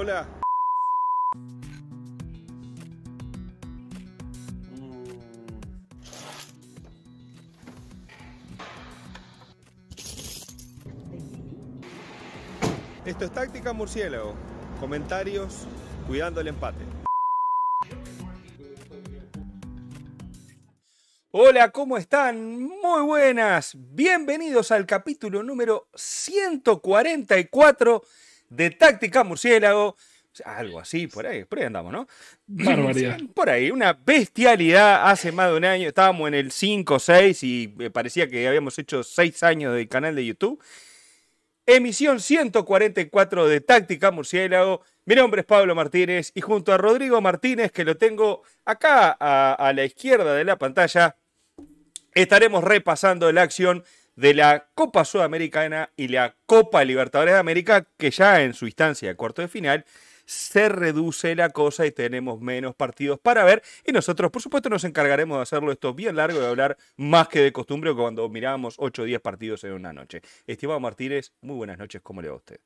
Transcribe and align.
Hola. 0.00 0.28
Esto 13.04 13.24
es 13.24 13.32
Táctica 13.32 13.72
Murciélago. 13.72 14.36
Comentarios 14.78 15.66
cuidando 16.06 16.42
el 16.42 16.46
empate. 16.46 16.84
Hola, 21.32 21.72
¿cómo 21.72 21.96
están? 21.96 22.62
Muy 22.62 23.02
buenas. 23.02 23.72
Bienvenidos 23.76 24.70
al 24.70 24.86
capítulo 24.86 25.42
número 25.42 25.88
144 25.96 28.04
de 28.48 28.70
Táctica 28.70 29.24
Murciélago. 29.24 29.96
Algo 30.44 30.78
así, 30.78 31.08
por 31.08 31.26
ahí, 31.26 31.44
por 31.44 31.58
ahí 31.58 31.64
andamos, 31.64 31.92
¿no? 31.92 32.06
Barbaridad. 32.46 33.18
Por 33.34 33.50
ahí, 33.50 33.72
una 33.72 33.92
bestialidad. 33.92 35.10
Hace 35.10 35.32
más 35.32 35.50
de 35.50 35.56
un 35.56 35.64
año, 35.64 35.88
estábamos 35.88 36.28
en 36.28 36.34
el 36.34 36.52
5 36.52 36.94
o 36.94 36.98
6 36.98 37.42
y 37.42 37.74
me 37.76 37.90
parecía 37.90 38.28
que 38.28 38.46
habíamos 38.46 38.78
hecho 38.78 39.02
6 39.02 39.42
años 39.42 39.74
del 39.74 39.88
canal 39.88 40.14
de 40.14 40.24
YouTube. 40.24 40.62
Emisión 41.66 42.20
144 42.20 43.48
de 43.48 43.60
Táctica 43.60 44.10
Murciélago. 44.10 44.82
Mi 45.04 45.16
nombre 45.16 45.40
es 45.40 45.46
Pablo 45.46 45.74
Martínez 45.74 46.30
y 46.34 46.40
junto 46.40 46.72
a 46.72 46.78
Rodrigo 46.78 47.20
Martínez, 47.20 47.72
que 47.72 47.84
lo 47.84 47.96
tengo 47.96 48.42
acá 48.64 49.16
a, 49.18 49.54
a 49.54 49.72
la 49.72 49.84
izquierda 49.84 50.34
de 50.34 50.44
la 50.44 50.56
pantalla, 50.56 51.16
estaremos 52.14 52.62
repasando 52.64 53.30
la 53.32 53.42
acción 53.42 53.84
de 54.18 54.34
la 54.34 54.66
Copa 54.74 55.04
Sudamericana 55.04 55.92
y 55.96 56.08
la 56.08 56.34
Copa 56.44 56.84
Libertadores 56.84 57.34
de 57.34 57.38
América, 57.38 57.86
que 57.96 58.10
ya 58.10 58.42
en 58.42 58.52
su 58.52 58.66
instancia 58.66 59.08
de 59.08 59.14
cuarto 59.14 59.42
de 59.42 59.48
final 59.48 59.84
se 60.26 60.68
reduce 60.68 61.36
la 61.36 61.50
cosa 61.50 61.86
y 61.86 61.92
tenemos 61.92 62.40
menos 62.40 62.74
partidos 62.74 63.20
para 63.20 63.44
ver. 63.44 63.62
Y 63.86 63.92
nosotros, 63.92 64.32
por 64.32 64.42
supuesto, 64.42 64.68
nos 64.68 64.82
encargaremos 64.82 65.38
de 65.38 65.42
hacerlo 65.42 65.70
esto 65.70 65.94
bien 65.94 66.16
largo 66.16 66.38
y 66.38 66.40
de 66.40 66.48
hablar 66.48 66.76
más 66.96 67.28
que 67.28 67.40
de 67.40 67.52
costumbre 67.52 67.94
cuando 67.94 68.28
mirábamos 68.28 68.74
8 68.78 69.02
o 69.02 69.04
10 69.04 69.20
partidos 69.20 69.62
en 69.62 69.72
una 69.72 69.92
noche. 69.92 70.20
Estimado 70.48 70.80
Martínez, 70.80 71.32
muy 71.40 71.54
buenas 71.54 71.78
noches, 71.78 72.02
¿cómo 72.02 72.20
le 72.20 72.28
va 72.28 72.34
a 72.34 72.38
usted? 72.38 72.58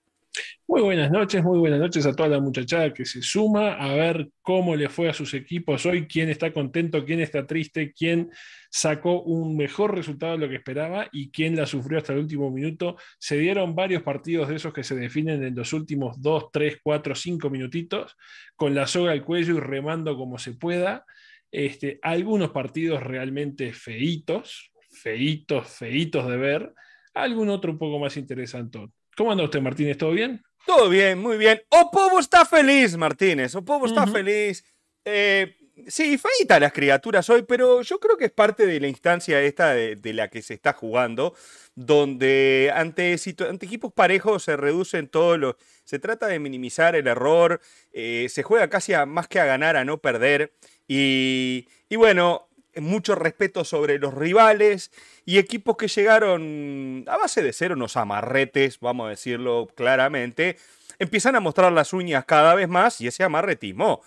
Muy 0.67 0.81
buenas 0.81 1.11
noches, 1.11 1.43
muy 1.43 1.59
buenas 1.59 1.81
noches 1.81 2.07
a 2.07 2.15
toda 2.15 2.31
la 2.31 2.41
muchachada 2.41 2.95
que 2.95 3.05
se 3.05 3.21
suma 3.21 3.75
a 3.75 3.95
ver 3.95 4.31
cómo 4.41 4.75
le 4.75 4.89
fue 4.89 5.11
a 5.11 5.13
sus 5.13 5.35
equipos 5.35 5.85
hoy, 5.85 6.07
quién 6.07 6.31
está 6.31 6.51
contento, 6.51 7.05
quién 7.05 7.21
está 7.21 7.47
triste, 7.47 7.93
quién 7.93 8.31
sacó 8.71 9.21
un 9.21 9.55
mejor 9.55 9.95
resultado 9.95 10.33
de 10.33 10.39
lo 10.39 10.49
que 10.49 10.57
esperaba 10.57 11.09
y 11.13 11.31
quién 11.31 11.57
la 11.57 11.67
sufrió 11.67 11.99
hasta 11.99 12.15
el 12.15 12.21
último 12.21 12.51
minuto. 12.51 12.97
Se 13.19 13.37
dieron 13.37 13.75
varios 13.75 14.03
partidos 14.03 14.49
de 14.49 14.57
esos 14.57 14.73
que 14.73 14.83
se 14.83 14.95
definen 14.95 15.43
en 15.45 15.55
los 15.55 15.75
últimos 15.75 16.23
2, 16.23 16.51
3, 16.51 16.79
4, 16.83 17.15
5 17.15 17.51
minutitos, 17.51 18.17
con 18.57 18.75
la 18.75 18.87
soga 18.87 19.13
al 19.13 19.25
cuello 19.25 19.57
y 19.57 19.61
remando 19.61 20.17
como 20.17 20.39
se 20.39 20.55
pueda. 20.55 21.05
Este, 21.51 21.99
algunos 22.01 22.51
partidos 22.51 23.03
realmente 23.03 23.75
feitos, 23.75 24.73
feitos, 24.91 25.69
feitos 25.69 26.27
de 26.27 26.37
ver, 26.39 26.73
algún 27.13 27.51
otro 27.51 27.73
un 27.73 27.79
poco 27.79 27.99
más 27.99 28.17
interesante. 28.17 28.79
¿Cómo 29.17 29.33
anda 29.33 29.45
usted, 29.45 29.61
Martínez? 29.61 29.99
¿Todo 29.99 30.13
bien? 30.13 30.43
Todo 30.67 30.89
bien, 30.89 31.19
muy 31.19 31.37
bien. 31.37 31.61
Opovo 31.69 32.19
está 32.19 32.45
feliz, 32.45 32.97
Martínez. 32.97 33.55
Opovo 33.55 33.87
está 33.87 34.07
feliz. 34.07 34.65
Eh, 35.05 35.57
sí, 35.89 36.19
feita 36.19 36.61
las 36.61 36.73
criaturas 36.73 37.29
hoy, 37.29 37.43
pero 37.43 37.83
yo 37.83 37.99
creo 37.99 38.17
que 38.17 38.27
es 38.27 38.31
parte 38.31 38.67
de 38.67 38.81
la 38.81 38.89
instancia 38.89 39.41
esta 39.43 39.75
de, 39.75 40.13
la 40.13 40.29
que 40.29 40.41
se 40.41 40.55
está 40.55 40.73
jugando, 40.73 41.35
donde 41.75 42.71
ante, 42.75 43.17
ante 43.49 43.67
equipos 43.67 43.93
parejos 43.93 44.45
se 44.45 44.57
reducen 44.57 45.09
todos 45.09 45.39
los... 45.39 45.57
Se 45.85 45.99
trata 45.99 46.29
de 46.29 46.39
minimizar 46.39 46.95
el 46.95 47.09
error, 47.09 47.61
eh, 47.93 48.29
se 48.31 48.43
juega 48.43 48.71
casi 48.71 48.95
a, 48.95 49.05
más 49.05 49.27
que 49.27 49.41
a 49.41 49.45
ganar, 49.45 49.77
a 49.77 49.85
no 49.85 49.99
perder. 49.99 50.53
Y, 50.87 51.69
y 51.89 51.97
bueno, 51.97 52.49
mucho 52.77 53.15
respeto 53.15 53.65
sobre 53.65 53.99
los 53.99 54.15
rivales 54.15 54.91
y 55.25 55.39
equipos 55.39 55.77
que 55.77 55.89
llegaron 55.89 57.05
a 57.09 57.17
base 57.17 57.43
de 57.43 57.53
ser 57.53 57.73
unos 57.73 57.97
amarretes, 57.97 58.81
vamos 58.81 59.07
a 59.07 59.11
decirlo 59.11 59.69
claramente, 59.75 60.57
empiezan 60.99 61.37
a 61.37 61.41
mostrar 61.41 61.73
las 61.73 61.93
uñas 61.93 62.25
cada 62.25 62.55
vez 62.55 62.69
más 62.69 63.01
y 63.01 63.07
ese 63.07 63.25
amarretismo 63.25 64.03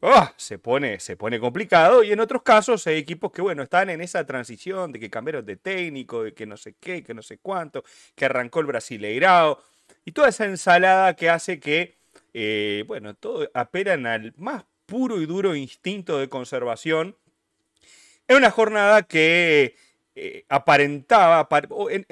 oh, 0.00 0.28
se, 0.36 0.58
pone, 0.58 1.00
se 1.00 1.16
pone 1.16 1.38
complicado. 1.38 2.02
Y 2.02 2.12
en 2.12 2.20
otros 2.20 2.42
casos 2.42 2.86
hay 2.86 2.96
equipos 2.96 3.32
que, 3.32 3.42
bueno, 3.42 3.62
están 3.62 3.90
en 3.90 4.00
esa 4.00 4.24
transición 4.26 4.92
de 4.92 5.00
que 5.00 5.10
cambiaron 5.10 5.44
de 5.44 5.56
técnico, 5.56 6.24
de 6.24 6.34
que 6.34 6.46
no 6.46 6.56
sé 6.56 6.74
qué, 6.80 7.02
que 7.02 7.14
no 7.14 7.22
sé 7.22 7.38
cuánto, 7.38 7.84
que 8.14 8.24
arrancó 8.24 8.60
el 8.60 8.66
Brasileirao 8.66 9.62
y 10.04 10.12
toda 10.12 10.28
esa 10.28 10.44
ensalada 10.44 11.14
que 11.14 11.30
hace 11.30 11.60
que, 11.60 11.98
eh, 12.32 12.84
bueno, 12.86 13.14
todo 13.14 13.50
apelan 13.54 14.06
al 14.06 14.34
más 14.36 14.64
puro 14.86 15.20
y 15.20 15.26
duro 15.26 15.54
instinto 15.54 16.18
de 16.18 16.28
conservación 16.28 17.16
es 18.30 18.36
una 18.36 18.52
jornada 18.52 19.02
que 19.02 19.74
eh, 20.14 20.44
aparentaba, 20.48 21.48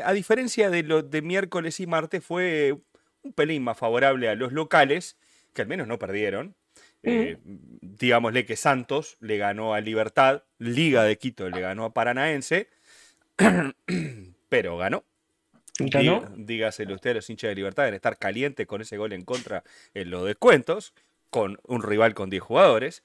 a 0.02 0.12
diferencia 0.12 0.68
de 0.68 0.82
lo 0.82 1.02
de 1.02 1.22
miércoles 1.22 1.78
y 1.78 1.86
martes, 1.86 2.24
fue 2.24 2.76
un 3.22 3.32
pelín 3.32 3.62
más 3.62 3.78
favorable 3.78 4.28
a 4.28 4.34
los 4.34 4.52
locales, 4.52 5.16
que 5.54 5.62
al 5.62 5.68
menos 5.68 5.86
no 5.86 6.00
perdieron. 6.00 6.56
Eh, 7.04 7.38
digámosle 7.44 8.44
que 8.44 8.56
Santos 8.56 9.16
le 9.20 9.38
ganó 9.38 9.74
a 9.74 9.80
Libertad, 9.80 10.42
Liga 10.58 11.04
de 11.04 11.16
Quito 11.18 11.48
le 11.48 11.60
ganó 11.60 11.84
a 11.84 11.94
Paranaense, 11.94 12.68
pero 14.48 14.76
ganó. 14.76 15.04
¿Ganó? 15.78 16.28
dígaselo 16.36 16.96
usted 16.96 17.10
a 17.10 17.14
los 17.14 17.30
hinchas 17.30 17.50
de 17.50 17.54
Libertad 17.54 17.86
en 17.86 17.94
estar 17.94 18.18
caliente 18.18 18.66
con 18.66 18.80
ese 18.80 18.96
gol 18.96 19.12
en 19.12 19.22
contra 19.22 19.62
en 19.94 20.10
los 20.10 20.26
descuentos, 20.26 20.94
con 21.30 21.60
un 21.62 21.84
rival 21.84 22.14
con 22.14 22.28
10 22.28 22.42
jugadores. 22.42 23.04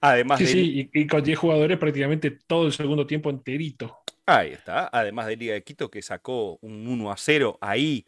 Además 0.00 0.38
sí, 0.38 0.46
sí, 0.46 0.90
y, 0.92 1.06
con 1.06 1.22
10 1.22 1.38
jugadores 1.38 1.78
prácticamente 1.78 2.30
todo 2.30 2.66
el 2.66 2.72
segundo 2.72 3.06
tiempo 3.06 3.30
enterito. 3.30 3.98
Ahí 4.26 4.52
está. 4.52 4.88
Además 4.92 5.26
de 5.26 5.36
Liga 5.36 5.54
de 5.54 5.62
Quito 5.62 5.90
que 5.90 6.02
sacó 6.02 6.58
un 6.62 6.86
1 6.86 7.10
a 7.10 7.16
0 7.16 7.58
ahí. 7.60 8.04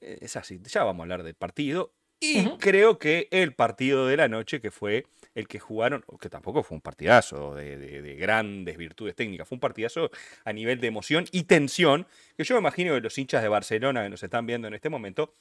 Eh, 0.00 0.18
es 0.22 0.36
así, 0.36 0.60
ya 0.62 0.84
vamos 0.84 1.00
a 1.00 1.04
hablar 1.04 1.22
del 1.22 1.34
partido. 1.34 1.92
Y 2.20 2.44
creo 2.58 2.98
que 2.98 3.28
el 3.30 3.54
partido 3.54 4.06
de 4.06 4.16
la 4.16 4.28
noche, 4.28 4.60
que 4.60 4.70
fue 4.70 5.06
el 5.34 5.46
que 5.46 5.58
jugaron, 5.58 6.04
que 6.20 6.30
tampoco 6.30 6.62
fue 6.62 6.76
un 6.76 6.80
partidazo 6.80 7.54
de, 7.54 7.76
de, 7.76 8.14
grandes 8.14 8.78
virtudes 8.78 9.14
técnicas, 9.14 9.46
fue 9.46 9.56
un 9.56 9.60
partidazo 9.60 10.10
a 10.44 10.52
nivel 10.52 10.80
de 10.80 10.86
emoción 10.86 11.26
y 11.32 11.42
tensión, 11.42 12.06
que 12.36 12.44
yo 12.44 12.54
me 12.54 12.60
imagino 12.60 12.94
que 12.94 13.00
los 13.00 13.18
hinchas 13.18 13.42
de 13.42 13.48
Barcelona 13.48 14.04
que 14.04 14.08
nos 14.08 14.22
están 14.22 14.46
viendo 14.46 14.68
en 14.68 14.74
este 14.74 14.88
momento 14.88 15.34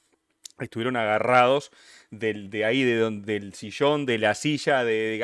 estuvieron 0.60 0.96
agarrados 0.96 1.72
del, 2.12 2.50
de 2.50 2.66
ahí, 2.66 2.84
de 2.84 2.98
donde, 2.98 3.40
del 3.40 3.54
sillón, 3.54 4.06
de 4.06 4.18
la 4.18 4.36
silla, 4.36 4.84
de, 4.84 5.24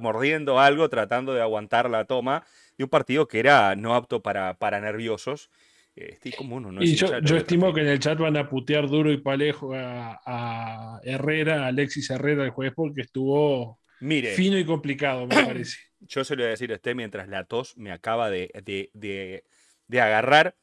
mordiendo 0.00 0.60
algo, 0.60 0.88
tratando 0.88 1.34
de 1.34 1.42
aguantar 1.42 1.88
la 1.90 2.04
toma 2.04 2.44
de 2.76 2.84
un 2.84 2.90
partido 2.90 3.26
que 3.26 3.38
era 3.38 3.74
no 3.76 3.94
apto 3.94 4.22
para, 4.22 4.54
para 4.54 4.80
nerviosos. 4.80 5.50
Este, 5.94 6.32
como 6.32 6.56
uno, 6.56 6.70
¿no? 6.70 6.82
Y 6.82 6.94
yo, 6.94 7.20
yo 7.20 7.38
estimo 7.38 7.72
que 7.72 7.80
en 7.80 7.88
el 7.88 7.98
chat 7.98 8.18
van 8.18 8.36
a 8.36 8.50
putear 8.50 8.86
duro 8.86 9.10
y 9.10 9.16
palejo 9.16 9.72
a, 9.74 11.00
Herrera, 11.02 11.64
a 11.64 11.66
Alexis 11.68 12.10
Herrera 12.10 12.44
el 12.44 12.50
jueves, 12.50 12.74
porque 12.76 13.00
estuvo 13.00 13.78
fino 13.98 14.58
y 14.58 14.64
complicado, 14.66 15.26
me 15.26 15.34
parece. 15.46 15.78
Yo 16.00 16.22
se 16.22 16.36
lo 16.36 16.42
voy 16.42 16.48
a 16.48 16.50
decir 16.50 16.70
a 16.70 16.74
usted 16.74 16.94
mientras 16.94 17.28
la 17.28 17.44
tos 17.44 17.78
me 17.78 17.92
acaba 17.92 18.28
de, 18.28 18.50
de, 18.62 19.44
de 19.88 20.00
agarrar. 20.00 20.54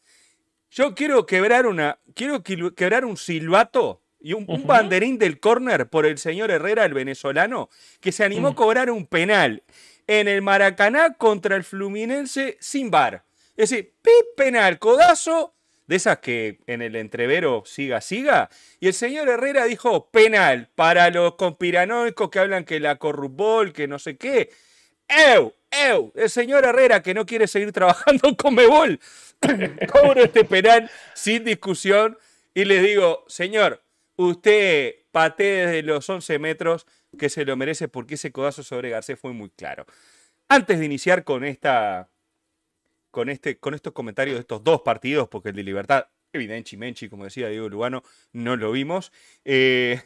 Yo 0.69 0.93
quiero 0.93 1.25
quebrar 1.25 1.65
una. 1.65 1.97
Quiero 2.13 2.43
quebrar 2.43 3.03
un 3.03 3.17
silbato 3.17 4.02
y 4.23 4.33
un, 4.33 4.47
banderín 4.65 5.19
del 5.19 5.39
córner 5.39 5.89
por 5.89 6.05
el 6.05 6.17
señor 6.17 6.49
Herrera, 6.49 6.85
el 6.85 6.93
venezolano, 6.93 7.69
que 7.99 8.13
se 8.13 8.23
animó 8.23 8.47
a 8.47 8.51
mm. 8.51 8.55
cobrar 8.55 8.89
un 8.89 9.05
penal 9.05 9.63
en 10.07 10.29
el 10.29 10.41
Maracaná 10.41 11.13
contra 11.15 11.57
el 11.57 11.65
Fluminense 11.65 12.57
sin 12.61 12.89
bar. 12.89 13.25
Es 13.57 13.69
decir, 13.69 13.93
pip, 14.01 14.35
penal, 14.37 14.79
codazo, 14.79 15.53
de 15.87 15.97
esas 15.97 16.19
que 16.19 16.59
en 16.67 16.81
el 16.81 16.95
entrevero 16.95 17.63
siga, 17.65 17.99
siga. 17.99 18.49
Y 18.79 18.87
el 18.87 18.93
señor 18.93 19.27
Herrera 19.27 19.65
dijo 19.65 20.09
penal 20.09 20.69
para 20.73 21.09
los 21.09 21.35
conspiranoicos 21.35 22.29
que 22.29 22.39
hablan 22.39 22.63
que 22.63 22.79
la 22.79 22.95
corrupbol, 22.95 23.73
que 23.73 23.89
no 23.89 23.99
sé 23.99 24.15
qué. 24.15 24.51
¡Ew! 25.09 25.53
¡Ew! 25.69 26.13
El 26.15 26.29
señor 26.29 26.63
Herrera 26.63 27.03
que 27.03 27.13
no 27.13 27.25
quiere 27.25 27.47
seguir 27.47 27.73
trabajando 27.73 28.35
con 28.37 28.55
Mebol. 28.55 29.01
Cobro 29.91 30.23
este 30.23 30.45
penal 30.45 30.89
sin 31.13 31.43
discusión 31.43 32.17
y 32.53 32.63
les 32.63 32.81
digo, 32.81 33.25
señor, 33.27 33.83
usted 34.15 34.95
patee 35.11 35.65
desde 35.65 35.83
los 35.83 36.09
11 36.09 36.39
metros 36.39 36.85
que 37.17 37.29
se 37.29 37.45
lo 37.45 37.55
merece 37.55 37.87
porque 37.87 38.15
ese 38.15 38.31
codazo 38.31 38.63
sobre 38.63 38.89
Garcés 38.89 39.19
fue 39.19 39.33
muy 39.33 39.49
claro. 39.49 39.85
Antes 40.47 40.79
de 40.79 40.85
iniciar 40.85 41.23
con 41.23 41.43
esta 41.43 42.09
con, 43.13 43.29
este, 43.29 43.59
con 43.59 43.75
estos 43.75 43.93
comentarios 43.93 44.35
de 44.35 44.41
estos 44.41 44.63
dos 44.63 44.81
partidos, 44.81 45.27
porque 45.29 45.49
el 45.49 45.55
de 45.55 45.61
Libertad, 45.61 46.07
evidente 46.31 46.75
Menchi, 46.75 47.09
como 47.09 47.25
decía 47.25 47.47
Diego 47.47 47.69
Lugano, 47.69 48.01
no 48.31 48.55
lo 48.55 48.71
vimos. 48.71 49.11
Eh, 49.45 50.01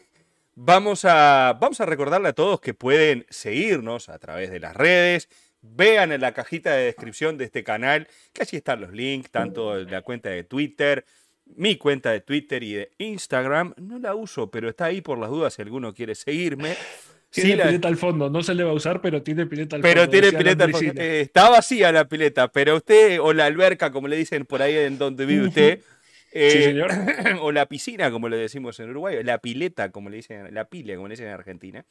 vamos, 0.56 1.06
a, 1.06 1.58
vamos 1.58 1.80
a 1.80 1.86
recordarle 1.86 2.28
a 2.28 2.34
todos 2.34 2.60
que 2.60 2.74
pueden 2.74 3.26
seguirnos 3.30 4.10
a 4.10 4.20
través 4.20 4.52
de 4.52 4.60
las 4.60 4.76
redes. 4.76 5.30
Vean 5.62 6.12
en 6.12 6.20
la 6.20 6.34
cajita 6.34 6.74
de 6.74 6.84
descripción 6.84 7.38
de 7.38 7.46
este 7.46 7.64
canal, 7.64 8.10
que 8.34 8.42
allí 8.42 8.58
están 8.58 8.82
los 8.82 8.92
links, 8.92 9.32
tanto 9.32 9.78
la 9.78 10.02
cuenta 10.02 10.28
de 10.28 10.44
Twitter, 10.44 11.06
Mi 11.56 11.76
cuenta 11.78 12.12
de 12.12 12.22
Twitter 12.22 12.64
y 12.64 12.74
de 12.74 12.92
Instagram 12.98 13.74
no 13.78 14.00
la 14.00 14.14
uso, 14.16 14.52
pero 14.52 14.70
está 14.70 14.86
ahí 14.86 15.02
por 15.02 15.18
las 15.18 15.30
dudas 15.30 15.54
si 15.54 15.62
alguno 15.62 15.94
quiere 15.94 16.16
seguirme. 16.16 16.76
Tiene 17.30 17.64
pileta 17.64 17.88
al 17.88 17.98
fondo, 17.98 18.30
no 18.30 18.42
se 18.42 18.56
le 18.56 18.64
va 18.64 18.72
a 18.72 18.74
usar, 18.74 19.02
pero 19.02 19.22
tiene 19.22 19.46
pileta 19.46 19.76
al 19.76 19.82
pero 19.82 20.02
fondo. 20.02 20.12
Pero 20.12 20.30
tiene 20.30 20.38
pileta 20.38 20.64
al 20.64 20.72
fondo. 20.72 21.02
Eh, 21.02 21.22
está 21.22 21.50
vacía 21.50 21.92
la 21.92 22.08
pileta, 22.08 22.48
pero 22.48 22.78
usted, 22.78 23.20
o 23.22 23.34
la 23.34 23.46
alberca, 23.46 23.92
como 23.92 24.08
le 24.08 24.16
dicen 24.16 24.46
por 24.46 24.62
ahí 24.62 24.76
en 24.78 24.98
donde 24.98 25.26
vive 25.26 25.48
usted, 25.48 25.82
sí, 26.32 26.64
señor. 26.64 26.92
o 27.42 27.52
la 27.52 27.66
piscina, 27.68 28.12
como 28.12 28.30
le 28.30 28.38
decimos 28.38 28.80
en 28.80 28.92
Uruguay, 28.92 29.24
la 29.24 29.40
pileta, 29.40 29.92
como 29.92 30.10
le 30.10 30.18
dicen, 30.18 30.54
la 30.54 30.70
pile, 30.70 30.96
como 30.96 31.10
le 31.10 31.14
dicen 31.14 31.28
en 31.28 31.34
Argentina. 31.34 31.86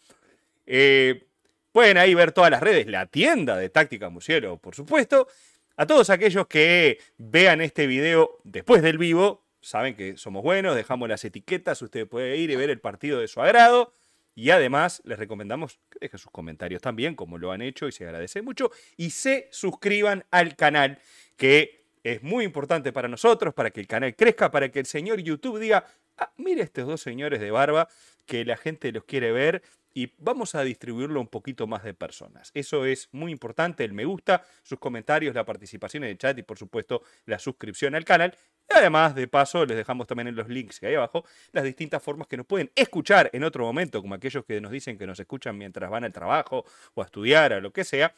Eh, 0.67 1.27
pueden 1.71 1.99
ahí 1.99 2.15
ver 2.15 2.33
todas 2.33 2.51
las 2.51 2.63
redes, 2.63 2.87
la 2.87 3.07
tienda 3.07 3.57
de 3.57 3.69
Táctica 3.69 4.09
Musielo, 4.09 4.59
por 4.59 4.75
supuesto. 4.75 5.29
A 5.77 5.87
todos 5.87 6.09
aquellos 6.09 6.47
que 6.47 6.99
vean 7.19 7.61
este 7.61 7.87
video 7.87 8.39
después 8.45 8.83
del 8.83 8.97
vivo, 8.97 9.46
saben 9.67 9.97
que 9.97 10.17
somos 10.17 10.45
buenos, 10.45 10.77
dejamos 10.77 11.09
las 11.09 11.25
etiquetas, 11.25 11.83
usted 11.83 12.07
puede 12.07 12.37
ir 12.37 12.51
y 12.51 12.57
ver 12.57 12.71
el 12.71 12.81
partido 12.81 13.19
de 13.19 13.27
su 13.27 13.41
agrado. 13.41 13.93
Y 14.35 14.51
además 14.51 15.03
les 15.05 15.19
recomendamos 15.19 15.81
que 15.91 15.99
dejen 16.03 16.19
sus 16.19 16.31
comentarios 16.31 16.81
también, 16.83 17.15
como 17.15 17.39
lo 17.39 17.51
han 17.53 17.63
hecho 17.63 17.89
y 17.89 17.93
se 17.93 18.05
agradece 18.05 18.43
mucho. 18.43 18.71
Y 18.97 19.11
se 19.11 19.49
suscriban 19.51 20.25
al 20.31 20.55
canal, 20.57 21.01
que 21.37 21.87
es 22.05 22.23
muy 22.23 22.45
importante 22.45 22.93
para 22.93 23.09
nosotros, 23.09 23.55
para 23.55 23.71
que 23.71 23.81
el 23.81 23.89
canal 23.89 24.15
crezca, 24.15 24.51
para 24.51 24.71
que 24.71 24.79
el 24.79 24.87
señor 24.87 25.21
YouTube 25.21 25.59
diga, 25.59 25.87
ah, 26.19 26.31
mire 26.37 26.63
estos 26.63 26.87
dos 26.87 27.01
señores 27.01 27.41
de 27.41 27.51
barba, 27.51 27.89
que 28.25 28.45
la 28.45 28.57
gente 28.57 28.93
los 28.93 29.05
quiere 29.05 29.33
ver 29.33 29.63
y 29.97 30.13
vamos 30.19 30.55
a 30.55 30.63
distribuirlo 30.63 31.19
a 31.19 31.23
un 31.23 31.29
poquito 31.29 31.67
más 31.67 31.83
de 31.83 31.95
personas. 31.95 32.51
Eso 32.53 32.85
es 32.85 33.09
muy 33.13 33.33
importante, 33.33 33.83
el 33.83 33.95
me 33.95 34.05
gusta, 34.05 34.45
sus 34.63 34.79
comentarios, 34.79 35.35
la 35.35 35.47
participación 35.47 36.05
en 36.05 36.11
el 36.11 36.19
chat 36.19 36.37
y 36.37 36.43
por 36.43 36.59
supuesto 36.59 37.01
la 37.25 37.39
suscripción 37.39 37.95
al 37.95 38.05
canal. 38.05 38.37
Y 38.69 38.77
además, 38.77 39.15
de 39.15 39.27
paso, 39.27 39.65
les 39.65 39.75
dejamos 39.75 40.07
también 40.07 40.29
en 40.29 40.37
los 40.37 40.51
links 40.51 40.81
que 40.81 40.89
hay 40.89 40.97
abajo 40.97 41.25
las 41.53 41.65
distintas 41.65 42.03
formas 42.03 42.29
que 42.29 42.37
nos 42.37 42.45
pueden 42.45 42.71
escuchar 42.75 43.31
en 43.33 43.43
otro 43.43 43.65
momento, 43.65 44.03
como 44.03 44.15
aquellos 44.15 44.45
que 44.45 44.61
nos 44.61 44.71
dicen 44.71 44.99
que 44.99 45.07
nos 45.07 45.19
escuchan 45.19 45.57
mientras 45.57 45.89
van 45.89 46.05
al 46.05 46.13
trabajo 46.13 46.67
o 46.93 47.01
a 47.01 47.07
estudiar 47.07 47.55
o 47.55 47.63
lo 47.63 47.73
que 47.73 47.85
sea, 47.85 48.15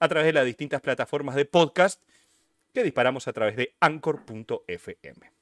a 0.00 0.08
través 0.08 0.26
de 0.26 0.34
las 0.34 0.44
distintas 0.44 0.82
plataformas 0.82 1.34
de 1.34 1.46
podcast 1.46 2.02
que 2.74 2.82
disparamos 2.82 3.26
a 3.26 3.32
través 3.32 3.56
de 3.56 3.74
anchor.fm. 3.80 5.32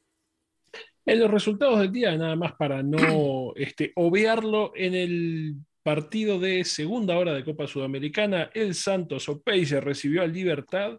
En 1.04 1.18
los 1.18 1.30
resultados 1.32 1.80
del 1.80 1.90
día, 1.90 2.16
nada 2.16 2.36
más 2.36 2.52
para 2.52 2.80
no 2.80 3.54
este, 3.56 3.90
obviarlo, 3.96 4.70
en 4.76 4.94
el 4.94 5.56
partido 5.82 6.38
de 6.38 6.64
segunda 6.64 7.16
hora 7.18 7.32
de 7.32 7.44
Copa 7.44 7.66
Sudamericana, 7.66 8.50
el 8.54 8.74
Santos 8.74 9.30
se 9.64 9.80
recibió 9.80 10.22
al 10.22 10.32
Libertad, 10.32 10.98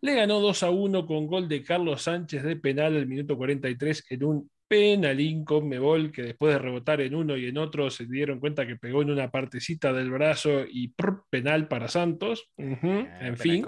le 0.00 0.14
ganó 0.14 0.40
2 0.40 0.62
a 0.62 0.70
1 0.70 1.06
con 1.06 1.26
gol 1.26 1.48
de 1.48 1.62
Carlos 1.62 2.02
Sánchez 2.02 2.42
de 2.42 2.56
penal 2.56 2.96
al 2.96 3.06
minuto 3.06 3.36
43 3.36 4.04
en 4.10 4.24
un 4.24 4.50
penalín 4.68 5.44
con 5.44 5.68
Mebol, 5.68 6.10
que 6.10 6.22
después 6.22 6.52
de 6.52 6.58
rebotar 6.58 7.00
en 7.00 7.14
uno 7.14 7.36
y 7.36 7.46
en 7.46 7.58
otro 7.58 7.90
se 7.90 8.06
dieron 8.06 8.40
cuenta 8.40 8.66
que 8.66 8.76
pegó 8.76 9.02
en 9.02 9.10
una 9.10 9.30
partecita 9.30 9.92
del 9.92 10.10
brazo 10.10 10.64
y 10.68 10.92
penal 11.30 11.68
para 11.68 11.88
Santos. 11.88 12.50
Eh, 12.56 13.08
en 13.20 13.36
fin. 13.36 13.64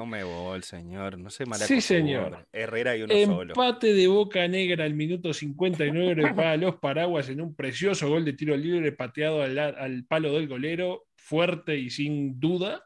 Señor. 0.62 1.18
No 1.18 1.30
sé 1.30 1.44
Sí, 1.54 1.80
señor. 1.80 2.46
Herrera 2.52 2.96
y 2.96 3.02
uno 3.02 3.42
Empate 3.42 3.94
de 3.94 4.06
Boca 4.06 4.46
Negra 4.48 4.84
al 4.84 4.94
minuto 4.94 5.32
59 5.32 6.32
para 6.34 6.56
los 6.56 6.76
Paraguas 6.76 7.28
en 7.28 7.40
un 7.40 7.54
precioso 7.54 8.08
gol 8.08 8.24
de 8.24 8.32
tiro 8.32 8.56
libre 8.56 8.92
pateado 8.92 9.42
al, 9.42 9.58
al 9.58 10.04
palo 10.04 10.32
del 10.32 10.48
golero, 10.48 11.06
fuerte 11.16 11.76
y 11.76 11.90
sin 11.90 12.38
duda. 12.40 12.84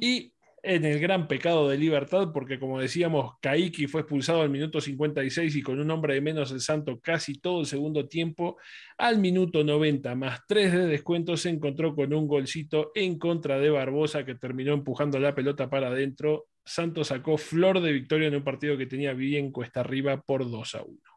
Y 0.00 0.32
en 0.62 0.84
el 0.84 1.00
gran 1.00 1.26
pecado 1.26 1.68
de 1.68 1.76
libertad, 1.76 2.30
porque 2.32 2.58
como 2.60 2.80
decíamos, 2.80 3.34
Kaiki 3.40 3.88
fue 3.88 4.02
expulsado 4.02 4.42
al 4.42 4.50
minuto 4.50 4.80
56 4.80 5.56
y 5.56 5.62
con 5.62 5.80
un 5.80 5.90
hombre 5.90 6.14
de 6.14 6.20
menos 6.20 6.52
el 6.52 6.60
Santo 6.60 7.00
casi 7.00 7.34
todo 7.34 7.60
el 7.60 7.66
segundo 7.66 8.06
tiempo. 8.06 8.56
Al 8.96 9.18
minuto 9.18 9.64
90 9.64 10.14
más 10.14 10.40
3 10.46 10.72
de 10.72 10.86
descuento 10.86 11.36
se 11.36 11.50
encontró 11.50 11.94
con 11.94 12.14
un 12.14 12.28
golcito 12.28 12.92
en 12.94 13.18
contra 13.18 13.58
de 13.58 13.70
Barbosa 13.70 14.24
que 14.24 14.36
terminó 14.36 14.72
empujando 14.72 15.18
la 15.18 15.34
pelota 15.34 15.68
para 15.68 15.88
adentro. 15.88 16.46
Santos 16.64 17.08
sacó 17.08 17.36
flor 17.36 17.80
de 17.80 17.92
victoria 17.92 18.28
en 18.28 18.36
un 18.36 18.44
partido 18.44 18.78
que 18.78 18.86
tenía 18.86 19.14
bien 19.14 19.50
cuesta 19.50 19.80
arriba 19.80 20.20
por 20.22 20.48
2 20.48 20.74
a 20.76 20.82
1. 20.82 21.11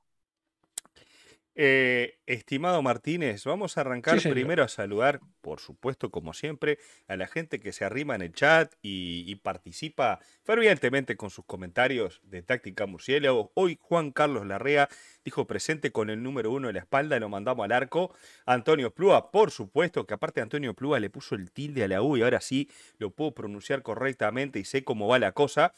Eh, 1.58 2.20
estimado 2.26 2.82
Martínez, 2.82 3.46
vamos 3.46 3.78
a 3.78 3.82
arrancar 3.82 4.22
primero 4.22 4.62
a 4.62 4.68
saludar, 4.68 5.22
por 5.40 5.62
supuesto, 5.62 6.12
como 6.12 6.34
siempre, 6.34 6.80
a 7.08 7.16
la 7.16 7.28
gente 7.28 7.62
que 7.62 7.72
se 7.72 7.86
arrima 7.86 8.14
en 8.14 8.24
el 8.24 8.34
chat 8.34 8.74
y, 8.82 9.34
participa 9.36 10.20
fervientemente 10.44 11.16
con 11.16 11.30
sus 11.30 11.46
comentarios 11.46 12.20
de 12.24 12.42
Táctica 12.42 12.86
Murciélago. 12.88 13.52
Hoy 13.54 13.78
Juan 13.80 14.12
Carlos 14.12 14.46
Larrea 14.46 14.90
dijo 15.24 15.46
presente 15.46 15.92
con 15.92 16.10
el 16.10 16.24
número 16.24 16.52
uno 16.52 16.68
de 16.68 16.74
la 16.74 16.80
espalda, 16.80 17.20
lo 17.20 17.30
mandamos 17.30 17.64
al 17.64 17.72
arco. 17.72 18.14
Antonio 18.46 18.94
Plúa, 18.94 19.32
por 19.32 19.52
supuesto, 19.52 20.06
que 20.06 20.16
aparte 20.16 20.42
Antonio 20.42 20.74
Plúa 20.74 21.00
le 21.00 21.10
puso 21.10 21.36
el 21.36 21.52
tilde 21.52 21.84
a 21.84 21.88
la 21.88 22.02
U 22.02 22.18
y 22.18 22.24
ahora 22.24 22.42
sí 22.42 22.70
lo 22.98 23.12
puedo 23.12 23.34
pronunciar 23.34 23.82
correctamente 23.82 24.60
y 24.60 24.66
sé 24.66 24.84
cómo 24.84 25.08
va 25.08 25.20
la 25.20 25.32
cosa. 25.32 25.74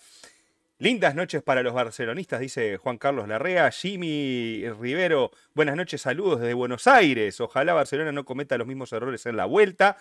Lindas 0.79 1.15
noches 1.15 1.41
para 1.41 1.63
los 1.63 1.73
barcelonistas, 1.73 2.39
dice 2.39 2.77
Juan 2.77 2.99
Carlos 2.99 3.27
Larrea. 3.27 3.71
Jimmy 3.71 4.63
Rivero, 4.79 5.31
buenas 5.55 5.75
noches, 5.75 6.01
saludos 6.01 6.39
desde 6.39 6.53
Buenos 6.53 6.85
Aires. 6.85 7.41
Ojalá 7.41 7.73
Barcelona 7.73 8.11
no 8.11 8.25
cometa 8.25 8.59
los 8.59 8.67
mismos 8.67 8.93
errores 8.93 9.25
en 9.25 9.37
la 9.37 9.45
vuelta. 9.45 9.97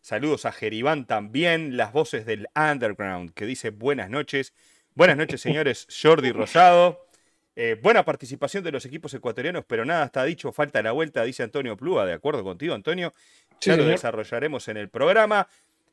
Saludos 0.00 0.46
a 0.46 0.52
Jeribán 0.52 1.06
también, 1.06 1.76
las 1.76 1.92
voces 1.92 2.24
del 2.24 2.48
underground, 2.56 3.34
que 3.34 3.44
dice 3.44 3.68
buenas 3.68 4.08
noches. 4.08 4.54
Buenas 4.94 5.18
noches, 5.18 5.42
señores. 5.42 5.86
Jordi 6.02 6.32
Rosado. 6.32 7.06
Eh, 7.54 7.78
buena 7.82 8.02
participación 8.06 8.64
de 8.64 8.72
los 8.72 8.86
equipos 8.86 9.12
ecuatorianos, 9.12 9.64
pero 9.66 9.84
nada 9.84 10.06
está 10.06 10.24
dicho, 10.24 10.52
falta 10.52 10.80
la 10.80 10.92
vuelta, 10.92 11.22
dice 11.22 11.42
Antonio 11.42 11.76
Plúa. 11.76 12.06
De 12.06 12.14
acuerdo 12.14 12.42
contigo, 12.42 12.72
Antonio. 12.74 13.12
Ya 13.60 13.76
lo 13.76 13.84
desarrollaremos 13.84 14.68
en 14.68 14.78
el 14.78 14.88
programa. 14.88 15.48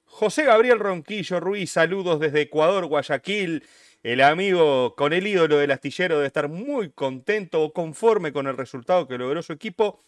José 0.05 0.43
Gabriel 0.45 0.79
Ronquillo 0.79 1.41
Ruiz, 1.41 1.71
saludos 1.71 2.21
desde 2.21 2.41
Ecuador, 2.41 2.85
Guayaquil. 2.85 3.63
El 4.05 4.21
amigo 4.21 4.95
con 4.95 5.13
el 5.13 5.25
ídolo 5.25 5.57
del 5.57 5.71
astillero 5.71 6.17
debe 6.17 6.27
estar 6.27 6.47
muy 6.47 6.91
contento 6.91 7.63
o 7.63 7.73
conforme 7.73 8.31
con 8.31 8.45
el 8.45 8.55
resultado 8.55 9.07
que 9.07 9.17
logró 9.17 9.41
su 9.41 9.51
equipo. 9.51 9.99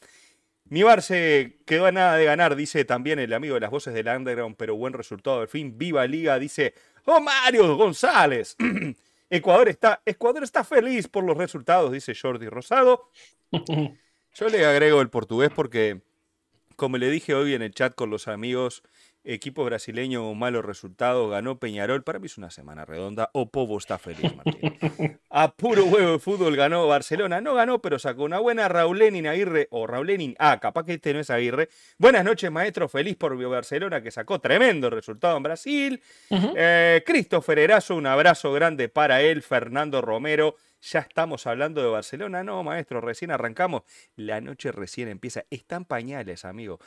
Mi 0.66 0.84
Barce 0.84 1.58
quedó 1.66 1.88
a 1.88 1.92
nada 1.92 2.16
de 2.16 2.26
ganar, 2.26 2.56
dice 2.56 2.86
también 2.86 3.18
el 3.18 3.34
amigo 3.34 3.56
de 3.56 3.62
las 3.62 3.72
voces 3.72 3.96
del 3.96 4.08
Underground, 4.08 4.56
pero 4.56 4.76
buen 4.76 4.94
resultado 4.94 5.42
al 5.42 5.48
fin. 5.48 5.80
Viva 5.80 6.06
Liga, 6.06 6.38
dice 6.38 6.76
¡Oh, 7.06 7.20
Mario 7.20 7.76
González! 7.76 8.56
Ecuador 9.32 9.68
está, 9.68 10.00
Ecuador 10.06 10.44
está 10.44 10.64
feliz 10.64 11.08
por 11.08 11.24
los 11.24 11.36
resultados, 11.36 11.92
dice 11.92 12.14
Jordi 12.14 12.50
Rosado. 12.50 13.10
Yo 13.52 14.48
le 14.48 14.64
agrego 14.64 15.02
el 15.02 15.10
portugués 15.10 15.50
porque, 15.56 16.02
como 16.76 17.00
le 17.00 17.10
dije 17.10 17.34
hoy 17.34 17.56
en 17.56 17.64
el 17.64 17.72
chat 17.72 17.96
con 17.96 18.12
los 18.12 18.28
amigos, 18.28 18.84
equipo 19.28 19.64
brasileño 19.66 20.34
malos 20.34 20.66
resultados, 20.66 21.30
ganó 21.30 21.60
Peñarol. 21.60 22.04
Para 22.04 22.20
mí 22.20 22.28
es 22.28 22.38
una 22.38 22.50
semana 22.50 22.86
redonda. 22.86 23.30
O 23.34 23.50
Povo 23.50 23.78
está 23.78 23.98
feliz, 23.98 24.34
Martín. 24.36 25.20
A 25.30 25.54
puro 25.54 25.86
huevo 25.86 26.14
de 26.14 26.20
fútbol 26.20 26.56
ganó 26.56 26.88
Barcelona. 26.88 27.42
No 27.42 27.54
ganó, 27.54 27.82
pero 27.82 28.00
sacó 28.00 28.24
una 28.24 28.40
buena 28.40 28.68
Raulenin 28.68 29.28
Aguirre. 29.28 29.68
O 29.72 29.86
Raulenin. 29.86 30.36
Ah, 30.40 30.60
capaz 30.60 30.86
que 30.86 30.94
este 30.94 31.14
no 31.14 31.20
es 31.20 31.30
Aguirre. 31.30 31.70
Buenas 31.98 32.24
noches, 32.24 32.50
maestro. 32.50 32.88
Feliz 32.88 33.16
por 33.18 33.38
Barcelona, 33.50 34.02
que 34.02 34.12
sacó 34.12 34.40
tremendo 34.40 34.90
resultado 34.90 35.38
en 35.38 35.44
Brasil. 35.44 36.02
Eh, 36.30 37.04
Christopher 37.06 37.60
Erazo, 37.60 37.96
un 37.96 38.08
abrazo 38.08 38.52
grande 38.54 38.90
para 38.90 39.22
él. 39.22 39.42
Fernando 39.42 40.02
Romero. 40.02 40.56
Ya 40.82 41.00
estamos 41.00 41.48
hablando 41.48 41.82
de 41.82 41.88
Barcelona. 41.88 42.44
No, 42.44 42.64
maestro, 42.64 43.02
recién 43.02 43.32
arrancamos. 43.32 43.82
La 44.16 44.42
noche 44.42 44.72
recién 44.72 45.08
empieza. 45.10 45.44
Están 45.50 45.86
pañales, 45.86 46.46
amigo. 46.46 46.80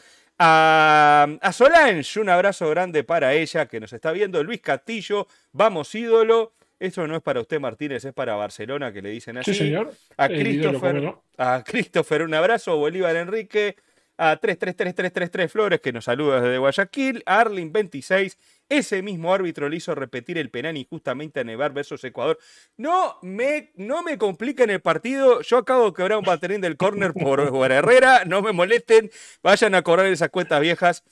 A, 0.43 1.51
Solange, 1.53 2.19
un 2.19 2.31
abrazo 2.31 2.71
grande 2.71 3.05
para 3.05 3.35
ella 3.35 3.67
que 3.67 3.79
nos 3.79 3.93
está 3.93 4.11
viendo. 4.11 4.43
Luis 4.43 4.63
Castillo, 4.63 5.27
vamos 5.53 5.95
ídolo. 5.95 6.55
Esto 6.79 7.07
no 7.07 7.15
es 7.15 7.23
para 7.23 7.43
usted, 7.43 7.61
Martínez, 7.61 8.07
es 8.07 8.15
para 8.15 8.35
Barcelona, 8.37 8.91
que 8.91 9.03
le 9.03 9.11
dicen 9.11 9.37
así. 9.37 9.53
Sí, 9.53 9.59
señor. 9.59 9.93
A 10.17 10.29
Christopher, 10.29 11.15
a 11.37 11.63
Christopher, 11.63 12.23
un 12.23 12.33
abrazo. 12.33 12.75
Bolívar 12.79 13.17
Enrique. 13.17 13.77
A 14.23 14.37
333333 14.37 15.51
Flores, 15.51 15.81
que 15.81 15.93
nos 15.93 16.05
saluda 16.05 16.43
desde 16.43 16.59
Guayaquil. 16.59 17.23
Arlin 17.25 17.73
26 17.73 18.37
ese 18.71 19.03
mismo 19.03 19.35
árbitro 19.35 19.69
le 19.69 19.77
hizo 19.77 19.97
repetir 19.97 20.39
el 20.39 20.49
penal 20.49 20.77
injustamente 20.77 21.41
a 21.41 21.45
Nevar 21.45 21.73
versus 21.73 22.05
Ecuador. 22.05 22.39
No 22.77 23.19
me, 23.21 23.73
no 23.75 24.05
me 24.05 24.17
compliquen 24.17 24.71
el 24.71 24.81
partido. 24.81 25.41
Yo 25.41 25.59
acabo 25.59 25.87
de 25.87 25.93
quebrar 25.93 26.19
un 26.19 26.25
baterín 26.25 26.61
del 26.61 26.77
córner 26.77 27.13
por, 27.13 27.41
Herrera. 27.73 28.25
No 28.27 28.43
me 28.43 28.53
molesten. 28.53 29.11
Vayan 29.43 29.75
a 29.75 29.83
cobrar 29.83 30.07
esas 30.07 30.31
cuentas 30.31 30.61
viejas. 30.61 31.03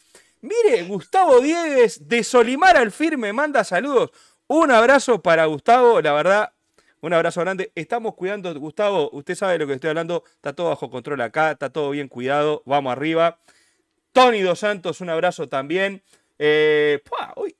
Mire, 0.40 0.84
Gustavo 0.84 1.40
Diegues 1.40 2.06
de 2.06 2.22
Solimar 2.22 2.76
al 2.76 2.92
firme 2.92 3.32
manda 3.32 3.64
saludos. 3.64 4.12
Un 4.46 4.70
abrazo 4.70 5.20
para 5.20 5.46
Gustavo, 5.46 6.00
la 6.00 6.12
verdad, 6.12 6.52
un 7.00 7.12
abrazo 7.12 7.40
grande. 7.40 7.72
Estamos 7.74 8.14
cuidando, 8.14 8.52
Gustavo, 8.58 9.10
usted 9.12 9.34
sabe 9.34 9.54
de 9.54 9.58
lo 9.60 9.66
que 9.66 9.74
estoy 9.74 9.90
hablando, 9.90 10.24
está 10.34 10.52
todo 10.52 10.68
bajo 10.70 10.90
control 10.90 11.20
acá, 11.20 11.52
está 11.52 11.70
todo 11.70 11.90
bien 11.90 12.08
cuidado, 12.08 12.62
vamos 12.66 12.92
arriba. 12.92 13.38
Tony 14.12 14.40
Dos 14.40 14.60
Santos, 14.60 15.00
un 15.00 15.10
abrazo 15.10 15.48
también. 15.48 16.02
Eh, 16.40 17.02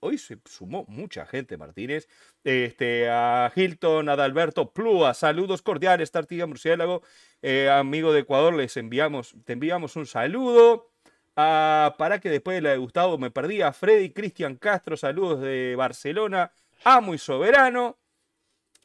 hoy, 0.01 0.19
se 0.19 0.39
sumó 0.45 0.85
mucha 0.89 1.27
gente, 1.27 1.57
Martínez. 1.57 2.09
Este, 2.45 3.09
a 3.11 3.53
Hilton, 3.55 4.09
a 4.09 4.13
Adalberto 4.13 4.73
Plúa, 4.73 5.15
saludos 5.15 5.63
cordiales, 5.63 6.11
Tartiga 6.11 6.47
Murciélago, 6.47 7.03
eh, 7.43 7.69
amigo 7.69 8.13
de 8.13 8.21
Ecuador, 8.21 8.55
les 8.55 8.77
enviamos, 8.77 9.35
te 9.45 9.55
enviamos 9.55 9.97
un 9.97 10.07
saludo. 10.07 10.91
para 11.35 12.19
que 12.21 12.31
después 12.31 12.57
de 12.57 12.63
la 12.63 12.71
de 12.71 12.79
Gustavo 12.79 13.19
me 13.19 13.31
perdí, 13.31 13.63
a 13.63 13.73
Freddy 13.73 14.11
Cristian 14.11 14.57
Castro, 14.57 14.97
saludos 14.97 15.41
de 15.41 15.75
Barcelona, 15.77 16.53
amo 16.85 17.15
y 17.15 17.19
soberano. 17.19 17.99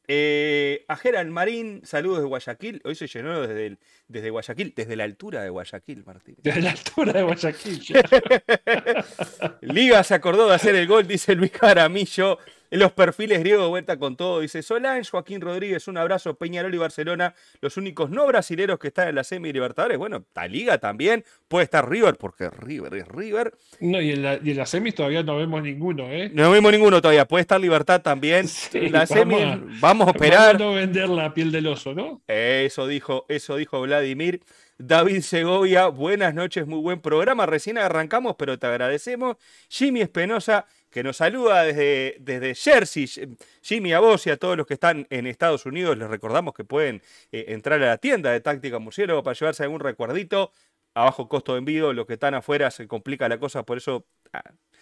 Eh, 0.07 0.83
a 0.89 0.97
Gerald 0.97 1.31
Marín, 1.31 1.81
saludos 1.85 2.19
de 2.19 2.25
Guayaquil. 2.25 2.81
Hoy 2.83 2.95
se 2.95 3.07
llenó 3.07 3.41
desde, 3.41 3.77
desde 4.07 4.29
Guayaquil, 4.29 4.73
desde 4.75 4.95
la 4.95 5.05
altura 5.05 5.43
de 5.43 5.49
Guayaquil, 5.49 6.03
Martín. 6.05 6.35
Desde 6.43 6.61
la 6.61 6.71
altura 6.71 7.13
de 7.13 7.23
Guayaquil. 7.23 7.81
Liga 9.61 10.03
se 10.03 10.13
acordó 10.13 10.47
de 10.49 10.55
hacer 10.55 10.75
el 10.75 10.87
gol, 10.87 11.07
dice 11.07 11.35
Luis 11.35 11.51
Caramillo. 11.51 12.37
En 12.73 12.79
los 12.79 12.91
perfiles 12.91 13.39
griegos 13.41 13.69
vuelta 13.69 13.99
con 13.99 14.15
todo. 14.15 14.39
Dice 14.39 14.63
Solán, 14.63 15.03
Joaquín 15.03 15.41
Rodríguez, 15.41 15.87
un 15.87 15.95
abrazo. 15.95 16.33
Peñarol 16.33 16.73
y 16.73 16.79
Barcelona, 16.79 17.35
los 17.61 17.77
únicos 17.77 18.09
no 18.09 18.25
brasileros 18.25 18.79
que 18.79 18.87
están 18.87 19.09
en 19.09 19.13
la 19.13 19.23
semi 19.23 19.53
Libertadores. 19.53 19.99
Bueno, 19.99 20.25
la 20.33 20.47
Liga 20.47 20.79
también. 20.79 21.23
Puede 21.47 21.65
estar 21.65 21.87
River, 21.87 22.15
porque 22.15 22.49
River 22.49 22.95
es 22.95 23.07
River. 23.07 23.53
No, 23.79 24.01
y 24.01 24.13
en 24.13 24.23
la, 24.23 24.39
y 24.43 24.59
en 24.59 24.93
todavía 24.95 25.21
no 25.21 25.37
vemos 25.37 25.61
ninguno, 25.61 26.09
¿eh? 26.09 26.31
No 26.33 26.49
vemos 26.49 26.71
ninguno 26.71 26.99
todavía. 26.99 27.27
Puede 27.27 27.41
estar 27.41 27.61
Libertad 27.61 28.01
también. 28.01 28.47
la 28.89 29.05
semi, 29.05 29.35
vamos 29.79 30.07
a, 30.07 30.09
esperar. 30.09 30.57
Vamos 30.57 30.77
a 30.77 30.79
vender 30.79 31.09
la 31.09 31.31
piel 31.31 31.51
del 31.51 31.67
oso, 31.67 31.93
¿no? 31.93 32.23
Eso 32.27 32.87
dijo, 32.87 33.27
eso 33.29 33.55
dijo 33.55 33.81
Vladimir. 33.81 34.41
David 34.77 35.21
Segovia, 35.21 35.87
buenas 35.87 36.33
noches, 36.33 36.65
muy 36.65 36.79
buen 36.79 36.99
programa. 36.99 37.45
Recién 37.45 37.77
arrancamos, 37.77 38.35
pero 38.37 38.57
te 38.57 38.65
agradecemos. 38.65 39.37
Jimmy 39.69 40.01
Espenosa, 40.01 40.65
que 40.89 41.03
nos 41.03 41.17
saluda 41.17 41.63
desde, 41.63 42.17
desde 42.19 42.55
Jersey. 42.55 43.37
Jimmy, 43.61 43.93
a 43.93 43.99
vos 43.99 44.25
y 44.25 44.31
a 44.31 44.37
todos 44.37 44.57
los 44.57 44.65
que 44.65 44.73
están 44.73 45.05
en 45.11 45.27
Estados 45.27 45.67
Unidos, 45.67 45.97
les 45.97 46.09
recordamos 46.09 46.55
que 46.55 46.63
pueden 46.63 47.03
eh, 47.31 47.45
entrar 47.49 47.81
a 47.83 47.85
la 47.85 47.97
tienda 47.97 48.31
de 48.31 48.41
Táctica 48.41 48.79
Murciélago 48.79 49.21
para 49.21 49.37
llevarse 49.37 49.63
algún 49.63 49.79
recuerdito 49.79 50.51
a 50.95 51.03
bajo 51.05 51.29
costo 51.29 51.53
de 51.53 51.59
envío. 51.59 51.93
Los 51.93 52.07
que 52.07 52.13
están 52.13 52.33
afuera 52.33 52.71
se 52.71 52.87
complica 52.87 53.29
la 53.29 53.39
cosa, 53.39 53.63
por 53.63 53.77
eso 53.77 54.07
ah, 54.33 54.41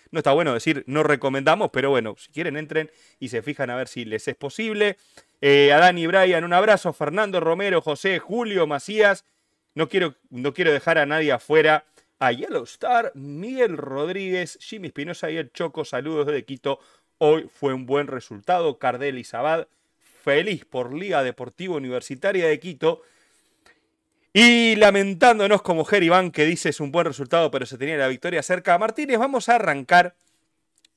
no 0.09 0.19
está 0.19 0.31
bueno 0.31 0.53
decir 0.53 0.83
no 0.87 1.03
recomendamos, 1.03 1.69
pero 1.71 1.89
bueno, 1.89 2.15
si 2.17 2.31
quieren 2.31 2.55
entren 2.55 2.89
y 3.19 3.27
se 3.27 3.41
fijan 3.41 3.69
a 3.69 3.75
ver 3.75 3.89
si 3.89 4.05
les 4.05 4.25
es 4.27 4.35
posible. 4.35 4.97
Eh, 5.41 5.73
a 5.73 5.79
Dani 5.79 6.07
Brian, 6.07 6.43
un 6.45 6.53
abrazo. 6.53 6.93
Fernando 6.93 7.41
Romero, 7.41 7.81
José, 7.81 8.19
Julio, 8.19 8.67
Macías. 8.67 9.25
No 9.73 9.87
quiero, 9.87 10.15
no 10.29 10.53
quiero 10.53 10.73
dejar 10.73 10.97
a 10.97 11.05
nadie 11.05 11.31
afuera 11.31 11.85
a 12.19 12.31
Yellow 12.31 12.63
Star, 12.63 13.11
Miguel 13.15 13.77
Rodríguez, 13.77 14.57
Jimmy 14.61 14.87
Espinosa 14.87 15.31
y 15.31 15.37
el 15.37 15.51
Choco. 15.51 15.85
Saludos 15.85 16.27
desde 16.27 16.45
Quito. 16.45 16.79
Hoy 17.17 17.49
fue 17.53 17.73
un 17.73 17.85
buen 17.85 18.07
resultado. 18.07 18.77
Cardel 18.77 19.17
y 19.17 19.23
Sabad, 19.23 19.67
feliz 20.23 20.65
por 20.65 20.93
Liga 20.93 21.23
Deportiva 21.23 21.75
Universitaria 21.75 22.47
de 22.47 22.59
Quito. 22.59 23.01
Y 24.33 24.75
lamentándonos 24.75 25.61
como 25.61 25.83
Jerry 25.83 26.09
que 26.31 26.45
dice 26.45 26.69
es 26.69 26.79
un 26.79 26.91
buen 26.91 27.05
resultado, 27.05 27.49
pero 27.49 27.65
se 27.65 27.77
tenía 27.77 27.97
la 27.97 28.07
victoria 28.07 28.43
cerca. 28.43 28.77
Martínez, 28.77 29.17
vamos 29.17 29.49
a 29.49 29.55
arrancar 29.55 30.15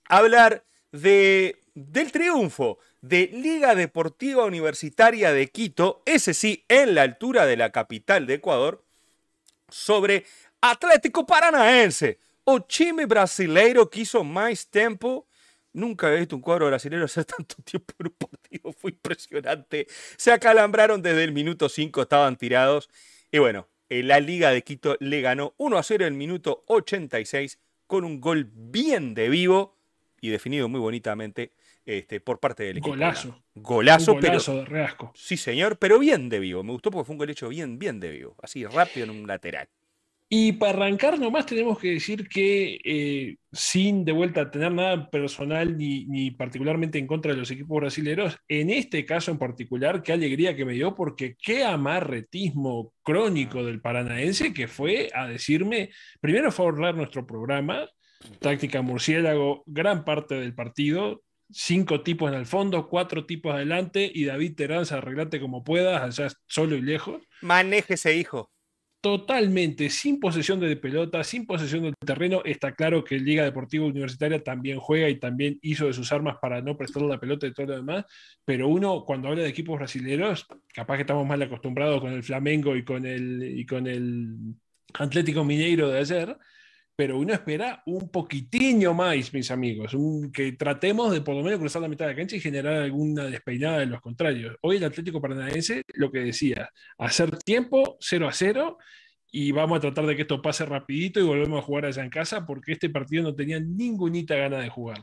a 0.08 0.18
hablar 0.18 0.64
de, 0.92 1.60
del 1.74 2.12
triunfo 2.12 2.78
de 3.08 3.28
Liga 3.34 3.74
Deportiva 3.74 4.46
Universitaria 4.46 5.30
de 5.34 5.48
Quito, 5.48 6.02
ese 6.06 6.32
sí, 6.32 6.64
en 6.68 6.94
la 6.94 7.02
altura 7.02 7.44
de 7.44 7.58
la 7.58 7.70
capital 7.70 8.26
de 8.26 8.34
Ecuador, 8.34 8.82
sobre 9.68 10.24
Atlético 10.62 11.26
Paranaense. 11.26 12.18
O 12.44 12.62
time 12.62 13.04
brasileiro 13.04 13.90
quiso 13.90 14.24
más 14.24 14.68
tiempo. 14.68 15.26
Nunca 15.74 16.12
he 16.12 16.18
visto 16.18 16.36
un 16.36 16.40
cuadro 16.40 16.66
brasileño 16.66 17.04
hacer 17.04 17.24
tanto 17.36 17.56
tiempo 17.62 17.92
en 17.98 18.06
un 18.06 18.14
partido. 18.14 18.72
Fue 18.72 18.90
impresionante. 18.92 19.86
Se 20.16 20.32
acalambraron 20.32 21.02
desde 21.02 21.24
el 21.24 21.32
minuto 21.32 21.68
5, 21.68 22.02
estaban 22.02 22.36
tirados. 22.36 22.88
Y 23.30 23.38
bueno, 23.38 23.68
la 23.90 24.18
Liga 24.18 24.50
de 24.50 24.62
Quito 24.62 24.96
le 25.00 25.20
ganó 25.20 25.52
1 25.58 25.76
a 25.76 25.82
0 25.82 26.06
en 26.06 26.14
el 26.14 26.18
minuto 26.18 26.64
86 26.68 27.58
con 27.86 28.04
un 28.04 28.22
gol 28.22 28.50
bien 28.50 29.12
de 29.12 29.28
vivo 29.28 29.76
y 30.22 30.30
definido 30.30 30.70
muy 30.70 30.80
bonitamente 30.80 31.52
este, 31.84 32.20
por 32.20 32.40
parte 32.40 32.64
del 32.64 32.78
equipo. 32.78 32.90
Golazo. 32.90 33.42
Golazo, 33.54 34.14
golazo 34.14 34.52
pero. 34.52 34.58
de 34.60 34.64
reasco. 34.64 35.12
Sí, 35.14 35.36
señor, 35.36 35.78
pero 35.78 35.98
bien 35.98 36.28
de 36.28 36.40
vivo. 36.40 36.62
Me 36.62 36.72
gustó 36.72 36.90
porque 36.90 37.06
fue 37.06 37.14
un 37.14 37.18
gol 37.18 37.30
hecho 37.30 37.48
bien, 37.48 37.78
bien 37.78 38.00
de 38.00 38.10
vivo. 38.10 38.36
Así 38.42 38.64
rápido 38.64 39.04
en 39.04 39.10
un 39.10 39.26
lateral. 39.26 39.68
Y 40.28 40.52
para 40.52 40.72
arrancar 40.72 41.18
nomás 41.18 41.46
tenemos 41.46 41.78
que 41.78 41.92
decir 41.92 42.28
que 42.28 42.80
eh, 42.82 43.36
sin 43.52 44.04
de 44.04 44.12
vuelta 44.12 44.50
tener 44.50 44.72
nada 44.72 45.08
personal 45.10 45.76
ni, 45.76 46.06
ni, 46.06 46.30
particularmente 46.30 46.98
en 46.98 47.06
contra 47.06 47.32
de 47.32 47.38
los 47.38 47.50
equipos 47.50 47.76
brasileños, 47.76 48.36
en 48.48 48.70
este 48.70 49.04
caso 49.04 49.30
en 49.30 49.38
particular, 49.38 50.02
qué 50.02 50.12
alegría 50.12 50.56
que 50.56 50.64
me 50.64 50.72
dio 50.72 50.94
porque 50.94 51.36
qué 51.40 51.62
amarretismo 51.62 52.92
crónico 53.02 53.64
del 53.64 53.80
paranaense 53.80 54.54
que 54.54 54.66
fue 54.66 55.10
a 55.14 55.28
decirme, 55.28 55.90
primero 56.20 56.50
fue 56.50 56.66
a 56.66 56.92
nuestro 56.92 57.26
programa, 57.26 57.86
táctica 58.40 58.82
murciélago, 58.82 59.62
gran 59.66 60.04
parte 60.04 60.34
del 60.36 60.54
partido, 60.54 61.22
cinco 61.54 62.02
tipos 62.02 62.30
en 62.30 62.38
el 62.38 62.46
fondo, 62.46 62.88
cuatro 62.88 63.24
tipos 63.26 63.54
adelante 63.54 64.10
y 64.12 64.24
David 64.24 64.56
Terán, 64.56 64.84
arreglate 64.90 65.40
como 65.40 65.64
puedas, 65.64 66.02
allá 66.02 66.32
solo 66.46 66.76
y 66.76 66.82
lejos. 66.82 67.22
Manéjese, 67.40 68.16
hijo 68.16 68.50
totalmente 69.04 69.90
sin 69.90 70.18
posesión 70.18 70.58
de 70.60 70.76
pelota, 70.76 71.22
sin 71.24 71.44
posesión 71.44 71.82
del 71.82 71.94
terreno. 72.06 72.40
Está 72.42 72.72
claro 72.72 73.04
que 73.04 73.18
Liga 73.18 73.44
Deportiva 73.44 73.84
Universitaria 73.84 74.42
también 74.42 74.78
juega 74.78 75.10
y 75.10 75.20
también 75.20 75.58
hizo 75.60 75.84
de 75.84 75.92
sus 75.92 76.10
armas 76.10 76.38
para 76.40 76.62
no 76.62 76.74
prestar 76.74 77.02
la 77.02 77.20
pelota 77.20 77.46
y 77.46 77.52
todo 77.52 77.66
lo 77.66 77.76
demás. 77.76 78.06
Pero 78.46 78.66
uno, 78.66 79.04
cuando 79.04 79.28
habla 79.28 79.42
de 79.42 79.50
equipos 79.50 79.76
brasileños, 79.76 80.46
capaz 80.72 80.96
que 80.96 81.02
estamos 81.02 81.26
mal 81.26 81.42
acostumbrados 81.42 82.00
con 82.00 82.14
el 82.14 82.22
Flamengo 82.22 82.74
y 82.76 82.82
con 82.82 83.04
el, 83.04 83.42
y 83.58 83.66
con 83.66 83.86
el 83.86 84.54
Atlético 84.94 85.44
Mineiro 85.44 85.90
de 85.90 85.98
ayer 85.98 86.38
pero 86.96 87.18
uno 87.18 87.32
espera 87.32 87.82
un 87.86 88.08
poquitiño 88.08 88.94
más, 88.94 89.32
mis 89.32 89.50
amigos, 89.50 89.94
un, 89.94 90.30
que 90.30 90.52
tratemos 90.52 91.12
de 91.12 91.20
por 91.22 91.34
lo 91.34 91.42
menos 91.42 91.58
cruzar 91.58 91.82
la 91.82 91.88
mitad 91.88 92.06
de 92.06 92.12
la 92.12 92.16
cancha 92.16 92.36
y 92.36 92.40
generar 92.40 92.74
alguna 92.74 93.24
despeinada 93.24 93.78
de 93.80 93.86
los 93.86 94.00
contrarios. 94.00 94.56
Hoy 94.60 94.76
el 94.76 94.84
Atlético 94.84 95.20
Paranaense, 95.20 95.82
lo 95.94 96.10
que 96.12 96.20
decía, 96.20 96.70
hacer 96.98 97.36
tiempo 97.38 97.96
0 98.00 98.28
a 98.28 98.32
0 98.32 98.78
y 99.32 99.50
vamos 99.50 99.78
a 99.78 99.80
tratar 99.80 100.06
de 100.06 100.14
que 100.14 100.22
esto 100.22 100.40
pase 100.40 100.64
rapidito 100.64 101.18
y 101.18 101.24
volvemos 101.24 101.58
a 101.58 101.66
jugar 101.66 101.86
allá 101.86 102.04
en 102.04 102.10
casa 102.10 102.46
porque 102.46 102.72
este 102.72 102.88
partido 102.88 103.24
no 103.24 103.34
tenía 103.34 103.58
ninguna 103.58 104.20
gana 104.28 104.60
de 104.60 104.68
jugar. 104.68 105.02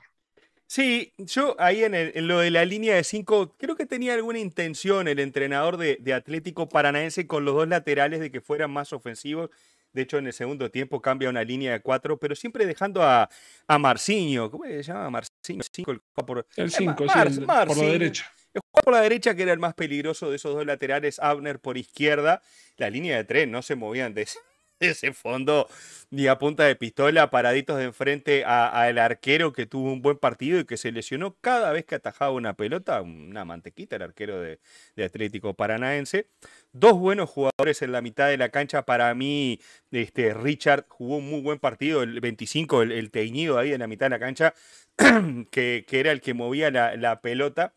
Sí, 0.67 1.13
yo 1.17 1.57
ahí 1.59 1.83
en, 1.83 2.27
lo 2.29 2.39
de 2.39 2.49
la 2.49 2.63
línea 2.63 2.95
de 2.95 3.03
5, 3.03 3.57
creo 3.57 3.75
que 3.75 3.85
tenía 3.85 4.13
alguna 4.13 4.39
intención 4.39 5.09
el 5.09 5.19
entrenador 5.19 5.75
de, 5.75 5.97
de 5.99 6.13
Atlético 6.13 6.69
Paranaense 6.69 7.27
con 7.27 7.43
los 7.43 7.55
dos 7.55 7.67
laterales 7.67 8.21
de 8.21 8.31
que 8.31 8.39
fueran 8.39 8.71
más 8.71 8.93
ofensivos 8.93 9.49
de 9.93 10.01
hecho, 10.01 10.17
en 10.17 10.27
el 10.27 10.33
segundo 10.33 10.71
tiempo 10.71 11.01
cambia 11.01 11.29
una 11.29 11.43
línea 11.43 11.73
de 11.73 11.81
cuatro, 11.81 12.17
pero 12.17 12.35
siempre 12.35 12.65
dejando 12.65 13.03
a, 13.03 13.29
a 13.67 13.77
Marcinho. 13.77 14.49
¿Cómo 14.49 14.63
se 14.65 14.83
llama? 14.83 15.09
Marcinho, 15.09 15.63
el 15.87 16.01
por, 16.25 16.45
el 16.55 16.71
5, 16.71 16.95
por 16.95 17.77
la 17.77 17.85
derecha. 17.85 18.31
El 18.53 18.61
por 18.83 18.93
la 18.93 19.01
derecha, 19.01 19.35
que 19.35 19.43
era 19.43 19.53
el 19.53 19.59
más 19.59 19.73
peligroso 19.73 20.29
de 20.29 20.35
esos 20.35 20.53
dos 20.53 20.65
laterales, 20.65 21.19
Abner 21.19 21.59
por 21.59 21.77
izquierda. 21.77 22.41
La 22.77 22.89
línea 22.89 23.17
de 23.17 23.23
tres 23.23 23.47
no 23.47 23.61
se 23.61 23.75
movían 23.75 24.13
de 24.13 24.27
ese 24.81 25.13
fondo 25.13 25.67
ni 26.11 26.27
a 26.27 26.37
punta 26.37 26.65
de 26.65 26.75
pistola, 26.75 27.31
paraditos 27.31 27.77
de 27.77 27.85
enfrente 27.85 28.43
al 28.43 28.97
arquero 28.97 29.53
que 29.53 29.65
tuvo 29.65 29.93
un 29.93 30.01
buen 30.01 30.17
partido 30.17 30.59
y 30.59 30.65
que 30.65 30.75
se 30.75 30.91
lesionó 30.91 31.37
cada 31.39 31.71
vez 31.71 31.85
que 31.85 31.95
atajaba 31.95 32.31
una 32.31 32.53
pelota, 32.53 33.01
una 33.01 33.45
mantequita, 33.45 33.95
el 33.95 34.01
arquero 34.01 34.39
de, 34.41 34.59
Atlético 35.01 35.53
Paranaense. 35.53 36.27
Dos 36.73 36.99
buenos 36.99 37.29
jugadores 37.29 37.81
en 37.81 37.93
la 37.93 38.01
mitad 38.01 38.27
de 38.27 38.37
la 38.37 38.49
cancha. 38.49 38.85
Para 38.85 39.15
mí, 39.15 39.59
este, 39.91 40.33
Richard 40.33 40.85
jugó 40.89 41.17
un 41.17 41.29
muy 41.29 41.41
buen 41.41 41.59
partido, 41.59 42.03
el 42.03 42.19
25, 42.19 42.81
el, 42.83 43.09
teñido 43.09 43.57
ahí 43.57 43.71
en 43.71 43.79
la 43.79 43.87
mitad 43.87 44.07
de 44.07 44.11
la 44.11 44.19
cancha, 44.19 44.53
que, 45.51 45.85
era 45.91 46.11
el 46.11 46.19
que 46.19 46.33
movía 46.33 46.71
la, 46.71 47.21
pelota. 47.21 47.73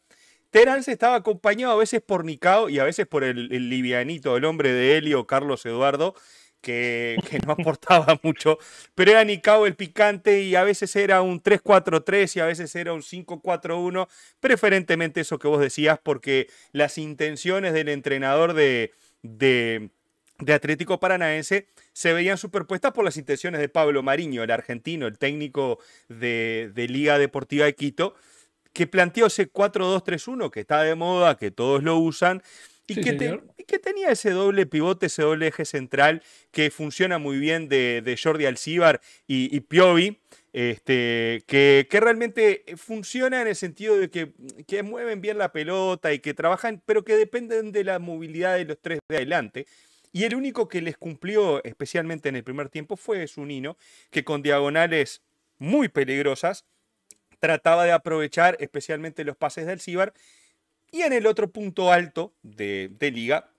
Terán 0.50 0.82
estaba 0.86 1.16
acompañado 1.16 1.72
a 1.72 1.76
veces 1.76 2.02
por 2.02 2.24
Nicao 2.24 2.68
y 2.68 2.78
a 2.78 2.84
veces 2.84 3.06
por 3.06 3.24
el, 3.24 3.52
el 3.52 3.70
livianito, 3.70 4.36
el 4.36 4.44
hombre 4.44 4.72
de 4.72 4.96
Helio, 4.96 5.26
Carlos 5.26 5.64
Eduardo, 5.66 6.14
que, 6.64 7.40
no 7.46 7.52
aportaba 7.52 8.18
mucho, 8.22 8.58
pero 8.94 9.12
era 9.12 9.22
Nicao 9.22 9.66
el 9.66 9.76
picante 9.76 10.42
y 10.42 10.56
a 10.56 10.64
veces 10.64 10.96
era 10.96 11.22
un 11.22 11.42
3-4-3 11.42 12.36
y 12.36 12.40
a 12.40 12.46
veces 12.46 12.74
era 12.74 12.92
un 12.92 13.02
5-4-1, 13.02 14.08
preferentemente 14.40 15.20
eso 15.20 15.38
que 15.38 15.46
vos 15.46 15.60
decías, 15.60 16.00
porque 16.02 16.48
las 16.72 16.98
intenciones 16.98 17.74
del 17.74 17.90
entrenador 17.90 18.54
de, 18.54 18.92
de, 19.22 19.90
Atlético 20.52 20.98
Paranaense 20.98 21.68
se 21.92 22.12
veían 22.12 22.38
superpuestas 22.38 22.92
por 22.92 23.04
las 23.04 23.16
intenciones 23.16 23.60
de 23.60 23.68
Pablo 23.68 24.02
Mariño, 24.02 24.42
el 24.42 24.50
argentino, 24.50 25.06
el 25.06 25.18
técnico 25.18 25.78
de, 26.08 26.72
de 26.74 26.88
Liga 26.88 27.18
Deportiva 27.18 27.66
de 27.66 27.74
Quito, 27.74 28.14
que 28.72 28.86
planteó 28.86 29.26
ese 29.26 29.52
4-2-3-1 29.52 30.50
que 30.50 30.60
está 30.60 30.82
de 30.82 30.94
moda, 30.94 31.36
que 31.36 31.50
todos 31.50 31.82
lo 31.82 31.98
usan 31.98 32.42
Y, 32.86 33.00
que 33.00 33.78
tenía 33.78 34.10
ese 34.10 34.30
doble 34.30 34.66
pivote, 34.66 35.06
ese 35.06 35.22
doble 35.22 35.46
eje 35.46 35.64
central 35.64 36.22
que 36.50 36.70
funciona 36.70 37.18
muy 37.18 37.38
bien 37.38 37.68
de, 37.68 38.18
Jordi 38.22 38.44
Alcibar 38.44 39.00
y, 39.26 39.58
Piovi, 39.60 40.20
este, 40.52 41.42
que, 41.46 41.86
realmente 41.90 42.64
funciona 42.76 43.40
en 43.40 43.48
el 43.48 43.56
sentido 43.56 43.96
de 43.96 44.10
que, 44.10 44.32
que, 44.66 44.82
mueven 44.82 45.22
bien 45.22 45.38
la 45.38 45.52
pelota 45.52 46.12
y 46.12 46.18
que 46.18 46.34
trabajan, 46.34 46.82
pero 46.84 47.04
que 47.04 47.16
dependen 47.16 47.72
de 47.72 47.84
la 47.84 47.98
movilidad 47.98 48.56
de 48.56 48.66
los 48.66 48.78
tres 48.80 48.98
de 49.08 49.16
adelante. 49.16 49.66
Y 50.12 50.24
el 50.24 50.34
único 50.34 50.68
que 50.68 50.80
les 50.80 50.96
cumplió, 50.96 51.64
especialmente 51.64 52.28
en 52.28 52.36
el 52.36 52.44
primer 52.44 52.68
tiempo, 52.68 52.96
fue 52.96 53.26
Zunino, 53.26 53.76
que 54.10 54.24
con 54.24 54.42
diagonales 54.42 55.22
muy 55.58 55.88
peligrosas 55.88 56.66
trataba 57.40 57.84
de 57.84 57.92
aprovechar 57.92 58.56
especialmente 58.60 59.24
los 59.24 59.36
pases 59.36 59.66
del 59.66 59.80
Cibar 59.80 60.14
y 60.94 61.02
en 61.02 61.12
el 61.12 61.26
otro 61.26 61.50
punto 61.50 61.90
alto 61.90 62.34
de, 62.42 62.88
liga, 63.12 63.50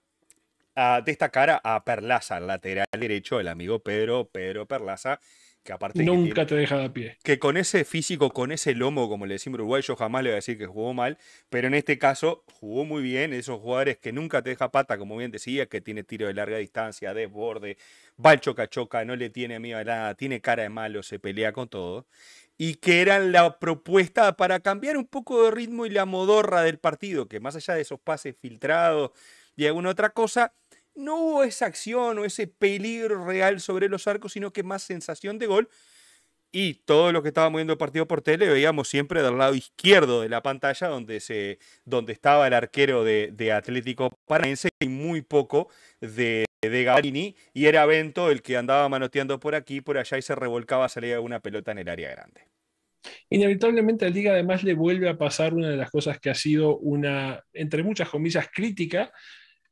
a 0.74 1.01
destacar 1.06 1.60
a 1.62 1.84
Perlaza, 1.84 2.39
lateral 2.39 2.88
derecho, 2.98 3.42
el 3.42 3.50
amigo 3.50 3.80
Pedro, 3.80 4.30
Pedro 4.30 4.65
Perlaza, 4.65 5.20
que 5.62 5.74
aparte... 5.74 6.01
Nunca 6.01 6.46
te 6.46 6.56
deja 6.56 6.77
de 6.77 6.89
pie. 6.92 7.18
Que 7.24 7.38
con 7.38 7.58
ese 7.58 7.84
físico, 7.84 8.30
con 8.30 8.54
ese 8.54 8.74
lomo, 8.74 9.10
como 9.10 9.25
le 9.25 9.34
decimos 9.34 9.56
Uruguay, 9.56 9.82
yo 9.82 9.98
jamás 9.98 10.24
le 10.24 10.30
voy 10.30 10.34
a 10.34 10.36
decir 10.36 10.58
que 10.58 10.65
jugó 10.65 10.94
mal, 10.94 11.18
pero 11.50 11.68
en 11.68 11.74
este 11.74 11.98
caso 11.98 12.46
jugó 12.54 12.86
muy 12.86 13.04
bien, 13.04 13.34
esos 13.34 13.60
jugadores 13.60 13.98
que 13.98 14.13
nunca 14.13 14.42
te 14.42 14.51
deja 14.51 14.72
pata, 14.72 14.98
como 14.98 15.18
bien 15.18 15.32
decía, 15.32 15.65
que 15.65 15.82
tiene 15.82 16.04
tiro 16.04 16.27
de 16.27 16.36
larga 16.36 16.58
distancia, 16.58 17.13
desborde, 17.13 17.75
va 18.24 18.30
al 18.30 18.39
choca 18.39 18.70
choca, 18.70 19.04
no 19.04 19.18
le 19.18 19.30
tiene 19.30 19.60
miedo 19.60 19.80
a 19.80 19.84
nada, 19.84 20.15
tiene 20.15 20.39
cara 20.39 20.63
de 20.63 20.70
malo, 20.70 21.04
se 21.04 21.20
pelea 21.20 21.51
con 21.51 21.68
todo 21.68 22.08
y 22.57 22.75
que 22.75 23.01
eran 23.01 23.31
la 23.31 23.59
propuesta 23.59 24.35
para 24.38 24.59
cambiar 24.59 24.97
un 24.97 25.05
poco 25.05 25.43
de 25.43 25.51
ritmo 25.51 25.85
y 25.85 25.89
la 25.89 26.05
modorra 26.05 26.62
del 26.62 26.79
partido, 26.79 27.27
que 27.27 27.39
más 27.39 27.55
allá 27.55 27.75
de 27.75 27.81
esos 27.81 28.00
pases 28.00 28.35
filtrados 28.39 29.12
y 29.55 29.65
alguna 29.65 29.89
otra 29.89 30.12
cosa, 30.12 30.53
no 30.95 31.17
hubo 31.17 31.43
esa 31.43 31.65
acción 31.65 32.19
o 32.19 32.25
ese 32.25 32.47
peligro 32.47 33.25
real 33.25 33.59
sobre 33.59 33.89
los 33.89 34.07
arcos, 34.07 34.33
sino 34.33 34.53
que 34.53 34.63
más 34.63 34.83
sensación 34.83 35.38
de 35.39 35.47
gol. 35.47 35.69
Y 36.51 36.75
todo 36.85 37.12
lo 37.12 37.21
que 37.21 37.29
estábamos 37.29 37.57
viendo 37.57 37.74
el 37.74 37.77
partido 37.77 38.07
por 38.07 38.21
tele 38.21 38.47
veíamos 38.47 38.88
siempre 38.88 39.21
del 39.21 39.38
lado 39.38 39.55
izquierdo 39.55 40.21
de 40.21 40.29
la 40.29 40.41
pantalla, 40.41 40.88
donde, 40.88 41.19
se, 41.19 41.59
donde 41.83 42.13
estaba 42.13 42.47
el 42.47 42.53
arquero 42.53 43.03
de, 43.03 43.31
de 43.33 43.51
Atlético 43.51 44.17
Paranaense 44.25 44.69
y 44.79 44.88
muy 44.88 45.21
poco 45.21 45.67
de, 46.00 46.45
de 46.69 46.84
Garini. 46.84 47.36
Y 47.53 47.65
era 47.65 47.86
Bento 47.86 48.31
el 48.31 48.41
que 48.41 48.57
andaba 48.57 48.88
manoteando 48.89 49.39
por 49.39 49.55
aquí, 49.55 49.81
por 49.81 49.98
allá 49.98 50.17
y 50.17 50.22
se 50.22 50.36
revolcaba, 50.36 50.89
salía 50.89 51.19
una 51.19 51.39
pelota 51.39 51.72
en 51.72 51.79
el 51.79 51.89
área 51.89 52.12
grande. 52.12 52.41
Inevitablemente 53.29 54.05
a 54.05 54.10
Liga 54.10 54.31
además 54.31 54.63
le 54.63 54.74
vuelve 54.74 55.10
a 55.10 55.17
pasar 55.17 55.53
una 55.53 55.69
de 55.69 55.77
las 55.77 55.91
cosas 55.91 56.19
que 56.19 56.29
ha 56.29 56.36
sido 56.36 56.77
una, 56.77 57.43
entre 57.53 57.84
muchas 57.84 58.10
comillas, 58.10 58.48
crítica, 58.53 59.12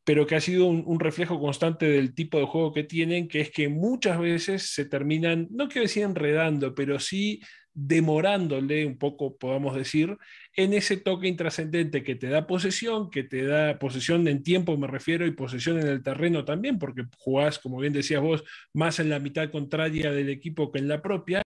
pero 0.04 0.28
que 0.28 0.36
ha 0.36 0.42
sido 0.42 0.66
un, 0.66 1.00
reflejo 1.00 1.40
constante 1.40 1.86
del 1.86 2.14
tipo 2.14 2.38
de 2.38 2.46
juego 2.46 2.74
que 2.74 2.84
tienen, 2.84 3.28
que 3.28 3.40
es 3.40 3.52
que 3.52 3.70
muchas 3.70 4.20
veces 4.20 4.74
se 4.74 4.86
terminan, 4.86 5.48
no 5.50 5.68
quiero 5.68 5.84
decir 5.84 6.04
enredando, 6.04 6.76
pero 6.76 7.00
sí 7.00 7.42
demorándole 7.74 8.86
un 8.86 8.98
poco, 8.98 9.38
podamos 9.38 9.76
decir, 9.76 10.18
en 10.56 10.74
ese 10.74 10.98
toque 10.98 11.28
intrascendente 11.28 12.04
que 12.04 12.16
te 12.16 12.28
da 12.28 12.46
posesión, 12.46 13.10
que 13.10 13.24
te 13.24 13.46
da 13.46 13.80
posesión 13.80 14.28
en 14.28 14.44
tiempo, 14.44 14.78
me 14.78 14.88
refiero, 14.88 15.26
y 15.26 15.32
posesión 15.32 15.80
en 15.80 15.88
el 15.88 16.04
terreno 16.04 16.46
también, 16.46 16.78
porque 16.78 17.04
jugás, 17.18 17.58
como 17.60 17.80
bien 17.80 17.94
decías 17.94 18.22
vos, 18.22 18.44
más 18.74 19.00
en 19.00 19.10
la 19.10 19.20
mitad 19.20 19.50
contraria 19.50 20.12
del 20.12 20.30
equipo 20.30 20.72
que 20.72 20.80
en 20.80 20.88
la 20.88 21.02
propia, 21.02 21.42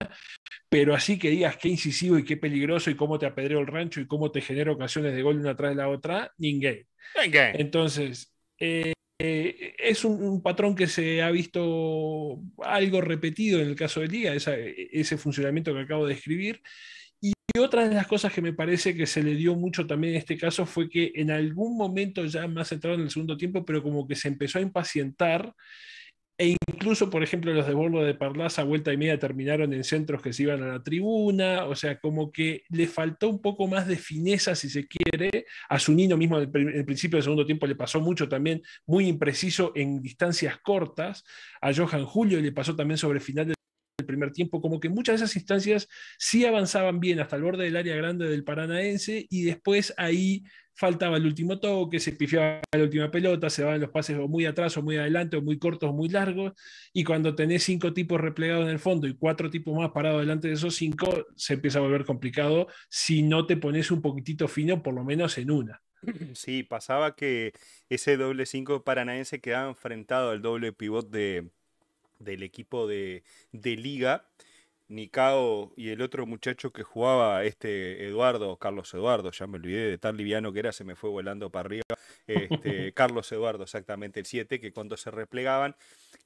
pero 0.69 0.93
así 0.93 1.17
que 1.17 1.29
digas 1.29 1.57
qué 1.57 1.69
incisivo 1.69 2.17
y 2.17 2.25
qué 2.25 2.37
peligroso 2.37 2.89
y 2.89 2.95
cómo 2.95 3.17
te 3.17 3.25
apedreó 3.25 3.59
el 3.59 3.67
rancho 3.67 4.01
y 4.01 4.07
cómo 4.07 4.31
te 4.31 4.41
genera 4.41 4.71
ocasiones 4.71 5.13
de 5.15 5.21
gol 5.21 5.37
una 5.37 5.55
tras 5.55 5.71
de 5.71 5.75
la 5.75 5.89
otra, 5.89 6.31
ninguém. 6.37 6.85
Entonces, 7.53 8.33
eh, 8.59 8.93
eh, 9.19 9.75
es 9.79 10.05
un, 10.05 10.41
patrón 10.41 10.75
que 10.75 10.87
se 10.87 11.21
ha 11.23 11.31
visto 11.31 12.39
algo 12.63 13.01
repetido 13.01 13.59
en 13.59 13.67
el 13.67 13.75
caso 13.75 13.99
de 14.01 14.07
Liga, 14.07 14.33
ese 14.35 15.17
funcionamiento 15.17 15.73
que 15.73 15.81
acabo 15.81 16.05
de 16.05 16.13
describir. 16.13 16.61
Y 17.19 17.33
otra 17.59 17.87
de 17.87 17.95
las 17.95 18.07
cosas 18.07 18.31
que 18.31 18.41
me 18.41 18.53
parece 18.53 18.95
que 18.95 19.07
se 19.07 19.23
le 19.23 19.35
dio 19.35 19.55
mucho 19.55 19.87
también 19.87 20.13
en 20.13 20.19
este 20.19 20.37
caso 20.37 20.65
fue 20.65 20.89
que 20.89 21.11
en 21.15 21.31
algún 21.31 21.75
momento, 21.77 22.25
ya 22.25 22.47
más 22.47 22.71
entrado 22.71 22.95
en 22.95 23.03
el 23.03 23.09
segundo 23.09 23.37
tiempo, 23.37 23.65
pero 23.65 23.81
como 23.81 24.07
que 24.07 24.15
se 24.15 24.27
empezó 24.27 24.59
a 24.59 24.61
impacientar 24.61 25.55
e 26.39 26.55
incluso, 26.69 27.09
por 27.09 27.23
ejemplo, 27.23 27.51
los 27.51 27.65
de 27.65 27.73
Bordo 27.73 28.03
de 28.03 28.13
Parlaza, 28.13 28.63
vuelta 28.63 28.93
y 28.93 28.97
media, 28.97 29.17
terminaron 29.17 29.73
en 29.73 29.83
centros 29.83 30.21
que 30.21 30.33
se 30.33 30.43
iban 30.43 30.61
a 30.61 30.67
la 30.67 30.83
tribuna. 30.83 31.65
O 31.65 31.75
sea, 31.75 31.99
como 31.99 32.31
que 32.31 32.63
le 32.69 32.85
faltó 32.87 33.27
un 33.29 33.41
poco 33.41 33.67
más 33.67 33.87
de 33.87 33.97
fineza, 33.97 34.53
si 34.55 34.69
se 34.69 34.87
quiere. 34.87 35.45
A 35.67 35.79
Zunino 35.79 36.15
mismo, 36.15 36.39
en 36.39 36.69
el 36.69 36.85
principio 36.85 37.17
del 37.17 37.23
segundo 37.23 37.45
tiempo, 37.45 37.65
le 37.65 37.75
pasó 37.75 38.01
mucho 38.01 38.29
también, 38.29 38.61
muy 38.85 39.07
impreciso 39.07 39.71
en 39.75 40.01
distancias 40.01 40.59
cortas. 40.59 41.23
A 41.59 41.73
Johan 41.73 42.05
Julio 42.05 42.39
le 42.39 42.51
pasó 42.51 42.75
también 42.75 42.99
sobre 42.99 43.19
final 43.19 43.56
primer 44.07 44.31
tiempo, 44.31 44.61
como 44.61 44.79
que 44.79 44.89
muchas 44.89 45.19
de 45.19 45.25
esas 45.25 45.35
instancias 45.35 45.87
sí 46.17 46.45
avanzaban 46.45 46.99
bien 46.99 47.19
hasta 47.19 47.35
el 47.35 47.43
borde 47.43 47.65
del 47.65 47.77
área 47.77 47.95
grande 47.95 48.27
del 48.27 48.43
Paranaense 48.43 49.27
y 49.29 49.43
después 49.43 49.93
ahí 49.97 50.43
faltaba 50.77 51.17
el 51.17 51.25
último 51.25 51.59
toque, 51.59 51.99
se 51.99 52.11
pifiaba 52.11 52.61
la 52.71 52.83
última 52.83 53.09
pelota, 53.09 53.49
se 53.49 53.63
van 53.63 53.81
los 53.81 53.89
pases 53.89 54.17
o 54.17 54.27
muy 54.27 54.45
atrás 54.45 54.77
o 54.77 54.83
muy 54.83 54.95
adelante 54.97 55.35
o 55.35 55.41
muy 55.41 55.57
cortos 55.57 55.89
o 55.89 55.93
muy 55.93 56.07
largos, 56.07 56.53
y 56.93 57.03
cuando 57.03 57.33
tenés 57.35 57.63
cinco 57.63 57.93
tipos 57.93 58.21
replegados 58.21 58.65
en 58.65 58.71
el 58.71 58.79
fondo 58.79 59.07
y 59.07 59.15
cuatro 59.15 59.49
tipos 59.49 59.75
más 59.75 59.89
parados 59.91 60.21
delante 60.21 60.47
de 60.47 60.53
esos 60.53 60.75
cinco, 60.75 61.25
se 61.35 61.55
empieza 61.55 61.79
a 61.79 61.81
volver 61.81 62.05
complicado 62.05 62.67
si 62.89 63.23
no 63.23 63.47
te 63.47 63.57
pones 63.57 63.89
un 63.89 64.01
poquitito 64.01 64.47
fino, 64.47 64.83
por 64.83 64.93
lo 64.93 65.03
menos 65.03 65.37
en 65.39 65.51
una. 65.51 65.81
Sí, 66.35 66.61
pasaba 66.61 67.15
que 67.15 67.53
ese 67.89 68.15
doble 68.17 68.45
cinco 68.45 68.83
paranaense 68.83 69.41
quedaba 69.41 69.69
enfrentado 69.69 70.29
al 70.29 70.43
doble 70.43 70.73
pivot 70.73 71.09
de, 71.09 71.49
del 72.19 72.43
equipo 72.43 72.87
de, 72.87 73.23
de 73.51 73.75
liga 73.77 74.25
Nicao 74.89 75.73
y 75.75 75.89
el 75.89 76.01
otro 76.01 76.25
muchacho 76.25 76.71
que 76.71 76.83
jugaba, 76.83 77.43
este 77.43 78.05
Eduardo, 78.07 78.57
Carlos 78.57 78.93
Eduardo, 78.93 79.31
ya 79.31 79.47
me 79.47 79.57
olvidé 79.57 79.89
de 79.89 79.97
tan 79.97 80.15
liviano 80.15 80.53
que 80.53 80.59
era, 80.59 80.71
se 80.71 80.83
me 80.83 80.95
fue 80.95 81.09
volando 81.09 81.49
para 81.49 81.67
arriba. 81.67 81.83
Este, 82.25 82.93
Carlos 82.93 83.31
Eduardo, 83.31 83.63
exactamente, 83.63 84.19
el 84.19 84.25
7, 84.25 84.59
que 84.59 84.71
cuando 84.71 84.95
se 84.97 85.11
replegaban 85.11 85.75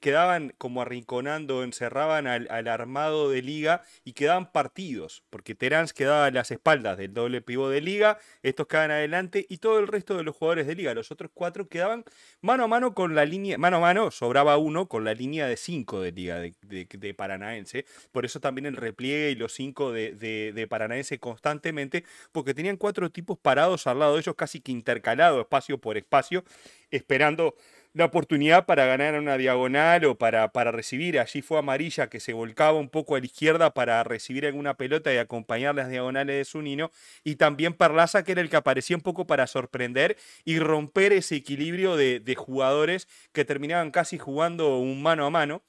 quedaban 0.00 0.54
como 0.58 0.82
arrinconando, 0.82 1.62
encerraban 1.62 2.26
al, 2.26 2.48
armado 2.68 3.30
de 3.30 3.42
liga 3.42 3.82
y 4.04 4.12
quedaban 4.12 4.50
partidos, 4.50 5.22
porque 5.30 5.54
Terán 5.54 5.86
quedaba 5.94 6.26
a 6.26 6.30
las 6.30 6.50
espaldas 6.50 6.98
del 6.98 7.14
doble 7.14 7.40
pivot 7.40 7.70
de 7.70 7.80
liga, 7.80 8.18
estos 8.42 8.66
quedaban 8.66 8.90
adelante 8.90 9.46
y 9.48 9.58
todo 9.58 9.78
el 9.78 9.88
resto 9.88 10.16
de 10.16 10.22
los 10.22 10.36
jugadores 10.36 10.66
de 10.66 10.74
liga, 10.74 10.94
los 10.94 11.10
otros 11.10 11.30
cuatro 11.32 11.68
quedaban 11.68 12.04
mano 12.40 12.64
a 12.64 12.68
mano 12.68 12.94
con 12.94 13.14
la 13.14 13.24
línea, 13.24 13.58
mano 13.58 13.78
a 13.78 13.80
mano, 13.80 14.10
sobraba 14.10 14.56
uno 14.56 14.88
con 14.88 15.04
la 15.04 15.14
línea 15.14 15.46
de 15.46 15.56
cinco 15.56 16.00
de 16.00 16.12
liga 16.12 16.40
de, 16.40 17.14
Paranaense, 17.14 17.84
por 18.10 18.24
eso 18.24 18.40
también 18.40 18.66
el 18.66 18.76
repliegue 18.76 19.30
y 19.30 19.34
los 19.34 19.52
cinco 19.52 19.92
de, 19.92 20.12
de 20.14 20.66
Paranaense 20.66 21.18
constantemente, 21.18 22.04
porque 22.32 22.54
tenían 22.54 22.76
cuatro 22.76 23.10
tipos 23.10 23.38
parados 23.38 23.86
al 23.86 23.98
lado 23.98 24.14
de 24.14 24.20
ellos, 24.20 24.34
casi 24.34 24.60
que 24.60 24.72
intercalado 24.72 25.40
espacio 25.40 25.78
por 25.78 25.96
espacio, 25.96 26.44
esperando 26.90 27.54
la 27.94 28.06
oportunidad 28.06 28.64
para 28.64 28.86
ganar 28.86 29.18
una 29.18 29.36
diagonal 29.36 30.04
o 30.06 30.16
para, 30.16 30.52
para 30.52 30.72
recibir. 30.72 31.18
Allí 31.18 31.42
fue 31.42 31.58
Amarilla 31.58 32.08
que 32.08 32.20
se 32.20 32.32
volcaba 32.32 32.78
un 32.78 32.88
poco 32.88 33.16
a 33.16 33.20
la 33.20 33.26
izquierda 33.26 33.74
para 33.74 34.02
recibir 34.02 34.46
alguna 34.46 34.74
pelota 34.76 35.12
y 35.12 35.18
acompañar 35.18 35.74
las 35.74 35.90
diagonales 35.90 36.36
de 36.36 36.44
Zunino. 36.44 36.90
Y 37.22 37.36
también 37.36 37.74
Parlaza 37.74 38.24
que 38.24 38.32
era 38.32 38.40
el 38.40 38.48
que 38.48 38.56
aparecía 38.56 38.96
un 38.96 39.02
poco 39.02 39.26
para 39.26 39.46
sorprender 39.46 40.16
y 40.44 40.58
romper 40.58 41.12
ese 41.12 41.36
equilibrio 41.36 41.96
de, 41.96 42.34
jugadores 42.36 43.08
que 43.32 43.44
terminaban 43.44 43.90
casi 43.90 44.18
jugando 44.18 44.78
un 44.78 45.02
mano 45.02 45.26
a 45.26 45.30
mano. 45.30 45.62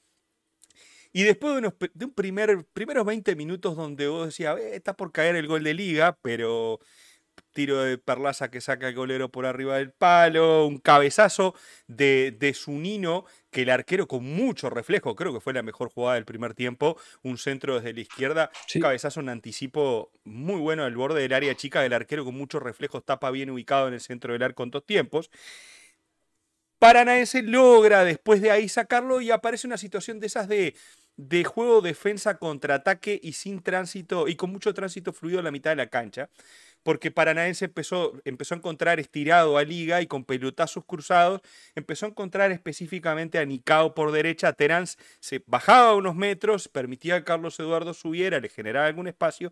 Y 1.12 1.24
después 1.24 1.54
de, 1.54 1.60
unos, 1.60 1.74
de 1.94 2.06
un 2.06 2.14
primer, 2.14 2.66
primeros 2.74 3.06
20 3.06 3.36
minutos 3.36 3.76
donde 3.76 4.08
vos 4.08 4.28
decías, 4.28 4.58
eh, 4.58 4.76
está 4.76 4.96
por 4.96 5.12
caer 5.12 5.36
el 5.36 5.46
gol 5.46 5.64
de 5.64 5.74
liga, 5.74 6.18
pero 6.22 6.80
tiro 7.54 7.82
de 7.82 7.98
Perlaza 7.98 8.52
que 8.52 8.60
saca 8.60 8.90
el 8.90 8.96
golero 8.96 9.30
por 9.30 9.46
arriba 9.46 9.78
del 9.78 9.92
palo, 9.92 10.66
un 10.66 10.80
cabezazo 10.80 11.56
de, 11.88 12.36
de 12.38 12.54
Zunino, 12.54 13.26
que 13.52 13.62
el 13.62 13.70
arquero 13.70 14.08
con 14.08 14.26
mucho 14.26 14.70
reflejo, 14.70 15.16
creo 15.16 15.34
que 15.34 15.40
fue 15.40 15.54
la 15.54 15.64
mejor 15.64 15.90
jugada 15.90 16.16
del 16.16 16.26
primer 16.26 16.54
tiempo, 16.54 16.98
un 17.22 17.38
centro 17.38 17.76
desde 17.76 17.94
la 17.94 18.02
izquierda, 18.02 18.52
un 18.76 18.82
cabezazo, 18.82 19.20
un 19.20 19.30
anticipo 19.30 20.12
muy 20.24 20.60
bueno 20.60 20.84
al 20.84 20.96
borde 20.96 21.22
del 21.22 21.34
área 21.34 21.56
chica, 21.56 21.82
del 21.82 21.94
arquero 21.94 22.26
con 22.26 22.36
muchos 22.36 22.62
reflejos, 22.62 23.06
tapa 23.06 23.32
bien 23.32 23.50
ubicado 23.50 23.88
en 23.88 23.94
el 23.94 24.02
centro 24.02 24.34
del 24.34 24.44
arco 24.44 24.64
en 24.64 24.72
dos 24.72 24.86
tiempos. 24.86 25.30
Paranaense 26.80 27.44
logra 27.44 28.04
después 28.04 28.42
de 28.42 28.52
ahí 28.52 28.68
sacarlo 28.68 29.22
y 29.22 29.32
aparece 29.32 29.68
una 29.68 29.78
situación 29.78 30.20
de 30.20 30.28
esas 30.28 30.50
de 30.50 30.76
de 31.18 31.44
juego 31.44 31.82
defensa 31.82 32.38
contra 32.38 32.76
ataque 32.76 33.20
y 33.22 33.34
sin 33.34 33.62
tránsito 33.62 34.28
y 34.28 34.36
con 34.36 34.52
mucho 34.52 34.74
tránsito 34.74 35.14
fluido 35.14 35.40
en 35.40 35.46
la 35.46 35.52
mitad 35.52 35.72
de 35.72 35.76
la 35.76 35.88
cancha 35.88 36.30
porque 36.84 37.12
Paranaense 37.12 37.66
empezó, 37.66 38.22
empezó 38.26 38.54
a 38.54 38.58
encontrar 38.58 39.00
estirado 39.00 39.58
a 39.58 39.64
Liga 39.64 40.02
y 40.02 40.08
con 40.08 40.26
pelotazos 40.26 40.84
cruzados 40.86 41.42
empezó 41.76 42.06
a 42.06 42.10
encontrar 42.10 42.52
específicamente 42.52 43.40
a 43.40 43.46
Nicao 43.46 43.96
por 43.96 44.12
derecha. 44.12 44.54
Terán 44.54 44.86
se 44.86 45.44
bajaba 45.48 45.96
unos 45.96 46.16
metros, 46.16 46.68
permitía 46.68 47.20
que 47.20 47.24
Carlos 47.24 47.60
Eduardo 47.60 47.94
subiera, 47.94 48.40
le 48.40 48.50
generaba 48.50 48.86
algún 48.86 49.08
espacio. 49.08 49.52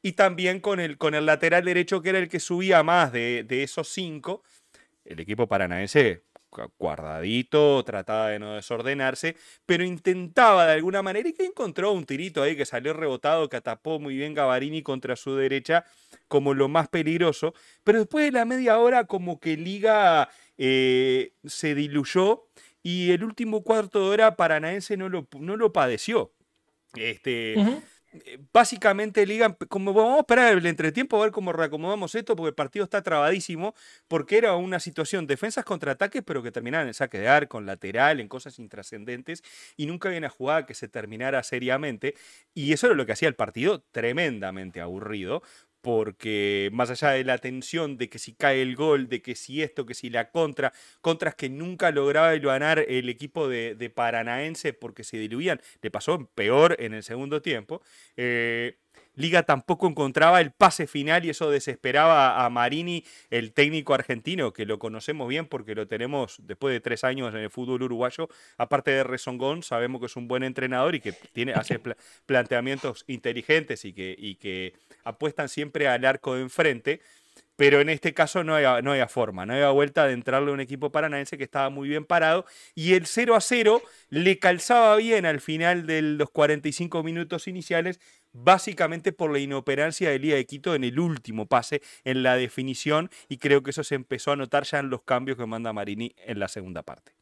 Y 0.00 0.12
también 0.12 0.60
con 0.60 0.78
el, 0.78 0.96
con 0.96 1.14
el 1.14 1.26
lateral 1.26 1.64
derecho, 1.64 2.00
que 2.00 2.10
era 2.10 2.20
el 2.20 2.28
que 2.28 2.38
subía 2.38 2.84
más 2.84 3.10
de, 3.12 3.44
esos 3.50 3.88
cinco, 3.88 4.44
el 5.04 5.18
equipo 5.18 5.48
paranaense 5.48 6.22
guardadito, 6.78 7.82
trataba 7.84 8.28
de 8.28 8.38
no 8.38 8.54
desordenarse, 8.54 9.36
pero 9.66 9.84
intentaba 9.84 10.66
de 10.66 10.72
alguna 10.72 11.02
manera 11.02 11.28
y 11.28 11.32
que 11.32 11.44
encontró 11.44 11.92
un 11.92 12.04
tirito 12.04 12.42
ahí 12.42 12.56
que 12.56 12.66
salió 12.66 12.92
rebotado, 12.92 13.48
que 13.48 13.56
atapó 13.56 13.98
muy 13.98 14.16
bien 14.16 14.34
Gavarini 14.34 14.82
contra 14.82 15.16
su 15.16 15.36
derecha 15.36 15.84
como 16.28 16.54
lo 16.54 16.68
más 16.68 16.88
peligroso, 16.88 17.54
pero 17.84 18.00
después 18.00 18.24
de 18.24 18.32
la 18.32 18.44
media 18.44 18.78
hora 18.78 19.04
como 19.04 19.40
que 19.40 19.56
Liga 19.56 20.28
eh, 20.56 21.32
se 21.44 21.74
diluyó 21.74 22.46
y 22.82 23.10
el 23.12 23.24
último 23.24 23.62
cuarto 23.62 24.00
de 24.00 24.08
hora 24.10 24.36
paranaense 24.36 24.96
no 24.96 25.08
lo, 25.08 25.26
no 25.38 25.56
lo 25.56 25.72
padeció. 25.72 26.32
Este, 26.94 27.54
básicamente 28.52 29.26
Liga, 29.26 29.56
como 29.68 29.92
vamos 29.92 30.16
a 30.16 30.20
esperar 30.20 30.56
el 30.56 30.66
entretiempo 30.66 31.16
a 31.16 31.24
ver 31.24 31.32
cómo 31.32 31.52
reacomodamos 31.52 32.14
esto, 32.14 32.36
porque 32.36 32.48
el 32.48 32.54
partido 32.54 32.84
está 32.84 33.02
trabadísimo, 33.02 33.74
porque 34.08 34.38
era 34.38 34.54
una 34.56 34.80
situación 34.80 35.26
defensas 35.26 35.64
contra 35.64 35.92
ataques, 35.92 36.22
pero 36.24 36.42
que 36.42 36.50
terminaban 36.50 36.88
en 36.88 36.94
saque 36.94 37.18
de 37.18 37.28
arco, 37.28 37.58
en 37.58 37.66
lateral, 37.66 38.20
en 38.20 38.28
cosas 38.28 38.58
intrascendentes, 38.58 39.42
y 39.76 39.86
nunca 39.86 40.08
había 40.08 40.18
una 40.18 40.30
jugada 40.30 40.66
que 40.66 40.74
se 40.74 40.88
terminara 40.88 41.42
seriamente, 41.42 42.14
y 42.54 42.72
eso 42.72 42.86
era 42.86 42.96
lo 42.96 43.06
que 43.06 43.12
hacía 43.12 43.28
el 43.28 43.34
partido 43.34 43.82
tremendamente 43.92 44.80
aburrido, 44.80 45.42
porque 45.88 46.68
más 46.74 46.90
allá 46.90 47.12
de 47.12 47.24
la 47.24 47.38
tensión 47.38 47.96
de 47.96 48.10
que 48.10 48.18
si 48.18 48.34
cae 48.34 48.60
el 48.60 48.76
gol, 48.76 49.08
de 49.08 49.22
que 49.22 49.34
si 49.34 49.62
esto, 49.62 49.86
que 49.86 49.94
si 49.94 50.10
la 50.10 50.30
contra, 50.30 50.74
contras 51.00 51.34
que 51.34 51.48
nunca 51.48 51.90
lograba 51.92 52.36
ganar 52.36 52.84
el 52.86 53.08
equipo 53.08 53.48
de, 53.48 53.90
Paranaense 53.94 54.74
porque 54.74 55.02
se 55.02 55.16
diluían, 55.16 55.62
le 55.80 55.90
pasó 55.90 56.26
peor 56.34 56.76
en 56.78 56.92
el 56.92 57.02
segundo 57.02 57.40
tiempo. 57.40 57.80
Eh, 58.18 58.76
Liga 59.18 59.42
tampoco 59.42 59.88
encontraba 59.88 60.40
el 60.40 60.52
pase 60.52 60.86
final 60.86 61.24
y 61.24 61.30
eso 61.30 61.50
desesperaba 61.50 62.44
a 62.44 62.50
Marini, 62.50 63.04
el 63.30 63.52
técnico 63.52 63.92
argentino, 63.92 64.52
que 64.52 64.64
lo 64.64 64.78
conocemos 64.78 65.28
bien 65.28 65.46
porque 65.46 65.74
lo 65.74 65.88
tenemos 65.88 66.36
después 66.44 66.72
de 66.72 66.80
tres 66.80 67.02
años 67.02 67.34
en 67.34 67.40
el 67.40 67.50
fútbol 67.50 67.82
uruguayo. 67.82 68.28
Aparte 68.58 68.92
de 68.92 69.02
Rezongón, 69.02 69.64
sabemos 69.64 70.00
que 70.00 70.06
es 70.06 70.14
un 70.14 70.28
buen 70.28 70.44
entrenador 70.44 70.94
y 70.94 71.00
que 71.00 71.12
tiene, 71.12 71.52
hace 71.52 71.80
planteamientos 72.26 73.04
inteligentes 73.08 73.84
y 73.84 73.92
que, 73.92 74.14
y 74.16 74.36
que 74.36 74.74
apuestan 75.02 75.48
siempre 75.48 75.88
al 75.88 76.04
arco 76.04 76.36
de 76.36 76.42
enfrente. 76.42 77.00
Pero 77.58 77.80
en 77.80 77.88
este 77.88 78.14
caso 78.14 78.44
no 78.44 78.54
había, 78.54 78.82
no 78.82 78.92
había 78.92 79.08
forma, 79.08 79.44
no 79.44 79.52
había 79.52 79.70
vuelta 79.70 80.06
de 80.06 80.12
entrarle 80.12 80.52
a 80.52 80.54
un 80.54 80.60
equipo 80.60 80.92
paranaense 80.92 81.36
que 81.36 81.42
estaba 81.42 81.70
muy 81.70 81.88
bien 81.88 82.04
parado 82.04 82.46
y 82.76 82.92
el 82.92 83.06
0 83.06 83.34
a 83.34 83.40
0 83.40 83.82
le 84.10 84.38
calzaba 84.38 84.94
bien 84.94 85.26
al 85.26 85.40
final 85.40 85.84
de 85.84 86.02
los 86.02 86.30
45 86.30 87.02
minutos 87.02 87.48
iniciales 87.48 87.98
básicamente 88.32 89.12
por 89.12 89.32
la 89.32 89.40
inoperancia 89.40 90.08
de 90.10 90.20
Liga 90.20 90.36
de 90.36 90.46
Quito 90.46 90.76
en 90.76 90.84
el 90.84 91.00
último 91.00 91.46
pase, 91.46 91.82
en 92.04 92.22
la 92.22 92.36
definición, 92.36 93.10
y 93.28 93.38
creo 93.38 93.64
que 93.64 93.70
eso 93.70 93.82
se 93.82 93.96
empezó 93.96 94.30
a 94.30 94.36
notar 94.36 94.62
ya 94.62 94.78
en 94.78 94.88
los 94.90 95.02
cambios 95.02 95.36
que 95.36 95.46
manda 95.46 95.72
Marini 95.72 96.14
en 96.26 96.38
la 96.38 96.46
segunda 96.46 96.84
parte. 96.84 97.12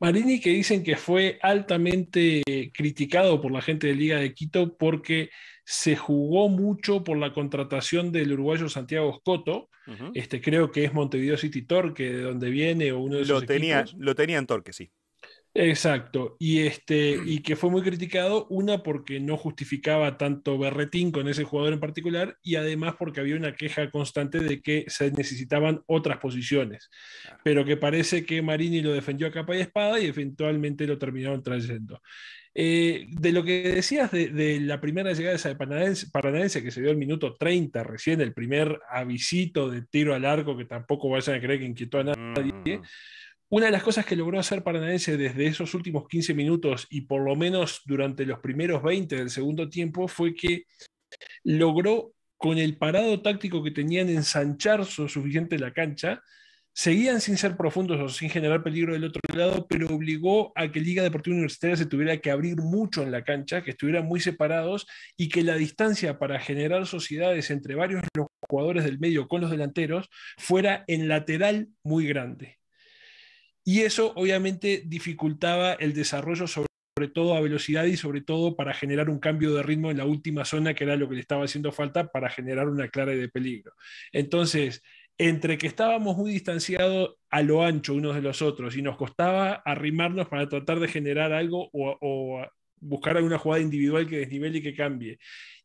Marini 0.00 0.40
que 0.40 0.50
dicen 0.50 0.82
que 0.82 0.96
fue 0.96 1.38
altamente 1.40 2.42
criticado 2.74 3.40
por 3.40 3.52
la 3.52 3.62
gente 3.62 3.86
de 3.86 3.94
Liga 3.94 4.18
de 4.18 4.34
Quito 4.34 4.76
porque 4.76 5.30
se 5.64 5.96
jugó 5.96 6.48
mucho 6.48 7.04
por 7.04 7.16
la 7.16 7.32
contratación 7.32 8.12
del 8.12 8.32
uruguayo 8.32 8.68
Santiago 8.68 9.16
Scotto, 9.18 9.68
este, 10.14 10.40
creo 10.40 10.70
que 10.70 10.84
es 10.84 10.94
Montevideo 10.94 11.36
City 11.36 11.62
Torque, 11.62 12.12
de 12.12 12.22
donde 12.22 12.50
viene, 12.50 12.92
o 12.92 13.00
uno 13.00 13.16
de 13.16 13.24
lo 13.24 13.42
tenía, 13.42 13.84
Lo 13.98 14.14
tenía 14.14 14.38
en 14.38 14.46
Torque, 14.46 14.72
sí. 14.72 14.90
Exacto, 15.54 16.36
y, 16.38 16.60
este, 16.60 17.16
y 17.26 17.40
que 17.40 17.56
fue 17.56 17.70
muy 17.70 17.82
criticado, 17.82 18.46
una 18.48 18.82
porque 18.82 19.20
no 19.20 19.36
justificaba 19.36 20.16
tanto 20.16 20.58
Berretín 20.58 21.10
con 21.10 21.28
ese 21.28 21.44
jugador 21.44 21.74
en 21.74 21.80
particular, 21.80 22.38
y 22.42 22.56
además 22.56 22.94
porque 22.98 23.20
había 23.20 23.36
una 23.36 23.54
queja 23.54 23.90
constante 23.90 24.38
de 24.38 24.62
que 24.62 24.84
se 24.88 25.10
necesitaban 25.10 25.82
otras 25.86 26.18
posiciones, 26.18 26.88
pero 27.44 27.64
que 27.64 27.76
parece 27.76 28.24
que 28.24 28.40
Marini 28.40 28.80
lo 28.80 28.92
defendió 28.92 29.26
a 29.26 29.32
capa 29.32 29.56
y 29.56 29.60
espada 29.60 30.00
y 30.00 30.06
eventualmente 30.06 30.86
lo 30.86 30.98
terminaron 30.98 31.42
trayendo. 31.42 32.00
Eh, 32.54 33.06
de 33.08 33.32
lo 33.32 33.42
que 33.42 33.62
decías 33.62 34.10
de, 34.10 34.60
la 34.60 34.80
primera 34.80 35.12
llegada 35.12 35.38
de 35.38 35.56
Paranaense, 35.56 36.10
Paranaense, 36.10 36.62
que 36.62 36.70
se 36.70 36.82
dio 36.82 36.90
el 36.90 36.98
minuto 36.98 37.34
30 37.34 37.82
recién, 37.82 38.20
el 38.20 38.34
primer 38.34 38.78
avisito 38.90 39.70
de 39.70 39.82
tiro 39.82 40.14
al 40.14 40.26
arco, 40.26 40.56
que 40.56 40.66
tampoco 40.66 41.08
vayan 41.08 41.36
a 41.36 41.40
creer 41.40 41.60
que 41.60 41.66
inquietó 41.66 42.00
a 42.00 42.04
nadie. 42.04 42.78
Mm. 42.78 42.82
Una 43.48 43.66
de 43.66 43.72
las 43.72 43.82
cosas 43.82 44.04
que 44.04 44.16
logró 44.16 44.38
hacer 44.38 44.62
Paranaense 44.62 45.16
desde 45.16 45.46
esos 45.46 45.74
últimos 45.74 46.08
15 46.08 46.34
minutos 46.34 46.86
y 46.90 47.02
por 47.02 47.22
lo 47.22 47.36
menos 47.36 47.82
durante 47.84 48.24
los 48.26 48.38
primeros 48.40 48.82
20 48.82 49.16
del 49.16 49.30
segundo 49.30 49.68
tiempo 49.68 50.08
fue 50.08 50.34
que 50.34 50.64
logró 51.44 52.14
con 52.36 52.58
el 52.58 52.76
parado 52.76 53.20
táctico 53.20 53.62
que 53.62 53.70
tenían 53.70 54.08
ensanchar 54.08 54.80
lo 54.80 55.08
suficiente 55.08 55.58
la 55.58 55.72
cancha, 55.72 56.22
seguían 56.74 57.20
sin 57.20 57.36
ser 57.36 57.56
profundos 57.56 58.00
o 58.00 58.08
sin 58.08 58.30
generar 58.30 58.62
peligro 58.62 58.94
del 58.94 59.04
otro 59.04 59.20
lado, 59.34 59.66
pero 59.68 59.88
obligó 59.88 60.52
a 60.56 60.70
que 60.70 60.80
Liga 60.80 61.02
Deportiva 61.02 61.34
Universitaria 61.34 61.76
se 61.76 61.86
tuviera 61.86 62.16
que 62.18 62.30
abrir 62.30 62.56
mucho 62.56 63.02
en 63.02 63.10
la 63.10 63.24
cancha, 63.24 63.62
que 63.62 63.72
estuvieran 63.72 64.06
muy 64.06 64.20
separados 64.20 64.86
y 65.16 65.28
que 65.28 65.42
la 65.42 65.56
distancia 65.56 66.18
para 66.18 66.40
generar 66.40 66.86
sociedades 66.86 67.50
entre 67.50 67.74
varios 67.74 68.02
los 68.16 68.26
jugadores 68.48 68.84
del 68.84 68.98
medio 68.98 69.28
con 69.28 69.40
los 69.40 69.50
delanteros 69.50 70.08
fuera 70.38 70.84
en 70.86 71.08
lateral 71.08 71.68
muy 71.82 72.06
grande. 72.06 72.58
Y 73.64 73.82
eso 73.82 74.12
obviamente 74.16 74.82
dificultaba 74.86 75.74
el 75.74 75.94
desarrollo 75.94 76.46
sobre, 76.46 76.66
todo 77.14 77.34
a 77.34 77.40
velocidad 77.40 77.84
y 77.84 77.96
sobre 77.96 78.20
todo 78.20 78.54
para 78.54 78.74
generar 78.74 79.10
un 79.10 79.18
cambio 79.18 79.54
de 79.54 79.62
ritmo 79.62 79.90
en 79.90 79.98
la 79.98 80.04
última 80.04 80.44
zona, 80.44 80.74
que 80.74 80.84
era 80.84 80.96
lo 80.96 81.08
que 81.08 81.16
le 81.16 81.20
estaba 81.20 81.44
haciendo 81.44 81.72
falta 81.72 82.12
para 82.12 82.30
generar 82.30 82.68
una 82.68 82.88
clara 82.88 83.12
de 83.12 83.28
peligro. 83.28 83.72
Entonces, 84.12 84.82
entre 85.18 85.58
que 85.58 85.66
estábamos 85.66 86.16
muy 86.16 86.32
distanciados 86.32 87.16
a 87.30 87.42
lo 87.42 87.62
ancho 87.62 87.94
unos 87.94 88.14
de 88.14 88.22
los 88.22 88.42
otros 88.42 88.76
y 88.76 88.82
nos 88.82 88.96
costaba 88.96 89.54
arrimarnos 89.64 90.28
para 90.28 90.48
tratar 90.48 90.80
de 90.80 90.88
generar 90.88 91.32
algo 91.32 91.70
o, 91.72 92.44
buscar 92.80 93.16
alguna 93.16 93.38
jugada 93.38 93.62
individual 93.62 94.08
que 94.08 94.18
desnivele 94.18 94.58
y 94.58 94.62
que 94.62 94.74
cambie. 94.74 95.18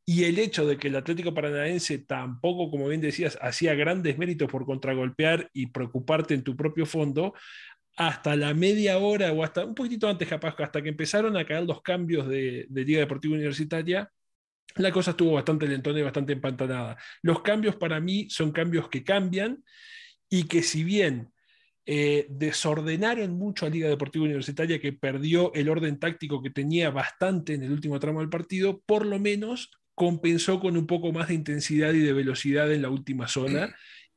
Y 0.06 0.24
el 0.24 0.40
hecho 0.40 0.66
de 0.66 0.78
que 0.78 0.88
el 0.88 0.96
Atlético 0.96 1.34
Paranaense 1.34 1.98
tampoco, 1.98 2.70
como 2.70 2.88
bien 2.88 3.02
decías, 3.02 3.38
hacía 3.42 3.74
grandes 3.74 4.18
méritos 4.18 4.50
por 4.50 4.66
contragolpear 4.66 5.50
y 5.52 5.68
preocuparte 5.68 6.36
en 6.36 6.44
tu 6.44 6.56
propio 6.56 6.86
fondo, 6.86 7.34
hasta 7.98 8.36
la 8.36 8.54
media 8.54 9.00
hora 9.00 9.34
o 9.34 9.44
hasta 9.44 9.66
un 9.66 9.74
poquitito 9.74 10.08
antes 10.08 10.28
capaz, 10.28 10.56
hasta 10.60 10.82
que 10.82 10.90
empezaron 10.90 11.36
a 11.36 11.46
caer 11.46 11.64
los 11.66 11.82
cambios 11.82 12.28
de, 12.28 12.68
Liga 12.70 13.00
Deportiva 13.00 13.36
Universitaria, 13.36 14.10
la 14.76 14.92
cosa 14.92 15.12
estuvo 15.12 15.34
bastante 15.34 15.68
lentona 15.68 16.00
y 16.00 16.04
bastante 16.04 16.34
empantanada. 16.34 16.98
Los 17.22 17.42
cambios 17.42 17.76
para 17.76 18.00
mí 18.00 18.28
son 18.30 18.52
cambios 18.52 18.90
que 18.90 19.04
cambian 19.04 19.64
y 20.30 20.44
que 20.44 20.62
si 20.62 20.84
bien 20.84 21.32
eh, 21.86 22.28
desordenaron 22.30 23.32
mucho 23.38 23.66
a 23.66 23.70
Liga 23.70 23.88
Deportiva 23.88 24.26
Universitaria, 24.26 24.80
que 24.80 24.94
perdió 24.94 25.54
el 25.54 25.70
orden 25.70 26.00
táctico 26.00 26.42
que 26.42 26.50
tenía 26.50 26.90
bastante 26.90 27.54
en 27.54 27.64
el 27.64 27.72
último 27.72 28.00
tramo 28.00 28.20
del 28.20 28.30
partido, 28.30 28.82
por 28.86 29.06
lo 29.06 29.20
menos 29.20 29.72
compensó 29.96 30.60
con 30.60 30.78
un 30.78 30.86
poco 30.86 31.12
más 31.12 31.30
de 31.30 31.36
intensidad 31.36 31.94
y 31.94 32.00
de 32.00 32.14
velocidad 32.14 32.72
en 32.72 32.82
la 32.84 32.90
última 32.90 33.28
zona 33.28 33.76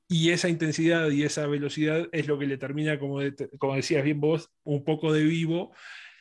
y 0.09 0.31
esa 0.31 0.49
intensidad 0.49 1.09
y 1.11 1.23
esa 1.23 1.47
velocidad 1.47 2.09
es 2.11 2.27
lo 2.27 2.39
que 2.39 2.47
le 2.47 2.59
termina, 2.59 2.99
como, 2.99 3.21
como 3.59 3.77
decías 3.77 4.03
bien 4.03 4.21
vos, 4.21 4.51
un 4.65 4.85
poco 4.85 5.13
de 5.13 5.23
vivo, 5.23 5.73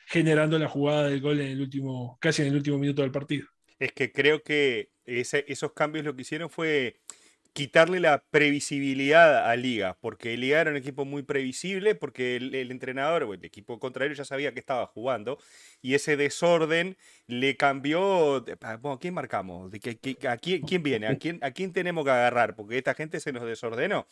generando 0.05 0.59
la 0.59 0.69
jugada 0.69 1.09
del 1.09 1.19
gol 1.19 1.41
en 1.41 1.47
el 1.47 1.61
último, 1.61 2.19
casi 2.21 2.43
en 2.43 2.49
el 2.49 2.55
último 2.55 2.77
minuto 2.77 3.01
del 3.01 3.11
partido. 3.11 3.47
Es 3.79 3.91
que 3.93 4.11
creo 4.11 4.43
que 4.43 4.91
esos 5.05 5.73
cambios 5.73 6.05
lo 6.05 6.15
que 6.15 6.21
hicieron 6.21 6.49
fue 6.49 6.99
quitarle 7.53 7.99
la 7.99 8.23
previsibilidad 8.29 9.49
a 9.49 9.55
Liga, 9.55 9.97
porque 9.99 10.37
Liga 10.37 10.61
era 10.61 10.71
un 10.71 10.77
equipo 10.77 11.05
muy 11.05 11.23
previsible, 11.23 11.95
porque 11.95 12.35
el, 12.35 12.71
entrenador 12.71 13.23
o 13.23 13.33
el 13.33 13.43
equipo 13.43 13.79
contrario 13.79 14.15
ya 14.15 14.23
sabía 14.23 14.53
que 14.53 14.59
estaba 14.59 14.85
jugando, 14.85 15.39
y 15.81 15.93
ese 15.95 16.15
desorden 16.15 16.97
le 17.27 17.57
cambió, 17.57 18.45
bueno, 18.79 18.93
¿a 18.93 18.99
quién 18.99 19.13
marcamos? 19.13 19.71
¿De 19.71 19.79
que, 19.79 20.27
a 20.27 20.37
quién, 20.37 20.83
viene? 20.83 21.07
¿A 21.07 21.17
quién, 21.17 21.39
¿A 21.41 21.51
quién 21.51 21.73
tenemos 21.73 22.05
que 22.05 22.11
agarrar? 22.11 22.55
Porque 22.55 22.77
esta 22.77 22.93
gente 22.93 23.19
se 23.19 23.33
nos 23.33 23.43
desordenó. 23.43 24.07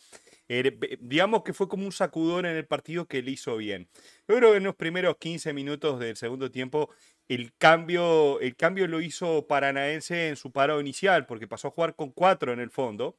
Eh, 0.48 0.78
digamos 1.00 1.42
que 1.42 1.52
fue 1.52 1.68
como 1.68 1.84
un 1.84 1.92
sacudón 1.92 2.46
en 2.46 2.56
el 2.56 2.66
partido 2.66 3.06
que 3.06 3.22
le 3.22 3.32
hizo 3.32 3.56
bien. 3.56 3.88
Yo 4.26 4.36
creo 4.36 4.52
que 4.52 4.56
en 4.58 4.64
los 4.64 4.74
primeros 4.76 5.16
15 5.18 5.52
minutos 5.52 6.00
del 6.00 6.16
segundo 6.16 6.50
tiempo 6.50 6.90
el 7.28 7.52
cambio, 7.58 8.40
el 8.40 8.56
cambio 8.56 8.86
lo 8.88 9.00
hizo 9.02 9.46
Paranaense 9.46 10.28
en 10.28 10.36
su 10.36 10.50
parado 10.50 10.80
inicial, 10.80 11.26
porque 11.26 11.46
pasó 11.46 11.68
a 11.68 11.70
jugar 11.70 11.94
con 11.94 12.10
cuatro 12.10 12.52
en 12.52 12.60
el 12.60 12.70
fondo 12.70 13.16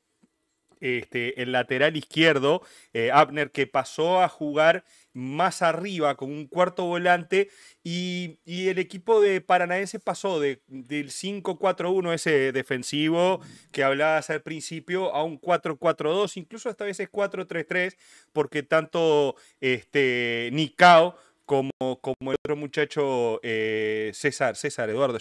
este, 0.79 1.41
el 1.41 1.51
lateral 1.51 1.95
izquierdo, 1.97 2.61
eh, 2.93 3.11
Abner, 3.11 3.51
que 3.51 3.67
pasó 3.67 4.21
a 4.21 4.29
jugar 4.29 4.83
más 5.13 5.61
arriba 5.61 6.15
con 6.15 6.31
un 6.31 6.47
cuarto 6.47 6.85
volante 6.85 7.49
y, 7.83 8.39
el 8.45 8.79
equipo 8.79 9.21
de 9.21 9.41
Paranaense 9.41 9.99
pasó 9.99 10.39
de, 10.39 10.61
del 10.67 11.09
5-4-1, 11.09 12.13
ese 12.13 12.51
defensivo 12.51 13.41
que 13.71 13.83
hablabas 13.83 14.29
al 14.29 14.41
principio, 14.41 15.13
a 15.13 15.23
un 15.23 15.39
4-4-2, 15.39 16.37
incluso 16.37 16.69
esta 16.69 16.85
vez 16.85 16.99
es 16.99 17.11
4-3-3, 17.11 17.97
porque 18.33 18.63
tanto 18.63 19.35
este, 19.59 20.49
Nicao 20.53 21.17
como, 21.45 21.71
como 22.01 22.31
el 22.31 22.35
otro 22.43 22.55
muchacho 22.55 23.39
eh, 23.41 24.11
César, 24.13 24.55
César 24.55 24.89
Eduardo, 24.89 25.17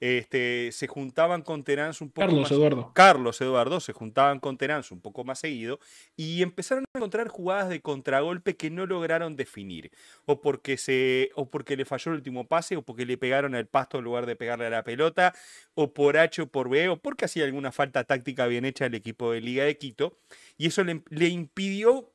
este, 0.00 0.70
se 0.72 0.86
juntaban 0.86 1.42
con 1.42 1.62
Terán 1.62 1.92
un 2.00 2.10
poco 2.10 2.26
Carlos 2.26 2.42
más, 2.42 2.50
Eduardo. 2.52 2.92
Carlos 2.94 3.40
Eduardo 3.40 3.80
se 3.80 3.92
juntaban 3.92 4.40
con 4.40 4.56
Terán 4.56 4.82
un 4.90 5.00
poco 5.00 5.24
más 5.24 5.40
seguido 5.40 5.78
y 6.16 6.42
empezaron 6.42 6.84
a 6.94 6.98
encontrar 6.98 7.28
jugadas 7.28 7.68
de 7.68 7.80
contragolpe 7.80 8.56
que 8.56 8.70
no 8.70 8.86
lograron 8.86 9.36
definir 9.36 9.90
o 10.26 10.40
porque 10.40 10.76
se 10.76 11.30
o 11.34 11.50
porque 11.50 11.76
le 11.76 11.84
falló 11.84 12.12
el 12.12 12.18
último 12.18 12.46
pase 12.46 12.76
o 12.76 12.82
porque 12.82 13.06
le 13.06 13.18
pegaron 13.18 13.54
al 13.54 13.66
pasto 13.66 13.98
en 13.98 14.04
lugar 14.04 14.26
de 14.26 14.36
pegarle 14.36 14.66
a 14.66 14.70
la 14.70 14.84
pelota 14.84 15.34
o 15.74 15.92
por 15.92 16.16
H 16.16 16.42
o 16.42 16.46
por 16.46 16.68
B 16.68 16.88
o 16.88 16.96
porque 16.96 17.24
hacía 17.24 17.44
alguna 17.44 17.72
falta 17.72 18.04
táctica 18.04 18.46
bien 18.46 18.64
hecha 18.64 18.86
el 18.86 18.94
equipo 18.94 19.32
de 19.32 19.40
Liga 19.40 19.64
de 19.64 19.76
Quito 19.76 20.18
y 20.56 20.66
eso 20.66 20.84
le, 20.84 21.02
le 21.10 21.28
impidió 21.28 22.12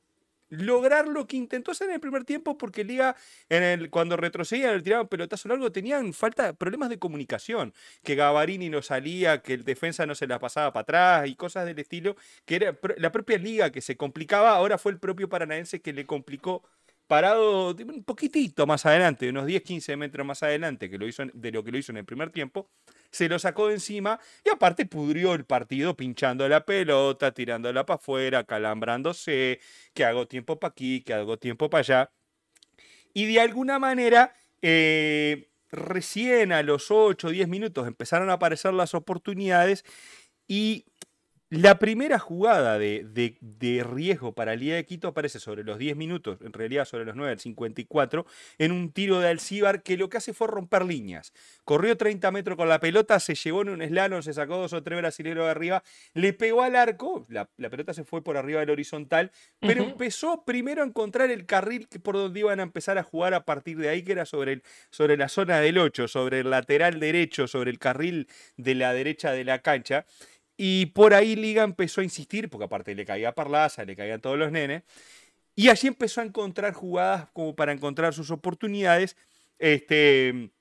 lograr 0.50 1.08
lo 1.08 1.28
que 1.28 1.38
intentó 1.38 1.72
hacer 1.72 1.90
en 1.90 1.96
el 1.96 2.00
primer 2.00 2.24
tiempo 2.24 2.58
porque 2.58 2.84
Liga, 2.84 3.16
en 3.50 3.64
el, 3.64 3.90
cuando 3.90 4.18
retrocedían, 4.18 4.76
le 4.76 4.82
tiraban 4.82 5.08
pelotazo 5.08 5.50
largo, 5.50 5.72
tenían 5.72 6.14
falta, 6.14 6.54
problemas 6.54 6.90
de 6.90 7.00
comunicación, 7.00 7.74
que 8.04 8.16
Gavarini 8.16 8.70
no 8.70 8.82
salía, 8.82 9.42
que 9.42 9.54
el 9.54 9.64
defensa 9.64 10.06
no 10.06 10.16
se 10.16 10.28
la 10.28 10.40
pasaba 10.40 10.72
para 10.74 10.82
atrás 10.84 11.30
y 11.30 11.36
cosas 11.36 11.66
del 11.66 11.80
estilo, 11.80 12.16
que 12.46 12.56
era 12.56 12.78
la 12.98 13.12
propia 13.12 13.38
Liga 13.38 13.72
que 13.72 13.82
se 13.82 13.98
complicaba, 13.98 14.52
ahora 14.52 14.78
fue 14.78 14.92
el 14.92 15.00
propio 15.00 15.30
Paranaense 15.30 15.82
que 15.82 15.94
le 15.94 16.06
complicó 16.06 16.64
parado 17.08 17.76
un 17.76 18.04
poquitito 18.04 18.66
más 18.66 18.86
adelante, 18.86 19.30
unos 19.30 19.46
10-15 19.46 19.98
metros 19.98 20.26
más 20.26 20.44
adelante 20.44 20.90
que 20.90 20.98
lo 20.98 21.08
hizo, 21.08 21.24
de 21.34 21.52
lo 21.52 21.64
que 21.64 21.72
lo 21.72 21.78
hizo 21.78 21.92
en 21.92 21.98
el 21.98 22.06
primer 22.06 22.32
tiempo, 22.32 22.70
se 23.16 23.30
lo 23.30 23.40
sacó 23.40 23.68
de 23.68 23.76
encima 23.76 24.20
y 24.44 24.50
aparte 24.50 24.86
pudrió 24.86 25.34
el 25.36 25.46
partido 25.46 25.96
pinchando 25.96 26.50
la 26.50 26.66
pelota, 26.66 27.32
tirándola 27.32 27.86
para 27.86 27.96
afuera, 27.96 28.44
calambrándose, 28.44 29.62
que 29.94 30.04
hago 30.04 30.28
tiempo 30.28 30.60
para 30.60 30.72
aquí, 30.72 31.00
que 31.02 31.14
hago 31.14 31.38
tiempo 31.38 31.70
para 31.70 31.80
allá. 31.80 32.12
Y 33.14 33.26
de 33.28 33.40
alguna 33.40 33.80
manera, 33.80 34.36
eh, 34.62 35.48
recién 35.72 36.52
a 36.52 36.62
los 36.62 36.92
8 36.92 37.28
o 37.28 37.32
10 37.32 37.48
minutos 37.48 37.88
empezaron 37.88 38.30
a 38.30 38.34
aparecer 38.34 38.74
las 38.74 38.94
oportunidades 38.94 39.86
y 40.46 40.86
la 41.50 41.78
primera 41.78 42.18
jugada 42.18 42.80
de, 42.80 43.06
de, 43.40 43.84
riesgo 43.84 44.34
para 44.34 44.56
Liga 44.56 44.76
de 44.76 44.86
Quito 44.86 45.10
aparece 45.10 45.40
sobre 45.40 45.64
los 45.64 45.78
10 45.78 45.96
minutos, 45.96 46.40
en 46.42 46.52
realidad 46.52 46.86
sobre 46.86 47.06
los 47.06 47.16
9 47.16 47.34
al 47.34 47.40
54, 47.40 48.26
en 48.58 48.72
un 48.72 48.92
tiro 48.92 49.20
de 49.20 49.28
Alcíbar 49.28 49.84
que 49.84 49.96
lo 49.96 50.10
que 50.10 50.18
hace 50.18 50.34
fue 50.34 50.48
romper 50.48 50.84
líneas. 50.84 51.34
Corrió 51.64 51.96
30 51.98 52.32
metros 52.32 52.58
con 52.58 52.68
la 52.68 52.80
pelota, 52.80 53.20
se 53.20 53.36
llevó 53.36 53.62
en 53.62 53.70
un 53.70 53.82
slalom, 53.82 54.24
se 54.24 54.34
sacó 54.34 54.58
dos 54.58 54.74
o 54.74 54.82
tres 54.82 54.98
brasileños 54.98 55.46
de 55.46 55.52
arriba, 55.52 55.84
le 56.16 56.34
pegó 56.34 56.64
al 56.64 56.76
arco, 56.76 57.28
la, 57.30 57.48
pelota 57.70 57.94
se 57.94 58.06
fue 58.06 58.24
por 58.24 58.38
arriba 58.38 58.62
del 58.62 58.72
horizontal, 58.72 59.32
pero 59.60 59.84
empezó 59.84 60.46
primero 60.46 60.82
a 60.82 60.86
encontrar 60.86 61.30
el 61.30 61.46
carril 61.46 61.88
por 62.02 62.16
donde 62.16 62.40
iban 62.40 62.60
a 62.60 62.64
empezar 62.64 62.98
a 62.98 63.04
jugar 63.04 63.36
a 63.36 63.46
partir 63.46 63.78
de 63.78 63.90
ahí, 63.90 64.02
que 64.02 64.14
era 64.14 64.26
sobre, 64.26 64.54
el, 64.54 64.64
sobre 64.90 65.16
la 65.16 65.30
zona 65.30 65.60
del 65.60 65.78
8, 65.78 66.08
sobre 66.08 66.40
el 66.40 66.50
lateral 66.50 67.00
derecho, 67.00 67.48
sobre 67.48 67.70
el 67.70 67.78
carril 67.78 68.28
de 68.58 68.74
la 68.74 68.94
derecha 68.94 69.32
de 69.32 69.44
la 69.44 69.60
cancha. 69.60 70.08
Y 70.58 70.88
por 70.88 71.14
ahí 71.14 71.36
Liga 71.36 71.64
empezó 71.64 72.02
a 72.02 72.04
insistir, 72.04 72.50
porque 72.50 72.66
aparte 72.66 72.96
le 72.96 73.06
caía 73.06 73.34
Parlaza, 73.34 73.84
le 73.84 73.96
caían 73.96 74.22
todos 74.22 74.38
los 74.38 74.52
nenes. 74.52 74.84
Y 75.56 75.70
allí 75.70 75.88
empezó 75.88 76.22
a 76.22 76.26
encontrar 76.26 76.74
jugadas 76.74 77.30
como 77.34 77.56
para 77.56 77.72
encontrar 77.72 78.14
sus 78.14 78.32
oportunidades. 78.32 79.16
Este, 79.60 80.52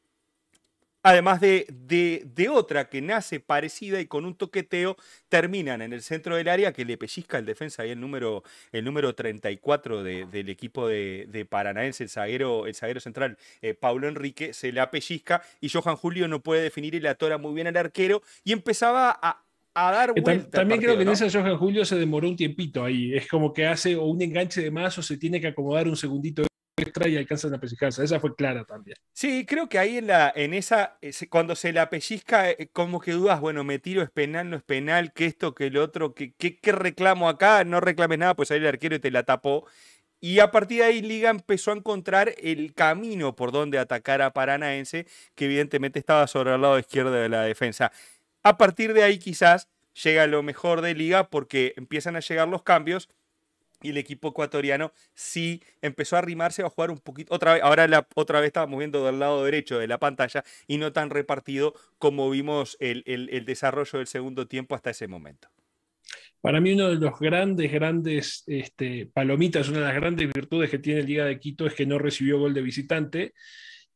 además 1.04 1.40
de, 1.40 1.66
de, 1.68 2.48
otra 2.48 2.88
que 2.88 3.02
nace 3.02 3.38
parecida 3.38 4.00
y 4.00 4.07
con 4.07 4.24
un 4.24 4.35
toqueteo 4.35 4.96
terminan 5.28 5.83
en 5.83 5.92
el 5.92 6.00
centro 6.02 6.35
del 6.35 6.48
área 6.48 6.72
que 6.72 6.85
le 6.87 6.96
pellizca 6.96 7.38
el 7.38 7.44
defensa 7.44 7.83
ahí 7.83 7.90
el 7.90 8.00
número, 8.00 8.42
el 8.72 8.85
número 8.85 9.14
34 9.14 10.02
del 10.02 10.48
equipo 10.48 10.88
de, 10.88 11.46
Paranaense, 11.48 12.04
el 12.04 12.11
zaguero, 12.11 12.66
el 12.66 12.74
zaguero 12.74 13.00
central, 13.00 13.37
eh, 13.61 13.74
Pablo 13.74 14.09
Enrique, 14.09 14.54
se 14.54 14.72
la 14.72 14.90
pellizca 14.90 15.42
y 15.61 15.68
Johan 15.68 15.96
Julio 15.96 16.26
no 16.26 16.40
puede 16.40 16.62
definir 16.62 16.94
y 16.94 17.00
le 17.00 17.11
atora 17.11 17.37
muy 17.37 17.52
bien 17.52 17.66
al 17.66 17.76
arquero 17.76 18.22
y 18.42 18.52
empezaba 18.52 19.18
a, 19.20 19.43
a 19.74 19.92
dar 19.92 20.12
vuelta. 20.20 20.58
También 20.58 20.80
creo 20.80 20.96
que 20.96 21.02
en 21.02 21.08
esa 21.08 21.28
Johan 21.30 21.58
Julio 21.58 21.84
se 21.84 21.96
demoró 21.96 22.28
un 22.28 22.37
tiempito 22.37 22.84
ahí. 22.84 23.14
Es 23.14 23.28
como 23.28 23.52
que 23.52 23.66
hace 23.66 23.96
o 23.96 24.04
un 24.04 24.22
enganche 24.22 24.62
de 24.62 24.70
más 24.70 24.96
o 24.98 25.02
se 25.02 25.16
tiene 25.18 25.40
que 25.40 25.48
acomodar 25.48 25.88
un 25.88 25.96
segundito 25.96 26.44
extra 26.76 27.08
y 27.08 27.16
alcanzan 27.16 27.54
a 27.54 27.58
pellizcarse. 27.58 28.04
Esa 28.04 28.20
fue 28.20 28.34
clara 28.34 28.64
también. 28.64 28.96
Sí, 29.12 29.44
creo 29.46 29.68
que 29.68 29.78
ahí 29.78 29.98
en, 29.98 30.06
la, 30.06 30.32
en 30.34 30.54
esa, 30.54 30.98
cuando 31.28 31.54
se 31.54 31.72
la 31.72 31.90
pellizca, 31.90 32.50
eh, 32.50 32.68
como 32.72 33.00
que 33.00 33.12
dudas, 33.12 33.40
bueno, 33.40 33.64
me 33.64 33.78
tiro, 33.78 34.02
es 34.02 34.10
penal, 34.10 34.50
no 34.50 34.56
es 34.56 34.62
penal, 34.62 35.12
que 35.12 35.26
esto, 35.26 35.54
que 35.54 35.66
el 35.66 35.76
otro, 35.76 36.14
que, 36.14 36.34
que, 36.34 36.72
reclamo 36.72 37.28
acá, 37.28 37.64
no 37.64 37.80
reclames 37.80 38.18
nada, 38.18 38.34
pues 38.34 38.50
ahí 38.50 38.58
el 38.58 38.66
arquero 38.66 39.00
te 39.00 39.10
la 39.10 39.24
tapó. 39.24 39.66
Y 40.20 40.38
a 40.38 40.50
partir 40.50 40.78
de 40.78 40.84
ahí 40.84 41.02
Liga 41.02 41.28
empezó 41.28 41.70
a 41.70 41.74
encontrar 41.74 42.34
el 42.38 42.72
camino 42.72 43.37
por 43.37 43.52
donde 43.52 43.78
atacar 43.78 44.22
a 44.22 44.32
Paranaense, 44.32 45.06
que 45.34 45.44
evidentemente 45.44 45.98
estaba 45.98 46.26
sobre 46.26 46.54
el 46.54 46.62
lado 46.62 46.78
izquierdo 46.78 47.12
de 47.12 47.28
la 47.28 47.42
defensa. 47.42 47.92
A 48.44 48.59
partir 48.59 48.92
de 48.92 49.02
ahí 49.02 49.18
quizás 49.18 49.68
llega 50.02 50.26
lo 50.26 50.42
mejor 50.42 50.83
de 50.83 50.94
liga 50.94 51.30
porque 51.30 51.72
empiezan 51.76 52.14
a 52.14 52.20
llegar 52.20 52.46
los 52.46 52.62
cambios 52.62 53.09
y 53.83 53.90
el 53.90 53.96
equipo 53.96 54.28
ecuatoriano 54.28 54.92
sí 55.14 55.62
empezó 55.83 56.16
a 56.16 56.20
arrimarse 56.20 56.62
a 56.62 56.68
jugar 56.68 56.90
un 56.90 56.98
poquito. 56.98 57.35
Otra 57.35 57.54
vez, 57.54 57.62
ahora 57.62 57.88
la, 57.88 58.07
otra 58.14 58.40
vez 58.40 58.48
estábamos 58.48 58.78
viendo 58.78 59.04
del 59.04 59.18
lado 59.18 59.44
derecho 59.44 59.78
de 59.78 59.88
la 59.88 59.98
pantalla 59.98 60.44
y 60.66 60.76
no 60.76 60.92
tan 60.92 61.11
repartido 61.11 61.74
como 61.98 62.30
vimos 62.30 62.76
el, 62.80 63.02
desarrollo 63.46 63.98
del 63.98 64.07
segundo 64.07 64.46
tiempo 64.46 64.74
hasta 64.74 64.90
ese 64.90 65.09
momento. 65.09 65.48
Para 66.42 66.61
mí 66.61 66.74
uno 66.74 66.90
de 66.90 66.96
los 66.96 67.18
grandes, 67.18 67.72
grandes 67.72 68.44
este, 68.46 69.07
palomitas, 69.07 69.70
una 69.70 69.80
de 69.80 69.87
las 69.87 69.94
grandes 69.94 70.30
virtudes 70.33 70.68
que 70.68 70.78
tiene 70.78 71.02
Liga 71.02 71.24
de 71.24 71.40
Quito 71.40 71.66
es 71.66 71.74
que 71.74 71.87
no 71.87 71.98
recibió 71.98 72.38
gol 72.38 72.52
de 72.52 72.61
visitante. 72.61 73.33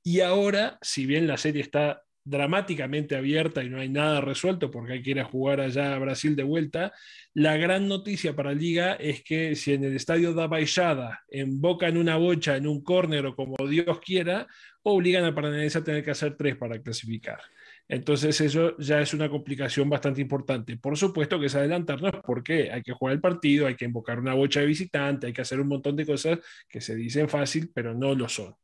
Y 0.02 0.20
ahora, 0.20 0.78
si 0.80 1.04
bien 1.04 1.26
la 1.26 1.36
serie 1.36 1.60
está 1.60 2.02
dramáticamente 2.28 3.16
abierta 3.16 3.64
y 3.64 3.70
no 3.70 3.80
hay 3.80 3.88
nada 3.88 4.20
resuelto 4.20 4.70
porque 4.70 4.94
hay 4.94 5.02
que 5.02 5.10
ir 5.12 5.20
a 5.20 5.24
jugar 5.24 5.60
allá 5.60 5.94
a 5.94 5.98
Brasil 5.98 6.36
de 6.36 6.42
vuelta. 6.42 6.92
La 7.34 7.56
gran 7.56 7.88
noticia 7.88 8.36
para 8.36 8.52
Liga 8.52 8.94
es 8.94 9.22
que 9.22 9.54
si 9.56 9.72
en 9.72 9.84
el 9.84 9.96
estadio 9.96 10.34
da 10.34 10.46
Baixada 10.46 11.24
embocan 11.30 11.96
una 11.96 12.16
bocha 12.16 12.56
en 12.56 12.66
un 12.66 12.82
córner 12.82 13.26
o 13.26 13.34
como 13.34 13.56
Dios 13.66 14.00
quiera, 14.00 14.46
obligan 14.82 15.24
a 15.24 15.34
Paranaense 15.34 15.78
a 15.78 15.84
tener 15.84 16.04
que 16.04 16.10
hacer 16.10 16.36
tres 16.36 16.56
para 16.56 16.80
clasificar. 16.80 17.40
Entonces 17.88 18.38
eso 18.42 18.76
ya 18.78 19.00
es 19.00 19.14
una 19.14 19.30
complicación 19.30 19.88
bastante 19.88 20.20
importante. 20.20 20.76
Por 20.76 20.98
supuesto 20.98 21.40
que 21.40 21.46
es 21.46 21.54
adelantarnos 21.54 22.12
porque 22.24 22.70
hay 22.70 22.82
que 22.82 22.92
jugar 22.92 23.14
el 23.14 23.20
partido, 23.20 23.66
hay 23.66 23.76
que 23.76 23.86
invocar 23.86 24.20
una 24.20 24.34
bocha 24.34 24.60
de 24.60 24.66
visitante, 24.66 25.28
hay 25.28 25.32
que 25.32 25.40
hacer 25.40 25.60
un 25.60 25.68
montón 25.68 25.96
de 25.96 26.04
cosas 26.04 26.38
que 26.68 26.82
se 26.82 26.94
dicen 26.94 27.28
fácil, 27.28 27.70
pero 27.74 27.94
no 27.94 28.14
lo 28.14 28.28
son 28.28 28.54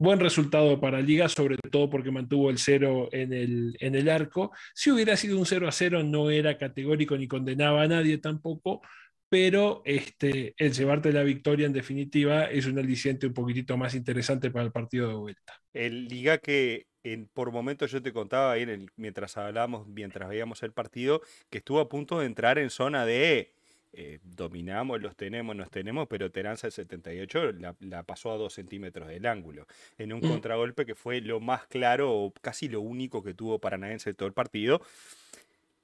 buen 0.00 0.18
resultado 0.18 0.80
para 0.80 1.02
Liga, 1.02 1.28
sobre 1.28 1.58
todo 1.70 1.90
porque 1.90 2.10
mantuvo 2.10 2.48
el 2.48 2.56
cero 2.56 3.10
en 3.12 3.34
el, 3.34 3.76
en 3.80 3.94
el 3.94 4.08
arco. 4.08 4.50
Si 4.74 4.90
hubiera 4.90 5.14
sido 5.14 5.38
un 5.38 5.44
0 5.44 5.68
a 5.68 5.72
0, 5.72 6.02
no 6.02 6.30
era 6.30 6.56
categórico 6.56 7.18
ni 7.18 7.28
condenaba 7.28 7.82
a 7.82 7.86
nadie 7.86 8.16
tampoco, 8.16 8.80
pero 9.28 9.82
este, 9.84 10.54
el 10.56 10.72
llevarte 10.72 11.12
la 11.12 11.22
victoria 11.22 11.66
en 11.66 11.74
definitiva 11.74 12.46
es 12.46 12.64
un 12.64 12.78
aliciente 12.78 13.26
un 13.26 13.34
poquitito 13.34 13.76
más 13.76 13.94
interesante 13.94 14.50
para 14.50 14.64
el 14.64 14.72
partido 14.72 15.08
de 15.08 15.14
vuelta. 15.14 15.60
El 15.74 16.08
Liga 16.08 16.38
que 16.38 16.86
en, 17.02 17.28
por 17.28 17.52
momentos 17.52 17.90
yo 17.90 18.00
te 18.00 18.14
contaba 18.14 18.52
ahí 18.52 18.66
mientras 18.96 19.36
hablábamos, 19.36 19.86
mientras 19.86 20.30
veíamos 20.30 20.62
el 20.62 20.72
partido, 20.72 21.20
que 21.50 21.58
estuvo 21.58 21.78
a 21.78 21.90
punto 21.90 22.20
de 22.20 22.26
entrar 22.26 22.58
en 22.58 22.70
zona 22.70 23.04
de 23.04 23.52
eh, 23.92 24.20
dominamos, 24.22 25.00
los 25.00 25.16
tenemos, 25.16 25.56
nos 25.56 25.70
tenemos, 25.70 26.06
pero 26.08 26.30
Teranza 26.30 26.68
el 26.68 26.72
78 26.72 27.52
la, 27.80 28.02
pasó 28.04 28.30
a 28.30 28.36
dos 28.36 28.54
centímetros 28.54 29.08
del 29.08 29.26
ángulo, 29.26 29.66
en 29.98 30.12
un 30.12 30.20
mm. 30.20 30.28
contragolpe 30.28 30.86
que 30.86 30.94
fue 30.94 31.20
lo 31.20 31.40
más 31.40 31.66
claro 31.66 32.12
o 32.12 32.32
casi 32.40 32.68
lo 32.68 32.80
único 32.80 33.22
que 33.22 33.34
tuvo 33.34 33.58
Paranaense 33.58 34.14
todo 34.14 34.28
el 34.28 34.34
partido. 34.34 34.80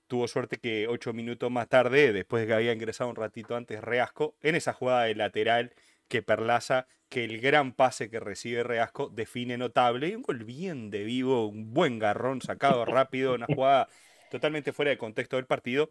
Tuvo 0.06 0.28
suerte 0.28 0.58
que 0.58 0.86
ocho 0.86 1.12
minutos 1.12 1.50
más 1.50 1.68
tarde, 1.68 2.12
después 2.12 2.42
de 2.42 2.46
que 2.46 2.54
había 2.54 2.72
ingresado 2.72 3.10
un 3.10 3.16
ratito 3.16 3.56
antes 3.56 3.80
Reasco, 3.80 4.36
en 4.40 4.54
esa 4.54 4.72
jugada 4.72 5.04
de 5.04 5.16
lateral 5.16 5.72
que 6.06 6.22
Perlaza, 6.22 6.86
que 7.08 7.24
el 7.24 7.40
gran 7.40 7.72
pase 7.72 8.08
que 8.08 8.20
recibe 8.20 8.62
Reasco 8.62 9.08
define 9.08 9.58
notable, 9.58 10.08
y 10.08 10.14
un 10.14 10.22
gol 10.22 10.44
bien 10.44 10.90
de 10.90 11.02
vivo, 11.02 11.48
un 11.48 11.74
buen 11.74 11.98
garrón 11.98 12.40
sacado 12.40 12.84
rápido, 12.84 13.34
una 13.34 13.46
jugada 13.46 13.88
totalmente 14.30 14.72
fuera 14.72 14.92
de 14.92 14.98
contexto 14.98 15.36
del 15.36 15.46
partido, 15.46 15.90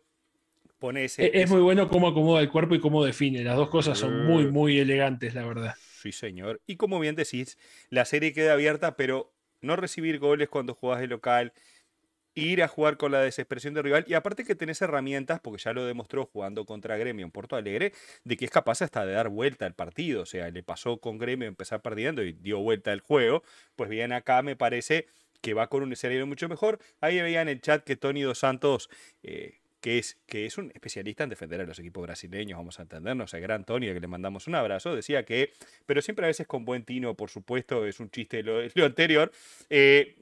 e-, 0.81 1.31
es, 1.33 1.49
muy 1.49 1.61
bueno 1.61 1.87
cómo 1.89 2.07
acomoda 2.07 2.41
el 2.41 2.49
cuerpo 2.49 2.75
y 2.75 2.79
cómo 2.79 3.03
define. 3.03 3.43
Las 3.43 3.57
dos 3.57 3.69
cosas 3.69 3.97
son 3.97 4.25
muy, 4.25 4.47
muy 4.51 4.79
elegantes, 4.79 5.33
la 5.33 5.45
verdad. 5.45 5.73
Sí, 6.01 6.11
señor. 6.11 6.61
Y 6.67 6.75
como 6.75 6.99
bien 6.99 7.15
decís, 7.15 7.57
la 7.89 8.05
serie 8.05 8.33
queda 8.33 8.53
abierta, 8.53 8.95
pero 8.95 9.33
no 9.61 9.75
recibir 9.75 10.19
goles 10.19 10.49
cuando 10.49 10.75
juegas 10.75 11.01
de 11.01 11.07
local, 11.07 11.53
ir 12.35 12.61
a 12.61 12.67
jugar 12.67 12.97
con 12.97 13.11
la 13.11 13.21
desesperación 13.21 13.73
de 13.73 13.81
rival 13.81 14.05
y 14.07 14.13
aparte 14.13 14.43
que 14.43 14.55
tenés 14.55 14.81
herramientas, 14.81 15.39
porque 15.39 15.63
ya 15.63 15.73
lo 15.73 15.85
demostró 15.85 16.25
jugando 16.25 16.65
contra 16.65 16.97
Gremio 16.97 17.25
en 17.25 17.31
Porto 17.31 17.55
Alegre, 17.55 17.93
de 18.25 18.37
que 18.37 18.45
es 18.45 18.51
capaz 18.51 18.81
hasta 18.81 19.05
de 19.05 19.13
dar 19.13 19.29
vuelta 19.29 19.65
al 19.65 19.73
partido, 19.73 20.23
o 20.23 20.25
sea, 20.25 20.49
le 20.51 20.61
pasó 20.61 20.97
con 20.97 21.17
Gremio 21.17 21.47
empezar 21.47 21.81
perdiendo 21.81 22.23
y 22.23 22.33
dio 22.33 22.59
vuelta 22.59 22.91
al 22.91 22.99
juego, 22.99 23.41
pues 23.77 23.89
bien 23.89 24.11
acá 24.11 24.41
me 24.41 24.57
parece 24.57 25.07
que 25.41 25.53
va 25.53 25.67
con 25.67 25.83
un 25.83 25.93
escenario 25.93 26.25
mucho 26.25 26.49
mejor. 26.49 26.79
Ahí 27.01 27.21
veía 27.21 27.41
en 27.41 27.49
el 27.49 27.61
chat 27.61 27.83
que 27.83 27.95
Tony 27.95 28.23
Dos 28.23 28.39
Santos 28.39 28.89
eh, 29.21 29.59
que 29.85 29.99
es, 29.99 30.17
que 30.25 30.47
es 30.47 30.57
un 30.57 30.71
especialista 30.73 31.25
en 31.25 31.29
defender 31.29 31.61
a 31.61 31.63
los 31.63 31.77
equipos 31.77 32.01
brasileños, 32.01 32.57
vamos 32.57 32.79
a 32.79 32.81
entendernos, 32.81 33.31
el 33.35 33.41
gran 33.41 33.65
Tony, 33.65 33.85
que 33.93 33.99
le 33.99 34.07
mandamos 34.07 34.47
un 34.47 34.55
abrazo, 34.55 34.95
decía 34.95 35.25
que, 35.25 35.51
pero 35.85 36.01
siempre 36.01 36.25
a 36.25 36.27
veces 36.27 36.47
con 36.47 36.65
buen 36.65 36.83
tino, 36.83 37.13
por 37.13 37.29
supuesto, 37.29 37.85
es 37.85 37.99
un 37.99 38.09
chiste 38.09 38.41
lo, 38.41 38.63
lo 38.73 38.85
anterior, 38.85 39.31
eh, 39.69 40.15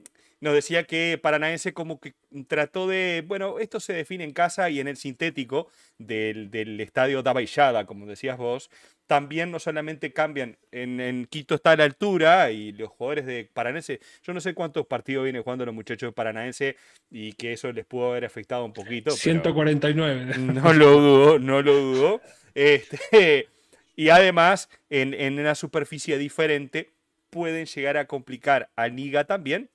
nos 0.44 0.54
decía 0.54 0.84
que 0.84 1.18
Paranaense 1.22 1.74
como 1.74 2.02
que 2.02 2.16
trató 2.50 2.86
de, 2.86 3.24
bueno, 3.26 3.60
esto 3.60 3.80
se 3.80 3.94
define 3.94 4.26
en 4.26 4.34
casa 4.34 4.70
y 4.70 4.82
en 4.82 4.90
el 4.90 4.98
sintético 4.98 5.70
del, 5.98 6.52
del 6.52 6.82
estadio 6.82 7.24
Dabaillada, 7.24 7.86
como 7.86 8.06
decías 8.06 8.38
vos, 8.38 8.70
también 9.08 9.52
no 9.52 9.60
solamente 9.60 10.12
cambian, 10.12 10.58
en, 10.72 11.28
Quito 11.30 11.56
está 11.56 11.72
a 11.72 11.78
la 11.78 11.86
altura 11.86 12.52
y 12.52 12.74
los 12.74 12.90
jugadores 12.90 13.26
de 13.26 13.50
Paranaense, 13.54 14.02
yo 14.22 14.34
no 14.34 14.42
sé 14.42 14.54
cuántos 14.54 14.86
partidos 14.86 15.24
vienen 15.24 15.44
jugando 15.44 15.66
los 15.66 15.74
muchachos 15.74 16.10
de 16.10 16.12
Paranaense 16.14 16.76
y 17.10 17.32
que 17.34 17.54
eso 17.54 17.72
les 17.72 17.86
pudo 17.86 18.12
haber 18.12 18.26
afectado 18.26 18.66
un 18.66 18.74
poquito. 18.74 19.12
149. 19.12 20.34
No 20.40 20.74
lo 20.74 21.00
dudo, 21.00 21.40
no 21.40 21.62
lo 21.62 21.74
dudo. 21.74 22.22
Este, 22.54 23.48
y 23.96 24.10
además, 24.10 24.70
en, 24.90 25.14
en 25.14 25.40
una 25.40 25.56
superficie 25.56 26.18
diferente, 26.18 26.92
pueden 27.30 27.66
llegar 27.66 27.96
a 27.96 28.08
complicar 28.08 28.70
a 28.76 28.90
Liga 28.90 29.24
también 29.24 29.70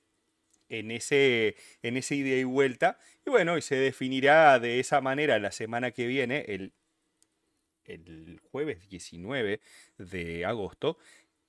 en 0.69 0.91
ese, 0.91 1.55
en 1.81 1.97
ida 1.97 2.35
y 2.35 2.43
vuelta. 2.43 2.97
Y 3.25 3.29
bueno, 3.29 3.57
y 3.57 3.61
se 3.61 3.75
definirá 3.75 4.59
de 4.59 4.79
esa 4.79 5.01
manera 5.01 5.39
la 5.39 5.51
semana 5.51 5.91
que 5.91 6.07
viene, 6.07 6.45
el 6.47 6.73
el 7.89 8.39
jueves 8.51 8.87
19 8.89 9.61
de 9.97 10.45
agosto, 10.45 10.97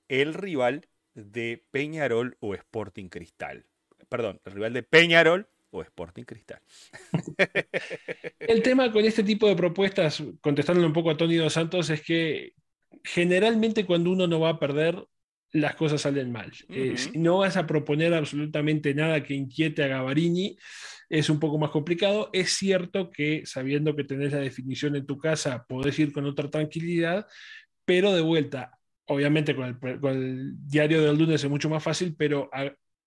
el 0.07 0.33
rival 0.33 0.87
de 1.13 1.63
Peñarol 1.71 2.37
o 2.39 2.53
Sporting 2.55 3.09
Cristal. 3.09 3.65
Perdón, 4.09 4.41
el 4.45 4.53
rival 4.53 4.73
de 4.73 4.83
Peñarol 4.83 5.47
o 5.69 5.81
Sporting 5.81 6.23
Cristal. 6.23 6.61
el 8.39 8.61
tema 8.63 8.91
con 8.91 9.05
este 9.05 9.23
tipo 9.23 9.47
de 9.47 9.55
propuestas, 9.55 10.23
contestándole 10.41 10.87
un 10.87 10.93
poco 10.93 11.11
a 11.11 11.17
Tony 11.17 11.35
Dos 11.35 11.53
Santos, 11.53 11.89
es 11.89 12.01
que 12.01 12.53
generalmente 13.03 13.85
cuando 13.85 14.11
uno 14.11 14.27
no 14.27 14.39
va 14.39 14.49
a 14.49 14.59
perder, 14.59 15.07
las 15.53 15.75
cosas 15.75 16.01
salen 16.01 16.31
mal. 16.31 16.51
Eh, 16.69 16.95
si 16.97 17.17
no 17.17 17.39
vas 17.39 17.57
a 17.57 17.67
proponer 17.67 18.13
absolutamente 18.13 18.93
nada 18.93 19.23
que 19.23 19.33
inquiete 19.33 19.83
a 19.83 19.87
Gavarini, 19.87 20.57
es 21.09 21.29
un 21.29 21.39
poco 21.39 21.57
más 21.57 21.71
complicado. 21.71 22.29
Es 22.31 22.53
cierto 22.53 23.11
que 23.11 23.45
sabiendo 23.45 23.95
que 23.95 24.05
tenés 24.05 24.31
la 24.31 24.39
definición 24.39 24.95
en 24.95 25.05
tu 25.05 25.17
casa, 25.17 25.65
podés 25.67 25.99
ir 25.99 26.13
con 26.13 26.25
otra 26.25 26.49
tranquilidad, 26.49 27.27
pero 27.83 28.13
de 28.13 28.21
vuelta, 28.21 28.77
obviamente 29.07 29.55
con 29.55 29.77
el, 30.03 30.53
diario 30.67 31.01
del 31.01 31.17
lunes 31.17 31.43
es 31.43 31.49
mucho 31.49 31.69
más 31.69 31.83
fácil, 31.83 32.15
pero 32.17 32.49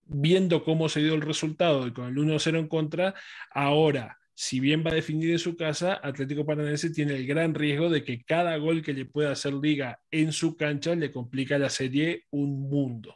viendo 0.07 0.63
cómo 0.65 0.89
se 0.89 1.01
dio 1.01 1.15
el 1.15 1.23
resultado 1.23 1.87
y 1.87 1.93
con 1.93 2.07
el 2.07 2.17
1-0 2.17 2.59
en 2.59 2.69
contra, 2.69 3.15
ahora 3.51 4.19
si 4.35 4.59
bien 4.59 4.85
va 4.85 4.91
a 4.91 4.95
definir 4.95 5.31
en 5.31 5.39
su 5.39 5.57
casa, 5.57 6.01
Atlético 6.03 6.45
Paranaense 6.45 6.91
tiene 6.91 7.15
el 7.15 7.27
gran 7.27 7.55
riesgo 7.55 7.89
de 7.89 8.03
que 8.03 8.25
cada 8.25 8.57
gol 8.57 8.83
que 8.83 8.93
le 8.93 9.05
pueda 9.05 9.31
hacer 9.31 9.55
Liga 9.55 10.01
en 10.11 10.33
su 10.33 10.57
cancha 10.57 10.95
le 10.95 11.13
complica 11.13 11.59
la 11.59 11.71
serie 11.71 12.25
un 12.31 12.69
mundo. 12.69 13.15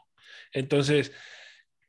Entonces, 0.53 1.13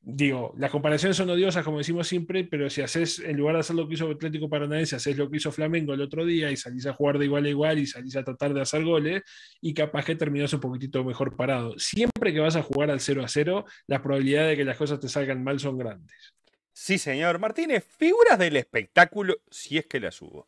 digo, 0.02 0.54
las 0.58 0.72
comparaciones 0.72 1.16
son 1.16 1.30
odiosas, 1.30 1.64
como 1.64 1.78
decimos 1.78 2.08
siempre, 2.08 2.44
pero 2.44 2.70
si 2.70 2.82
haces, 2.82 3.20
en 3.20 3.38
lugar 3.38 3.56
de 3.56 3.60
hacer 3.60 3.76
lo 3.76 3.88
que 3.88 3.94
hizo 3.94 4.10
Atlético 4.10 4.50
Paranaense, 4.50 4.96
haces 4.96 5.16
lo 5.16 5.30
que 5.30 5.38
hizo 5.38 5.52
Flamengo 5.52 5.94
el 5.94 6.02
otro 6.02 6.26
día 6.26 6.50
y 6.52 6.58
salís 6.58 6.88
a 6.88 6.94
jugar 6.94 7.20
de 7.20 7.26
igual 7.26 7.46
a 7.46 7.50
igual 7.50 7.80
y 7.80 7.86
salís 7.86 8.16
a 8.16 8.24
tratar 8.24 8.54
de 8.54 8.62
hacer 8.62 8.84
goles, 8.84 9.22
y 9.62 9.74
capaz 9.74 10.06
que 10.06 10.16
terminás 10.16 10.54
un 10.54 10.60
poquitito 10.60 11.04
mejor 11.04 11.36
parado. 11.36 11.78
Siempre 11.78 12.34
que 12.34 12.40
vas 12.40 12.56
a 12.56 12.64
jugar 12.64 12.90
al 12.90 13.00
0 13.00 13.24
a 13.24 13.28
0, 13.28 13.66
las 13.88 14.02
probabilidades 14.02 14.52
de 14.52 14.58
que 14.58 14.66
las 14.66 14.78
cosas 14.78 15.00
te 15.00 15.08
salgan 15.08 15.44
mal 15.44 15.60
son 15.60 15.78
grandes. 15.78 16.34
Sí, 16.82 16.98
señor. 16.98 17.40
Martínez, 17.40 17.86
figuras 17.98 18.40
del 18.40 18.56
espectáculo, 18.56 19.36
si 19.52 19.78
es 19.78 19.86
que 19.86 20.00
las 20.00 20.22
hubo. 20.22 20.48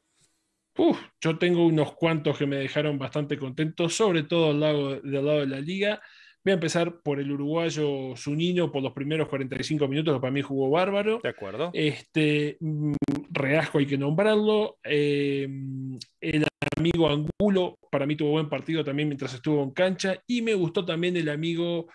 yo 1.20 1.38
tengo 1.38 1.67
unos 1.67 1.94
cuantos 1.94 2.38
que 2.38 2.46
me 2.46 2.56
dejaron 2.56 2.98
bastante 2.98 3.38
contentos, 3.38 3.94
sobre 3.94 4.24
todo 4.24 4.52
al 4.52 4.60
lado, 4.62 5.02
del 5.02 5.26
lado 5.26 5.41
de 5.41 5.48
la 5.48 5.60
liga. 5.60 6.02
Voy 6.44 6.52
a 6.52 6.54
empezar 6.54 7.02
por 7.02 7.20
el 7.20 7.34
uruguayo 7.34 8.15
Zunino 8.15 8.72
por 8.72 8.82
los 8.82 8.94
primeros 8.94 9.28
45 9.28 9.89
minutos, 9.89 10.15
que 10.15 10.22
para 10.22 10.32
mí 10.32 10.41
jugó 10.41 10.70
bárbaro. 10.70 11.20
De 11.22 11.30
acuerdo. 11.30 11.70
Este, 11.74 12.56
mm, 12.62 12.94
Reasco 13.30 13.80
hay 13.80 13.86
que 13.86 13.98
nombrarlo. 13.98 14.78
Em, 14.84 16.00
el 16.22 16.48
amigo 16.78 17.10
Angulo, 17.10 17.78
para 17.91 18.06
mí 18.06 18.15
tuvo 18.15 18.32
buen 18.32 18.48
partido 18.48 18.86
también 18.86 19.10
mientras 19.10 19.34
estuvo 19.34 19.62
en 19.62 19.72
cancha. 19.72 20.15
Y 20.26 20.41
me 20.41 20.54
gustó 20.54 20.86
también 20.86 21.17
el 21.17 21.28
amigo, 21.28 21.88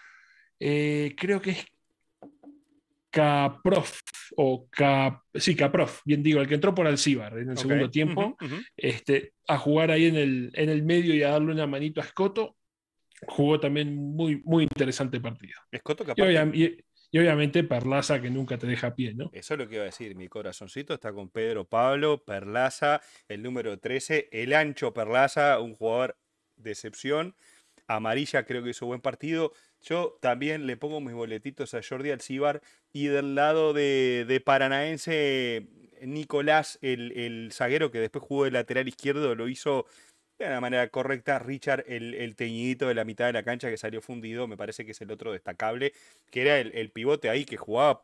eh, 0.61 1.14
creo 1.16 1.40
que 1.40 1.53
es 1.53 1.66
Caprof, 3.16 4.00
o 4.37 4.68
Cap, 4.68 5.22
sí, 5.35 5.57
Caprof, 5.57 6.02
bien 6.05 6.22
digo, 6.22 6.42
el 6.42 6.46
que 6.46 6.55
entró 6.55 6.74
por 6.74 6.87
Alcibar 6.87 7.38
en 7.38 7.48
el 7.48 7.57
segundo 7.57 7.90
tiempo, 7.90 8.37
Este, 8.76 9.33
a 9.48 9.57
jugar 9.57 9.90
ahí 9.90 10.05
en 10.05 10.16
el, 10.16 10.50
en 10.52 10.68
el 10.68 10.83
medio 10.83 11.14
y 11.14 11.22
a 11.22 11.31
darle 11.31 11.52
una 11.52 11.66
manito 11.66 12.02
a 12.02 12.05
Escoto. 12.05 12.59
Jugó 13.26 13.59
también 13.59 13.96
muy, 13.96 14.42
muy 14.44 14.64
interesante 14.64 15.18
partido. 15.18 15.59
Escoto 15.70 16.05
y, 16.14 16.85
y, 17.11 17.18
obviamente 17.18 17.64
Perlaza, 17.64 18.20
que 18.20 18.29
nunca 18.29 18.59
te 18.59 18.66
deja 18.66 18.94
pie, 18.94 19.14
¿no? 19.14 19.31
Eso 19.33 19.55
es 19.55 19.59
lo 19.61 19.66
que 19.66 19.76
iba 19.76 19.85
a 19.85 19.87
decir, 19.87 20.14
mi 20.14 20.29
corazoncito 20.29 20.92
está 20.92 21.14
con 21.14 21.31
Pedro 21.31 21.66
Pablo, 21.66 22.22
Perlaza, 22.22 23.00
el 23.29 23.42
número 23.42 23.79
13, 23.79 24.29
el 24.31 24.52
ancho 24.52 24.92
Perlaza, 24.92 25.59
un 25.61 25.74
jugador 25.74 26.18
de 26.57 26.72
excepción. 26.72 27.35
Amarilla 27.87 28.44
creo 28.44 28.62
que 28.62 28.70
hizo 28.70 28.85
buen 28.85 29.00
partido. 29.00 29.52
Yo 29.87 30.18
también 30.20 30.66
le 30.66 30.77
pongo 30.77 31.01
mis 31.01 31.14
boletitos 31.14 31.72
a 31.75 31.81
Jordi 31.81 32.11
Alcibar 32.11 32.61
y 32.92 33.07
del 33.07 33.37
lado 33.37 33.72
de, 33.72 34.42
Paranaense, 34.44 35.68
Nicolás, 36.03 36.81
el, 36.83 37.51
zaguero 37.53 37.92
que 37.92 38.01
después 38.01 38.25
jugó 38.25 38.44
de 38.44 38.51
lateral 38.51 38.88
izquierdo, 38.88 39.37
lo 39.37 39.46
hizo 39.46 39.87
de 40.40 40.46
una 40.46 40.61
manera 40.61 40.88
correcta. 40.88 41.38
Richard, 41.38 41.85
el, 41.87 42.35
teñidito 42.35 42.88
de 42.88 42.94
la 42.94 43.05
mitad 43.05 43.27
de 43.27 43.33
la 43.33 43.44
cancha 43.44 43.70
que 43.70 43.77
salió 43.77 44.03
fundido, 44.03 44.49
me 44.49 44.57
parece 44.57 44.85
que 44.85 44.90
es 44.90 45.01
el 45.03 45.12
otro 45.12 45.33
destacable, 45.33 45.92
que 46.33 46.42
era 46.42 46.59
el, 46.59 46.90
pivote 46.90 47.31
ahí 47.31 47.44
que 47.44 47.57
jugaba 47.57 48.03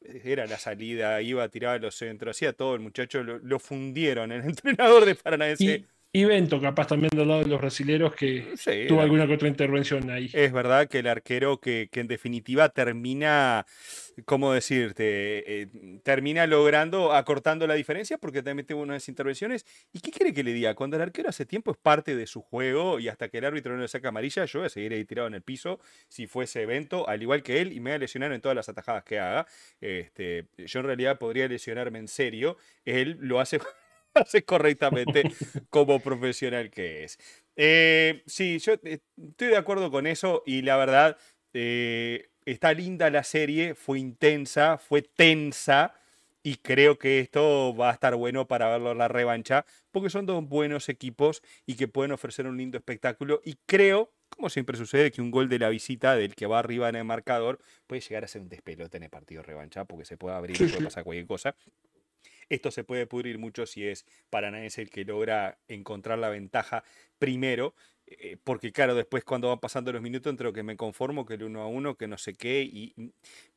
era 0.00 0.46
la 0.46 0.58
salida, 0.58 1.20
iba, 1.20 1.48
tiraba 1.48 1.76
los 1.78 1.96
centros, 1.96 2.36
hacía 2.36 2.52
todo, 2.52 2.74
el 2.76 2.80
muchacho 2.80 3.22
lo, 3.22 3.58
fundieron, 3.58 4.30
el 4.30 4.44
entrenador 4.44 5.04
de 5.04 5.16
Paranaense. 5.16 5.64
Y 5.64 5.86
Bento, 6.12 6.60
capaz 6.60 6.86
también 6.86 7.10
del 7.14 7.28
lado 7.28 7.40
de 7.40 7.46
los 7.46 7.60
brasileros, 7.60 8.14
que 8.14 8.54
tuvo 8.88 9.02
alguna 9.02 9.26
que 9.26 9.34
otra 9.34 9.48
intervención 9.48 10.10
ahí. 10.10 10.30
Es 10.32 10.52
verdad 10.52 10.88
que 10.88 11.00
el 11.00 11.06
arquero 11.06 11.60
que, 11.60 11.88
en 11.92 12.08
definitiva 12.08 12.70
termina, 12.70 13.66
¿cómo 14.24 14.52
decirte? 14.52 15.62
Eh, 15.62 16.00
termina 16.02 16.46
logrando, 16.46 17.12
acortando 17.12 17.66
la 17.66 17.74
diferencia 17.74 18.16
porque 18.16 18.42
también 18.42 18.66
tuvo 18.66 18.82
unas 18.82 19.06
intervenciones. 19.08 19.66
¿Y 19.92 20.00
qué 20.00 20.10
quiere 20.10 20.32
que 20.32 20.42
le 20.42 20.52
diga? 20.52 20.74
Cuando 20.74 20.96
el 20.96 21.02
arquero 21.02 21.28
hace 21.28 21.44
tiempo 21.44 21.72
es 21.72 21.76
parte 21.76 22.16
de 22.16 22.26
su 22.26 22.40
juego 22.40 22.98
y 22.98 23.08
hasta 23.08 23.28
que 23.28 23.38
el 23.38 23.44
árbitro 23.44 23.74
no 23.74 23.82
le 23.82 23.88
saca 23.88 24.08
amarilla, 24.08 24.46
yo 24.46 24.60
voy 24.60 24.66
a 24.66 24.70
seguir 24.70 24.92
ahí 24.94 25.04
tirado 25.04 25.28
en 25.28 25.34
el 25.34 25.42
piso 25.42 25.78
si 26.08 26.26
fuese 26.26 26.64
Bento, 26.64 27.08
al 27.08 27.20
igual 27.22 27.42
que 27.42 27.60
él, 27.60 27.72
y 27.72 27.80
me 27.80 27.90
voy 27.90 27.96
a 27.96 27.98
lesionar 27.98 28.32
en 28.32 28.40
todas 28.40 28.56
las 28.56 28.68
atajadas 28.68 29.04
que 29.04 29.18
haga. 29.18 29.46
Este, 29.80 30.46
yo 30.56 30.80
en 30.80 30.86
realidad 30.86 31.18
podría 31.18 31.46
lesionarme 31.48 31.98
en 31.98 32.08
serio. 32.08 32.56
Él 32.84 33.18
lo 33.20 33.40
hace 33.40 33.60
hace 34.18 34.44
correctamente 34.44 35.22
como 35.70 36.00
profesional 36.00 36.70
que 36.70 37.04
es. 37.04 37.18
Eh, 37.56 38.22
sí, 38.26 38.58
yo 38.58 38.74
eh, 38.84 39.00
estoy 39.16 39.48
de 39.48 39.56
acuerdo 39.56 39.90
con 39.90 40.06
eso 40.06 40.42
y 40.46 40.62
la 40.62 40.76
verdad, 40.76 41.16
eh, 41.52 42.28
está 42.44 42.72
linda 42.72 43.10
la 43.10 43.24
serie, 43.24 43.74
fue 43.74 43.98
intensa, 43.98 44.78
fue 44.78 45.02
tensa 45.02 45.94
y 46.42 46.56
creo 46.56 46.98
que 46.98 47.20
esto 47.20 47.74
va 47.74 47.90
a 47.90 47.94
estar 47.94 48.14
bueno 48.14 48.46
para 48.46 48.68
verlo 48.68 48.92
en 48.92 48.98
la 48.98 49.08
revancha 49.08 49.66
porque 49.90 50.10
son 50.10 50.24
dos 50.24 50.46
buenos 50.46 50.88
equipos 50.88 51.42
y 51.66 51.74
que 51.74 51.88
pueden 51.88 52.12
ofrecer 52.12 52.46
un 52.46 52.56
lindo 52.56 52.78
espectáculo 52.78 53.40
y 53.44 53.56
creo 53.66 54.12
como 54.30 54.50
siempre 54.50 54.76
sucede, 54.76 55.10
que 55.10 55.20
un 55.20 55.30
gol 55.30 55.48
de 55.48 55.58
la 55.58 55.68
visita 55.68 56.14
del 56.16 56.34
que 56.34 56.46
va 56.46 56.58
arriba 56.58 56.88
en 56.88 56.96
el 56.96 57.04
marcador 57.04 57.58
puede 57.86 58.00
llegar 58.00 58.24
a 58.24 58.28
ser 58.28 58.42
un 58.42 58.48
despelote 58.48 58.96
en 58.96 59.04
el 59.04 59.10
partido 59.10 59.42
revancha 59.42 59.84
porque 59.84 60.04
se 60.04 60.16
puede 60.16 60.36
abrir 60.36 60.60
y 60.60 60.66
puede 60.66 60.84
pasar 60.84 61.04
cualquier 61.04 61.26
cosa. 61.26 61.54
Esto 62.48 62.70
se 62.70 62.84
puede 62.84 63.06
pudrir 63.06 63.38
mucho 63.38 63.66
si 63.66 63.86
es 63.86 64.06
Paranaense 64.30 64.82
el 64.82 64.90
que 64.90 65.04
logra 65.04 65.58
encontrar 65.68 66.18
la 66.18 66.30
ventaja 66.30 66.82
primero, 67.18 67.74
eh, 68.06 68.38
porque 68.42 68.72
claro, 68.72 68.94
después 68.94 69.24
cuando 69.24 69.48
van 69.48 69.60
pasando 69.60 69.92
los 69.92 70.02
minutos, 70.02 70.30
entre 70.30 70.46
lo 70.46 70.52
que 70.52 70.62
me 70.62 70.76
conformo, 70.76 71.26
que 71.26 71.34
el 71.34 71.44
uno 71.44 71.62
a 71.62 71.66
uno, 71.66 71.96
que 71.96 72.08
no 72.08 72.16
sé 72.16 72.34
qué, 72.34 72.62
y, 72.62 73.12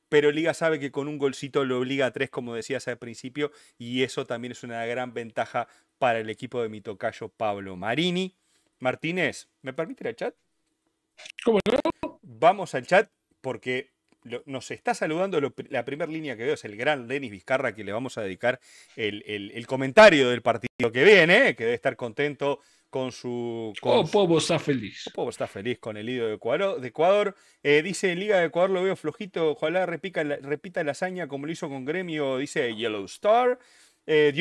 pero 0.10 0.30
Liga 0.32 0.54
sabe 0.54 0.78
que 0.78 0.92
con 0.92 1.08
un 1.08 1.18
golcito 1.18 1.64
lo 1.64 1.80
obliga 1.80 2.08
a 2.08 2.12
tres, 2.12 2.30
como 2.30 2.54
decías 2.54 2.86
al 2.90 2.98
principio, 2.98 3.52
y 3.78 4.04
eso 4.04 4.26
también 4.26 4.52
es 4.52 4.64
una 4.64 4.86
gran 4.86 5.14
ventaja 5.14 5.70
para 6.00 6.20
el 6.20 6.30
equipo 6.30 6.62
de 6.62 6.68
mi 6.68 6.82
tocayo 6.82 7.30
Pablo 7.30 7.78
Marini. 7.78 8.36
Martínez, 8.80 9.48
¿me 9.62 9.72
permite 9.72 10.10
el 10.10 10.16
chat? 10.16 10.36
¿Cómo 11.46 11.60
no? 11.72 12.20
Vamos 12.24 12.76
al 12.76 12.86
chat 12.86 13.10
porque 13.40 13.92
nos 14.46 14.72
está 14.72 14.94
saludando, 14.94 15.40
la 15.70 15.86
primera 15.86 16.12
línea 16.12 16.36
que 16.36 16.44
veo 16.44 16.54
es 16.54 16.66
el 16.66 16.76
gran 16.76 17.08
Denis 17.08 17.32
Vizcarra, 17.32 17.74
que 17.74 17.84
le 17.84 17.92
vamos 17.92 18.18
a 18.18 18.22
dedicar 18.22 18.60
el, 18.96 19.66
comentario 19.68 20.30
del 20.30 20.42
partido 20.42 20.92
que 20.92 21.04
viene, 21.04 21.56
que 21.56 21.64
debe 21.64 21.76
estar 21.76 21.96
contento 21.96 22.60
con 22.90 23.12
su... 23.12 23.74
Con 23.82 24.06
oh, 24.14 24.38
está 24.38 24.60
feliz. 24.60 25.10
Oh, 25.16 25.30
está 25.30 25.48
feliz 25.48 25.80
con 25.80 25.96
el 25.98 26.06
lío 26.06 26.28
de 26.28 26.34
Ecuador. 26.36 26.82
De 26.82 26.90
Ecuador. 26.90 27.36
Eh, 27.64 27.82
dice, 27.82 28.14
Liga 28.16 28.40
de 28.40 28.48
Ecuador 28.48 28.70
lo 28.70 28.84
veo 28.84 28.96
flojito, 28.96 29.52
ojalá 29.52 29.86
repita 29.86 30.24
la, 30.24 30.36
repita 30.36 30.84
la 30.84 30.92
hazaña 30.92 31.28
como 31.28 31.46
lo 31.46 31.52
hizo 31.54 31.70
con 31.70 31.86
Gremio, 31.86 32.38
dice 32.38 32.76
Yellow 32.76 33.06
Star. 33.06 33.60
Eh, 34.14 34.34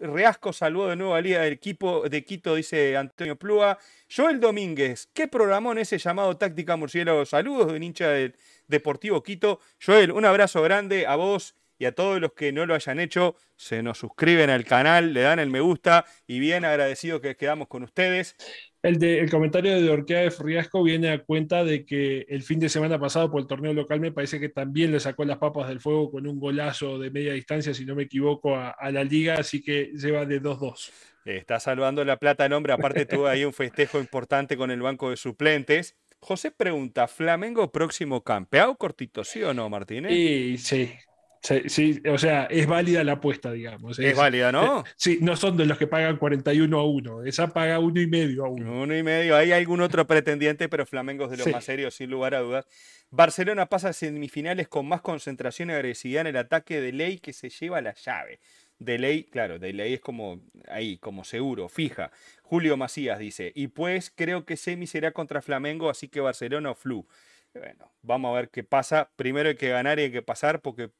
Reasco, 0.00 0.52
saludo 0.52 0.88
de 0.88 0.96
nuevo 0.96 1.14
a 1.14 1.20
Liga 1.20 1.42
del 1.42 1.52
equipo 1.52 2.08
de 2.08 2.24
Quito, 2.24 2.56
dice 2.56 2.96
Antonio 2.96 3.36
Plúa. 3.36 3.78
Joel 4.10 4.40
Domínguez, 4.40 5.08
¿qué 5.14 5.28
programón 5.28 5.78
ese 5.78 5.98
llamado 5.98 6.36
Táctica 6.36 6.74
Murciélago? 6.74 7.24
Saludos 7.24 7.72
de 7.72 7.78
hincha 7.78 8.08
del 8.08 8.34
Deportivo 8.66 9.22
Quito. 9.22 9.60
Joel, 9.80 10.10
un 10.10 10.24
abrazo 10.24 10.62
grande 10.62 11.06
a 11.06 11.14
vos 11.14 11.54
y 11.78 11.86
a 11.86 11.92
todos 11.92 12.20
los 12.20 12.32
que 12.32 12.52
no 12.52 12.66
lo 12.66 12.74
hayan 12.74 13.00
hecho. 13.00 13.36
Se 13.56 13.82
nos 13.82 13.98
suscriben 13.98 14.50
al 14.50 14.64
canal, 14.64 15.12
le 15.12 15.22
dan 15.22 15.38
el 15.38 15.50
me 15.50 15.60
gusta 15.60 16.04
y 16.26 16.38
bien 16.38 16.64
agradecido 16.64 17.20
que 17.20 17.36
quedamos 17.36 17.68
con 17.68 17.82
ustedes. 17.82 18.36
El, 18.84 18.98
de, 18.98 19.20
el 19.20 19.30
comentario 19.30 19.80
de 19.80 19.96
de 19.96 20.30
Friasco 20.30 20.82
viene 20.82 21.10
a 21.10 21.24
cuenta 21.24 21.64
de 21.64 21.86
que 21.86 22.26
el 22.28 22.42
fin 22.42 22.60
de 22.60 22.68
semana 22.68 22.98
pasado 22.98 23.30
por 23.30 23.40
el 23.40 23.46
torneo 23.46 23.72
local 23.72 23.98
me 23.98 24.12
parece 24.12 24.38
que 24.38 24.50
también 24.50 24.92
le 24.92 25.00
sacó 25.00 25.24
las 25.24 25.38
papas 25.38 25.68
del 25.68 25.80
fuego 25.80 26.10
con 26.10 26.26
un 26.26 26.38
golazo 26.38 26.98
de 26.98 27.10
media 27.10 27.32
distancia, 27.32 27.72
si 27.72 27.86
no 27.86 27.94
me 27.94 28.02
equivoco, 28.02 28.54
a, 28.54 28.74
la 28.90 29.02
liga, 29.02 29.36
así 29.38 29.62
que 29.62 29.90
lleva 29.94 30.26
de 30.26 30.42
2-2. 30.42 30.90
Está 31.24 31.60
saludando 31.60 32.04
la 32.04 32.18
plata 32.18 32.44
el 32.44 32.52
hombre, 32.52 32.74
aparte 32.74 33.06
tuvo 33.06 33.26
ahí 33.26 33.46
un 33.46 33.54
festejo 33.54 33.98
importante 33.98 34.54
con 34.58 34.70
el 34.70 34.82
banco 34.82 35.08
de 35.08 35.16
suplentes. 35.16 35.96
José 36.20 36.50
pregunta, 36.50 37.08
¿Flamengo 37.08 37.72
próximo 37.72 38.22
campeón? 38.22 38.74
Cortito, 38.74 39.24
¿sí 39.24 39.42
o 39.42 39.54
no, 39.54 39.70
Martínez? 39.70 40.12
Sí, 40.12 40.58
sí, 40.58 40.92
Sí, 41.66 42.00
o 42.08 42.16
sea, 42.16 42.44
es 42.44 42.66
válida 42.66 43.04
la 43.04 43.12
apuesta, 43.12 43.52
digamos. 43.52 43.98
Es, 43.98 44.16
válida, 44.16 44.50
¿no? 44.50 44.80
Eh, 44.80 44.84
sí, 44.96 45.18
no 45.20 45.36
son 45.36 45.58
de 45.58 45.66
los 45.66 45.76
que 45.76 45.86
pagan 45.86 46.16
41 46.16 46.78
a 46.78 46.84
1. 46.86 47.24
Esa 47.24 47.48
paga 47.48 47.78
uno 47.80 48.00
y 48.00 48.06
medio 48.06 48.46
a 48.46 48.48
1. 48.48 48.82
Uno 48.82 48.96
y 48.96 49.02
medio. 49.02 49.36
Hay 49.36 49.52
algún 49.52 49.82
otro 49.82 50.06
pretendiente, 50.06 50.70
pero 50.70 50.86
Flamengo 50.86 51.26
es 51.26 51.32
de 51.32 51.36
los 51.36 51.46
más 51.48 51.64
serios, 51.64 51.94
sin 51.94 52.10
lugar 52.10 52.34
a 52.34 52.40
dudas. 52.40 52.66
Barcelona 53.10 53.66
pasa 53.66 53.90
a 53.90 53.92
semifinales 53.92 54.68
con 54.68 54.88
más 54.88 55.02
concentración 55.02 55.68
y 55.68 55.74
agresividad 55.74 56.22
en 56.22 56.28
el 56.28 56.36
ataque 56.38 56.80
de 56.80 56.92
ley 56.92 57.18
que 57.18 57.34
se 57.34 57.50
lleva 57.50 57.82
la 57.82 57.92
llave. 57.92 58.40
De 58.78 58.98
ley, 58.98 59.24
claro, 59.24 59.58
de 59.58 59.74
ley 59.74 59.92
es 59.92 60.00
como 60.00 60.40
ahí, 60.68 60.96
como 60.96 61.24
seguro, 61.24 61.68
fija. 61.68 62.10
Julio 62.42 62.78
Macías 62.78 63.18
dice, 63.18 63.52
y 63.54 63.68
pues 63.68 64.10
creo 64.10 64.46
que 64.46 64.56
semi 64.56 64.86
será 64.86 65.12
contra 65.12 65.42
Flamengo, 65.42 65.90
así 65.90 66.08
que 66.08 66.20
Barcelona 66.20 66.70
o 66.70 66.74
Flu. 66.74 67.06
Bueno, 67.52 67.92
vamos 68.00 68.30
a 68.32 68.36
ver 68.36 68.48
qué 68.48 68.64
pasa. 68.64 69.10
Primero 69.14 69.50
hay 69.50 69.56
que 69.56 69.68
ganar 69.68 69.98
y 69.98 70.04
hay 70.04 70.10
que 70.10 70.22
pasar 70.22 70.60
porque 70.62 70.90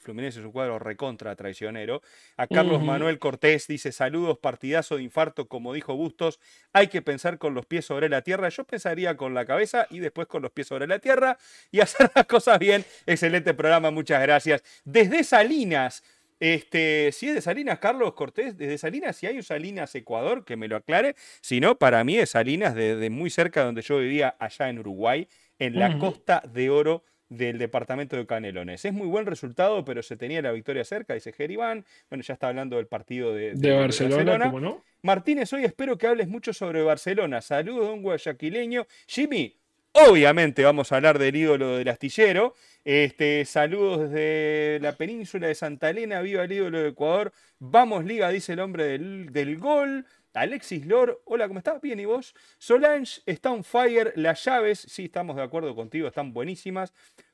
Fluminense 0.00 0.40
es 0.40 0.44
un 0.44 0.52
cuadro 0.52 0.78
recontra 0.78 1.34
traicionero. 1.36 2.02
A 2.36 2.46
Carlos 2.46 2.82
Manuel 2.82 3.18
Cortés 3.18 3.66
dice: 3.66 3.92
Saludos, 3.92 4.38
partidazo 4.38 4.96
de 4.96 5.02
infarto, 5.02 5.48
como 5.48 5.72
dijo 5.72 5.96
Bustos. 5.96 6.40
Hay 6.72 6.88
que 6.88 7.02
pensar 7.02 7.38
con 7.38 7.54
los 7.54 7.66
pies 7.66 7.84
sobre 7.84 8.08
la 8.08 8.22
tierra. 8.22 8.48
Yo 8.48 8.64
pensaría 8.64 9.16
con 9.16 9.34
la 9.34 9.44
cabeza 9.44 9.86
y 9.90 10.00
después 10.00 10.26
con 10.26 10.42
los 10.42 10.50
pies 10.52 10.66
sobre 10.66 10.86
la 10.86 10.98
tierra 10.98 11.38
y 11.70 11.80
hacer 11.80 12.10
las 12.14 12.26
cosas 12.26 12.58
bien. 12.58 12.84
Excelente 13.06 13.54
programa, 13.54 13.90
muchas 13.90 14.22
gracias. 14.22 14.62
Desde 14.84 15.24
Salinas. 15.24 16.02
Este, 16.40 17.12
si 17.12 17.28
es 17.28 17.36
de 17.36 17.40
Salinas, 17.40 17.78
Carlos 17.78 18.14
Cortés, 18.14 18.58
desde 18.58 18.76
Salinas, 18.76 19.14
si 19.14 19.28
hay 19.28 19.36
un 19.36 19.44
Salinas 19.44 19.94
Ecuador, 19.94 20.44
que 20.44 20.56
me 20.56 20.66
lo 20.66 20.74
aclare. 20.74 21.14
Si 21.40 21.60
no, 21.60 21.78
para 21.78 22.02
mí 22.02 22.18
es 22.18 22.30
Salinas, 22.30 22.74
de, 22.74 23.08
muy 23.10 23.30
cerca 23.30 23.62
donde 23.62 23.80
yo 23.80 23.98
vivía, 23.98 24.34
allá 24.40 24.68
en 24.68 24.80
Uruguay, 24.80 25.28
en 25.60 25.78
la 25.78 26.00
Costa 26.00 26.42
de 26.52 26.68
Oro 26.68 27.04
del 27.36 27.58
departamento 27.58 28.16
de 28.16 28.26
Canelones. 28.26 28.84
Es 28.84 28.92
muy 28.92 29.06
buen 29.06 29.26
resultado, 29.26 29.84
pero 29.84 30.02
se 30.02 30.16
tenía 30.16 30.42
la 30.42 30.52
victoria 30.52 30.84
cerca, 30.84 31.14
dice 31.14 31.32
Geribán. 31.32 31.84
Bueno, 32.10 32.22
ya 32.22 32.34
está 32.34 32.48
hablando 32.48 32.76
del 32.76 32.86
partido 32.86 33.34
de, 33.34 33.54
Barcelona, 33.74 34.38
no? 34.38 34.84
Martínez, 35.02 35.52
hoy 35.52 35.64
espero 35.64 35.98
que 35.98 36.06
hables 36.06 36.28
mucho 36.28 36.52
sobre 36.52 36.82
Barcelona. 36.82 37.40
Saludos 37.40 37.88
de 37.88 37.92
un 37.94 38.02
guayaquileño. 38.02 38.86
Jimmy, 39.06 39.56
obviamente 39.92 40.62
vamos 40.62 40.92
a 40.92 40.96
hablar 40.96 41.18
del 41.18 41.34
ídolo 41.34 41.76
del 41.76 41.88
astillero. 41.88 42.54
Este, 42.84 43.44
saludos 43.44 44.10
desde 44.10 44.78
la 44.80 44.92
península 44.96 45.46
de 45.46 45.54
Santa 45.54 45.90
Elena, 45.90 46.20
viva 46.20 46.44
el 46.44 46.52
ídolo 46.52 46.80
de 46.80 46.88
Ecuador. 46.88 47.32
Vamos, 47.58 48.04
Liga, 48.04 48.28
dice 48.30 48.52
el 48.52 48.60
hombre 48.60 48.84
del, 48.84 49.32
del 49.32 49.58
gol. 49.58 50.06
Alexis 50.34 50.86
Lor, 50.86 51.22
hola, 51.26 51.46
¿cómo 51.46 51.58
estás? 51.58 51.80
Bien, 51.80 52.00
¿y 52.00 52.06
vos? 52.06 52.34
Solange 52.58 53.20
está 53.26 53.50
on 53.52 53.64
fire, 53.64 54.12
las 54.16 54.44
llaves, 54.44 54.78
sí, 54.78 55.04
estamos 55.04 55.36
de 55.36 55.42
acuerdo 55.42 55.74
contigo, 55.74 56.08
están 56.08 56.32
buenísimas. 56.32 56.92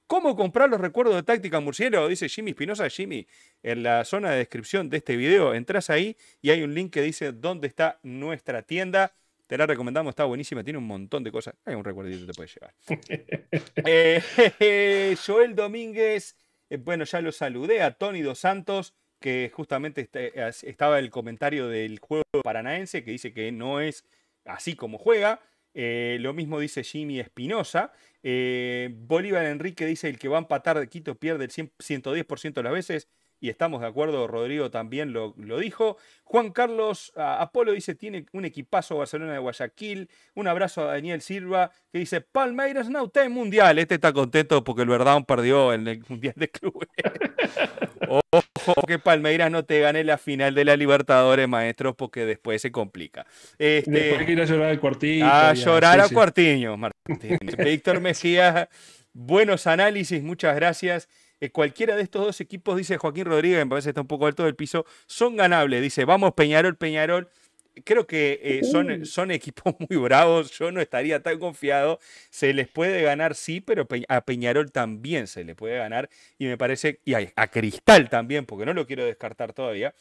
¿Cómo 0.08 0.34
comprar 0.34 0.70
los 0.70 0.80
recuerdos 0.80 1.14
de 1.14 1.22
táctica 1.22 1.60
murciélago? 1.60 2.08
Dice 2.08 2.28
Jimmy 2.30 2.52
Espinosa. 2.52 2.88
Jimmy, 2.88 3.26
en 3.62 3.82
la 3.82 4.04
zona 4.04 4.30
de 4.30 4.38
descripción 4.38 4.88
de 4.88 4.96
este 4.96 5.16
video, 5.16 5.52
entras 5.54 5.90
ahí 5.90 6.16
y 6.40 6.50
hay 6.50 6.62
un 6.62 6.74
link 6.74 6.92
que 6.92 7.02
dice 7.02 7.32
dónde 7.32 7.68
está 7.68 8.00
nuestra 8.02 8.62
tienda. 8.62 9.12
Te 9.46 9.58
la 9.58 9.66
recomendamos, 9.66 10.12
está 10.12 10.24
buenísima, 10.24 10.64
tiene 10.64 10.78
un 10.78 10.86
montón 10.86 11.22
de 11.24 11.30
cosas. 11.30 11.54
Hay 11.66 11.74
un 11.74 11.84
recuerdito 11.84 12.20
que 12.20 12.32
te 12.32 12.34
puede 12.34 12.48
llevar. 12.48 12.74
Eh, 13.86 15.16
Joel 15.26 15.54
Domínguez, 15.54 16.36
eh, 16.70 16.78
bueno, 16.78 17.04
ya 17.04 17.20
lo 17.20 17.30
saludé. 17.30 17.82
A 17.82 17.92
Tony 17.92 18.22
Dos 18.22 18.38
Santos, 18.38 18.94
que 19.20 19.50
justamente 19.54 20.02
este, 20.02 20.32
estaba 20.68 20.98
el 20.98 21.10
comentario 21.10 21.68
del 21.68 21.98
juego 21.98 22.24
paranaense, 22.42 23.04
que 23.04 23.10
dice 23.10 23.32
que 23.32 23.52
no 23.52 23.80
es 23.80 24.04
así 24.44 24.74
como 24.74 24.98
juega. 24.98 25.40
Eh, 25.74 26.18
lo 26.20 26.32
mismo 26.32 26.58
dice 26.60 26.82
Jimmy 26.82 27.20
Espinosa. 27.20 27.92
Eh, 28.22 28.90
Bolívar 28.92 29.46
Enrique 29.46 29.86
dice 29.86 30.08
el 30.08 30.18
que 30.18 30.28
va 30.28 30.38
a 30.38 30.40
empatar 30.40 30.78
de 30.78 30.88
Quito 30.88 31.14
pierde 31.14 31.44
el 31.44 31.50
110% 31.50 32.54
de 32.54 32.62
las 32.62 32.72
veces 32.72 33.08
y 33.40 33.50
estamos 33.50 33.80
de 33.80 33.86
acuerdo, 33.86 34.26
Rodrigo 34.26 34.70
también 34.70 35.12
lo, 35.12 35.34
dijo. 35.58 35.96
Juan 36.24 36.50
Carlos 36.50 37.12
Apolo 37.16 37.72
dice, 37.72 37.94
tiene 37.94 38.26
un 38.32 38.44
equipazo 38.44 38.98
Barcelona 38.98 39.32
de 39.32 39.38
Guayaquil. 39.38 40.08
Un 40.34 40.48
abrazo 40.48 40.82
a 40.82 40.92
Daniel 40.92 41.20
Silva, 41.20 41.70
que 41.92 41.98
dice, 41.98 42.20
Palmeiras 42.20 42.88
no 42.90 43.04
está 43.04 43.24
en 43.24 43.32
Mundial. 43.32 43.78
Este 43.78 43.94
está 43.94 44.12
contento 44.12 44.64
porque 44.64 44.82
el 44.82 44.88
Verdán 44.88 45.24
perdió 45.24 45.72
en 45.72 45.86
el 45.86 46.04
Mundial 46.08 46.34
de 46.36 46.48
Clubes. 46.48 46.88
Ojo 48.30 48.82
que 48.86 48.98
Palmeiras 48.98 49.50
no 49.50 49.64
te 49.64 49.80
gane 49.80 50.04
la 50.04 50.18
final 50.18 50.54
de 50.54 50.64
la 50.64 50.76
Libertadores, 50.76 51.48
maestro, 51.48 51.94
porque 51.94 52.26
después 52.26 52.60
se 52.60 52.72
complica. 52.72 53.26
Este, 53.58 53.90
después 53.90 54.28
ir 54.28 54.40
a 54.40 54.44
llorar 54.44 54.70
al 54.70 54.80
cuartiño. 54.80 55.26
A 55.26 55.54
llorar 55.54 56.00
a 56.00 56.08
cuartiño, 56.08 56.76
Martín. 56.76 57.38
Víctor 57.58 58.00
Mejía, 58.00 58.68
buenos 59.12 59.66
análisis, 59.66 60.22
muchas 60.22 60.54
gracias. 60.56 61.08
Eh, 61.40 61.50
cualquiera 61.50 61.94
de 61.96 62.02
estos 62.02 62.24
dos 62.24 62.40
equipos, 62.40 62.76
dice 62.76 62.96
Joaquín 62.96 63.26
Rodríguez, 63.26 63.58
me 63.58 63.70
parece 63.70 63.86
que 63.86 63.90
está 63.90 64.00
un 64.00 64.08
poco 64.08 64.26
alto 64.26 64.44
del 64.44 64.56
piso, 64.56 64.84
son 65.06 65.36
ganables. 65.36 65.82
Dice, 65.82 66.04
vamos 66.04 66.34
Peñarol, 66.34 66.76
Peñarol. 66.76 67.28
Creo 67.84 68.08
que 68.08 68.40
eh, 68.42 68.64
son, 68.64 69.06
son 69.06 69.30
equipos 69.30 69.72
muy 69.88 69.98
bravos, 69.98 70.50
yo 70.50 70.72
no 70.72 70.80
estaría 70.80 71.22
tan 71.22 71.38
confiado. 71.38 72.00
Se 72.30 72.52
les 72.52 72.68
puede 72.68 73.02
ganar, 73.02 73.36
sí, 73.36 73.60
pero 73.60 73.86
a 74.08 74.20
Peñarol 74.22 74.72
también 74.72 75.28
se 75.28 75.44
le 75.44 75.54
puede 75.54 75.78
ganar. 75.78 76.08
Y 76.38 76.46
me 76.46 76.58
parece, 76.58 77.00
y 77.04 77.14
a, 77.14 77.46
Cristal 77.48 78.08
también, 78.10 78.46
porque 78.46 78.66
no 78.66 78.74
lo 78.74 78.86
quiero 78.86 79.04
descartar 79.04 79.52
todavía. 79.52 79.94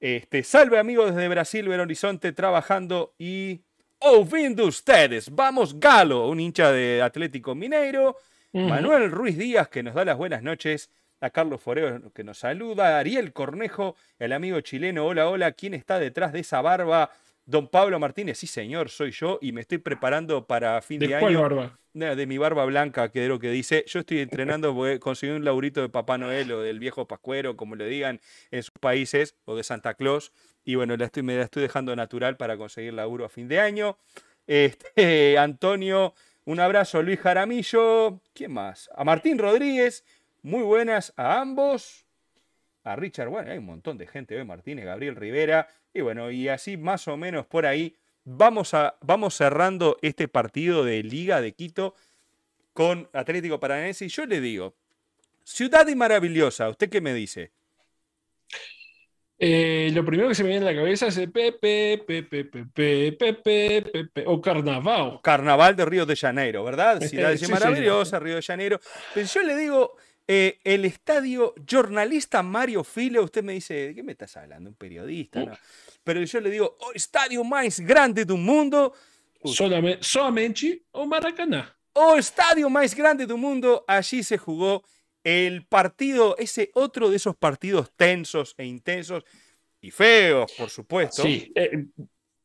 Este, 0.00 0.42
salve 0.42 0.78
amigos 0.78 1.14
desde 1.14 1.28
Brasil, 1.28 1.66
Belo 1.66 1.84
Horizonte, 1.84 2.32
trabajando 2.32 3.14
y 3.18 3.62
ouvindo 4.00 4.66
ustedes. 4.66 5.30
Vamos 5.30 5.80
Galo, 5.80 6.28
un 6.28 6.40
hincha 6.40 6.72
de 6.72 7.00
Atlético 7.00 7.54
Mineiro. 7.54 8.18
Manuel 8.54 9.10
Ruiz 9.10 9.36
Díaz, 9.36 9.68
que 9.68 9.82
nos 9.82 9.94
da 9.94 10.04
las 10.04 10.16
buenas 10.16 10.42
noches. 10.42 10.90
A 11.20 11.30
Carlos 11.30 11.60
Foreo, 11.60 12.12
que 12.12 12.22
nos 12.22 12.38
saluda. 12.38 12.98
Ariel 12.98 13.32
Cornejo, 13.32 13.96
el 14.18 14.32
amigo 14.32 14.60
chileno. 14.60 15.06
Hola, 15.06 15.28
hola. 15.28 15.52
¿Quién 15.52 15.74
está 15.74 15.98
detrás 15.98 16.32
de 16.32 16.40
esa 16.40 16.60
barba? 16.60 17.10
Don 17.46 17.68
Pablo 17.68 17.98
Martínez, 17.98 18.38
sí 18.38 18.46
señor, 18.46 18.90
soy 18.90 19.10
yo 19.10 19.38
y 19.42 19.52
me 19.52 19.60
estoy 19.60 19.78
preparando 19.78 20.46
para 20.46 20.80
fin 20.82 21.00
de, 21.00 21.14
año. 21.14 21.40
barba? 21.42 21.78
De 21.92 22.26
mi 22.26 22.38
barba 22.38 22.64
blanca, 22.64 23.10
que 23.10 23.24
es 23.24 23.28
lo 23.28 23.38
que 23.38 23.50
dice. 23.50 23.84
Yo 23.88 24.00
estoy 24.00 24.20
entrenando 24.20 24.74
porque 24.74 25.00
conseguí 25.00 25.32
un 25.32 25.44
laurito 25.44 25.80
de 25.80 25.88
Papá 25.88 26.16
Noel 26.16 26.52
o 26.52 26.60
del 26.60 26.78
viejo 26.78 27.08
Pascuero, 27.08 27.56
como 27.56 27.74
le 27.74 27.88
digan 27.88 28.20
en 28.50 28.62
sus 28.62 28.74
países, 28.78 29.34
o 29.46 29.56
de 29.56 29.64
Santa 29.64 29.94
Claus. 29.94 30.32
Y 30.64 30.76
bueno, 30.76 30.96
la 30.96 31.06
estoy, 31.06 31.22
me 31.22 31.36
la 31.36 31.42
estoy 31.42 31.62
dejando 31.62 31.96
natural 31.96 32.36
para 32.36 32.56
conseguir 32.56 32.94
laburo 32.94 33.24
a 33.24 33.28
fin 33.28 33.48
de 33.48 33.60
año. 33.60 33.98
Este, 34.46 35.38
Antonio 35.38 36.14
un 36.44 36.60
abrazo 36.60 37.02
Luis 37.02 37.20
Jaramillo. 37.20 38.20
¿Quién 38.34 38.52
más? 38.52 38.90
A 38.94 39.04
Martín 39.04 39.38
Rodríguez. 39.38 40.04
Muy 40.42 40.62
buenas 40.62 41.12
a 41.16 41.40
ambos. 41.40 42.04
A 42.82 42.96
Richard, 42.96 43.30
bueno, 43.30 43.50
hay 43.50 43.58
un 43.58 43.64
montón 43.64 43.96
de 43.96 44.06
gente 44.06 44.36
hoy, 44.36 44.44
Martínez, 44.44 44.84
Gabriel 44.84 45.16
Rivera. 45.16 45.68
Y 45.94 46.02
bueno, 46.02 46.30
y 46.30 46.48
así 46.48 46.76
más 46.76 47.08
o 47.08 47.16
menos 47.16 47.46
por 47.46 47.64
ahí 47.64 47.96
vamos, 48.24 48.74
a, 48.74 48.96
vamos 49.00 49.34
cerrando 49.34 49.96
este 50.02 50.28
partido 50.28 50.84
de 50.84 51.02
Liga 51.02 51.40
de 51.40 51.52
Quito 51.52 51.94
con 52.74 53.08
Atlético 53.14 53.58
Paranaense. 53.58 54.04
Y 54.04 54.08
yo 54.08 54.26
le 54.26 54.42
digo, 54.42 54.74
ciudad 55.44 55.88
y 55.88 55.94
maravillosa, 55.94 56.68
¿usted 56.68 56.90
qué 56.90 57.00
me 57.00 57.14
dice? 57.14 57.52
Eh, 59.46 59.90
lo 59.92 60.06
primero 60.06 60.30
que 60.30 60.34
se 60.34 60.42
me 60.42 60.48
viene 60.48 60.66
a 60.66 60.72
la 60.72 60.74
cabeza 60.74 61.08
es 61.08 61.18
el 61.18 61.30
Pepe, 61.30 62.02
Pepe, 62.06 62.46
Pepe, 62.46 63.12
Pepe, 63.12 63.82
Pepe, 63.82 64.24
o 64.26 64.40
Carnaval. 64.40 65.20
Carnaval 65.22 65.76
de 65.76 65.84
Río 65.84 66.06
de 66.06 66.16
Janeiro, 66.16 66.64
¿verdad? 66.64 66.98
Ciudad 67.02 67.38
maravillosa, 67.50 68.18
Río 68.18 68.36
de 68.36 68.42
Janeiro. 68.42 68.80
Pero 69.12 69.26
yo 69.26 69.42
le 69.42 69.54
digo, 69.54 69.96
eh, 70.26 70.60
el 70.64 70.86
estadio 70.86 71.52
jornalista 71.70 72.42
Mario 72.42 72.82
File, 72.84 73.20
usted 73.20 73.44
me 73.44 73.52
dice, 73.52 73.88
¿de 73.88 73.94
qué 73.94 74.02
me 74.02 74.12
estás 74.12 74.34
hablando? 74.38 74.70
Un 74.70 74.76
periodista, 74.76 75.44
¿no? 75.44 75.52
Pero 76.02 76.22
yo 76.22 76.40
le 76.40 76.48
digo, 76.48 76.78
oh, 76.80 76.92
estadio 76.94 77.44
más 77.44 77.80
grande 77.80 78.24
del 78.24 78.38
mundo. 78.38 78.94
Solamente, 79.44 80.02
solamente 80.02 80.84
o 80.92 81.04
Maracaná. 81.04 81.76
O 81.92 82.16
estadio 82.16 82.70
más 82.70 82.94
grande 82.94 83.26
del 83.26 83.36
mundo, 83.36 83.84
allí 83.86 84.22
se 84.22 84.38
jugó 84.38 84.82
el 85.24 85.66
partido, 85.66 86.36
ese 86.38 86.70
otro 86.74 87.10
de 87.10 87.16
esos 87.16 87.34
partidos 87.34 87.92
tensos 87.96 88.54
e 88.58 88.66
intensos. 88.66 89.24
y 89.80 89.90
feos, 89.90 90.52
por 90.56 90.70
supuesto. 90.70 91.22
Sí, 91.22 91.52
eh, 91.54 91.86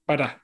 para. 0.05 0.41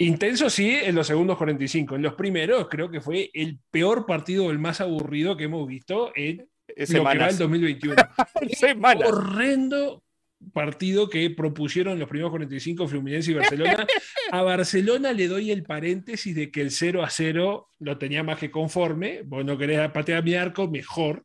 Intenso 0.00 0.48
sí 0.48 0.76
en 0.80 0.94
los 0.94 1.08
segundos 1.08 1.36
45. 1.36 1.96
En 1.96 2.02
los 2.02 2.14
primeros 2.14 2.68
creo 2.68 2.88
que 2.88 3.00
fue 3.00 3.30
el 3.34 3.58
peor 3.70 4.06
partido, 4.06 4.50
el 4.50 4.58
más 4.58 4.80
aburrido 4.80 5.36
que 5.36 5.44
hemos 5.44 5.66
visto 5.66 6.12
en 6.14 6.48
lo 6.68 6.86
que 6.86 7.00
va 7.00 7.28
el 7.28 7.36
2021. 7.36 7.96
Horrendo 9.06 10.04
partido 10.52 11.08
que 11.08 11.30
propusieron 11.30 11.98
los 11.98 12.08
primeros 12.08 12.30
45 12.30 12.86
Fluminense 12.86 13.32
y 13.32 13.34
Barcelona. 13.34 13.86
A 14.30 14.42
Barcelona 14.42 15.12
le 15.12 15.26
doy 15.26 15.50
el 15.50 15.64
paréntesis 15.64 16.32
de 16.34 16.52
que 16.52 16.60
el 16.60 16.70
0 16.70 17.02
a 17.02 17.10
0 17.10 17.70
lo 17.80 17.98
tenía 17.98 18.22
más 18.22 18.38
que 18.38 18.52
conforme. 18.52 19.22
Vos 19.22 19.44
no 19.44 19.58
querés 19.58 19.90
patear 19.90 20.22
mi 20.22 20.34
arco, 20.34 20.68
mejor 20.68 21.24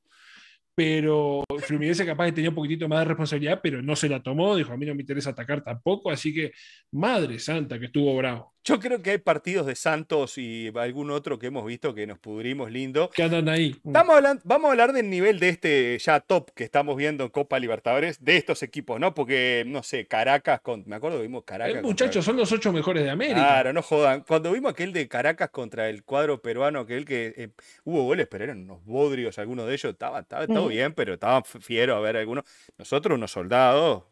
pero 0.76 1.44
Fluminense 1.60 2.06
capaz 2.06 2.26
que 2.28 2.32
tenía 2.34 2.50
un 2.50 2.56
poquitito 2.56 2.88
más 2.88 3.00
de 3.00 3.06
responsabilidad, 3.06 3.60
pero 3.62 3.82
no 3.82 3.96
se 3.96 4.10
la 4.10 4.22
tomó, 4.22 4.56
dijo, 4.56 4.74
a 4.74 4.78
mí 4.78 4.86
no 4.86 4.96
me 4.96 5.02
interesa 5.02 5.32
atacar 5.32 5.64
tampoco, 5.64 6.12
así 6.12 6.34
que 6.34 6.52
madre 6.92 7.40
santa 7.40 7.80
que 7.80 7.86
estuvo 7.86 8.16
bravo. 8.18 8.53
Yo 8.66 8.80
creo 8.80 9.02
que 9.02 9.12
hay 9.12 9.18
partidos 9.18 9.66
de 9.66 9.76
Santos 9.76 10.38
y 10.38 10.72
algún 10.76 11.12
otro 11.12 11.38
que 11.38 11.48
hemos 11.48 11.66
visto 11.66 11.94
que 11.94 12.08
nos 12.08 12.18
pudrimos 12.18 12.72
lindo. 12.72 13.10
Que 13.10 13.24
andan 13.24 13.50
ahí. 13.50 13.76
Vamos 13.84 14.24
a, 14.24 14.40
vamos 14.46 14.70
a 14.70 14.72
hablar 14.72 14.94
del 14.94 15.10
nivel 15.10 15.40
de 15.40 15.50
este 15.50 15.98
ya 16.00 16.22
top 16.22 16.52
que 16.56 16.64
estamos 16.64 16.96
viendo 16.96 17.26
en 17.26 17.30
Copa 17.30 17.60
Libertadores, 17.60 18.24
de 18.24 18.38
estos 18.38 18.64
equipos, 18.64 19.02
¿no? 19.02 19.14
Porque, 19.14 19.66
no 19.68 19.84
sé, 19.84 20.08
Caracas, 20.08 20.62
con, 20.62 20.84
me 20.86 20.96
acuerdo 20.96 21.18
que 21.18 21.24
vimos 21.24 21.44
Caracas. 21.44 21.80
Eh, 21.80 21.82
muchachos, 21.82 22.24
son 22.24 22.38
los 22.38 22.52
ocho 22.54 22.72
mejores 22.72 23.04
de 23.04 23.10
América. 23.10 23.36
Claro, 23.36 23.74
no 23.74 23.82
jodan. 23.82 24.22
Cuando 24.22 24.54
vimos 24.54 24.72
aquel 24.72 24.94
de 24.94 25.10
Caracas 25.10 25.50
contra 25.50 25.90
el 25.90 26.06
cuadro 26.06 26.42
peruano, 26.42 26.80
aquel 26.80 27.04
que 27.04 27.34
eh, 27.36 27.50
hubo 27.84 28.04
goles, 28.04 28.28
pero 28.32 28.46
eran 28.46 28.62
unos 28.62 28.86
bodrios, 28.86 29.40
algunos 29.40 29.68
de 29.68 29.74
ellos, 29.74 29.92
estaba, 29.92 30.22
estaba 30.22 30.48
todo 30.48 30.68
bien, 30.68 30.94
pero 30.94 31.16
estaban 31.16 31.44
fieros 31.44 31.98
a 31.98 32.00
ver 32.00 32.16
algunos. 32.16 32.46
Nosotros, 32.78 33.18
unos 33.18 33.32
soldados, 33.32 34.04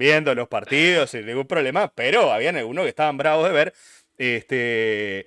viendo 0.00 0.34
los 0.34 0.48
partidos 0.48 1.10
sin 1.10 1.26
ningún 1.26 1.46
problema, 1.46 1.92
pero 1.94 2.32
habían 2.32 2.56
algunos 2.56 2.84
que 2.84 2.88
estaban 2.88 3.18
bravos 3.18 3.46
de 3.46 3.52
ver. 3.52 3.74
Este, 4.16 5.26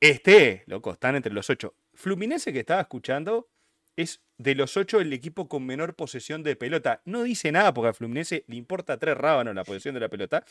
este, 0.00 0.64
loco, 0.66 0.92
están 0.92 1.16
entre 1.16 1.32
los 1.32 1.48
ocho. 1.48 1.74
Fluminense 1.94 2.52
que 2.52 2.60
estaba 2.60 2.82
escuchando 2.82 3.48
es 3.96 4.20
de 4.36 4.54
los 4.54 4.76
ocho 4.76 5.00
el 5.00 5.14
equipo 5.14 5.48
con 5.48 5.64
menor 5.64 5.96
posesión 5.96 6.42
de 6.42 6.56
pelota. 6.56 7.00
No 7.06 7.22
dice 7.22 7.52
nada 7.52 7.72
porque 7.72 7.88
a 7.88 7.94
Fluminense 7.94 8.44
le 8.48 8.56
importa 8.56 8.98
tres 8.98 9.16
rábanos 9.16 9.54
la 9.54 9.64
posesión 9.64 9.94
de 9.94 10.00
la 10.00 10.10
pelota. 10.10 10.44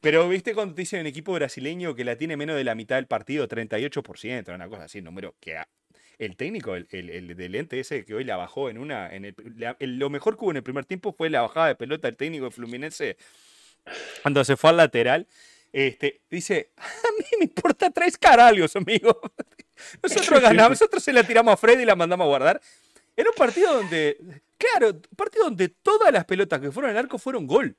Pero 0.00 0.26
viste 0.26 0.54
cuando 0.54 0.74
dicen 0.74 1.00
un 1.00 1.06
equipo 1.08 1.34
brasileño 1.34 1.94
que 1.94 2.04
la 2.04 2.16
tiene 2.16 2.38
menos 2.38 2.56
de 2.56 2.64
la 2.64 2.74
mitad 2.74 2.96
del 2.96 3.06
partido, 3.06 3.46
38%, 3.48 4.54
una 4.54 4.68
cosa 4.68 4.84
así, 4.84 5.02
número 5.02 5.34
que 5.40 5.58
el 6.18 6.36
técnico 6.36 6.74
el, 6.74 6.86
el, 6.90 7.36
del 7.36 7.54
ente 7.54 7.78
ese 7.78 8.04
que 8.04 8.14
hoy 8.14 8.24
la 8.24 8.36
bajó 8.36 8.70
en 8.70 8.78
una. 8.78 9.14
En 9.14 9.24
el, 9.24 9.34
lo 9.98 10.10
mejor 10.10 10.36
que 10.36 10.44
hubo 10.44 10.50
en 10.50 10.58
el 10.58 10.62
primer 10.62 10.84
tiempo 10.84 11.12
fue 11.12 11.30
la 11.30 11.42
bajada 11.42 11.68
de 11.68 11.74
pelota 11.76 12.08
del 12.08 12.16
técnico 12.16 12.46
de 12.46 12.50
Fluminense 12.50 13.16
cuando 14.22 14.44
se 14.44 14.56
fue 14.56 14.70
al 14.70 14.78
lateral. 14.78 15.26
Este, 15.72 16.22
dice, 16.30 16.70
a 16.76 17.08
mí 17.18 17.24
me 17.38 17.44
importa 17.44 17.90
tres 17.90 18.16
caralios, 18.18 18.74
amigo. 18.76 19.20
Nosotros 20.02 20.40
ganamos, 20.40 20.70
nosotros 20.70 21.04
se 21.04 21.12
la 21.12 21.22
tiramos 21.22 21.54
a 21.54 21.56
Freddy 21.56 21.82
y 21.82 21.86
la 21.86 21.94
mandamos 21.94 22.24
a 22.24 22.28
guardar. 22.28 22.60
Era 23.16 23.30
un 23.30 23.36
partido 23.36 23.74
donde, 23.74 24.18
claro, 24.56 24.88
un 24.90 25.16
partido 25.16 25.44
donde 25.44 25.68
todas 25.68 26.12
las 26.12 26.24
pelotas 26.24 26.60
que 26.60 26.72
fueron 26.72 26.90
al 26.90 26.96
arco 26.96 27.16
fueron 27.16 27.46
gol. 27.46 27.76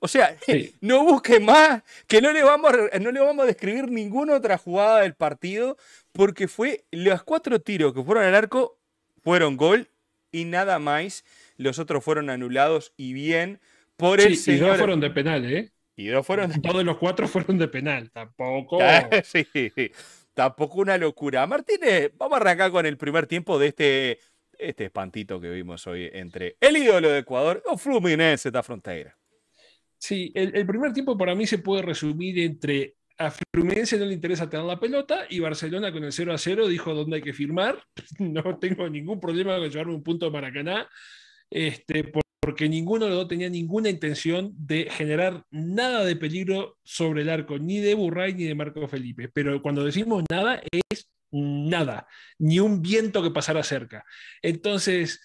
O 0.00 0.08
sea, 0.08 0.36
no 0.80 1.04
busque 1.04 1.40
más, 1.40 1.82
que 2.06 2.20
no 2.20 2.32
le, 2.32 2.42
vamos 2.42 2.72
a, 2.92 2.98
no 2.98 3.10
le 3.10 3.20
vamos 3.20 3.44
a 3.44 3.46
describir 3.46 3.90
ninguna 3.90 4.34
otra 4.34 4.58
jugada 4.58 5.00
del 5.00 5.14
partido, 5.14 5.76
porque 6.12 6.48
fue 6.48 6.84
los 6.90 7.22
cuatro 7.22 7.60
tiros 7.60 7.92
que 7.94 8.02
fueron 8.02 8.24
al 8.24 8.34
arco 8.34 8.78
fueron 9.26 9.56
gol 9.56 9.88
y 10.30 10.44
nada 10.44 10.78
más. 10.78 11.24
Los 11.56 11.78
otros 11.78 12.04
fueron 12.04 12.30
anulados 12.30 12.92
y 12.96 13.12
bien 13.12 13.60
por 13.96 14.20
el 14.20 14.36
sí, 14.36 14.52
Y 14.52 14.56
dos 14.58 14.76
fueron 14.76 15.00
de 15.00 15.10
penal, 15.10 15.44
¿eh? 15.52 15.72
Y 15.96 16.08
dos 16.08 16.24
fueron 16.24 16.52
de... 16.52 16.60
Todos 16.60 16.84
los 16.84 16.98
cuatro 16.98 17.26
fueron 17.26 17.58
de 17.58 17.66
penal, 17.66 18.10
tampoco. 18.12 18.78
sí, 19.24 19.46
tampoco 20.34 20.80
una 20.80 20.96
locura. 20.96 21.44
Martínez, 21.46 22.12
vamos 22.16 22.38
a 22.38 22.40
arrancar 22.42 22.70
con 22.70 22.86
el 22.86 22.96
primer 22.98 23.26
tiempo 23.26 23.58
de 23.58 23.68
este, 23.68 24.18
este 24.58 24.84
espantito 24.84 25.40
que 25.40 25.48
vimos 25.48 25.86
hoy 25.86 26.08
entre 26.12 26.56
el 26.60 26.76
ídolo 26.76 27.08
de 27.08 27.18
Ecuador 27.20 27.62
o 27.66 27.76
Fluminense 27.76 28.50
esta 28.50 28.62
frontera. 28.62 29.16
Sí, 29.98 30.32
el, 30.34 30.66
primer 30.66 30.92
tiempo 30.92 31.16
para 31.16 31.34
mí 31.34 31.46
se 31.46 31.58
puede 31.58 31.82
resumir 31.82 32.38
entre 32.40 32.96
a 33.18 33.30
Fluminense 33.30 33.98
no 33.98 34.04
le 34.04 34.12
interesa 34.12 34.48
tener 34.48 34.66
la 34.66 34.78
pelota 34.78 35.26
y 35.30 35.40
Barcelona 35.40 35.90
con 35.90 36.04
el 36.04 36.12
0 36.12 36.34
a 36.34 36.38
0 36.38 36.68
dijo 36.68 36.94
dónde 36.94 37.16
hay 37.16 37.22
que 37.22 37.32
firmar. 37.32 37.82
No 38.18 38.58
tengo 38.58 38.88
ningún 38.88 39.20
problema 39.20 39.58
con 39.58 39.70
llevarme 39.70 39.94
un 39.94 40.02
punto 40.02 40.26
de 40.26 40.32
Maracaná, 40.32 40.88
este, 41.50 42.12
porque 42.40 42.68
ninguno 42.68 43.06
de 43.06 43.10
los 43.10 43.20
dos 43.20 43.28
tenía 43.28 43.48
ninguna 43.48 43.88
intención 43.88 44.52
de 44.56 44.88
generar 44.90 45.44
nada 45.50 46.04
de 46.04 46.16
peligro 46.16 46.78
sobre 46.84 47.22
el 47.22 47.30
arco, 47.30 47.58
ni 47.58 47.80
de 47.80 47.94
Burray 47.94 48.34
ni 48.34 48.44
de 48.44 48.54
Marco 48.54 48.86
Felipe. 48.86 49.28
Pero 49.32 49.60
cuando 49.62 49.84
decimos 49.84 50.22
nada, 50.30 50.62
es 50.90 51.10
nada, 51.30 52.06
ni 52.38 52.60
un 52.60 52.82
viento 52.82 53.22
que 53.22 53.30
pasara 53.30 53.62
cerca. 53.62 54.04
Entonces, 54.42 55.20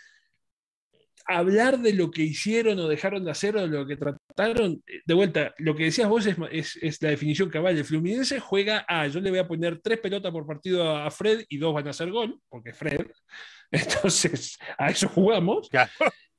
hablar 1.38 1.80
de 1.80 1.94
lo 1.94 2.12
que 2.12 2.24
hicieron 2.24 2.80
o 2.80 2.88
dejaron 2.88 3.24
de 3.24 3.32
hacer 3.32 3.56
o 3.56 3.62
de 3.62 3.68
lo 3.68 3.86
que 3.86 3.98
trataron, 3.98 4.84
eh, 4.88 5.02
de 5.06 5.14
vuelta, 5.14 5.54
lo 5.58 5.76
que 5.76 5.86
decías 5.86 6.10
vos 6.10 6.26
es, 6.26 7.02
la 7.02 7.10
definición 7.10 7.50
cabal. 7.50 7.78
El 7.78 7.86
Fluminense 7.86 8.40
juega 8.40 8.86
a, 8.88 9.08
yo 9.08 9.20
le 9.20 9.30
voy 9.30 9.40
a 9.40 9.48
poner 9.48 9.80
tres 9.82 10.00
pelotas 10.00 10.32
por 10.32 10.46
partido 10.46 10.96
a 10.96 11.10
Fred 11.12 11.46
y 11.50 11.58
dos 11.58 11.74
van 11.74 11.88
a 11.88 11.92
hacer 11.92 12.12
gol, 12.12 12.40
porque 12.50 12.74
Fred. 12.74 13.08
Entonces, 13.72 14.58
a 14.78 14.90
eso 14.90 15.08
jugamos. 15.08 15.70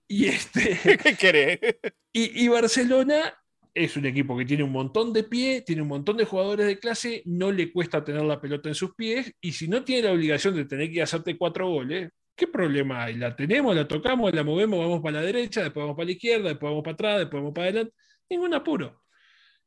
Y 0.09 0.27
este. 0.27 0.79
¿Qué 1.03 1.17
querés? 1.17 1.59
Y, 2.15 2.45
y 2.45 2.49
Barcelona 2.49 3.33
es 3.75 3.97
un 3.97 4.05
equipo 4.05 4.37
que 4.37 4.45
tiene 4.45 4.65
un 4.65 4.73
montón 4.73 5.15
de 5.15 5.25
pie, 5.25 5.63
tiene 5.63 5.81
un 5.81 5.89
montón 5.89 6.19
de 6.19 6.27
jugadores 6.27 6.67
de 6.67 6.79
clase, 6.79 7.23
no 7.25 7.51
le 7.51 7.73
cuesta 7.73 8.05
tener 8.05 8.23
la 8.23 8.41
pelota 8.41 8.69
en 8.69 8.75
sus 8.75 8.95
pies, 8.95 9.33
y 9.41 9.53
si 9.53 9.67
no 9.67 9.83
tiene 9.83 10.09
la 10.09 10.13
obligación 10.13 10.55
de 10.55 10.67
tener 10.67 10.91
que 10.93 11.01
hacerte 11.01 11.39
cuatro 11.39 11.69
goles, 11.69 12.11
¿Qué 12.35 12.47
problema 12.47 13.05
hay? 13.05 13.17
La 13.17 13.37
tenemos, 13.37 13.75
la 13.77 13.87
tocamos, 13.87 14.33
la 14.35 14.43
movemos, 14.43 14.79
vamos 14.79 15.01
para 15.01 15.21
la 15.21 15.27
derecha, 15.27 15.63
después 15.63 15.83
vamos 15.83 15.97
para 15.97 16.07
la 16.07 16.13
izquierda, 16.13 16.49
después 16.49 16.71
vamos 16.71 16.83
para 16.83 16.95
atrás, 16.95 17.19
después 17.19 17.41
vamos 17.41 17.55
para 17.55 17.69
adelante. 17.69 17.95
Ningún 18.29 18.55
apuro. 18.55 19.03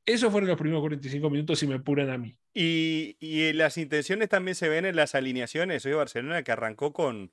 Esos 0.06 0.32
fueron 0.32 0.50
los 0.50 0.58
primeros 0.58 0.82
45 0.82 1.30
minutos 1.30 1.62
y 1.64 1.68
me 1.68 1.76
apuran 1.76 2.10
a 2.10 2.18
mí. 2.18 2.38
Y, 2.54 3.18
y 3.20 3.54
las 3.54 3.78
intenciones 3.78 4.30
también 4.30 4.56
se 4.56 4.70
ven 4.70 4.86
en 4.86 4.96
las 4.96 5.16
alineaciones. 5.16 5.86
Hoy 5.86 5.94
Barcelona 5.94 6.44
que 6.44 6.52
arrancó 6.52 6.94
con, 6.94 7.32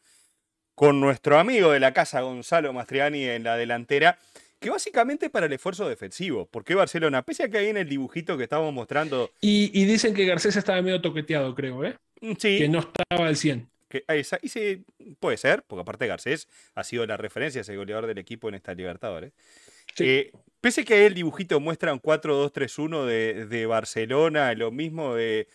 con 0.75 1.01
nuestro 1.01 1.39
amigo 1.39 1.71
de 1.71 1.81
la 1.81 1.93
casa, 1.93 2.21
Gonzalo 2.21 2.73
Mastriani, 2.73 3.25
en 3.25 3.45
la 3.45 3.57
delantera, 3.57 4.19
que 4.59 4.71
básicamente 4.71 5.29
para 5.29 5.47
el 5.47 5.53
esfuerzo 5.53 5.89
defensivo. 5.89 6.49
Porque 6.51 6.75
Barcelona, 6.75 7.23
pese 7.23 7.45
a 7.45 7.49
que 7.49 7.59
ahí 7.59 7.69
en 7.69 7.77
el 7.77 7.89
dibujito 7.89 8.37
que 8.39 8.45
estábamos 8.45 8.73
mostrando. 8.73 9.31
Y, 9.41 9.71
y 9.75 9.85
dicen 9.85 10.15
que 10.15 10.25
Garcés 10.25 10.57
estaba 10.57 10.81
medio 10.81 11.01
toqueteado, 11.03 11.55
creo, 11.55 11.85
¿eh? 11.85 11.97
Sí. 12.39 12.59
Que 12.59 12.69
no 12.69 12.79
estaba 12.81 13.27
al 13.27 13.37
100. 13.37 13.72
Que, 13.93 14.05
y 14.43 14.49
sí, 14.49 14.87
puede 15.21 15.37
ser, 15.37 15.65
porque 15.65 15.83
aparte 15.83 16.07
Garcés 16.07 16.49
ha 16.75 16.83
sido 16.83 17.05
la 17.07 17.19
referencia, 17.19 17.61
ese 17.61 17.77
goleador 17.77 18.07
del 18.07 18.17
equipo 18.17 18.49
en 18.49 18.55
esta 18.55 18.73
Libertadores. 18.73 19.35
Eh, 19.99 20.33
pese 20.63 20.87
que 20.87 21.05
el 21.05 21.13
dibujito 21.13 21.61
muestra 21.61 21.93
un 21.93 22.01
4-2-3-1 22.01 23.05
de, 23.05 23.47
de, 23.47 23.67
Barcelona, 23.67 24.55
lo 24.55 24.71
mismo 24.71 25.15
de. 25.15 25.47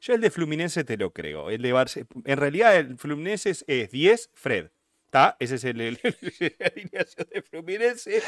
Yo 0.00 0.14
el 0.14 0.22
de 0.22 0.30
Fluminense 0.30 0.84
te 0.84 0.96
lo 0.96 1.12
creo. 1.12 1.50
El 1.50 1.60
de 1.60 1.68
en 2.24 2.36
realidad, 2.38 2.76
el 2.78 2.96
Fluminense 2.96 3.50
es, 3.50 3.90
10, 3.90 4.30
Fred. 4.32 4.70
¿Está? 5.04 5.36
Ese 5.38 5.56
es 5.56 5.64
el, 5.64 5.82
el, 5.82 5.98
la 6.58 6.66
alineación 6.66 7.28
de 7.30 7.42
Fluminense. 7.42 8.22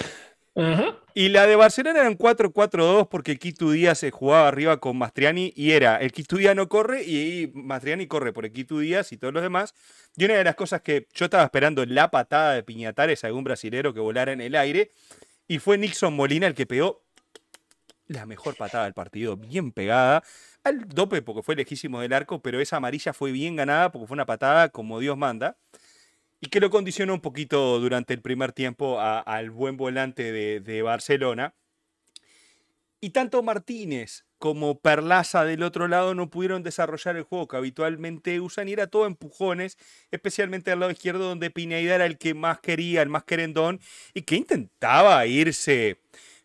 Y 1.15 1.29
la 1.29 1.47
de 1.47 1.57
Barcelona 1.57 2.01
era 2.01 2.09
un 2.09 2.17
4-4-2 2.17 3.09
porque 3.09 3.39
Quito 3.39 3.71
Díaz 3.71 3.99
se 3.99 4.11
jugaba 4.11 4.49
arriba 4.49 4.79
con 4.79 4.97
Mastriani 4.97 5.53
y 5.57 5.73
era 5.73 5.97
el 5.97 6.13
Quito 6.13 6.37
Díaz 6.37 6.55
no 6.55 6.69
corre 6.69 7.03
y 7.03 7.51
Mastriani 7.55 8.07
corre 8.07 8.33
por 8.33 8.45
el 8.45 8.53
Quito 8.53 8.79
Díaz 8.79 9.13
y 9.13 9.17
todos 9.17 9.35
los 9.35 9.43
demás. 9.43 9.75
Y 10.17 10.25
una 10.25 10.35
de 10.35 10.45
las 10.45 10.55
cosas 10.55 10.81
que 10.83 11.09
yo 11.13 11.27
estaba 11.27 11.45
esperando 11.45 11.85
la 11.87 12.11
patada 12.11 12.55
de 12.55 12.63
Piñatares 12.63 13.25
a 13.25 13.29
algún 13.29 13.45
brasilero 13.45 13.95
que 13.95 14.01
volara 14.01 14.33
en 14.33 14.41
el 14.41 14.55
aire 14.55 14.93
y 15.49 15.59
fue 15.59 15.77
Nixon 15.77 16.15
Molina 16.15 16.47
el 16.47 16.55
que 16.55 16.67
pegó 16.67 17.03
la 18.07 18.27
mejor 18.27 18.55
patada 18.57 18.85
del 18.85 18.95
partido, 18.95 19.37
bien 19.37 19.73
pegada. 19.73 20.23
Al 20.63 20.89
dope 20.89 21.23
porque 21.23 21.43
fue 21.43 21.57
lejísimo 21.57 22.01
del 22.01 22.13
arco, 22.13 22.43
pero 22.43 22.61
esa 22.61 22.77
amarilla 22.77 23.13
fue 23.13 23.33
bien 23.33 23.57
ganada 23.57 23.91
porque 23.91 24.07
fue 24.07 24.15
una 24.15 24.27
patada 24.27 24.69
como 24.69 25.01
Dios 25.01 25.17
manda 25.17 25.57
y 26.41 26.49
que 26.49 26.61
lo 26.61 26.71
condicionó 26.71 27.15
un 27.15 27.21
poquito 27.21 27.81
durante 27.81 28.15
el 28.15 28.21
primer 28.21 28.53
tiempo 28.53 29.01
al 29.01 29.51
buen 29.51 29.77
volante 29.77 30.33
de, 30.33 30.83
Barcelona. 30.83 31.55
Y 33.01 33.11
tanto 33.11 33.43
Martínez 33.43 34.25
como 34.39 34.79
Perlaza 34.79 35.45
del 35.45 35.63
otro 35.63 35.89
lado 35.89 36.15
no 36.15 36.31
pudieron 36.31 36.63
desarrollar 36.63 37.17
el 37.17 37.23
juego 37.23 37.49
que 37.49 37.57
habitualmente 37.57 38.41
usan 38.41 38.69
y 38.69 38.73
era 38.73 38.87
todo 38.87 39.07
empujones, 39.07 39.79
especialmente 40.11 40.71
al 40.71 40.81
lado 40.81 40.93
izquierdo 40.93 41.29
donde 41.29 41.51
Pineida 41.51 41.95
era 41.95 42.07
el 42.07 42.19
que 42.19 42.35
más 42.35 42.61
quería, 42.61 43.03
el 43.03 43.09
más 43.09 43.25
querendón 43.25 43.81
y 44.15 44.23
que 44.23 44.37
intentaba 44.37 45.27
irse 45.27 45.99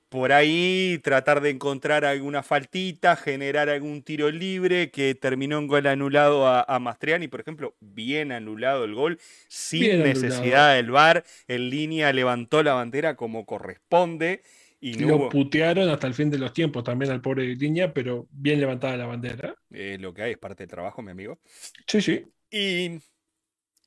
por 0.09 0.31
ahí 0.31 0.99
tratar 1.03 1.39
de 1.41 1.51
encontrar 1.51 2.03
alguna 2.03 2.41
faltita, 2.41 3.15
generar 3.15 3.69
algún 3.69 4.01
tiro 4.01 4.31
libre 4.31 4.89
que 4.89 5.13
terminó 5.13 5.59
en 5.59 5.67
gol 5.67 5.85
anulado 5.85 6.47
a, 6.47 6.79
Mastriani, 6.79 7.27
por 7.27 7.41
ejemplo, 7.41 7.75
bien 7.79 8.31
anulado 8.31 8.85
el 8.85 8.95
gol, 8.95 9.19
sin 9.47 9.99
necesidad 10.03 10.75
del 10.75 10.89
VAR, 10.89 11.23
en 11.47 11.69
línea 11.69 12.11
levantó 12.11 12.63
la 12.63 12.73
bandera 12.73 13.15
como 13.15 13.45
corresponde 13.45 14.41
Y 14.81 14.95
lo 14.95 15.29
putearon 15.29 15.89
hasta 15.89 16.07
el 16.07 16.15
fin 16.15 16.31
de 16.31 16.39
los 16.39 16.53
tiempos 16.53 16.83
también 16.83 17.11
al 17.11 17.21
pobre 17.21 17.55
Línea, 17.55 17.93
pero 17.93 18.27
bien 18.31 18.59
levantada 18.59 18.97
la 18.97 19.05
bandera. 19.05 19.55
lo 19.69 20.13
que 20.13 20.23
hay 20.23 20.31
es 20.31 20.37
parte 20.39 20.63
del 20.63 20.71
trabajo, 20.71 21.03
mi 21.03 21.11
amigo. 21.11 21.39
Sí, 21.85 22.01
sí. 22.01 22.25
Y, 22.49 22.99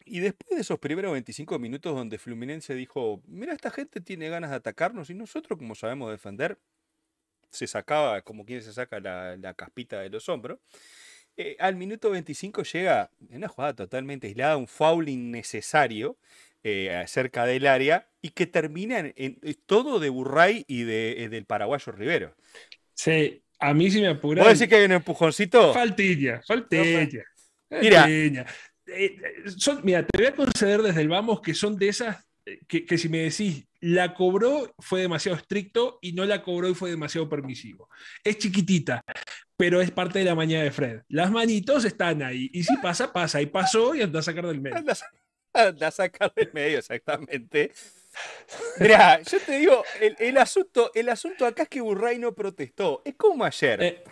y 0.05 0.21
después 0.21 0.57
de 0.57 0.63
esos 0.63 0.79
primeros 0.79 1.13
25 1.13 1.59
minutos 1.59 1.95
donde 1.95 2.19
Fluminense 2.19 2.75
dijo, 2.75 3.23
mira, 3.27 3.53
esta 3.53 3.71
gente 3.71 4.01
tiene 4.01 4.29
ganas 4.29 4.51
de 4.51 4.57
atacarnos 4.57 5.11
y 5.11 5.15
nosotros, 5.15 5.59
como 5.59 5.75
sabemos 5.75 6.11
defender, 6.11 6.59
se 7.51 7.67
sacaba, 7.67 8.23
como 8.23 8.45
quien 8.45 8.63
se 8.63 8.73
saca 8.73 9.01
la, 9.01 9.37
la 9.37 9.55
caspita 9.55 10.01
de 10.01 10.11
los 10.11 10.29
hombros. 10.29 10.59
Eh, 11.37 11.57
al 11.59 11.77
minuto 11.77 12.11
25 12.11 12.63
llega 12.63 13.11
en 13.31 13.39
una 13.39 13.49
jugada 13.49 13.75
totalmente 13.75 14.27
aislada, 14.27 14.57
un 14.57 14.69
foul 14.69 15.09
innecesario 15.09 16.19
eh, 16.63 17.03
cerca 17.07 17.47
del 17.47 17.67
área 17.67 18.07
y 18.21 18.31
que 18.31 18.47
termina 18.47 18.99
en, 18.99 19.39
todo 19.67 19.99
de 19.99 20.11
Burray 20.11 20.65
y 20.69 20.83
de, 20.83 21.25
eh, 21.25 21.29
del 21.29 21.47
paraguayo 21.47 21.93
Rivero. 21.93 22.35
Sí, 22.95 23.43
a 23.59 23.73
mí 23.73 23.91
sí 23.91 24.01
me 24.01 24.09
apura. 24.09 24.43
¿Puedo 24.43 24.53
decir 24.53 24.69
que 24.69 24.77
hay 24.77 24.85
un 24.85 24.93
empujoncito? 24.93 25.73
Faltilla, 25.73 26.43
faltilla. 26.47 27.25
Mira. 27.71 28.47
Eh, 28.87 29.17
mira, 29.83 30.07
te 30.07 30.19
voy 30.19 30.27
a 30.27 30.35
conceder 30.35 30.83
desde 30.83 31.01
el 31.01 31.09
vamos 31.09 31.41
que 31.41 31.55
son 31.55 31.77
de 31.77 31.89
esas 31.89 32.27
que, 32.67 32.85
que, 32.85 32.99
si 32.99 33.09
me 33.09 33.19
decís, 33.19 33.67
la 33.81 34.15
cobró, 34.15 34.75
fue 34.79 35.01
demasiado 35.01 35.37
estricto 35.37 35.99
y 36.03 36.13
no 36.13 36.25
la 36.25 36.43
cobró 36.43 36.69
y 36.69 36.75
fue 36.75 36.91
demasiado 36.91 37.29
permisivo. 37.29 37.89
Es 38.25 38.39
chiquitita, 38.39 39.05
pero 39.57 39.81
es 39.81 39.91
parte 39.91 40.19
de 40.21 40.25
la 40.25 40.35
mañana 40.35 40.65
de 40.65 40.71
Fred. 40.71 41.03
Las 41.09 41.31
manitos 41.31 41.85
están 41.85 42.23
ahí 42.23 42.51
y 42.53 42.65
si 42.65 42.77
pasa, 42.79 43.13
pasa 43.13 43.41
y 43.41 43.47
pasó 43.47 43.95
y 43.95 44.03
anda 44.03 44.21
a 44.21 44.23
sacar 44.23 44.47
del 44.47 44.61
medio. 44.61 44.77
a 45.55 45.91
sacar 45.91 46.33
del 46.35 46.51
medio, 46.53 46.79
exactamente. 46.79 47.73
Mira, 48.79 49.23
yo 49.23 49.41
te 49.41 49.59
digo, 49.59 49.85
el, 50.19 50.37
asunto, 50.37 50.91
el 50.95 51.09
asunto 51.09 51.47
acá 51.47 51.63
es 51.65 51.69
que 51.69 51.81
Burray 51.81 52.19
no 52.19 52.35
protestó. 52.35 53.03
Es 53.05 53.15
como 53.15 53.45
ayer. 53.45 53.83
Eh. 53.83 54.05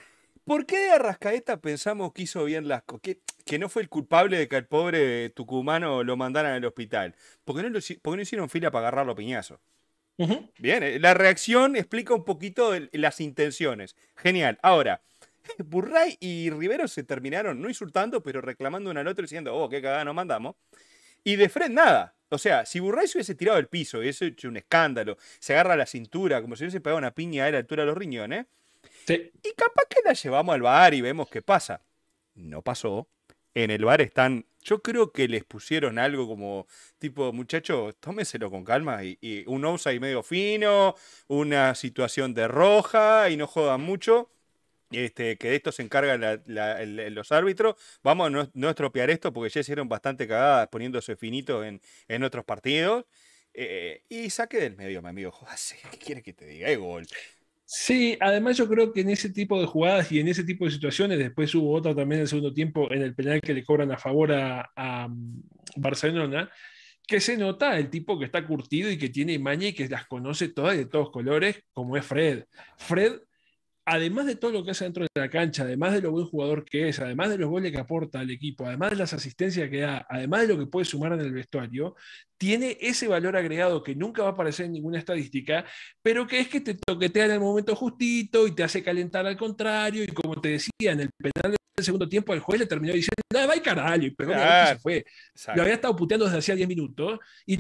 ¿Por 0.44 0.66
qué 0.66 0.78
de 0.78 0.90
Arrascaeta 0.90 1.60
pensamos 1.60 2.12
que 2.12 2.22
hizo 2.22 2.44
bien 2.44 2.68
las 2.68 2.82
cosas? 2.82 3.16
Que, 3.44 3.58
no 3.58 3.68
fue 3.68 3.82
el 3.82 3.88
culpable 3.88 4.38
de 4.38 4.48
que 4.48 4.56
al 4.56 4.66
pobre 4.66 5.30
tucumano 5.30 6.04
lo 6.04 6.16
mandaran 6.16 6.52
al 6.52 6.64
hospital. 6.64 7.14
¿Por 7.44 7.56
qué 7.56 7.62
no, 7.62 7.70
no 7.70 8.22
hicieron 8.22 8.48
fila 8.48 8.70
para 8.70 8.88
agarrarlo 8.88 9.14
piñazo? 9.14 9.60
Bien, 10.58 10.82
eh, 10.82 10.98
la 10.98 11.14
reacción 11.14 11.76
explica 11.76 12.14
un 12.14 12.24
poquito 12.24 12.72
las 12.92 13.20
intenciones. 13.20 13.96
Genial. 14.16 14.58
Ahora, 14.62 15.02
Burray 15.58 16.16
y 16.20 16.50
Rivero 16.50 16.88
se 16.88 17.02
terminaron 17.02 17.60
no 17.60 17.68
insultando, 17.68 18.22
pero 18.22 18.40
reclamando 18.40 18.90
uno 18.90 19.00
al 19.00 19.06
otro 19.06 19.22
diciendo, 19.22 19.54
oh, 19.56 19.68
qué 19.68 19.80
cagada 19.80 20.04
nos 20.04 20.14
mandamos. 20.14 20.56
Y 21.24 21.36
de 21.36 21.48
Fred 21.48 21.70
nada. 21.70 22.14
O 22.28 22.38
sea, 22.38 22.64
si 22.64 22.80
Burray 22.80 23.08
se 23.08 23.18
hubiese 23.18 23.34
tirado 23.34 23.58
el 23.58 23.66
piso 23.66 23.98
y 23.98 24.00
hubiese 24.02 24.26
hecho 24.26 24.48
un 24.48 24.56
escándalo, 24.56 25.16
se 25.38 25.54
agarra 25.54 25.74
la 25.74 25.86
cintura 25.86 26.40
como 26.40 26.54
si 26.54 26.64
hubiese 26.64 26.80
pegado 26.80 26.98
una 26.98 27.14
piña 27.14 27.46
a 27.46 27.50
la 27.50 27.58
altura 27.58 27.82
de 27.82 27.88
los 27.88 27.98
riñones, 27.98 28.46
y 29.08 29.52
capaz 29.54 29.84
que 29.88 30.00
la 30.04 30.12
llevamos 30.12 30.54
al 30.54 30.62
bar 30.62 30.94
y 30.94 31.00
vemos 31.00 31.28
qué 31.28 31.42
pasa. 31.42 31.82
No 32.34 32.62
pasó. 32.62 33.08
En 33.54 33.70
el 33.70 33.84
bar 33.84 34.00
están, 34.00 34.46
yo 34.62 34.80
creo 34.80 35.10
que 35.10 35.26
les 35.26 35.44
pusieron 35.44 35.98
algo 35.98 36.28
como, 36.28 36.68
tipo, 36.98 37.32
muchachos, 37.32 37.96
tómenselo 37.98 38.48
con 38.50 38.64
calma 38.64 39.02
y, 39.02 39.18
y 39.20 39.44
un 39.48 39.64
outside 39.64 39.98
medio 39.98 40.22
fino, 40.22 40.94
una 41.26 41.74
situación 41.74 42.32
de 42.32 42.46
roja 42.46 43.28
y 43.28 43.36
no 43.36 43.48
jodan 43.48 43.80
mucho 43.80 44.30
este, 44.90 45.38
que 45.38 45.50
de 45.50 45.56
esto 45.56 45.72
se 45.72 45.82
encargan 45.82 46.42
los 46.46 47.32
árbitros. 47.32 47.76
Vamos 48.02 48.26
a 48.26 48.48
no, 48.52 48.68
estropear 48.68 49.10
esto 49.10 49.32
porque 49.32 49.50
ya 49.50 49.60
hicieron 49.60 49.88
bastante 49.88 50.26
cagadas 50.26 50.68
poniéndose 50.68 51.16
finito 51.16 51.64
en, 51.64 51.80
en 52.08 52.24
otros 52.24 52.44
partidos. 52.44 53.06
Eh, 53.52 54.04
y 54.08 54.30
saque 54.30 54.58
del 54.58 54.76
medio, 54.76 55.02
mi 55.02 55.08
amigo. 55.08 55.32
¿Qué 55.90 55.98
quiere 55.98 56.22
que 56.22 56.32
te 56.32 56.46
diga? 56.46 56.68
Es 56.68 56.78
gol. 56.78 57.06
Sí, 57.72 58.16
además 58.18 58.56
yo 58.56 58.68
creo 58.68 58.92
que 58.92 59.02
en 59.02 59.10
ese 59.10 59.30
tipo 59.30 59.60
de 59.60 59.64
jugadas 59.64 60.10
y 60.10 60.18
en 60.18 60.26
ese 60.26 60.42
tipo 60.42 60.64
de 60.64 60.72
situaciones, 60.72 61.20
después 61.20 61.54
hubo 61.54 61.72
otra 61.72 61.94
también 61.94 62.18
en 62.18 62.22
el 62.22 62.28
segundo 62.28 62.52
tiempo 62.52 62.90
en 62.90 63.00
el 63.00 63.14
penal 63.14 63.40
que 63.40 63.54
le 63.54 63.62
cobran 63.62 63.92
a 63.92 63.96
favor 63.96 64.32
a, 64.32 65.06
mm, 65.08 65.42
Barcelona, 65.76 66.50
que 67.06 67.20
se 67.20 67.36
nota 67.36 67.78
el 67.78 67.88
tipo 67.88 68.18
que 68.18 68.24
está 68.24 68.44
curtido 68.44 68.90
y 68.90 68.98
que 68.98 69.08
tiene 69.08 69.38
maña 69.38 69.68
y 69.68 69.72
que 69.72 69.88
las 69.88 70.06
conoce 70.08 70.48
todas 70.48 70.76
de 70.76 70.86
todos 70.86 71.12
colores, 71.12 71.62
como 71.72 71.96
es 71.96 72.04
Fred. 72.04 72.44
Fred 72.76 73.20
además 73.90 74.24
de 74.26 74.36
todo 74.36 74.52
lo 74.52 74.64
que 74.64 74.70
hace 74.70 74.84
dentro 74.84 75.02
de 75.02 75.20
la 75.20 75.28
cancha, 75.28 75.64
además 75.64 75.92
de 75.92 76.00
lo 76.00 76.12
buen 76.12 76.24
jugador 76.24 76.64
que 76.64 76.88
es, 76.88 77.00
además 77.00 77.28
de 77.28 77.38
los 77.38 77.50
goles 77.50 77.72
que 77.72 77.78
aporta 77.78 78.20
al 78.20 78.30
equipo, 78.30 78.64
además 78.64 78.90
de 78.90 78.96
las 78.96 79.12
asistencias 79.12 79.68
que 79.68 79.80
da, 79.80 80.06
además 80.08 80.42
de 80.42 80.48
lo 80.48 80.58
que 80.58 80.66
puede 80.66 80.84
sumar 80.84 81.12
en 81.12 81.20
el 81.20 81.32
vestuario, 81.32 81.96
tiene 82.38 82.78
ese 82.80 83.08
valor 83.08 83.36
agregado 83.36 83.82
que 83.82 83.96
nunca 83.96 84.22
va 84.22 84.28
a 84.28 84.32
aparecer 84.32 84.66
en 84.66 84.72
ninguna 84.74 84.98
estadística, 84.98 85.64
pero 86.02 86.24
que 86.28 86.38
es 86.38 86.48
que 86.48 86.60
te 86.60 86.74
toquetea 86.74 87.24
en 87.24 87.32
el 87.32 87.40
momento 87.40 87.74
justito 87.74 88.46
y 88.46 88.52
te 88.52 88.62
hace 88.62 88.80
calentar 88.80 89.26
al 89.26 89.36
contrario. 89.36 90.04
Y 90.04 90.08
como 90.08 90.40
te 90.40 90.50
decía, 90.50 90.92
en 90.92 91.00
el 91.00 91.10
penal 91.18 91.56
del 91.76 91.84
segundo 91.84 92.08
tiempo, 92.08 92.32
el 92.32 92.38
juez 92.38 92.60
le 92.60 92.66
terminó 92.66 92.92
diciendo, 92.92 93.22
nada, 93.34 93.48
va 93.48 93.56
y 93.56 93.60
carajo, 93.60 94.02
y 94.02 94.10
pegó 94.12 94.32
se 94.32 94.78
fue. 94.78 95.04
Lo 95.56 95.62
había 95.62 95.74
estado 95.74 95.96
puteando 95.96 96.26
desde 96.26 96.38
hacía 96.38 96.54
10 96.54 96.68
minutos 96.68 97.18
y 97.44 97.58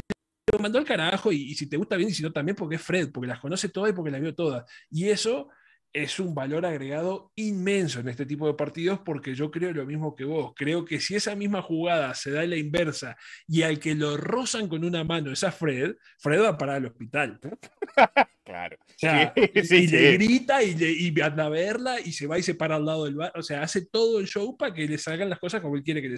lo 0.52 0.58
mandó 0.60 0.78
al 0.78 0.84
carajo. 0.84 1.32
Y, 1.32 1.50
y 1.50 1.54
si 1.56 1.68
te 1.68 1.76
gusta 1.76 1.96
bien, 1.96 2.08
y 2.08 2.14
si 2.14 2.22
no 2.22 2.30
también, 2.30 2.54
porque 2.54 2.76
es 2.76 2.82
Fred, 2.82 3.10
porque 3.12 3.26
las 3.26 3.40
conoce 3.40 3.68
todas 3.68 3.90
y 3.90 3.94
porque 3.94 4.12
las 4.12 4.20
vio 4.20 4.32
todas. 4.32 4.64
Y 4.90 5.08
eso 5.08 5.48
es 5.92 6.20
un 6.20 6.34
valor 6.34 6.64
agregado 6.64 7.32
inmenso 7.34 8.00
en 8.00 8.08
este 8.08 8.26
tipo 8.26 8.46
de 8.46 8.54
partidos 8.54 9.00
porque 9.04 9.34
yo 9.34 9.50
creo 9.50 9.72
lo 9.72 9.86
mismo 9.86 10.14
que 10.14 10.24
vos. 10.24 10.52
Creo 10.54 10.84
que 10.84 11.00
si 11.00 11.16
esa 11.16 11.34
misma 11.34 11.62
jugada 11.62 12.14
se 12.14 12.30
da 12.30 12.44
en 12.44 12.50
la 12.50 12.56
inversa 12.56 13.16
y 13.46 13.62
al 13.62 13.78
que 13.78 13.94
lo 13.94 14.16
rozan 14.16 14.68
con 14.68 14.84
una 14.84 15.04
mano 15.04 15.32
es 15.32 15.42
a 15.42 15.52
Fred, 15.52 15.94
Fred 16.18 16.42
va 16.42 16.56
para 16.56 16.76
el 16.76 16.86
hospital. 16.86 17.40
claro. 18.44 18.76
y, 19.00 19.86
le 19.88 20.12
grita 20.12 20.62
y, 20.62 20.74
le, 20.74 20.90
y 20.90 21.20
anda 21.20 21.46
a 21.46 21.48
verla 21.48 22.00
y 22.00 22.12
se 22.12 22.26
va 22.26 22.38
y 22.38 22.42
se 22.42 22.54
para 22.54 22.76
al 22.76 22.86
lado 22.86 23.04
del 23.04 23.16
bar. 23.16 23.32
O 23.34 23.42
sea, 23.42 23.62
hace 23.62 23.86
todo 23.86 24.20
el 24.20 24.26
show 24.26 24.56
para 24.56 24.72
que 24.72 24.86
le 24.86 24.98
salgan 24.98 25.28
las 25.28 25.38
cosas 25.38 25.60
como 25.60 25.76
él 25.76 25.82
quiere 25.82 26.02
que 26.02 26.10
le 26.10 26.16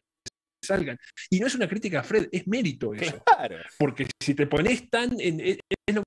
salgan. 0.62 0.98
Y 1.30 1.40
no 1.40 1.46
es 1.46 1.54
una 1.54 1.68
crítica 1.68 2.00
a 2.00 2.02
Fred, 2.02 2.28
es 2.30 2.46
mérito 2.46 2.94
eso. 2.94 3.22
Porque 3.78 4.06
si 4.20 4.34
te 4.34 4.46
pones 4.46 4.88
tan 4.88 5.20
en, 5.20 5.40
es 5.40 5.58
lo 5.94 6.02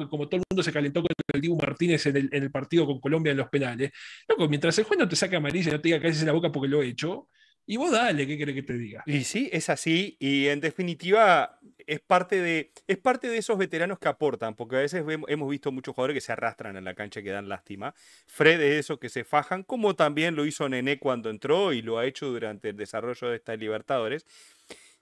que 0.00 0.08
como 0.08 0.28
todo 0.28 0.40
el 0.40 0.44
mundo 0.50 0.62
se 0.62 0.72
calentó 0.72 1.00
con 1.00 1.10
el 1.32 1.40
Dibu 1.40 1.56
Martínez 1.56 2.06
en 2.06 2.28
el, 2.30 2.50
partido 2.50 2.86
con 2.86 3.00
Colombia 3.00 3.30
en 3.30 3.38
los 3.38 3.48
penales, 3.48 3.92
loco, 4.28 4.48
mientras 4.48 4.76
el 4.78 4.84
juez 4.84 4.98
no 4.98 5.08
te 5.08 5.16
saca 5.16 5.36
amarilla 5.36 5.70
y 5.70 5.72
no 5.72 5.80
te 5.80 5.88
diga 5.88 6.00
que 6.00 6.08
haces 6.08 6.22
en 6.22 6.26
la 6.26 6.32
boca 6.32 6.50
porque 6.50 6.68
lo 6.68 6.82
he 6.82 6.88
hecho, 6.88 7.28
y 7.66 7.76
vos 7.76 7.90
dale, 7.90 8.26
¿qué 8.26 8.38
querés 8.38 8.54
que 8.54 8.62
te 8.62 8.78
diga? 8.78 9.02
Y 9.06 9.24
sí, 9.24 9.48
es 9.52 9.68
así, 9.68 10.16
y 10.20 10.46
en 10.46 10.60
definitiva 10.60 11.58
es 11.86 12.00
parte 12.00 12.40
de, 12.40 12.72
es 12.86 12.98
parte 12.98 13.28
de 13.28 13.38
esos 13.38 13.58
veteranos 13.58 13.98
que 13.98 14.08
aportan, 14.08 14.54
porque 14.54 14.76
a 14.76 14.80
veces 14.80 15.04
hemos 15.28 15.50
visto 15.50 15.70
muchos 15.72 15.94
jugadores 15.94 16.14
que 16.14 16.20
se 16.20 16.32
arrastran 16.32 16.76
en 16.76 16.84
la 16.84 16.94
cancha 16.94 17.22
que 17.22 17.30
dan 17.30 17.48
lástima. 17.48 17.94
Fred 18.26 18.60
es 18.60 18.80
eso 18.80 18.98
que 18.98 19.08
se 19.08 19.24
fajan, 19.24 19.62
como 19.62 19.94
también 19.94 20.34
lo 20.34 20.46
hizo 20.46 20.68
Nené 20.68 20.98
cuando 20.98 21.30
entró 21.30 21.72
y 21.72 21.82
lo 21.82 21.98
ha 21.98 22.06
hecho 22.06 22.26
durante 22.26 22.70
el 22.70 22.76
desarrollo 22.76 23.28
de 23.28 23.36
estas 23.36 23.58
Libertadores 23.58 24.26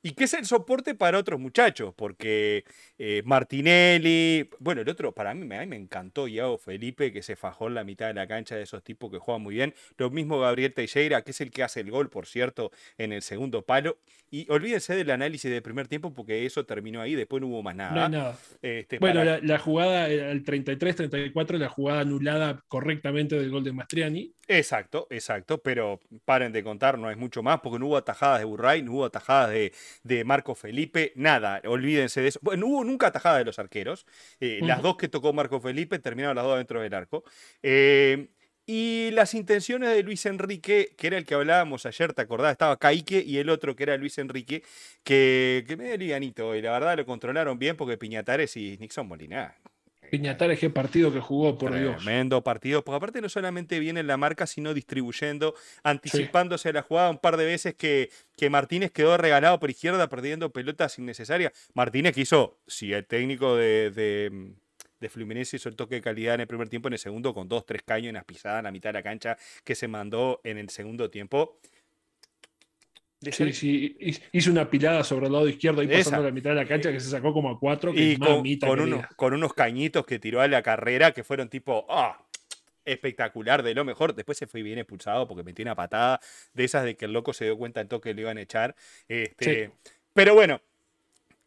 y 0.04 0.12
que 0.12 0.24
es 0.24 0.34
el 0.34 0.44
soporte 0.44 0.94
para 0.94 1.18
otros 1.18 1.40
muchachos, 1.40 1.94
porque 1.96 2.64
eh, 2.98 3.22
Martinelli, 3.24 4.50
bueno, 4.58 4.82
el 4.82 4.88
otro, 4.90 5.12
para 5.12 5.32
mí, 5.32 5.46
me 5.46 5.76
encantó 5.76 6.28
Iago 6.28 6.58
Felipe, 6.58 7.10
que 7.10 7.22
se 7.22 7.36
fajó 7.36 7.68
en 7.68 7.74
la 7.74 7.84
mitad 7.84 8.08
de 8.08 8.12
la 8.12 8.26
cancha 8.26 8.54
de 8.54 8.64
esos 8.64 8.84
tipos 8.84 9.10
que 9.10 9.18
juegan 9.18 9.40
muy 9.40 9.54
bien. 9.54 9.72
Lo 9.96 10.10
mismo 10.10 10.38
Gabriel 10.38 10.74
Teixeira, 10.74 11.22
que 11.22 11.30
es 11.30 11.40
el 11.40 11.50
que 11.50 11.62
hace 11.62 11.80
el 11.80 11.90
gol, 11.90 12.10
por 12.10 12.26
cierto, 12.26 12.70
en 12.98 13.14
el 13.14 13.22
segundo 13.22 13.62
palo. 13.62 13.96
Y 14.30 14.46
olvídense 14.50 14.94
del 14.94 15.10
análisis 15.10 15.50
del 15.50 15.62
primer 15.62 15.88
tiempo, 15.88 16.12
porque 16.12 16.44
eso 16.44 16.66
terminó 16.66 17.00
ahí, 17.00 17.14
después 17.14 17.40
no 17.40 17.46
hubo 17.46 17.62
más 17.62 17.74
nada. 17.74 18.36
Este, 18.60 18.98
bueno, 18.98 19.24
la, 19.24 19.58
jugada, 19.58 20.10
el 20.10 20.44
33-34, 20.44 21.56
la 21.56 21.70
jugada 21.70 22.00
anulada 22.00 22.62
correctamente 22.68 23.36
del 23.36 23.50
gol 23.50 23.64
de 23.64 23.72
Mastriani. 23.72 24.34
Exacto, 24.46 25.06
exacto, 25.10 25.62
pero 25.62 26.00
paren 26.24 26.52
de 26.52 26.62
contar, 26.62 26.98
no 26.98 27.10
es 27.10 27.16
mucho 27.16 27.42
más, 27.42 27.60
porque 27.60 27.78
no 27.78 27.86
hubo 27.86 27.96
atajadas 27.96 28.40
de 28.40 28.44
Burray, 28.44 28.82
no 28.82 28.92
hubo 28.92 29.04
atajadas 29.06 29.50
de, 29.50 29.72
de 30.02 30.24
Marco 30.24 30.54
Felipe, 30.54 31.12
nada, 31.16 31.62
olvídense 31.64 32.20
de 32.20 32.28
eso. 32.28 32.40
Bueno, 32.42 32.66
no 32.66 32.72
hubo 32.72 32.84
nunca 32.84 33.06
atajada 33.06 33.38
de 33.38 33.44
los 33.44 33.58
arqueros, 33.58 34.06
eh, 34.40 34.60
las 34.62 34.82
dos 34.82 34.96
que 34.96 35.08
tocó 35.08 35.32
Marco 35.32 35.60
Felipe 35.60 35.98
terminaron 35.98 36.36
las 36.36 36.44
dos 36.44 36.58
dentro 36.58 36.80
del 36.80 36.92
arco. 36.92 37.24
Eh, 37.62 38.28
y 38.66 39.10
las 39.12 39.34
intenciones 39.34 39.90
de 39.90 40.02
Luis 40.02 40.24
Enrique, 40.24 40.94
que 40.96 41.06
era 41.06 41.18
el 41.18 41.26
que 41.26 41.34
hablábamos 41.34 41.84
ayer, 41.84 42.14
¿te 42.14 42.22
acordás? 42.22 42.52
Estaba 42.52 42.78
Caique 42.78 43.22
y 43.22 43.36
el 43.36 43.50
otro 43.50 43.76
que 43.76 43.82
era 43.82 43.96
Luis 43.98 44.16
Enrique, 44.18 44.62
que, 45.02 45.64
que 45.66 45.76
medio 45.76 45.96
liganito, 45.98 46.54
y 46.54 46.62
la 46.62 46.72
verdad 46.72 46.96
lo 46.96 47.04
controlaron 47.04 47.58
bien 47.58 47.76
porque 47.76 47.98
Piñatares 47.98 48.56
y 48.56 48.78
Nixon 48.78 49.06
Molina 49.06 49.54
Piñatares, 50.14 50.60
qué 50.60 50.70
partido 50.70 51.12
que 51.12 51.18
jugó, 51.18 51.58
por 51.58 51.76
Dios. 51.76 51.96
Tremendo 51.96 52.44
partido, 52.44 52.84
porque 52.84 52.98
aparte 52.98 53.20
no 53.20 53.28
solamente 53.28 53.80
viene 53.80 53.98
en 53.98 54.06
la 54.06 54.16
marca, 54.16 54.46
sino 54.46 54.72
distribuyendo, 54.72 55.56
anticipándose 55.82 56.68
a 56.68 56.72
la 56.72 56.82
jugada 56.82 57.10
un 57.10 57.18
par 57.18 57.36
de 57.36 57.44
veces 57.44 57.74
que, 57.74 58.10
que 58.36 58.48
Martínez 58.48 58.92
quedó 58.92 59.16
regalado 59.16 59.58
por 59.58 59.70
izquierda 59.70 60.08
perdiendo 60.08 60.52
pelotas 60.52 61.00
innecesarias. 61.00 61.52
Martínez 61.74 62.14
que 62.14 62.20
hizo, 62.20 62.60
si 62.68 62.92
el 62.92 63.04
técnico 63.06 63.56
de, 63.56 63.90
de, 63.90 64.52
de 65.00 65.08
Fluminense 65.08 65.56
hizo 65.56 65.68
el 65.68 65.74
toque 65.74 65.96
de 65.96 66.00
calidad 66.00 66.36
en 66.36 66.42
el 66.42 66.46
primer 66.46 66.68
tiempo, 66.68 66.86
en 66.86 66.92
el 66.92 67.00
segundo 67.00 67.34
con 67.34 67.48
dos, 67.48 67.66
tres 67.66 67.82
caños 67.82 68.10
en 68.10 68.14
las 68.14 68.24
pisadas 68.24 68.60
en 68.60 68.64
la 68.66 68.70
mitad 68.70 68.90
de 68.90 68.94
la 68.94 69.02
cancha 69.02 69.36
que 69.64 69.74
se 69.74 69.88
mandó 69.88 70.40
en 70.44 70.58
el 70.58 70.70
segundo 70.70 71.10
tiempo 71.10 71.58
Sí, 73.32 73.52
sí, 73.52 73.96
hizo 74.32 74.50
una 74.50 74.68
pilada 74.68 75.04
sobre 75.04 75.26
el 75.26 75.32
lado 75.32 75.48
izquierdo 75.48 75.82
y 75.82 75.88
pasando 75.88 76.22
la 76.22 76.30
mitad 76.30 76.50
de 76.50 76.56
la 76.56 76.66
cancha 76.66 76.92
que 76.92 77.00
se 77.00 77.10
sacó 77.10 77.32
como 77.32 77.50
a 77.50 77.58
cuatro. 77.58 77.92
y 77.94 78.18
con, 78.18 79.32
unos, 79.32 79.54
cañitos 79.54 80.06
que 80.06 80.18
tiró 80.18 80.40
a 80.40 80.48
la 80.48 80.62
carrera 80.62 81.12
que 81.12 81.24
fueron 81.24 81.48
tipo, 81.48 81.86
ah, 81.88 82.24
espectacular, 82.84 83.62
de 83.62 83.74
lo 83.74 83.84
mejor. 83.84 84.14
Después 84.14 84.38
se 84.38 84.46
fue 84.46 84.62
bien 84.62 84.78
expulsado 84.78 85.26
porque 85.26 85.42
metió 85.42 85.62
una 85.62 85.74
patada 85.74 86.20
de 86.52 86.64
esas 86.64 86.84
de 86.84 86.96
que 86.96 87.06
el 87.06 87.12
loco 87.12 87.32
se 87.32 87.44
dio 87.44 87.56
cuenta 87.56 87.80
en 87.80 87.88
toque 87.88 88.10
que 88.10 88.14
le 88.14 88.22
iban 88.22 88.38
a 88.38 88.42
echar. 88.42 88.74
Este, 89.08 89.72
Pero 90.12 90.34
bueno, 90.34 90.60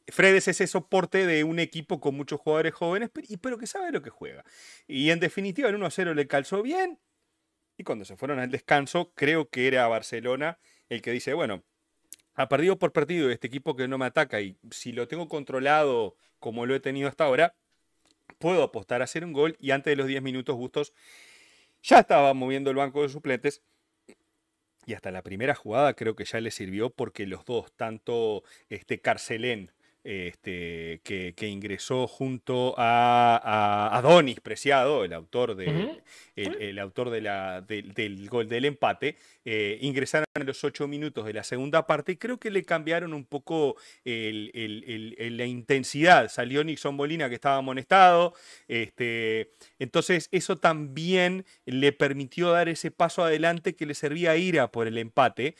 Fred 0.07 0.36
es 0.36 0.47
ese 0.47 0.67
soporte 0.67 1.25
de 1.25 1.43
un 1.43 1.59
equipo 1.59 1.99
con 1.99 2.15
muchos 2.15 2.39
jugadores 2.39 2.73
jóvenes, 2.73 3.09
pero 3.41 3.57
que 3.57 3.67
sabe 3.67 3.91
lo 3.91 4.01
que 4.01 4.09
juega. 4.09 4.43
Y 4.88 5.09
en 5.09 5.19
definitiva, 5.19 5.69
el 5.69 5.78
1-0 5.78 6.13
le 6.13 6.28
calzó 6.28 6.61
bien. 6.61 6.99
Y 7.78 7.84
cuando 7.84 8.05
se 8.05 8.15
fueron 8.15 8.39
al 8.39 8.49
descanso, 8.49 9.11
creo 9.13 9.49
que 9.49 9.67
era 9.67 9.88
Barcelona 9.88 10.57
el 10.89 11.01
que 11.01 11.11
dice, 11.11 11.33
bueno, 11.33 11.63
ha 12.35 12.49
perdido 12.49 12.77
por 12.77 12.93
partido 12.93 13.29
este 13.29 13.47
equipo 13.47 13.75
que 13.75 13.88
no 13.88 13.97
me 13.97 14.05
ataca 14.05 14.41
y 14.41 14.57
si 14.71 14.91
lo 14.91 15.07
tengo 15.07 15.27
controlado 15.27 16.15
como 16.39 16.65
lo 16.65 16.75
he 16.75 16.79
tenido 16.79 17.09
hasta 17.09 17.25
ahora, 17.25 17.55
puedo 18.38 18.63
apostar 18.63 19.01
a 19.01 19.05
hacer 19.05 19.25
un 19.25 19.33
gol 19.33 19.55
y 19.59 19.71
antes 19.71 19.91
de 19.91 19.95
los 19.95 20.07
10 20.07 20.21
minutos 20.21 20.55
Bustos 20.55 20.93
ya 21.81 21.99
estaba 21.99 22.33
moviendo 22.33 22.69
el 22.69 22.75
banco 22.75 23.01
de 23.01 23.09
suplentes 23.09 23.61
y 24.85 24.93
hasta 24.93 25.11
la 25.11 25.23
primera 25.23 25.55
jugada 25.55 25.93
creo 25.95 26.15
que 26.15 26.25
ya 26.25 26.39
le 26.39 26.51
sirvió 26.51 26.89
porque 26.89 27.25
los 27.25 27.43
dos, 27.43 27.73
tanto 27.73 28.43
este 28.69 29.01
Carcelén 29.01 29.71
este, 30.08 31.01
que, 31.03 31.47
ingresó 31.49 32.08
junto 32.08 32.74
a, 32.78 33.89
Adonis 33.91 34.39
Preciado, 34.39 35.03
el 35.03 35.12
autor, 35.12 35.55
de, 35.55 36.01
el, 36.38 36.80
autor 36.80 37.10
de 37.10 37.20
la, 37.20 37.60
del 37.60 38.30
gol 38.30 38.47
del 38.47 38.64
empate, 38.64 39.18
eh, 39.43 39.78
ingresaron 39.82 40.26
a 40.34 40.39
los 40.39 40.64
ocho 40.64 40.88
minutos 40.88 41.26
de 41.26 41.34
la 41.34 41.43
segunda 41.43 41.86
parte 41.86 42.14
y 42.14 42.16
creo 42.16 42.38
que 42.38 42.51
le 42.51 42.64
cambiaron 42.64 43.14
un 43.14 43.26
poco 43.26 43.76
la 44.05 45.45
intensidad. 45.45 46.30
Salió 46.30 46.64
Nixon 46.64 46.95
Molina 46.95 47.28
que 47.28 47.36
estaba 47.36 47.58
amonestado, 47.58 48.34
este, 48.70 49.51
entonces 49.78 50.30
eso 50.32 50.55
también 50.55 51.43
le 51.66 51.91
permitió 51.91 52.51
dar 52.51 52.70
ese 52.70 52.91
paso 52.91 53.26
adelante 53.26 53.76
que 53.76 53.86
le 53.86 53.93
servía 53.93 54.32
a 54.32 54.38
Ira 54.38 54.72
por 54.72 54.88
el 54.88 54.97
empate 54.97 55.55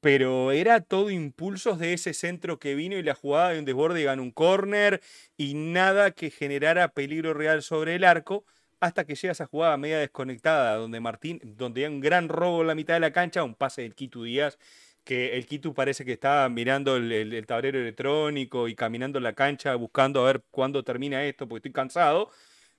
pero 0.00 0.52
era 0.52 0.80
todo 0.80 1.10
impulsos 1.10 1.78
de 1.78 1.92
ese 1.92 2.14
centro 2.14 2.58
que 2.58 2.74
vino 2.74 2.96
y 2.96 3.02
la 3.02 3.14
jugada 3.14 3.50
de 3.50 3.58
un 3.58 3.64
desborde 3.64 4.00
y 4.00 4.04
ganó 4.04 4.22
un 4.22 4.30
córner 4.30 5.00
y 5.36 5.54
nada 5.54 6.10
que 6.12 6.30
generara 6.30 6.88
peligro 6.88 7.34
real 7.34 7.62
sobre 7.62 7.94
el 7.96 8.04
arco 8.04 8.44
hasta 8.80 9.04
que 9.04 9.14
llega 9.14 9.32
esa 9.32 9.46
jugada 9.46 9.76
media 9.76 9.98
desconectada 9.98 10.76
donde 10.76 11.00
Martín, 11.00 11.40
donde 11.42 11.86
hay 11.86 11.92
un 11.92 12.00
gran 12.00 12.28
robo 12.28 12.60
en 12.60 12.66
la 12.68 12.74
mitad 12.74 12.94
de 12.94 13.00
la 13.00 13.12
cancha, 13.12 13.42
un 13.42 13.54
pase 13.54 13.82
del 13.82 13.94
Quito 13.94 14.22
Díaz 14.22 14.58
que 15.06 15.36
el 15.36 15.46
Quito 15.46 15.72
parece 15.72 16.04
que 16.04 16.12
estaba 16.12 16.48
mirando 16.48 16.96
el, 16.96 17.46
tablero 17.46 17.78
electrónico 17.78 18.66
y 18.66 18.74
caminando 18.74 19.20
la 19.20 19.34
cancha 19.34 19.74
buscando 19.76 20.20
a 20.20 20.26
ver 20.26 20.42
cuándo 20.50 20.82
termina 20.82 21.24
esto 21.24 21.46
porque 21.48 21.68
estoy 21.68 21.72
cansado, 21.72 22.30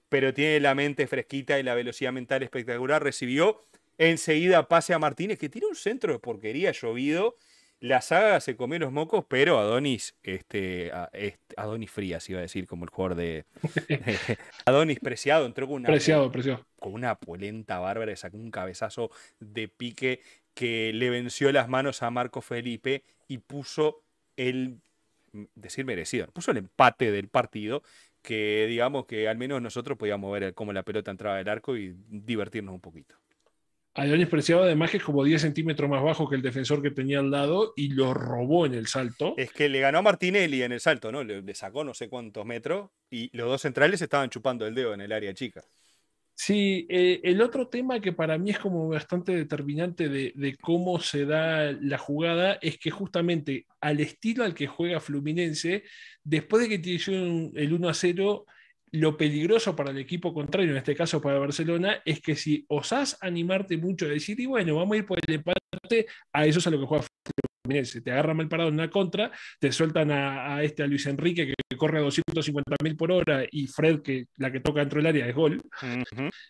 pero 0.09 0.33
tiene 0.33 0.59
la 0.59 0.75
mente 0.75 1.07
fresquita 1.07 1.57
y 1.57 1.63
la 1.63 1.73
velocidad 1.73 2.11
mental 2.11 2.43
espectacular, 2.43 3.01
recibió 3.01 3.65
Enseguida 3.97 4.67
pase 4.67 4.93
a 4.93 4.99
Martínez, 4.99 5.39
que 5.39 5.49
tira 5.49 5.67
un 5.67 5.75
centro 5.75 6.13
de 6.13 6.19
porquería 6.19 6.71
llovido. 6.71 7.35
La 7.79 8.01
saga 8.01 8.39
se 8.39 8.55
comió 8.55 8.79
los 8.79 8.91
mocos, 8.91 9.25
pero 9.27 9.59
Adonis, 9.59 10.15
este, 10.23 10.91
Adonis 11.57 11.91
Frías 11.91 12.27
iba 12.29 12.39
a 12.39 12.41
decir, 12.41 12.65
como 12.65 12.85
el 12.85 12.89
jugador 12.89 13.15
de. 13.17 13.45
Adonis 14.65 14.99
Preciado 14.99 15.45
entró 15.45 15.67
con 15.67 15.77
una. 15.77 15.87
Preciado, 15.87 16.31
preciado. 16.31 16.65
Con 16.79 16.93
una 16.93 17.15
polenta 17.15 17.79
bárbara, 17.79 18.15
sacó 18.15 18.37
un 18.37 18.51
cabezazo 18.51 19.11
de 19.39 19.67
pique 19.67 20.21
que 20.55 20.91
le 20.93 21.11
venció 21.11 21.51
las 21.51 21.69
manos 21.69 22.01
a 22.01 22.09
Marco 22.09 22.41
Felipe 22.41 23.03
y 23.27 23.37
puso 23.39 24.01
el. 24.37 24.79
decir 25.53 25.85
merecido, 25.85 26.27
puso 26.27 26.49
el 26.51 26.57
empate 26.57 27.11
del 27.11 27.27
partido 27.27 27.83
que 28.23 28.65
digamos 28.67 29.05
que 29.05 29.29
al 29.29 29.37
menos 29.37 29.61
nosotros 29.61 29.97
podíamos 29.97 30.37
ver 30.37 30.53
cómo 30.53 30.73
la 30.73 30.83
pelota 30.83 31.11
entraba 31.11 31.37
del 31.37 31.47
arco 31.47 31.77
y 31.77 31.95
divertirnos 32.09 32.73
un 32.73 32.81
poquito. 32.81 33.15
Adonis 33.97 34.27
Preciado 34.27 34.63
además 34.63 34.91
que 34.91 34.97
es 34.97 35.03
como 35.03 35.23
10 35.23 35.41
centímetros 35.41 35.89
más 35.89 36.03
bajo 36.03 36.29
que 36.29 36.35
el 36.35 36.43
defensor 36.43 36.83
que 36.83 36.91
tenía 36.91 37.17
al 37.19 37.31
lado 37.31 37.73
y 37.75 37.89
lo 37.89 38.13
robó 38.13 38.67
en 38.67 38.75
el 38.75 38.85
salto. 38.85 39.33
Es 39.37 39.51
que 39.51 39.69
le 39.69 39.79
ganó 39.79 39.97
a 39.97 40.01
Martinelli 40.03 40.61
en 40.61 40.71
el 40.71 40.79
salto, 40.79 41.11
¿no? 41.11 41.23
Le, 41.23 41.53
sacó 41.55 41.83
no 41.83 41.95
sé 41.95 42.07
cuántos 42.07 42.45
metros 42.45 42.91
y 43.09 43.35
los 43.35 43.47
dos 43.47 43.61
centrales 43.61 43.99
estaban 43.99 44.29
chupando 44.29 44.67
el 44.67 44.75
dedo 44.75 44.93
en 44.93 45.01
el 45.01 45.11
área 45.11 45.33
chica. 45.33 45.63
Sí, 46.35 46.85
eh, 46.91 47.19
el 47.23 47.41
otro 47.41 47.67
tema 47.67 47.99
que 47.99 48.13
para 48.13 48.37
mí 48.37 48.51
es 48.51 48.59
como 48.59 48.87
bastante 48.87 49.35
determinante 49.35 50.07
de, 50.07 50.57
cómo 50.61 50.99
se 50.99 51.25
da 51.25 51.71
la 51.71 51.97
jugada 51.97 52.59
es 52.61 52.77
que 52.77 52.91
justamente 52.91 53.65
al 53.81 53.99
estilo 53.99 54.43
al 54.43 54.53
que 54.53 54.67
juega 54.67 54.99
Fluminense, 54.99 55.83
después 56.23 56.61
de 56.61 56.69
que 56.69 56.77
tiene 56.77 57.51
el 57.55 57.73
1 57.73 57.89
a 57.89 57.93
0, 57.95 58.45
lo 58.91 59.17
peligroso 59.17 59.75
para 59.75 59.91
el 59.91 59.97
equipo 59.97 60.33
contrario, 60.33 60.71
en 60.71 60.77
este 60.77 60.95
caso 60.95 61.21
para 61.21 61.39
Barcelona, 61.39 62.01
es 62.05 62.21
que 62.21 62.35
si 62.35 62.65
osás 62.69 63.17
animarte 63.21 63.77
mucho 63.77 64.05
a 64.05 64.09
decir, 64.09 64.39
y 64.39 64.45
bueno, 64.45 64.75
vamos 64.75 64.95
a 64.95 64.97
ir 64.97 65.05
por 65.05 65.19
el 65.25 65.35
empate, 65.35 66.07
a 66.33 66.45
eso 66.45 66.59
es 66.59 66.67
a 66.67 66.69
lo 66.69 66.79
que 66.79 66.85
juega 66.85 67.05
Fluminense. 67.67 68.01
Te 68.01 68.11
agarran 68.11 68.37
mal 68.37 68.47
parado 68.47 68.69
en 68.69 68.75
una 68.75 68.89
contra, 68.89 69.31
te 69.59 69.71
sueltan 69.71 70.11
a, 70.11 70.63
este 70.63 70.83
a 70.83 70.87
Luis 70.87 71.05
Enrique 71.05 71.47
que 71.47 71.77
corre 71.77 71.99
a 71.99 72.01
250 72.01 72.75
mil 72.83 72.95
por 72.95 73.11
hora 73.11 73.45
y 73.51 73.67
Fred, 73.67 74.01
que 74.01 74.27
la 74.37 74.51
que 74.51 74.61
toca 74.61 74.79
dentro 74.79 74.99
del 74.99 75.07
área 75.07 75.27
es 75.27 75.35
gol. 75.35 75.61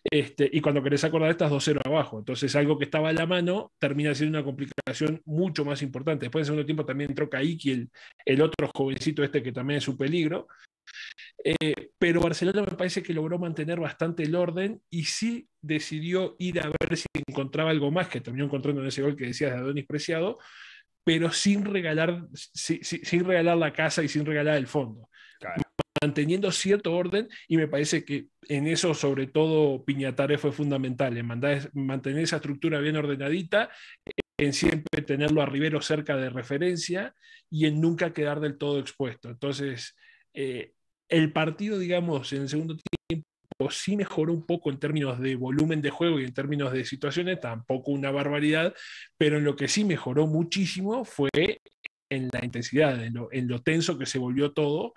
este, 0.04 0.50
y 0.52 0.62
cuando 0.62 0.84
querés 0.84 1.04
acordar, 1.04 1.32
estás 1.32 1.52
2-0 1.52 1.82
abajo. 1.86 2.20
Entonces, 2.20 2.56
algo 2.56 2.78
que 2.78 2.86
estaba 2.86 3.10
a 3.10 3.14
la 3.14 3.26
mano 3.26 3.74
termina 3.80 4.14
siendo 4.14 4.38
una 4.38 4.46
complicación 4.46 5.22
mucho 5.26 5.66
más 5.66 5.82
importante. 5.82 6.26
Después, 6.26 6.44
en 6.44 6.46
segundo 6.46 6.66
tiempo, 6.66 6.86
también 6.86 7.12
entró 7.12 7.30
Kaiki, 7.30 7.72
el, 7.72 7.90
el 8.26 8.42
otro 8.42 8.70
jovencito 8.74 9.24
este 9.24 9.42
que 9.42 9.52
también 9.52 9.80
es 9.80 9.88
un 9.88 9.98
peligro. 9.98 10.48
Eh, 11.44 11.92
pero 11.98 12.22
Barcelona 12.22 12.62
me 12.62 12.78
parece 12.78 13.04
que 13.04 13.14
logró 13.14 13.40
mantener 13.40 13.80
bastante 13.80 14.24
el 14.24 14.36
orden 14.36 14.82
y 14.90 15.04
sí 15.06 15.48
decidió 15.62 16.36
ir 16.40 16.60
a 16.60 16.68
ver 16.68 16.98
si 16.98 17.06
encontraba 17.28 17.70
algo 17.70 17.92
más, 17.92 18.08
que 18.08 18.22
terminó 18.22 18.46
encontrando 18.46 18.82
en 18.82 18.88
ese 18.88 19.02
gol 19.02 19.16
que 19.16 19.28
decías 19.28 19.52
de 19.52 19.58
Adonis 19.58 19.86
Preciado, 19.86 20.40
pero 21.08 21.32
sin 21.32 21.64
regalar, 21.64 22.28
sin 22.34 23.24
regalar 23.24 23.56
la 23.56 23.72
casa 23.72 24.04
y 24.04 24.10
sin 24.10 24.26
regalar 24.26 24.58
el 24.58 24.68
fondo. 24.68 25.08
Manteniendo 26.02 26.52
cierto 26.52 26.94
orden, 26.94 27.30
y 27.48 27.56
me 27.56 27.70
parece 27.70 28.04
que 28.04 28.28
en 28.50 28.68
eso, 28.68 28.94
sobre 28.94 29.28
todo, 29.28 29.86
Piñatares 29.86 30.42
fue 30.42 30.52
fundamental, 30.52 31.18
en 31.18 31.26
mantener 31.76 32.24
esa 32.24 32.36
estructura 32.36 32.82
bien 32.82 32.98
ordenadita, 32.98 33.70
en 34.38 34.52
siempre 34.52 35.02
tenerlo 35.02 35.42
a 35.42 35.46
Rivero 35.46 35.80
cerca 35.80 36.18
de 36.18 36.30
referencia 36.30 37.16
y 37.50 37.68
en 37.68 37.80
nunca 37.80 38.12
quedar 38.12 38.42
del 38.42 38.58
todo 38.58 38.78
expuesto. 38.78 39.30
Entonces, 39.30 39.96
eh, 40.34 40.74
el 41.08 41.32
partido, 41.32 41.80
digamos, 41.80 42.34
en 42.34 42.42
el 42.42 42.50
segundo 42.50 42.74
tiempo 42.74 42.97
sí 43.70 43.98
mejoró 43.98 44.34
un 44.34 44.46
poco 44.46 44.70
en 44.70 44.80
términos 44.80 45.20
de 45.20 45.36
volumen 45.36 45.82
de 45.82 45.90
juego 45.90 46.20
y 46.20 46.24
en 46.26 46.34
términos 46.34 46.72
de 46.72 46.86
situaciones, 46.86 47.40
tampoco 47.40 47.92
una 47.92 48.12
barbaridad, 48.12 48.74
pero 49.18 49.38
en 49.38 49.44
lo 49.44 49.56
que 49.56 49.68
sí 49.68 49.84
mejoró 49.84 50.28
muchísimo 50.28 51.06
fue 51.06 51.30
en 52.10 52.30
la 52.32 52.44
intensidad, 52.44 53.04
en 53.04 53.48
lo, 53.48 53.62
tenso 53.62 53.98
que 53.98 54.06
se 54.06 54.20
volvió 54.20 54.54
todo, 54.54 54.94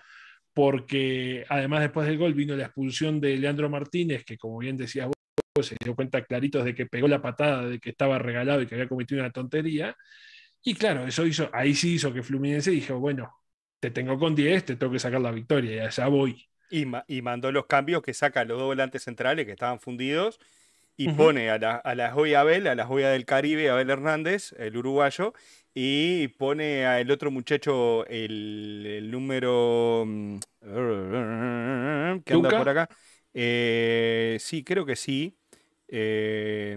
porque 0.54 1.44
además 1.48 1.80
después 1.80 2.06
del 2.06 2.18
gol 2.18 2.34
vino 2.34 2.56
la 2.56 2.66
expulsión 2.66 3.20
de 3.20 3.36
Leandro 3.36 3.70
Martínez, 3.70 4.24
que 4.24 4.38
como 4.38 4.58
bien 4.58 4.76
decías 4.76 5.08
vos, 5.08 5.66
se 5.66 5.76
dio 5.82 5.94
cuenta 5.94 6.24
clarito 6.24 6.62
de 6.64 6.74
que 6.74 6.86
pegó 6.86 7.08
la 7.08 7.22
patada, 7.22 7.66
de 7.68 7.80
que 7.80 7.90
estaba 7.90 8.18
regalado 8.18 8.62
y 8.62 8.66
que 8.66 8.74
había 8.74 8.88
cometido 8.88 9.20
una 9.20 9.32
tontería. 9.32 9.96
Y 10.62 10.74
claro, 10.74 11.06
eso 11.06 11.26
hizo, 11.26 11.50
ahí 11.52 11.74
sí 11.74 11.94
hizo 11.94 12.12
que 12.12 12.22
Fluminense 12.22 12.70
dijo, 12.70 12.98
bueno, 12.98 13.34
te 13.80 13.90
tengo 13.90 14.18
con 14.18 14.34
10, 14.34 14.64
te 14.66 14.76
tengo 14.76 14.92
que 14.92 14.98
sacar 14.98 15.20
la 15.20 15.32
victoria, 15.32 15.76
y 15.76 15.78
allá 15.80 16.08
voy. 16.08 16.49
Y, 16.70 16.86
y 17.08 17.22
mandó 17.22 17.52
los 17.52 17.66
cambios 17.66 18.02
que 18.02 18.14
saca 18.14 18.44
los 18.44 18.58
dos 18.58 18.66
volantes 18.66 19.02
centrales 19.02 19.44
que 19.44 19.52
estaban 19.52 19.80
fundidos 19.80 20.38
y 20.96 21.08
pone 21.08 21.50
a 21.50 21.58
la, 21.58 21.76
a 21.76 21.94
la 21.94 22.12
joya 22.12 22.40
Abel, 22.40 22.66
a 22.66 22.74
la 22.74 22.84
joya 22.84 23.08
del 23.08 23.24
Caribe, 23.24 23.70
Abel 23.70 23.88
Hernández, 23.88 24.52
el 24.58 24.76
uruguayo, 24.76 25.32
y 25.72 26.28
pone 26.28 26.84
al 26.84 27.10
otro 27.10 27.30
muchacho 27.30 28.04
el, 28.06 29.08
número 29.10 30.04
mm, 30.06 30.38
¿Qué 32.22 32.34
anda 32.34 32.50
por 32.50 32.68
acá. 32.68 32.88
Eh, 33.32 34.36
sí, 34.40 34.62
creo 34.62 34.84
que 34.84 34.96
sí. 34.96 35.39
Eh, 35.92 36.76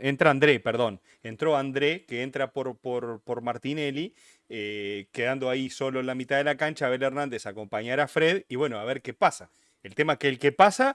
entra 0.00 0.30
André, 0.30 0.60
perdón. 0.60 1.00
Entró 1.22 1.56
André, 1.56 2.04
que 2.06 2.22
entra 2.22 2.52
por, 2.52 2.78
por, 2.78 3.20
por 3.20 3.42
Martinelli 3.42 4.14
eh, 4.54 5.06
quedando 5.12 5.48
ahí 5.48 5.70
solo 5.70 6.00
en 6.00 6.06
la 6.06 6.14
mitad 6.14 6.36
de 6.36 6.44
la 6.44 6.58
cancha, 6.58 6.86
Abel 6.86 7.02
Hernández 7.02 7.46
acompañar 7.46 8.00
a 8.00 8.06
Fred 8.06 8.44
y 8.48 8.56
bueno, 8.56 8.78
a 8.78 8.84
ver 8.84 9.00
qué 9.00 9.14
pasa. 9.14 9.50
El 9.82 9.94
tema 9.94 10.18
que 10.18 10.28
el 10.28 10.38
que 10.38 10.52
pasa 10.52 10.94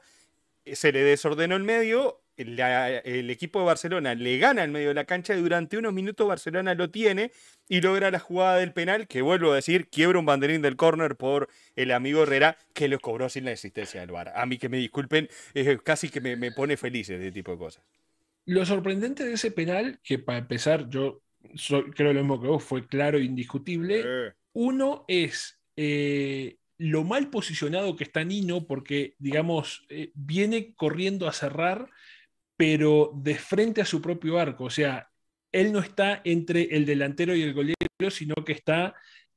eh, 0.64 0.76
se 0.76 0.92
le 0.92 1.02
desordenó 1.02 1.56
el 1.56 1.64
medio, 1.64 2.22
el 2.38 3.30
equipo 3.30 3.60
de 3.60 3.66
Barcelona 3.66 4.16
le 4.16 4.38
gana 4.38 4.64
el 4.64 4.72
medio 4.72 4.90
de 4.90 4.94
la 4.94 5.06
cancha 5.06 5.36
y 5.36 5.42
durante 5.42 5.78
unos 5.78 5.94
minutos 5.94 6.28
Barcelona 6.28 6.76
lo 6.76 6.90
tiene 6.90 7.32
y 7.68 7.82
logra 7.82 8.12
la 8.12 8.20
jugada 8.20 8.58
del 8.58 8.74
penal 8.74 9.08
que 9.08 9.22
vuelvo 9.22 9.52
a 9.52 9.56
decir, 9.56 9.90
quiebra 9.90 10.20
un 10.20 10.26
banderín 10.26 10.62
del 10.62 10.76
córner 10.76 11.16
por 11.16 11.50
el 11.76 11.92
amigo 11.92 12.24
Herrera 12.24 12.58
que 12.74 12.88
lo 12.88 13.00
cobró 13.00 13.28
sin 13.30 13.46
la 13.46 13.52
existencia 13.52 14.02
del 14.02 14.12
VAR. 14.12 14.32
A 14.36 14.46
mí 14.46 14.58
que 14.58 14.70
me 14.70 14.78
disculpen, 14.78 15.30
casi 15.84 16.10
que 16.10 16.22
me, 16.22 16.36
me 16.36 16.52
pone 16.52 16.78
feliz 16.78 17.10
ese 17.10 17.32
tipo 17.32 17.52
de 17.52 17.58
cosas. 17.58 17.84
Lo 18.46 18.66
sorprendente 18.66 19.26
de 19.26 19.34
ese 19.34 19.52
penal, 19.52 20.00
que 20.04 20.20
para 20.20 20.40
empezar 20.40 20.88
yo 20.90 21.22
creo 21.96 22.14
lo 22.14 22.20
mismo 22.20 22.42
que 22.42 22.48
vos, 22.48 22.64
fue 22.64 22.88
claro 22.88 23.18
e 23.18 23.24
indiscutible. 23.24 24.34
Uno 24.54 25.06
es 25.08 25.60
eh, 25.76 26.58
lo 26.78 27.04
mal 27.04 27.30
posicionado 27.30 27.96
que 27.96 28.04
está 28.04 28.24
Nino, 28.24 28.66
porque, 28.66 29.16
digamos, 29.20 29.86
eh, 29.90 30.12
viene 30.16 30.74
corriendo 30.76 31.28
a 31.28 31.34
cerrar, 31.34 31.90
pero 32.58 33.12
de 33.16 33.36
frente 33.36 33.82
a 33.82 33.86
su 33.86 34.02
propio 34.02 34.40
arco. 34.40 34.66
O 34.66 34.70
sea, 34.70 35.10
él 35.52 35.72
no 35.72 35.80
está 35.80 36.22
entre 36.26 36.64
el 36.76 36.86
delantero 36.86 37.36
y 37.36 37.44
el 37.44 37.54
golero, 37.54 38.12
sino 38.12 38.36
que 38.44 38.54
está 38.54 38.96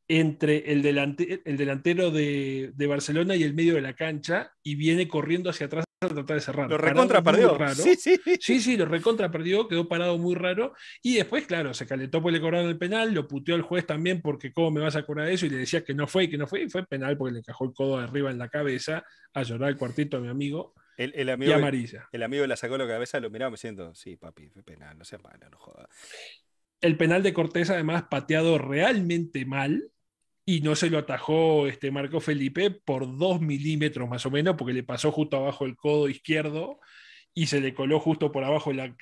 entre 0.09 0.73
el, 0.73 0.85
el 0.85 1.57
delantero 1.57 2.11
de, 2.11 2.73
Barcelona 2.89 3.37
y 3.37 3.45
el 3.45 3.55
medio 3.55 3.75
de 3.75 3.81
la 3.81 3.95
cancha 3.95 4.53
y 4.61 4.75
viene 4.75 5.07
corriendo 5.07 5.51
hacia 5.51 5.66
atrás 5.66 5.85
a 6.01 6.09
tratar 6.09 6.37
de 6.37 6.41
cerrar. 6.41 6.68
Lo 6.68 6.79
recontra 6.79 7.23
perdió. 7.23 7.57
Sí, 7.75 7.95
sí. 7.95 8.21
sí, 8.41 8.61
sí, 8.61 8.77
lo 8.77 8.87
recontra 8.87 9.31
perdió, 9.31 9.68
quedó 9.68 9.87
parado 9.87 10.18
muy 10.18 10.35
raro. 10.35 10.75
Y 11.01 11.14
después, 11.14 11.47
claro, 11.47 11.75
se 11.75 11.87
calentó 11.87 12.21
porque 12.21 12.39
le 12.39 12.41
cobraron 12.41 12.68
el 12.68 12.79
penal, 12.79 13.14
lo 13.14 13.29
puteó 13.29 13.55
el 13.55 13.62
juez 13.62 13.87
también 13.87 14.21
porque 14.21 14.53
cómo 14.53 14.73
me 14.73 14.81
vas 14.81 14.97
a 14.97 15.05
cobrar 15.05 15.29
eso 15.29 15.47
y 15.47 15.51
le 15.51 15.59
decía 15.59 15.85
que 15.85 15.95
no 15.95 16.09
fue 16.09 16.25
y 16.25 16.31
que 16.31 16.39
no 16.39 16.49
fue. 16.49 16.62
Y 16.62 16.71
fue 16.71 16.85
penal 16.87 17.16
porque 17.16 17.35
le 17.35 17.39
encajó 17.41 17.66
el 17.66 17.73
codo 17.73 17.99
arriba 17.99 18.33
en 18.33 18.39
la 18.39 18.49
cabeza 18.49 19.05
a 19.33 19.43
llorar 19.43 19.68
el 19.68 19.77
cuartito 19.77 20.16
a 20.16 20.21
mi 20.21 20.29
amigo. 20.29 20.75
El, 21.01 21.31
amigo 21.31 21.51
y 21.51 21.55
amarilla. 21.55 22.09
El, 22.13 22.23
amigo 22.23 22.47
le 22.47 22.57
sacó 22.59 22.77
la 22.77 22.87
cabeza, 22.87 23.21
lo 23.21 23.31
miraba 23.31 23.53
me 23.53 23.57
siento, 23.57 23.95
sí, 23.95 24.17
papi, 24.17 24.51
penal, 24.67 24.99
no 24.99 25.05
sea 25.05 25.19
malo, 25.19 25.49
no 25.49 25.57
joda. 25.57 25.89
El 26.83 26.99
penal 26.99 27.23
de 27.23 27.33
Cortés, 27.33 27.71
además, 27.71 28.05
pateado 28.11 28.59
realmente 28.59 29.47
mal 29.47 29.91
y 30.45 30.61
no 30.61 30.77
se 30.77 30.91
lo 30.91 30.99
atajó 30.99 31.67
este 31.69 31.91
Marco 31.91 32.21
Felipe 32.21 32.71
por 32.71 33.17
dos 33.17 33.41
milímetros 33.41 34.11
más 34.11 34.27
o 34.27 34.31
menos, 34.31 34.57
porque 34.59 34.75
le 34.75 34.83
pasó 34.83 35.11
justo 35.11 35.39
abajo 35.39 35.65
el 35.65 35.75
codo 35.75 36.07
izquierdo 36.07 36.81
y 37.33 37.47
se 37.47 37.63
le 37.63 37.73
coló 37.73 37.99
justo 37.99 38.31
por 38.31 38.45
abajo 38.45 38.71
de 38.71 38.77
la, 38.77 38.97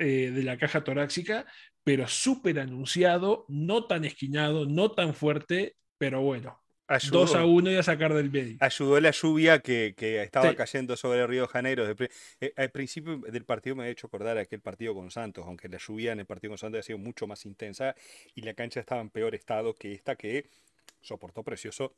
eh, 0.00 0.32
de 0.32 0.42
la 0.42 0.58
caja 0.58 0.82
torácica, 0.82 1.46
pero 1.84 2.08
súper 2.08 2.58
anunciado, 2.58 3.44
no 3.48 3.86
tan 3.86 4.04
esquinado, 4.04 4.66
no 4.66 4.90
tan 4.90 5.14
fuerte, 5.14 5.76
pero 5.96 6.22
bueno. 6.22 6.60
2 6.88 7.34
a 7.34 7.44
1 7.44 7.70
y 7.70 7.76
a 7.76 7.82
sacar 7.82 8.14
del 8.14 8.30
medio. 8.30 8.56
Ayudó 8.60 9.00
la 9.00 9.10
lluvia 9.10 9.58
que, 9.60 9.94
estaba 10.22 10.54
cayendo 10.54 10.96
sobre 10.96 11.20
el 11.20 11.28
Río 11.28 11.42
de 11.42 11.48
Janeiro. 11.48 11.84
Eh, 12.40 12.52
al 12.56 12.70
principio 12.70 13.18
del 13.18 13.44
partido 13.44 13.76
me 13.76 13.84
ha 13.84 13.88
hecho 13.88 14.06
acordar 14.06 14.38
aquel 14.38 14.60
partido 14.60 14.94
con 14.94 15.10
Santos, 15.10 15.44
aunque 15.46 15.68
la 15.68 15.78
lluvia 15.78 16.12
en 16.12 16.20
el 16.20 16.26
partido 16.26 16.52
con 16.52 16.58
Santos 16.58 16.80
ha 16.80 16.82
sido 16.82 16.98
mucho 16.98 17.26
más 17.26 17.44
intensa 17.44 17.94
y 18.34 18.42
la 18.42 18.54
cancha 18.54 18.80
estaba 18.80 19.00
en 19.00 19.10
peor 19.10 19.34
estado 19.34 19.74
que 19.74 19.92
esta 19.92 20.16
que 20.16 20.48
soportó 21.00 21.42
precioso 21.42 21.94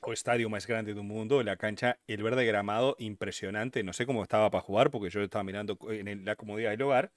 o 0.00 0.12
estadio 0.12 0.50
más 0.50 0.66
grande 0.66 0.94
del 0.94 1.04
mundo, 1.04 1.42
la 1.42 1.56
cancha, 1.56 1.98
el 2.06 2.22
verde 2.22 2.44
gramado, 2.44 2.96
impresionante. 2.98 3.84
No 3.84 3.92
sé 3.92 4.04
cómo 4.04 4.22
estaba 4.22 4.50
para 4.50 4.62
jugar, 4.62 4.90
porque 4.90 5.10
yo 5.10 5.20
estaba 5.20 5.44
mirando 5.44 5.78
en 5.90 6.24
la 6.24 6.34
comodidad 6.36 6.70
del 6.70 6.82
hogar. 6.82 7.12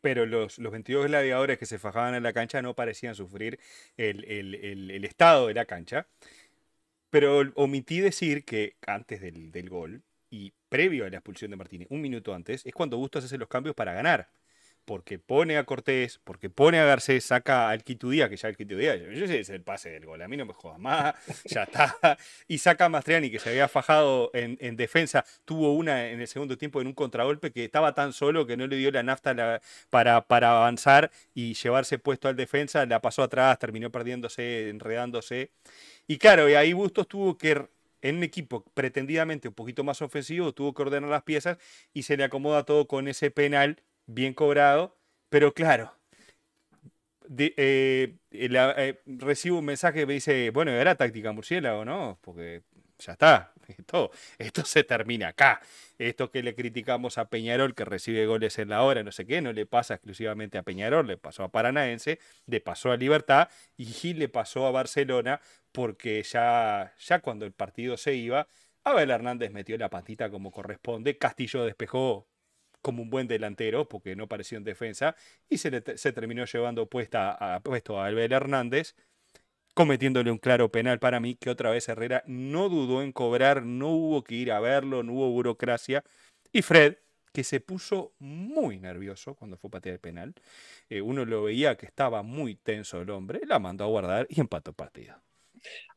Pero 0.00 0.26
los, 0.26 0.58
los 0.58 0.72
22 0.72 1.06
gladiadores 1.06 1.58
que 1.58 1.66
se 1.66 1.78
fajaban 1.78 2.14
en 2.14 2.22
la 2.22 2.32
cancha 2.32 2.62
no 2.62 2.74
parecían 2.74 3.14
sufrir 3.14 3.58
el, 3.96 5.04
estado 5.04 5.48
de 5.48 5.54
la 5.54 5.66
cancha. 5.66 6.06
Pero 7.10 7.42
omití 7.56 8.00
decir 8.00 8.44
que 8.44 8.76
antes 8.86 9.20
del, 9.20 9.50
del, 9.50 9.68
gol 9.68 10.02
y 10.30 10.52
previo 10.68 11.04
a 11.04 11.10
la 11.10 11.16
expulsión 11.16 11.50
de 11.50 11.56
Martínez, 11.56 11.88
un 11.90 12.00
minuto 12.00 12.34
antes, 12.34 12.64
es 12.64 12.72
cuando 12.72 12.98
Bustos 12.98 13.24
hace 13.24 13.36
los 13.36 13.48
cambios 13.48 13.74
para 13.74 13.92
ganar 13.92 14.30
porque 14.84 15.18
pone 15.18 15.56
a 15.56 15.64
Cortés, 15.64 16.20
porque 16.24 16.50
pone 16.50 16.78
a 16.78 16.84
Garcés, 16.84 17.24
saca 17.24 17.70
al 17.70 17.84
Quitudía, 17.84 18.28
que 18.28 18.36
ya 18.36 18.48
el 18.48 18.56
Quitudía, 18.56 18.96
yo, 18.96 19.26
sé, 19.26 19.40
es 19.40 19.48
el 19.50 19.62
pase 19.62 19.90
del 19.90 20.06
gol, 20.06 20.20
a 20.22 20.28
mí 20.28 20.36
no 20.36 20.46
me 20.46 20.52
jodas 20.52 20.78
más, 20.78 21.14
ya 21.44 21.64
está, 21.64 22.18
y 22.48 22.58
saca 22.58 22.86
a 22.86 22.88
Mastriani, 22.88 23.30
que 23.30 23.38
se 23.38 23.50
había 23.50 23.68
fajado 23.68 24.30
en, 24.34 24.76
defensa, 24.76 25.24
tuvo 25.44 25.74
una 25.74 26.08
en 26.08 26.20
el 26.20 26.28
segundo 26.28 26.58
tiempo 26.58 26.80
en 26.80 26.86
un 26.86 26.94
contragolpe 26.94 27.52
que 27.52 27.64
estaba 27.64 27.94
tan 27.94 28.12
solo 28.12 28.46
que 28.46 28.56
no 28.56 28.66
le 28.66 28.76
dio 28.76 28.90
la 28.90 29.02
nafta 29.02 29.60
para, 29.90 30.26
para 30.26 30.50
avanzar 30.50 31.10
y 31.34 31.54
llevarse 31.54 31.98
puesto 31.98 32.28
al 32.28 32.36
defensa, 32.36 32.84
la 32.86 33.00
pasó 33.00 33.22
atrás, 33.22 33.58
terminó 33.58 33.90
perdiéndose, 33.90 34.68
enredándose, 34.70 35.50
y 36.06 36.18
claro, 36.18 36.48
y 36.48 36.54
ahí 36.54 36.72
Bustos 36.72 37.06
tuvo 37.06 37.38
que 37.38 37.68
en 38.02 38.16
un 38.16 38.22
equipo 38.22 38.64
pretendidamente 38.74 39.48
un 39.48 39.54
poquito 39.54 39.84
más 39.84 40.02
ofensivo, 40.02 40.52
tuvo 40.52 40.74
que 40.74 40.82
ordenar 40.82 41.10
las 41.10 41.22
piezas 41.22 41.58
y 41.92 42.02
se 42.04 42.16
le 42.16 42.24
acomoda 42.24 42.64
todo 42.64 42.86
con 42.86 43.08
ese 43.08 43.30
penal 43.30 43.82
bien 44.14 44.34
cobrado, 44.34 44.96
pero 45.28 45.54
claro, 45.54 45.94
eh, 47.38 48.16
eh, 48.32 49.00
recibo 49.06 49.58
un 49.58 49.64
mensaje 49.64 50.00
que 50.00 50.06
me 50.06 50.14
dice, 50.14 50.50
bueno, 50.50 50.72
era 50.72 50.96
táctica 50.96 51.32
murciélago, 51.32 51.84
¿no? 51.84 52.18
Porque 52.22 52.62
ya 52.98 53.12
está, 53.12 53.52
esto, 53.68 54.10
esto 54.38 54.64
se 54.64 54.84
termina 54.84 55.28
acá. 55.28 55.60
Esto 55.98 56.30
que 56.30 56.42
le 56.42 56.54
criticamos 56.54 57.18
a 57.18 57.28
Peñarol, 57.28 57.74
que 57.74 57.84
recibe 57.84 58.26
goles 58.26 58.58
en 58.58 58.70
la 58.70 58.82
hora, 58.82 59.02
no 59.02 59.12
sé 59.12 59.26
qué, 59.26 59.40
no 59.42 59.52
le 59.52 59.66
pasa 59.66 59.94
exclusivamente 59.94 60.58
a 60.58 60.62
Peñarol, 60.62 61.06
le 61.06 61.16
pasó 61.18 61.44
a 61.44 61.52
Paranaense, 61.52 62.18
le 62.46 62.60
pasó 62.60 62.90
a 62.90 62.96
Libertad 62.96 63.48
y 63.76 64.14
le 64.14 64.28
pasó 64.28 64.66
a 64.66 64.70
Barcelona, 64.70 65.40
porque 65.72 66.22
ya, 66.22 66.94
ya 66.98 67.20
cuando 67.20 67.44
el 67.46 67.52
partido 67.52 67.96
se 67.96 68.14
iba, 68.14 68.48
Abel 68.82 69.10
Hernández 69.10 69.52
metió 69.52 69.76
la 69.78 69.90
patita 69.90 70.30
como 70.30 70.50
corresponde, 70.50 71.18
Castillo 71.18 71.64
despejó 71.64 72.29
como 72.82 73.02
un 73.02 73.10
buen 73.10 73.28
delantero, 73.28 73.88
porque 73.88 74.16
no 74.16 74.28
pareció 74.28 74.58
en 74.58 74.64
defensa, 74.64 75.16
y 75.48 75.58
se, 75.58 75.82
se 75.96 76.12
terminó 76.12 76.44
llevando 76.44 76.86
puesta 76.86 77.32
a, 77.32 77.60
puesto 77.60 78.00
a 78.00 78.06
Albert 78.06 78.32
Hernández, 78.32 78.94
cometiéndole 79.74 80.30
un 80.30 80.38
claro 80.38 80.70
penal 80.70 80.98
para 80.98 81.20
mí, 81.20 81.34
que 81.34 81.50
otra 81.50 81.70
vez 81.70 81.88
Herrera 81.88 82.22
no 82.26 82.68
dudó 82.68 83.02
en 83.02 83.12
cobrar, 83.12 83.64
no 83.64 83.88
hubo 83.88 84.24
que 84.24 84.34
ir 84.34 84.52
a 84.52 84.60
verlo, 84.60 85.02
no 85.02 85.12
hubo 85.12 85.30
burocracia, 85.30 86.04
y 86.52 86.62
Fred, 86.62 86.96
que 87.32 87.44
se 87.44 87.60
puso 87.60 88.12
muy 88.18 88.78
nervioso 88.78 89.34
cuando 89.34 89.56
fue 89.56 89.68
a 89.68 89.72
patear 89.72 89.94
el 89.94 90.00
penal, 90.00 90.34
eh, 90.88 91.00
uno 91.00 91.24
lo 91.24 91.44
veía 91.44 91.76
que 91.76 91.86
estaba 91.86 92.22
muy 92.22 92.56
tenso 92.56 93.00
el 93.00 93.10
hombre, 93.10 93.40
la 93.46 93.58
mandó 93.58 93.84
a 93.84 93.88
guardar 93.88 94.26
y 94.28 94.40
empató 94.40 94.70
el 94.70 94.76
partido. 94.76 95.14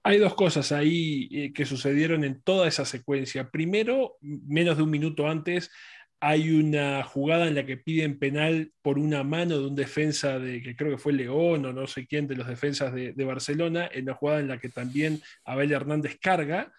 Hay 0.03 0.17
dos 0.17 0.35
cosas 0.35 0.71
ahí 0.71 1.29
eh, 1.31 1.53
que 1.53 1.65
sucedieron 1.65 2.23
en 2.23 2.41
toda 2.41 2.67
esa 2.67 2.85
secuencia. 2.85 3.49
Primero, 3.49 4.17
menos 4.21 4.77
de 4.77 4.83
un 4.83 4.91
minuto 4.91 5.27
antes, 5.27 5.71
hay 6.25 6.51
una 6.51 7.03
jugada 7.03 7.49
en 7.49 7.55
la 7.55 7.65
que 7.65 7.75
piden 7.75 8.17
penal 8.17 8.71
por 8.81 8.97
una 8.97 9.25
mano 9.25 9.59
de 9.59 9.67
un 9.67 9.75
defensa 9.75 10.39
de 10.39 10.61
que 10.61 10.73
creo 10.73 10.91
que 10.91 10.97
fue 10.97 11.11
León 11.11 11.65
o 11.65 11.73
no 11.73 11.85
sé 11.85 12.07
quién 12.07 12.27
de 12.27 12.37
los 12.37 12.47
defensas 12.47 12.93
de, 12.93 13.25
Barcelona, 13.25 13.89
en 13.91 14.03
una 14.03 14.13
jugada 14.13 14.39
en 14.39 14.47
la 14.47 14.57
que 14.57 14.69
también 14.69 15.21
Abel 15.43 15.73
Hernández 15.73 16.17
carga 16.21 16.71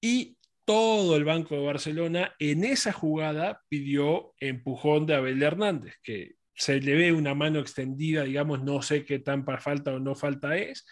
y 0.00 0.36
todo 0.64 1.16
el 1.16 1.24
banco 1.24 1.56
de 1.56 1.66
Barcelona 1.66 2.36
en 2.38 2.62
esa 2.62 2.92
jugada 2.92 3.62
pidió 3.68 4.34
empujón 4.38 5.06
de 5.06 5.16
Abel 5.16 5.42
Hernández, 5.42 5.96
que 6.00 6.36
se 6.54 6.80
le 6.80 6.94
ve 6.94 7.12
una 7.12 7.34
mano 7.34 7.58
extendida, 7.58 8.22
digamos, 8.22 8.62
no 8.62 8.80
sé 8.82 9.04
qué 9.04 9.18
tan 9.18 9.44
falta 9.44 9.92
o 9.92 9.98
no 9.98 10.14
falta 10.14 10.56
es, 10.56 10.86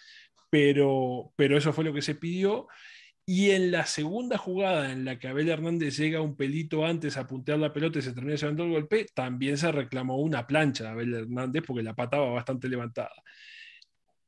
pero, 0.49 1.31
pero 1.37 1.57
eso 1.57 1.71
fue 1.71 1.85
lo 1.85 1.93
que 1.93 2.01
se 2.01 2.15
pidió. 2.15 2.67
Y 3.29 3.51
en 3.51 3.71
la 3.71 3.85
segunda 3.85 4.37
jugada 4.37 4.91
en 4.91 5.03
la 5.03 5.19
que 5.19 5.27
Abel 5.27 5.49
Hernández 5.49 5.97
llega 5.97 6.21
un 6.21 6.35
pelito 6.37 6.85
antes 6.85 7.17
a 7.17 7.27
puntear 7.27 7.59
la 7.59 7.73
pelota 7.73 7.99
y 7.99 8.01
se 8.01 8.13
termina 8.13 8.37
llevando 8.37 8.63
el 8.63 8.71
golpe, 8.71 9.05
también 9.13 9.57
se 9.57 9.69
reclamó 9.71 10.17
una 10.17 10.47
plancha 10.47 10.85
de 10.85 10.89
Abel 10.91 11.13
Hernández 11.13 11.63
porque 11.67 11.83
la 11.83 11.93
pata 11.93 12.19
va 12.19 12.31
bastante 12.31 12.69
levantada 12.69 13.11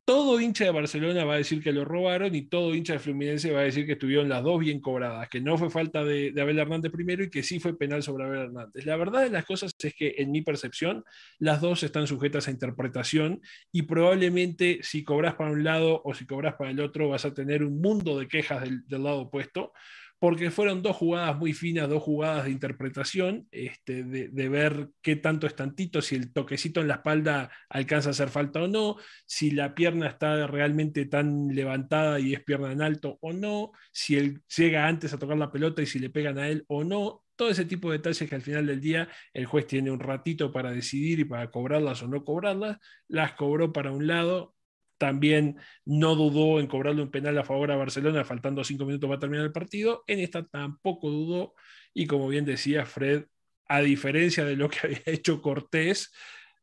todo 0.09 0.41
hincha 0.41 0.63
de 0.65 0.71
Barcelona 0.71 1.23
va 1.23 1.35
a 1.35 1.37
decir 1.37 1.61
que 1.61 1.71
lo 1.71 1.85
robaron 1.85 2.33
y 2.33 2.41
todo 2.41 2.73
hincha 2.73 2.93
de 2.93 2.99
Fluminense 2.99 3.51
va 3.51 3.59
a 3.59 3.65
decir 3.65 3.85
que 3.85 3.91
estuvieron 3.91 4.27
las 4.27 4.41
dos 4.41 4.59
bien 4.59 4.79
cobradas, 4.79 5.29
que 5.29 5.39
no 5.39 5.55
fue 5.55 5.69
falta 5.69 6.03
de, 6.03 6.33
Abel 6.35 6.57
Hernández 6.57 6.91
primero 6.91 7.23
y 7.23 7.29
que 7.29 7.43
sí 7.43 7.59
fue 7.59 7.77
penal 7.77 8.01
sobre 8.01 8.23
Abel 8.23 8.39
Hernández. 8.39 8.87
La 8.87 8.95
verdad 8.95 9.21
de 9.21 9.29
las 9.29 9.45
cosas 9.45 9.75
es 9.77 9.93
que 9.93 10.15
en 10.17 10.31
mi 10.31 10.41
percepción 10.41 11.05
las 11.37 11.61
dos 11.61 11.83
están 11.83 12.07
sujetas 12.07 12.47
a 12.47 12.51
interpretación 12.51 13.39
y 13.71 13.83
probablemente 13.83 14.79
si 14.81 15.03
cobras 15.03 15.35
para 15.35 15.51
un 15.51 15.63
lado 15.63 16.01
o 16.03 16.15
si 16.15 16.25
cobras 16.25 16.55
para 16.55 16.71
el 16.71 16.79
otro 16.79 17.09
vas 17.09 17.25
a 17.25 17.35
tener 17.35 17.63
un 17.63 17.79
mundo 17.79 18.17
de 18.17 18.27
quejas 18.27 18.63
del, 18.63 18.81
lado 18.89 19.19
opuesto 19.19 19.73
porque 20.19 20.51
fueron 20.51 20.81
dos 20.81 20.97
jugadas 20.97 21.37
muy 21.37 21.53
finas, 21.53 21.87
dos 21.89 22.03
jugadas 22.03 22.45
de 22.45 22.51
interpretación, 22.51 23.47
este, 23.51 24.03
de, 24.03 24.49
ver 24.49 24.89
qué 25.01 25.15
tanto 25.15 25.47
es 25.47 25.55
tantito, 25.55 26.01
si 26.01 26.15
el 26.15 26.33
toquecito 26.33 26.81
en 26.81 26.89
la 26.89 26.95
espalda 26.95 27.49
alcanza 27.69 28.09
a 28.09 28.11
hacer 28.11 28.29
falta 28.29 28.61
o 28.61 28.67
no, 28.67 28.97
si 29.25 29.51
la 29.51 29.73
pierna 29.73 30.07
está 30.07 30.45
realmente 30.45 31.05
tan 31.05 31.47
levantada 31.55 32.19
y 32.19 32.33
es 32.33 32.43
pierna 32.43 32.71
en 32.71 32.81
alto 32.81 33.17
o 33.21 33.31
no, 33.31 33.71
si 33.91 34.17
él 34.17 34.41
llega 34.55 34.87
antes 34.87 35.13
a 35.13 35.19
tocar 35.19 35.37
la 35.37 35.51
pelota 35.51 35.81
y 35.81 35.85
si 35.85 35.99
le 35.99 36.09
pegan 36.09 36.37
a 36.37 36.49
él 36.49 36.65
o 36.67 36.83
no, 36.83 37.23
todo 37.37 37.49
ese 37.49 37.63
tipo 37.63 37.89
de 37.89 37.99
detalles 37.99 38.27
que 38.29 38.35
al 38.35 38.41
final 38.41 38.67
del 38.67 38.81
día 38.81 39.07
el 39.33 39.45
juez 39.45 39.65
tiene 39.65 39.89
un 39.89 40.01
ratito 40.01 40.51
para 40.51 40.71
decidir 40.71 41.19
y 41.19 41.23
para 41.25 41.49
cobrarlas 41.49 42.03
o 42.03 42.07
no 42.09 42.25
cobrarlas, 42.25 42.77
las 43.07 43.33
cobró 43.35 43.71
para 43.71 43.93
un 43.93 44.07
lado, 44.07 44.55
también 44.99 45.57
no 45.85 46.13
dudó 46.13 46.59
en 46.59 46.67
cobrarle 46.67 47.01
un 47.01 47.09
penal 47.09 47.37
a 47.37 47.43
favor 47.43 47.71
a 47.71 47.77
Barcelona, 47.77 48.23
faltando 48.25 48.63
cinco 48.63 48.85
minutos 48.85 49.07
para 49.07 49.19
terminar 49.19 49.45
el 49.45 49.51
partido. 49.51 50.03
En 50.05 50.19
esta 50.19 50.45
tampoco 50.45 51.09
dudó. 51.09 51.55
Y 51.93 52.05
como 52.05 52.27
bien 52.27 52.45
decía 52.45 52.85
Fred, 52.85 53.25
a 53.67 53.81
diferencia 53.81 54.45
de 54.45 54.55
lo 54.55 54.69
que 54.69 54.79
había 54.83 55.01
hecho 55.05 55.41
Cortés, 55.41 56.11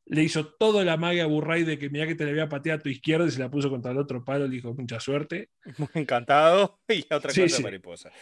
le 0.05 0.23
hizo 0.23 0.55
todo 0.55 0.85
la 0.85 0.97
magia 0.97 1.25
a 1.25 1.27
Burray 1.27 1.65
de 1.65 1.79
que 1.79 1.91
mira 1.91 2.07
que 2.07 2.15
te 2.15 2.25
le 2.25 2.31
había 2.31 2.49
pateado 2.49 2.79
a 2.79 2.83
tu 2.83 2.89
izquierda 2.89 3.27
y 3.27 3.31
se 3.31 3.41
la 3.41 3.51
puso 3.51 3.71
contra 3.71 3.91
el 3.91 3.99
otro 3.99 4.25
palo. 4.25 4.47
Le 4.47 4.55
dijo 4.55 4.73
mucha 4.75 5.01
suerte. 5.01 5.49
Muy 5.79 5.89
encantado. 5.95 6.79
Y 6.89 7.03
otra 7.11 7.33
cosa 7.33 7.63
mariposa. 7.63 8.13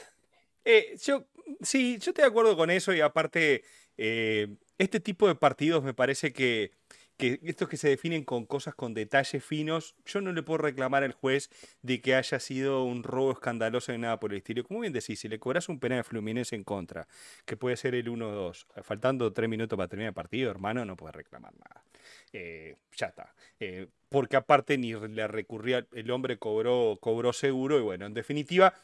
Eh, 0.64 0.96
yo, 1.04 1.26
sí, 1.60 1.98
yo 2.00 2.10
estoy 2.12 2.22
de 2.22 2.28
acuerdo 2.28 2.56
con 2.56 2.70
eso. 2.70 2.94
Y 2.94 3.00
aparte, 3.00 3.64
eh, 3.96 4.48
este 4.78 5.00
tipo 5.00 5.26
de 5.26 5.34
partidos 5.34 5.82
me 5.82 5.92
parece 5.92 6.32
que 6.32 6.70
que 7.16 7.40
estos 7.44 7.68
que 7.68 7.76
se 7.76 7.88
definen 7.88 8.24
con 8.24 8.44
cosas 8.46 8.74
con 8.74 8.94
detalles 8.94 9.44
finos, 9.44 9.94
yo 10.04 10.20
no 10.20 10.32
le 10.32 10.42
puedo 10.42 10.58
reclamar 10.58 11.04
al 11.04 11.12
juez 11.12 11.50
de 11.82 12.00
que 12.00 12.14
haya 12.14 12.40
sido 12.40 12.84
un 12.84 13.02
robo 13.02 13.32
escandaloso 13.32 13.92
ni 13.92 13.98
nada 13.98 14.18
por 14.18 14.32
el 14.32 14.38
estilo. 14.38 14.64
Como 14.64 14.80
bien 14.80 14.92
decís, 14.92 15.20
si 15.20 15.28
le 15.28 15.38
cobras 15.38 15.68
un 15.68 15.78
penal 15.78 15.98
de 15.98 16.04
Fluminense 16.04 16.56
en 16.56 16.64
contra, 16.64 17.06
que 17.44 17.56
puede 17.56 17.76
ser 17.76 17.94
el 17.94 18.08
1-2, 18.08 18.66
faltando 18.82 19.32
tres 19.32 19.48
minutos 19.48 19.76
para 19.76 19.88
terminar 19.88 20.08
el 20.08 20.14
partido, 20.14 20.50
hermano, 20.50 20.84
no 20.84 20.96
puede 20.96 21.12
reclamar 21.12 21.52
nada. 21.54 21.84
Eh, 22.32 22.76
ya 22.96 23.06
está. 23.06 23.34
Eh, 23.60 23.86
porque 24.08 24.36
aparte 24.36 24.76
ni 24.76 24.92
le 24.92 25.28
recurría, 25.28 25.86
el 25.92 26.10
hombre 26.10 26.38
cobró, 26.38 26.98
cobró 27.00 27.32
seguro 27.32 27.78
y 27.78 27.82
bueno, 27.82 28.06
en 28.06 28.14
definitiva 28.14 28.74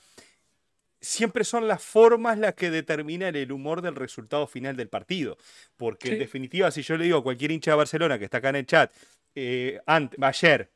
siempre 1.01 1.45
son 1.45 1.67
las 1.67 1.83
formas 1.83 2.39
las 2.39 2.55
que 2.55 2.71
determinan 2.71 3.35
el 3.37 3.53
humor 3.53 3.83
del 3.83 3.97
resultado 3.97 4.47
final 4.47 4.77
del 4.77 4.89
partido. 4.89 5.37
Porque 5.77 6.13
en 6.13 6.19
definitiva, 6.19 6.71
si 6.71 6.83
yo 6.83 6.97
le 6.97 7.05
digo 7.05 7.19
a 7.19 7.23
cualquier 7.23 7.53
hincha 7.53 7.73
de 7.73 7.77
Barcelona 7.79 8.19
que 8.19 8.25
está 8.25 8.39
acá 8.39 8.51
en 8.51 8.57
el 8.57 8.67
chat, 8.67 8.93
eh, 9.35 9.81
ayer, 9.87 10.71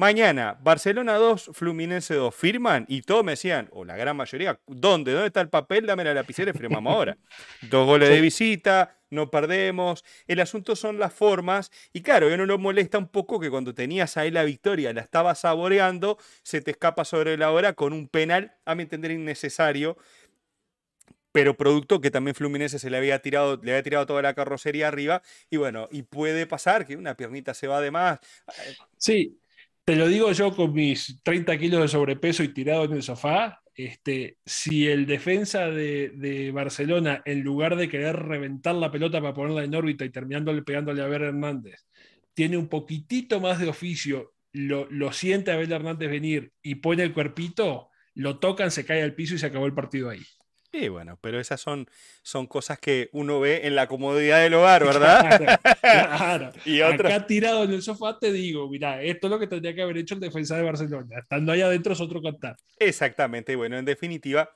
mañana, 0.00 0.58
Barcelona 0.62 1.16
2, 1.16 1.50
Fluminense 1.52 2.14
2, 2.14 2.34
firman 2.34 2.86
y 2.88 3.02
todos 3.02 3.22
me 3.22 3.32
decían, 3.32 3.68
o 3.70 3.84
la 3.84 3.98
gran 3.98 4.16
mayoría, 4.16 4.58
¿dónde? 4.66 5.12
¿Dónde 5.12 5.26
está 5.26 5.42
el 5.42 5.50
papel? 5.50 5.84
Dame 5.84 6.04
la 6.04 6.14
lapicera 6.14 6.50
y 6.50 6.54
firmamos 6.54 6.94
ahora. 6.94 7.18
Dos 7.70 7.86
goles 7.86 8.08
de 8.08 8.22
visita, 8.22 8.96
no 9.10 9.30
perdemos. 9.30 10.02
El 10.26 10.40
asunto 10.40 10.74
son 10.74 10.98
las 10.98 11.12
formas. 11.12 11.70
Y 11.92 12.00
claro, 12.00 12.34
no 12.34 12.46
lo 12.46 12.58
molesta 12.58 12.96
un 12.96 13.08
poco 13.08 13.38
que 13.38 13.50
cuando 13.50 13.74
tenías 13.74 14.16
ahí 14.16 14.30
la 14.30 14.42
victoria, 14.44 14.94
la 14.94 15.02
estabas 15.02 15.40
saboreando, 15.40 16.16
se 16.42 16.62
te 16.62 16.70
escapa 16.70 17.04
sobre 17.04 17.36
la 17.36 17.50
hora 17.50 17.74
con 17.74 17.92
un 17.92 18.08
penal, 18.08 18.56
a 18.64 18.74
mi 18.74 18.84
entender, 18.84 19.10
innecesario. 19.10 19.98
Pero 21.32 21.58
producto 21.58 22.00
que 22.00 22.10
también 22.10 22.34
Fluminense 22.34 22.78
se 22.78 22.88
le 22.88 22.96
había 22.96 23.20
tirado, 23.20 23.60
le 23.62 23.72
había 23.72 23.82
tirado 23.82 24.06
toda 24.06 24.22
la 24.22 24.32
carrocería 24.32 24.88
arriba. 24.88 25.20
Y 25.50 25.58
bueno, 25.58 25.88
y 25.92 26.04
puede 26.04 26.46
pasar 26.46 26.86
que 26.86 26.96
una 26.96 27.18
piernita 27.18 27.52
se 27.52 27.66
va 27.66 27.82
de 27.82 27.90
más. 27.90 28.18
Sí, 28.96 29.39
te 29.90 29.96
lo 29.96 30.06
digo 30.06 30.30
yo 30.30 30.54
con 30.54 30.72
mis 30.72 31.20
30 31.24 31.58
kilos 31.58 31.82
de 31.82 31.88
sobrepeso 31.88 32.44
y 32.44 32.54
tirado 32.54 32.84
en 32.84 32.92
el 32.92 33.02
sofá, 33.02 33.60
este, 33.74 34.36
si 34.46 34.86
el 34.86 35.04
defensa 35.04 35.68
de, 35.68 36.52
Barcelona, 36.54 37.22
en 37.24 37.40
lugar 37.40 37.74
de 37.74 37.88
querer 37.88 38.14
reventar 38.14 38.76
la 38.76 38.92
pelota 38.92 39.20
para 39.20 39.34
ponerla 39.34 39.64
en 39.64 39.74
órbita 39.74 40.04
y 40.04 40.10
terminándole 40.10 40.62
pegándole 40.62 41.02
a 41.02 41.06
Abel 41.06 41.22
Hernández, 41.22 41.88
tiene 42.34 42.56
un 42.56 42.68
poquitito 42.68 43.40
más 43.40 43.58
de 43.58 43.68
oficio, 43.68 44.32
lo, 44.52 44.88
lo 44.92 45.10
siente 45.10 45.50
a 45.50 45.54
Abel 45.54 45.72
Hernández 45.72 46.08
venir 46.08 46.52
y 46.62 46.76
pone 46.76 47.02
el 47.02 47.12
cuerpito, 47.12 47.88
lo 48.14 48.38
tocan, 48.38 48.70
se 48.70 48.84
cae 48.84 49.02
al 49.02 49.16
piso 49.16 49.34
y 49.34 49.38
se 49.38 49.46
acabó 49.46 49.66
el 49.66 49.74
partido 49.74 50.08
ahí. 50.08 50.22
Sí, 50.72 50.88
bueno, 50.88 51.18
pero 51.20 51.40
esas 51.40 51.60
son, 51.60 51.88
son 52.22 52.46
cosas 52.46 52.78
que 52.78 53.10
uno 53.12 53.40
ve 53.40 53.66
en 53.66 53.74
la 53.74 53.88
comodidad 53.88 54.40
del 54.40 54.54
hogar, 54.54 54.84
¿verdad? 54.86 55.58
Claro, 55.80 56.52
y 56.64 56.80
Acá 56.80 57.26
tirado 57.26 57.64
en 57.64 57.72
el 57.72 57.82
sofá 57.82 58.18
te 58.18 58.32
digo, 58.32 58.68
mira, 58.68 59.02
esto 59.02 59.26
es 59.26 59.30
lo 59.32 59.38
que 59.38 59.48
tendría 59.48 59.74
que 59.74 59.82
haber 59.82 59.98
hecho 59.98 60.14
el 60.14 60.20
defensa 60.20 60.56
de 60.56 60.62
Barcelona. 60.62 61.18
Estando 61.18 61.52
ahí 61.52 61.62
adentro 61.62 61.92
es 61.92 62.00
otro 62.00 62.22
cantar. 62.22 62.56
Exactamente, 62.78 63.56
bueno, 63.56 63.78
en 63.78 63.84
definitiva, 63.84 64.50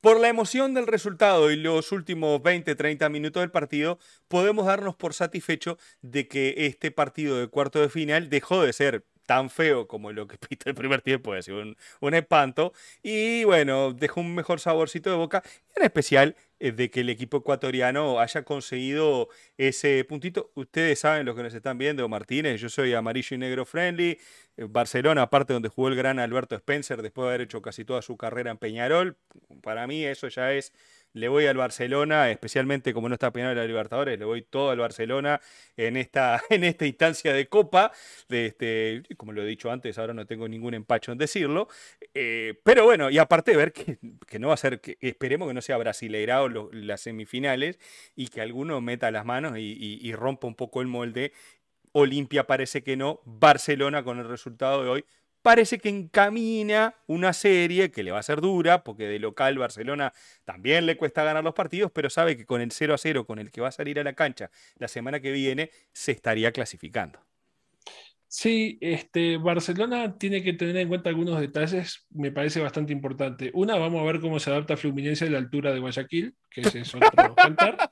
por 0.00 0.18
la 0.18 0.28
emoción 0.28 0.72
del 0.72 0.86
resultado 0.86 1.50
y 1.50 1.56
los 1.56 1.92
últimos 1.92 2.42
20, 2.42 2.74
30 2.74 3.08
minutos 3.10 3.42
del 3.42 3.50
partido, 3.50 3.98
podemos 4.28 4.64
darnos 4.64 4.96
por 4.96 5.12
satisfecho 5.12 5.76
de 6.00 6.26
que 6.26 6.54
este 6.56 6.90
partido 6.90 7.38
de 7.38 7.48
cuarto 7.48 7.82
de 7.82 7.90
final 7.90 8.30
dejó 8.30 8.62
de 8.62 8.72
ser 8.72 9.04
tan 9.30 9.48
feo 9.48 9.86
como 9.86 10.10
lo 10.10 10.26
que 10.26 10.36
pita 10.48 10.68
el 10.70 10.74
primer 10.74 11.02
tiempo, 11.02 11.36
es 11.36 11.46
un, 11.46 11.76
un 12.00 12.14
espanto. 12.14 12.72
Y 13.00 13.44
bueno, 13.44 13.92
dejó 13.92 14.22
un 14.22 14.34
mejor 14.34 14.58
saborcito 14.58 15.08
de 15.08 15.14
boca, 15.14 15.44
en 15.76 15.84
especial 15.84 16.34
eh, 16.58 16.72
de 16.72 16.90
que 16.90 17.02
el 17.02 17.10
equipo 17.10 17.36
ecuatoriano 17.36 18.18
haya 18.18 18.42
conseguido 18.42 19.28
ese 19.56 20.04
puntito. 20.04 20.50
Ustedes 20.56 20.98
saben, 20.98 21.26
los 21.26 21.36
que 21.36 21.44
nos 21.44 21.54
están 21.54 21.78
viendo, 21.78 22.08
Martínez, 22.08 22.60
yo 22.60 22.68
soy 22.68 22.92
amarillo 22.92 23.36
y 23.36 23.38
negro 23.38 23.64
friendly. 23.64 24.18
Eh, 24.56 24.66
Barcelona, 24.68 25.22
aparte 25.22 25.52
donde 25.52 25.68
jugó 25.68 25.86
el 25.86 25.94
gran 25.94 26.18
Alberto 26.18 26.56
Spencer, 26.56 27.00
después 27.00 27.26
de 27.26 27.28
haber 27.28 27.40
hecho 27.42 27.62
casi 27.62 27.84
toda 27.84 28.02
su 28.02 28.16
carrera 28.16 28.50
en 28.50 28.58
Peñarol, 28.58 29.16
para 29.62 29.86
mí 29.86 30.04
eso 30.04 30.26
ya 30.26 30.52
es 30.52 30.72
le 31.12 31.28
voy 31.28 31.46
al 31.46 31.56
Barcelona, 31.56 32.30
especialmente 32.30 32.92
como 32.94 33.08
no 33.08 33.14
está 33.14 33.32
penal 33.32 33.56
la 33.56 33.64
Libertadores, 33.64 34.18
le 34.18 34.24
voy 34.24 34.42
todo 34.42 34.70
al 34.70 34.78
Barcelona 34.78 35.40
en 35.76 35.96
esta, 35.96 36.40
en 36.50 36.64
esta 36.64 36.86
instancia 36.86 37.32
de 37.32 37.46
Copa. 37.48 37.92
De 38.28 38.46
este, 38.46 39.02
como 39.16 39.32
lo 39.32 39.42
he 39.42 39.46
dicho 39.46 39.70
antes, 39.70 39.98
ahora 39.98 40.14
no 40.14 40.26
tengo 40.26 40.48
ningún 40.48 40.74
empacho 40.74 41.12
en 41.12 41.18
decirlo. 41.18 41.68
Eh, 42.14 42.54
pero 42.64 42.84
bueno, 42.84 43.10
y 43.10 43.18
aparte 43.18 43.52
de 43.52 43.56
ver 43.56 43.72
que, 43.72 43.98
no 44.38 44.48
va 44.48 44.54
a 44.54 44.58
ser, 44.58 44.80
que 44.80 44.96
esperemos 45.00 45.48
que 45.48 45.54
no 45.54 45.62
sea 45.62 45.76
brasileirado 45.76 46.48
las 46.72 47.00
semifinales 47.00 47.78
y 48.14 48.28
que 48.28 48.40
alguno 48.40 48.80
meta 48.80 49.10
las 49.10 49.24
manos 49.24 49.58
y 49.58 50.12
rompa 50.14 50.46
un 50.46 50.54
poco 50.54 50.80
el 50.80 50.86
molde. 50.86 51.32
Olimpia 51.92 52.46
parece 52.46 52.82
que 52.82 52.96
no, 52.96 53.20
Barcelona 53.24 54.04
con 54.04 54.18
el 54.18 54.28
resultado 54.28 54.84
de 54.84 54.88
hoy 54.90 55.04
parece 55.42 55.78
que 55.78 55.88
encamina 55.88 56.94
una 57.06 57.32
serie 57.32 57.90
que 57.90 58.02
le 58.02 58.10
va 58.10 58.18
a 58.18 58.22
ser 58.22 58.40
dura, 58.40 58.84
porque 58.84 59.06
de 59.06 59.18
local 59.18 59.58
Barcelona 59.58 60.12
también 60.44 60.86
le 60.86 60.96
cuesta 60.96 61.24
ganar 61.24 61.44
los 61.44 61.54
partidos, 61.54 61.90
pero 61.92 62.10
sabe 62.10 62.36
que 62.36 62.46
con 62.46 62.60
el 62.60 62.72
0 62.72 62.94
a 62.94 62.98
0 62.98 63.26
con 63.26 63.38
el 63.38 63.50
que 63.50 63.60
va 63.60 63.68
a 63.68 63.72
salir 63.72 63.98
a 63.98 64.04
la 64.04 64.14
cancha 64.14 64.50
la 64.76 64.88
semana 64.88 65.20
que 65.20 65.32
viene, 65.32 65.70
se 65.92 66.12
estaría 66.12 66.52
clasificando. 66.52 67.20
Sí, 68.32 68.78
este, 68.80 69.38
Barcelona 69.38 70.16
tiene 70.16 70.40
que 70.40 70.52
tener 70.52 70.76
en 70.76 70.86
cuenta 70.86 71.08
algunos 71.08 71.40
detalles, 71.40 72.06
me 72.10 72.30
parece 72.30 72.60
bastante 72.60 72.92
importante. 72.92 73.50
Una, 73.54 73.74
vamos 73.76 74.00
a 74.00 74.04
ver 74.04 74.20
cómo 74.20 74.38
se 74.38 74.50
adapta 74.50 74.76
Fluminense 74.76 75.26
a 75.26 75.30
la 75.30 75.38
altura 75.38 75.72
de 75.72 75.80
Guayaquil, 75.80 76.36
que 76.48 76.60
ese 76.60 76.78
es 76.82 76.94
otro 76.94 77.34
cantar. 77.34 77.90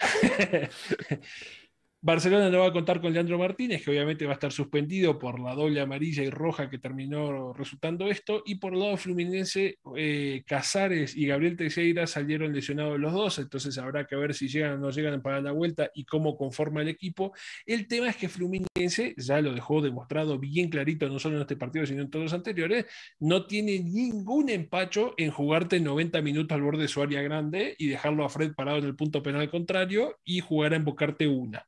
Barcelona 2.06 2.50
no 2.50 2.60
va 2.60 2.68
a 2.68 2.72
contar 2.72 3.00
con 3.00 3.12
Leandro 3.12 3.36
Martínez, 3.36 3.82
que 3.82 3.90
obviamente 3.90 4.26
va 4.26 4.30
a 4.30 4.34
estar 4.34 4.52
suspendido 4.52 5.18
por 5.18 5.40
la 5.40 5.56
doble 5.56 5.80
amarilla 5.80 6.22
y 6.22 6.30
roja 6.30 6.70
que 6.70 6.78
terminó 6.78 7.52
resultando 7.52 8.06
esto. 8.06 8.44
Y 8.46 8.54
por 8.54 8.74
el 8.74 8.78
lado 8.78 8.96
fluminense, 8.96 9.80
eh, 9.96 10.44
Casares 10.46 11.16
y 11.16 11.26
Gabriel 11.26 11.56
Teixeira 11.56 12.06
salieron 12.06 12.52
lesionados 12.52 13.00
los 13.00 13.12
dos, 13.12 13.40
entonces 13.40 13.76
habrá 13.78 14.06
que 14.06 14.14
ver 14.14 14.34
si 14.34 14.46
llegan 14.46 14.74
o 14.74 14.78
no 14.78 14.90
llegan 14.90 15.20
para 15.20 15.40
la 15.40 15.50
vuelta 15.50 15.90
y 15.96 16.04
cómo 16.04 16.36
conforma 16.36 16.80
el 16.82 16.86
equipo. 16.86 17.32
El 17.66 17.88
tema 17.88 18.08
es 18.08 18.14
que 18.14 18.28
Fluminense, 18.28 19.16
ya 19.16 19.40
lo 19.40 19.52
dejó 19.52 19.82
demostrado 19.82 20.38
bien 20.38 20.70
clarito, 20.70 21.08
no 21.08 21.18
solo 21.18 21.34
en 21.34 21.42
este 21.42 21.56
partido, 21.56 21.86
sino 21.86 22.02
en 22.02 22.10
todos 22.10 22.26
los 22.26 22.34
anteriores, 22.34 22.86
no 23.18 23.46
tiene 23.46 23.80
ningún 23.80 24.48
empacho 24.50 25.14
en 25.16 25.32
jugarte 25.32 25.80
90 25.80 26.22
minutos 26.22 26.54
al 26.54 26.62
borde 26.62 26.82
de 26.82 26.88
su 26.88 27.02
área 27.02 27.20
grande 27.22 27.74
y 27.78 27.88
dejarlo 27.88 28.24
a 28.24 28.28
Fred 28.28 28.54
parado 28.54 28.78
en 28.78 28.84
el 28.84 28.94
punto 28.94 29.24
penal 29.24 29.50
contrario 29.50 30.20
y 30.24 30.38
jugar 30.38 30.72
a 30.72 30.76
embocarte 30.76 31.26
una. 31.26 31.66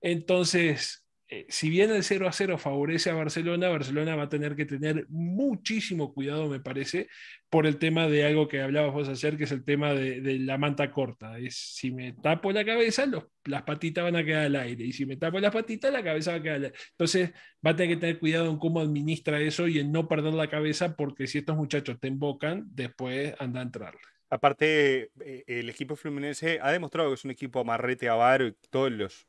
Entonces, 0.00 1.00
eh, 1.32 1.46
si 1.48 1.70
bien 1.70 1.92
el 1.92 2.02
0 2.02 2.26
a 2.26 2.32
0 2.32 2.58
favorece 2.58 3.08
a 3.08 3.14
Barcelona, 3.14 3.68
Barcelona 3.68 4.16
va 4.16 4.24
a 4.24 4.28
tener 4.28 4.56
que 4.56 4.66
tener 4.66 5.06
muchísimo 5.08 6.12
cuidado, 6.12 6.48
me 6.48 6.58
parece, 6.58 7.06
por 7.48 7.68
el 7.68 7.78
tema 7.78 8.08
de 8.08 8.24
algo 8.24 8.48
que 8.48 8.60
hablabas 8.60 8.92
vos 8.92 9.08
ayer, 9.08 9.36
que 9.36 9.44
es 9.44 9.52
el 9.52 9.62
tema 9.62 9.94
de, 9.94 10.20
la 10.40 10.58
manta 10.58 10.90
corta. 10.90 11.38
Es 11.38 11.54
si 11.54 11.92
me 11.92 12.14
tapo 12.14 12.50
la 12.50 12.64
cabeza, 12.64 13.06
las 13.44 13.62
patitas 13.62 14.02
van 14.02 14.16
a 14.16 14.24
quedar 14.24 14.46
al 14.46 14.56
aire, 14.56 14.84
y 14.84 14.92
si 14.92 15.06
me 15.06 15.16
tapo 15.16 15.38
las 15.38 15.52
patitas, 15.52 15.92
la 15.92 16.02
cabeza 16.02 16.32
va 16.32 16.38
a 16.38 16.42
quedar 16.42 16.56
al 16.56 16.64
aire. 16.64 16.76
Entonces, 16.90 17.30
va 17.64 17.70
a 17.70 17.76
tener 17.76 17.94
que 17.94 18.00
tener 18.00 18.18
cuidado 18.18 18.50
en 18.50 18.58
cómo 18.58 18.80
administra 18.80 19.40
eso 19.40 19.68
y 19.68 19.78
en 19.78 19.92
no 19.92 20.08
perder 20.08 20.34
la 20.34 20.50
cabeza, 20.50 20.96
porque 20.96 21.28
si 21.28 21.38
estos 21.38 21.56
muchachos 21.56 22.00
te 22.00 22.08
embocan, 22.08 22.64
después 22.72 23.34
anda 23.38 23.60
a 23.60 23.62
entrarle. 23.62 24.00
Aparte, 24.30 25.10
eh, 25.24 25.44
el 25.46 25.68
equipo 25.70 25.94
fluminense 25.94 26.58
ha 26.60 26.72
demostrado 26.72 27.10
que 27.10 27.14
es 27.14 27.24
un 27.24 27.30
equipo 27.30 27.60
amarrete 27.60 28.08
avaro 28.08 28.48
y 28.48 28.54
todos 28.68 28.90
los 28.90 29.28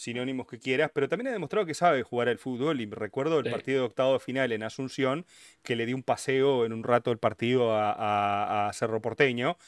sinónimos 0.00 0.46
que 0.46 0.58
quieras, 0.58 0.90
pero 0.94 1.08
también 1.08 1.28
ha 1.28 1.32
demostrado 1.32 1.66
que 1.66 1.74
sabe 1.74 2.02
jugar 2.02 2.28
al 2.28 2.38
fútbol 2.38 2.80
y 2.80 2.86
recuerdo 2.86 3.38
el 3.38 3.50
partido 3.50 3.80
de 3.80 3.86
octavo 3.86 4.18
final 4.18 4.50
en 4.52 4.62
Asunción, 4.62 5.26
que 5.62 5.76
le 5.76 5.86
dio 5.86 5.94
un 5.94 6.02
paseo 6.02 6.64
en 6.64 6.72
un 6.72 6.82
rato 6.82 7.12
el 7.12 7.18
partido 7.18 7.72
a, 7.74 8.70
Cerro 8.72 9.02
Porteño, 9.02 9.58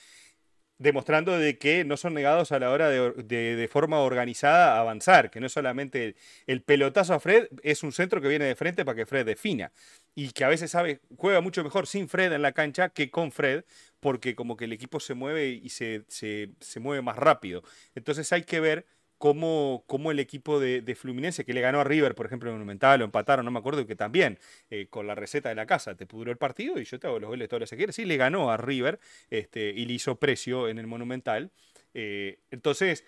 demostrando 0.79 1.39
de 1.39 1.59
que 1.59 1.85
no 1.85 1.97
son 1.97 2.15
negados 2.15 2.51
a 2.51 2.59
la 2.59 2.71
hora 2.71 2.89
de, 2.89 3.13
de, 3.57 3.69
forma 3.69 4.01
organizada 4.01 4.81
avanzar, 4.81 5.31
que 5.31 5.39
no 5.39 5.47
es 5.47 5.53
solamente 5.53 6.17
el, 6.47 6.63
pelotazo 6.63 7.15
a 7.15 7.21
Fred, 7.21 7.49
es 7.63 7.83
un 7.83 7.93
centro 7.93 8.21
que 8.21 8.29
viene 8.29 8.47
de 8.47 8.57
frente 8.57 8.85
para 8.85 8.97
que 8.97 9.07
Fred 9.07 9.27
defina, 9.27 9.71
y 10.15 10.31
que 10.31 10.45
a 10.45 10.49
veces 10.49 10.71
sabe, 10.71 11.01
juega 11.17 11.41
mucho 11.41 11.63
mejor 11.63 11.87
sin 11.87 12.09
Fred 12.09 12.33
en 12.33 12.43
la 12.43 12.53
cancha 12.53 12.89
que 12.89 13.11
con 13.11 13.33
Fred, 13.33 13.65
porque 14.01 14.35
como 14.35 14.57
que 14.57 14.65
el 14.65 14.73
equipo 14.73 14.99
se 14.99 15.15
mueve 15.15 15.49
y 15.49 15.69
se, 15.69 16.05
se, 16.09 16.51
se 16.61 16.81
mueve 16.81 17.03
más 17.03 17.17
rápido. 17.17 17.63
Entonces 17.95 18.33
hay 18.33 18.43
que 18.43 18.59
ver 18.59 18.87
cómo, 19.23 20.11
el 20.11 20.19
equipo 20.19 20.59
de, 20.59 20.97
Fluminense, 20.97 21.45
que 21.45 21.55
le 21.55 21.61
ganó 21.61 21.81
a 21.81 21.85
River, 21.85 22.17
por 22.17 22.27
ejemplo, 22.27 22.51
en 22.51 22.57
Monumental, 22.57 23.03
o 23.03 23.05
empataron, 23.05 23.45
no 23.45 23.53
me 23.53 23.61
acuerdo, 23.61 23.87
que 23.87 23.95
también 23.95 24.37
eh, 24.69 24.89
con 24.91 25.07
la 25.07 25.15
receta 25.15 25.49
de 25.49 25.55
la 25.55 25.65
casa 25.65 25.95
te 25.95 26.07
pudró 26.07 26.33
el 26.33 26.39
partido 26.39 26.81
y 26.81 26.85
yo 26.85 26.99
te 26.99 27.07
hago 27.07 27.21
los 27.21 27.29
goles 27.29 27.49
todos 27.49 27.61
los 27.61 27.71
que 27.71 27.77
quieras. 27.77 27.95
Sí, 27.95 28.05
le 28.05 28.17
ganó 28.17 28.51
a 28.51 28.57
River 28.57 28.99
este, 29.31 29.71
y 29.77 29.85
le 29.85 29.93
hizo 29.93 30.17
precio 30.17 30.67
en 30.67 30.81
el 30.81 30.89
Monumental. 30.89 31.53
Eh, 31.95 32.41
entonces, 32.51 33.05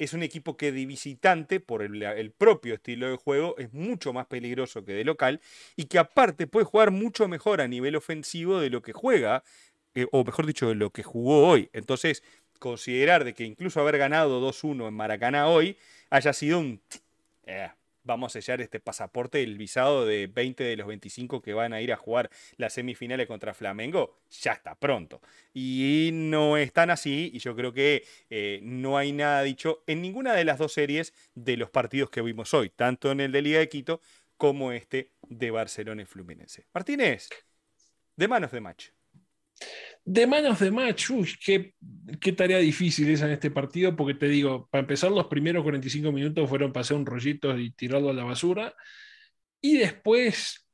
es 0.00 0.14
un 0.14 0.24
equipo 0.24 0.56
que 0.56 0.72
de 0.72 0.84
visitante, 0.84 1.60
por 1.60 1.82
el, 1.82 2.32
propio 2.32 2.74
estilo 2.74 3.08
de 3.08 3.16
juego, 3.16 3.54
es 3.56 3.72
mucho 3.72 4.12
más 4.12 4.26
peligroso 4.26 4.84
que 4.84 4.94
de 4.94 5.04
local 5.04 5.40
y 5.76 5.84
que 5.84 6.00
aparte 6.00 6.48
puede 6.48 6.64
jugar 6.64 6.90
mucho 6.90 7.28
mejor 7.28 7.60
a 7.60 7.68
nivel 7.68 7.94
ofensivo 7.94 8.58
de 8.58 8.70
lo 8.70 8.82
que 8.82 8.92
juega, 8.92 9.44
eh, 9.94 10.08
o 10.10 10.24
mejor 10.24 10.44
dicho, 10.44 10.68
de 10.68 10.74
lo 10.74 10.90
que 10.90 11.04
jugó 11.04 11.46
hoy. 11.46 11.70
Entonces, 11.72 12.24
considerar 12.56 13.24
de 13.24 13.34
que 13.34 13.44
incluso 13.44 13.80
haber 13.80 13.98
ganado 13.98 14.40
2-1 14.40 14.88
en 14.88 14.94
Maracaná 14.94 15.48
hoy 15.48 15.76
haya 16.10 16.32
sido 16.32 16.58
un... 16.58 16.80
Eh, 17.46 17.68
vamos 18.06 18.34
a 18.34 18.40
sellar 18.40 18.60
este 18.60 18.80
pasaporte, 18.80 19.42
el 19.42 19.58
visado 19.58 20.06
de 20.06 20.28
20 20.28 20.64
de 20.64 20.76
los 20.76 20.86
25 20.86 21.42
que 21.42 21.52
van 21.52 21.72
a 21.72 21.80
ir 21.80 21.92
a 21.92 21.96
jugar 21.96 22.30
las 22.56 22.72
semifinales 22.72 23.26
contra 23.26 23.52
Flamengo, 23.52 24.16
ya 24.40 24.52
está 24.52 24.74
pronto. 24.76 25.20
Y 25.52 26.10
no 26.12 26.56
es 26.56 26.72
tan 26.72 26.90
así, 26.90 27.30
y 27.34 27.40
yo 27.40 27.54
creo 27.56 27.72
que 27.72 28.04
eh, 28.30 28.60
no 28.62 28.96
hay 28.96 29.12
nada 29.12 29.42
dicho 29.42 29.82
en 29.86 30.00
ninguna 30.00 30.34
de 30.34 30.44
las 30.44 30.58
dos 30.58 30.72
series 30.72 31.12
de 31.34 31.56
los 31.56 31.70
partidos 31.70 32.10
que 32.10 32.22
vimos 32.22 32.54
hoy, 32.54 32.70
tanto 32.70 33.10
en 33.10 33.20
el 33.20 33.32
de 33.32 33.42
Liga 33.42 33.58
de 33.58 33.68
Quito 33.68 34.00
como 34.36 34.72
este 34.72 35.10
de 35.28 35.50
Barcelona 35.50 36.02
y 36.02 36.06
Fluminense. 36.06 36.66
Martínez, 36.72 37.28
de 38.16 38.28
manos 38.28 38.52
de 38.52 38.60
match. 38.60 38.95
De 40.04 40.26
manos 40.26 40.60
de 40.60 40.70
match, 40.70 41.10
uy, 41.10 41.28
qué, 41.44 41.74
qué, 42.20 42.32
tarea 42.32 42.58
difícil 42.58 43.10
esa 43.10 43.26
en 43.26 43.32
este 43.32 43.50
partido, 43.50 43.96
porque 43.96 44.14
te 44.14 44.28
digo, 44.28 44.68
para 44.70 44.82
empezar, 44.82 45.10
los 45.10 45.26
primeros 45.26 45.64
45 45.64 46.12
minutos 46.12 46.48
fueron 46.48 46.72
hacer 46.76 46.96
un 46.96 47.04
rollito 47.04 47.58
y 47.58 47.72
tirarlo 47.72 48.10
a 48.10 48.14
la 48.14 48.22
basura. 48.22 48.72
Y 49.60 49.78
después, 49.78 50.68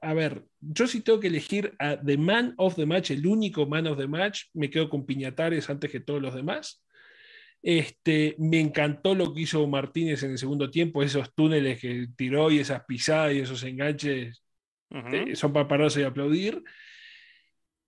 a 0.00 0.14
ver, 0.14 0.44
yo 0.60 0.86
sí 0.86 1.02
tengo 1.02 1.20
que 1.20 1.26
elegir 1.26 1.74
a 1.78 2.00
The 2.00 2.16
Man 2.16 2.54
of 2.56 2.76
the 2.76 2.86
Match, 2.86 3.10
el 3.10 3.26
único 3.26 3.66
Man 3.66 3.86
of 3.86 3.98
the 3.98 4.06
Match, 4.06 4.44
me 4.54 4.70
quedo 4.70 4.88
con 4.88 5.04
Piñatares 5.04 5.68
antes 5.68 5.90
que 5.90 6.00
todos 6.00 6.22
los 6.22 6.34
demás. 6.34 6.82
Este, 7.62 8.36
me 8.38 8.60
encantó 8.60 9.14
lo 9.14 9.34
que 9.34 9.42
hizo 9.42 9.66
Martínez 9.66 10.22
en 10.22 10.30
el 10.30 10.38
segundo 10.38 10.70
tiempo, 10.70 11.02
esos 11.02 11.34
túneles 11.34 11.80
que 11.80 12.06
tiró 12.16 12.50
y 12.50 12.60
esas 12.60 12.84
pisadas 12.86 13.34
y 13.34 13.40
esos 13.40 13.62
enganches 13.64 14.42
eh, 14.90 15.34
son 15.34 15.52
para 15.52 15.68
pararse 15.68 16.00
y 16.00 16.04
aplaudir. 16.04 16.62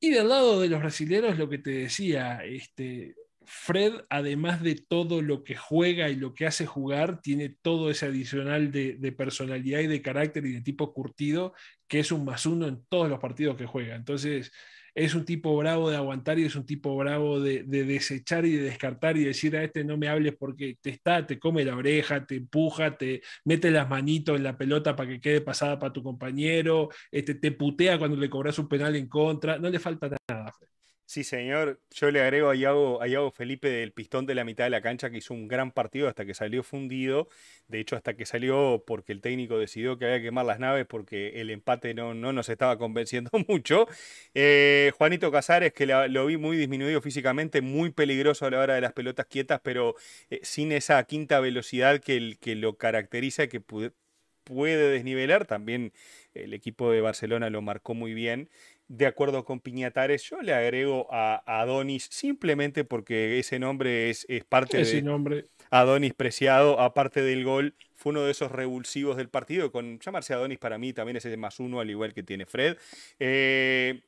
Y 0.01 0.11
del 0.11 0.29
lado 0.29 0.61
de 0.61 0.69
los 0.69 0.81
brasileños, 0.81 1.39
lo 1.39 1.49
que 1.49 1.59
te 1.59 1.71
decía, 1.71 2.45
este, 2.45 3.17
Fred, 3.45 3.95
además 4.11 4.63
de 4.63 4.77
todo 4.77 5.23
lo 5.23 5.43
que 5.43 5.57
juega 5.57 6.09
y 6.09 6.17
lo 6.17 6.35
que 6.35 6.47
hace 6.47 6.67
jugar, 6.67 7.21
tiene 7.21 7.57
todo 7.63 7.91
ese 7.91 8.07
adicional 8.07 8.71
de, 8.71 8.95
de, 8.95 9.13
personalidad 9.13 9.81
y 9.81 9.87
de 9.87 10.03
carácter 10.03 10.47
y 10.47 10.53
de 10.53 10.61
tipo 10.61 10.93
curtido, 10.93 11.55
que 11.89 12.01
es 12.01 12.13
un 12.13 12.25
más 12.25 12.47
uno 12.47 12.69
en 12.69 12.85
todos 12.89 13.09
los 13.09 13.19
partidos 13.19 13.57
que 13.57 13.67
juega. 13.67 13.97
Entonces, 13.97 14.53
es 14.99 15.15
un 15.15 15.25
tipo 15.25 15.57
bravo 15.57 15.91
de 15.91 15.97
aguantar 15.97 16.39
y 16.39 16.45
es 16.45 16.57
un 16.57 16.67
tipo 16.67 16.97
bravo 16.97 17.41
de, 17.41 17.63
desechar 17.63 18.45
y 18.45 18.57
de 18.57 18.65
descartar 18.65 19.17
y 19.17 19.25
decir 19.25 19.57
a 19.57 19.63
este 19.63 19.85
no 19.85 19.97
me 19.97 20.09
hables 20.09 20.35
porque 20.37 20.77
te 20.81 20.91
está, 20.91 21.25
te 21.25 21.39
come 21.39 21.65
la 21.65 21.77
oreja, 21.77 22.27
te 22.27 22.37
empuja, 22.37 22.97
te 22.97 23.23
mete 23.45 23.71
las 23.71 23.89
manitos 23.89 24.37
en 24.37 24.43
la 24.43 24.57
pelota 24.57 24.97
para 24.97 25.09
que 25.09 25.21
quede 25.21 25.41
pasada 25.41 25.79
para 25.79 25.93
tu 25.93 26.03
compañero, 26.03 26.89
este, 27.13 27.35
te 27.37 27.53
putea 27.53 27.99
cuando 27.99 28.17
le 28.17 28.29
cobras 28.29 28.59
un 28.59 28.69
penal 28.69 28.97
en 28.97 29.09
contra, 29.09 29.59
no 29.59 29.71
le 29.71 29.79
falta 29.79 30.09
nada. 30.29 30.53
Sí, 31.11 31.25
señor. 31.25 31.81
Yo 31.91 32.11
le 32.11 32.21
agrego 32.21 32.51
a 32.51 32.55
Iago, 32.57 33.31
Felipe 33.31 33.71
del 33.71 33.93
pistón 33.93 34.27
de 34.27 34.35
la 34.35 34.45
mitad 34.45 34.65
de 34.65 34.71
la 34.71 34.83
cancha 34.83 35.09
que 35.09 35.17
hizo 35.17 35.33
un 35.33 35.49
gran 35.49 35.73
partido 35.73 36.07
hasta 36.07 36.27
que 36.27 36.35
salió 36.35 36.63
fundido. 36.63 37.31
De 37.67 37.81
hecho, 37.81 37.97
hasta 37.97 38.15
que 38.15 38.27
salió 38.27 38.85
porque 38.87 39.13
el 39.13 39.23
técnico 39.23 39.59
decidió 39.59 39.97
que 39.97 40.05
había 40.05 40.19
que 40.19 40.25
quemar 40.25 40.45
las 40.45 40.59
naves 40.59 40.85
porque 40.87 41.41
el 41.41 41.49
empate 41.49 41.95
no, 41.95 42.13
no 42.13 42.35
nos 42.35 42.51
estaba 42.51 42.77
convenciendo 42.77 43.31
mucho. 43.49 43.87
Eh, 44.35 44.93
Juanito 44.99 45.33
Casares, 45.33 45.73
que 45.73 45.87
lo 45.87 46.27
vi 46.27 46.37
muy 46.37 46.59
disminuido 46.59 47.01
físicamente, 47.01 47.63
muy 47.63 47.89
peligroso 47.91 48.45
a 48.45 48.51
la 48.51 48.61
hora 48.61 48.75
de 48.75 48.83
las 48.83 48.93
pelotas 48.93 49.25
quietas, 49.25 49.61
pero 49.65 49.95
eh, 50.29 50.41
sin 50.43 50.73
esa 50.73 51.03
quinta 51.05 51.41
velocidad 51.41 52.01
que, 52.01 52.37
que 52.39 52.55
lo 52.55 52.77
caracteriza 52.77 53.45
y 53.45 53.49
que 53.49 53.61
puede 53.61 54.91
desnivelar. 54.91 55.47
También 55.47 55.93
el 56.35 56.53
equipo 56.53 56.91
de 56.93 57.01
Barcelona 57.01 57.51
lo 57.51 57.63
marcó 57.63 57.95
muy 57.95 58.13
bien 58.15 58.51
de 58.89 59.07
acuerdo 59.07 59.45
con 59.45 59.61
Piñatares, 59.61 60.23
yo 60.23 60.41
le 60.41 60.55
agrego 60.55 61.07
a, 61.11 61.43
Adonis 61.47 62.09
simplemente 62.11 62.85
porque 62.85 63.39
ese 63.39 63.59
nombre 63.59 64.11
es, 64.11 64.27
parte 64.49 64.81
ese 64.81 64.97
de 64.97 65.03
nombre. 65.03 65.45
Adonis 65.71 66.15
Preciado, 66.15 66.81
aparte 66.81 67.21
del 67.21 67.45
gol, 67.45 67.75
fue 67.95 68.11
uno 68.11 68.23
de 68.23 68.31
esos 68.31 68.51
revulsivos 68.51 69.17
del 69.17 69.29
partido. 69.29 69.71
Con 69.71 69.99
llamarse 70.01 70.33
Adonis 70.33 70.59
para 70.59 70.79
mí 70.79 70.95
también 70.95 71.17
es 71.19 71.25
ese 71.27 71.37
más 71.37 71.61
uno, 71.61 71.81
al 71.81 71.91
igual 71.91 72.15
que 72.15 72.23
tiene 72.23 72.47
Fred. 72.47 72.79
Eh, 73.19 74.01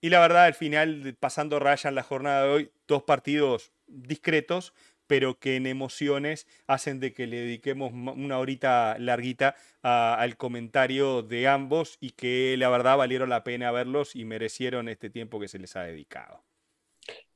y 0.00 0.08
la 0.10 0.20
verdad, 0.20 0.44
al 0.44 0.54
final, 0.54 1.16
pasando 1.18 1.58
raya 1.58 1.88
en 1.88 1.94
la 1.96 2.02
jornada 2.02 2.44
de 2.44 2.50
hoy, 2.50 2.70
dos 2.86 3.02
partidos 3.02 3.72
discretos, 3.86 4.72
pero 5.12 5.38
que 5.38 5.56
en 5.56 5.66
emociones 5.66 6.46
hacen 6.66 6.98
de 6.98 7.12
que 7.12 7.26
le 7.26 7.36
dediquemos 7.36 7.92
una 7.92 8.38
horita 8.38 8.96
larguita 8.98 9.56
al 9.82 10.38
comentario 10.38 11.20
de 11.20 11.48
ambos 11.48 11.98
y 12.00 12.12
que 12.12 12.56
la 12.56 12.70
verdad 12.70 12.96
valieron 12.96 13.28
la 13.28 13.44
pena 13.44 13.70
verlos 13.72 14.16
y 14.16 14.24
merecieron 14.24 14.88
este 14.88 15.10
tiempo 15.10 15.38
que 15.38 15.48
se 15.48 15.58
les 15.58 15.76
ha 15.76 15.82
dedicado. 15.82 16.42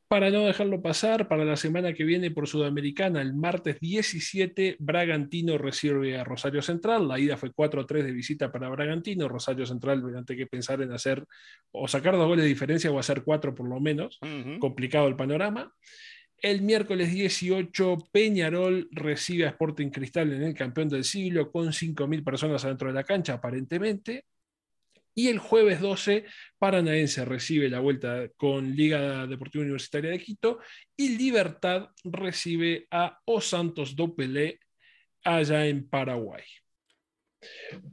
Para 0.08 0.30
no 0.30 0.46
dejarlo 0.46 0.80
pasar, 0.80 1.28
para 1.28 1.44
la 1.44 1.56
semana 1.56 1.92
que 1.92 2.04
viene 2.04 2.30
por 2.30 2.48
Sudamericana, 2.48 3.20
el 3.20 3.34
martes 3.34 3.78
17, 3.78 4.76
Bragantino 4.78 5.58
recibe 5.58 6.16
a 6.16 6.24
Rosario 6.24 6.62
Central. 6.62 7.06
La 7.06 7.18
ida 7.18 7.36
fue 7.36 7.50
4-3 7.50 8.04
de 8.04 8.12
visita 8.12 8.50
para 8.50 8.70
Bragantino. 8.70 9.28
Rosario 9.28 9.66
Central, 9.66 10.00
durante 10.00 10.34
que 10.34 10.46
pensar 10.46 10.80
en 10.80 10.92
hacer 10.92 11.26
o 11.72 11.88
sacar 11.88 12.14
dos 12.14 12.26
goles 12.26 12.44
de 12.44 12.48
diferencia 12.48 12.90
o 12.90 12.98
hacer 12.98 13.22
cuatro 13.22 13.54
por 13.54 13.68
lo 13.68 13.80
menos. 13.80 14.18
Complicado 14.60 15.08
el 15.08 15.16
panorama. 15.16 15.74
El 16.42 16.62
miércoles 16.62 17.12
18, 17.12 17.98
Peñarol 18.12 18.88
recibe 18.92 19.46
a 19.46 19.50
Sporting 19.50 19.88
Cristal 19.88 20.32
en 20.32 20.42
el 20.42 20.54
campeón 20.54 20.88
del 20.88 21.04
siglo 21.04 21.50
con 21.50 21.68
5.000 21.68 22.22
personas 22.22 22.64
adentro 22.64 22.88
de 22.88 22.94
la 22.94 23.04
cancha, 23.04 23.34
aparentemente. 23.34 24.26
Y 25.14 25.28
el 25.28 25.38
jueves 25.38 25.80
12, 25.80 26.26
Paranaense 26.58 27.24
recibe 27.24 27.70
la 27.70 27.80
vuelta 27.80 28.28
con 28.36 28.76
Liga 28.76 29.26
Deportiva 29.26 29.64
Universitaria 29.64 30.10
de 30.10 30.18
Quito 30.18 30.58
y 30.94 31.16
Libertad 31.16 31.88
recibe 32.04 32.86
a 32.90 33.18
Os 33.24 33.48
Santos 33.48 33.96
do 33.96 34.14
Pelé 34.14 34.60
allá 35.24 35.66
en 35.66 35.88
Paraguay. 35.88 36.44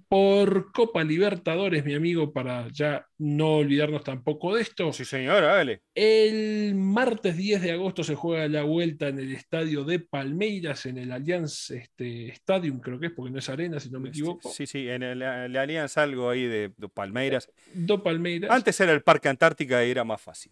Por 0.08 0.72
Copa 0.72 1.04
Libertadores, 1.04 1.84
mi 1.84 1.96
amigo, 1.96 2.32
para 2.32 2.68
ya 2.72 3.08
no 3.18 3.56
olvidarnos 3.56 4.04
tampoco 4.04 4.56
de 4.56 4.62
esto. 4.62 4.94
Sí, 4.94 5.06
señor, 5.06 5.42
dale. 5.42 5.82
El 5.96 6.76
martes 6.76 7.36
10 7.36 7.62
de 7.62 7.72
agosto 7.72 8.04
se 8.04 8.16
juega 8.16 8.48
la 8.48 8.64
vuelta 8.64 9.08
en 9.08 9.20
el 9.20 9.32
estadio 9.34 9.84
de 9.84 10.00
Palmeiras, 10.00 10.86
en 10.86 10.98
el 11.00 11.12
Allianz 11.12 11.72
este, 11.72 12.30
Stadium, 12.30 12.80
creo 12.80 13.00
que 13.00 13.08
es, 13.08 13.12
porque 13.12 13.32
no 13.32 13.40
es 13.40 13.50
arena, 13.50 13.80
si 13.80 13.90
no 13.90 14.00
me 14.00 14.10
equivoco. 14.10 14.52
Sí, 14.52 14.68
sí, 14.68 14.88
en 14.88 15.04
el, 15.04 15.22
Allianz 15.24 15.98
algo 15.98 16.30
ahí 16.30 16.46
de, 16.46 16.72
Palmeiras. 16.94 17.50
Do 17.74 18.04
Palmeiras. 18.04 18.52
Antes 18.52 18.80
era 18.80 18.92
el 18.92 19.02
Parque 19.02 19.30
Antártica 19.30 19.84
y 19.86 19.92
era 19.92 20.04
más 20.04 20.22
fácil. 20.22 20.52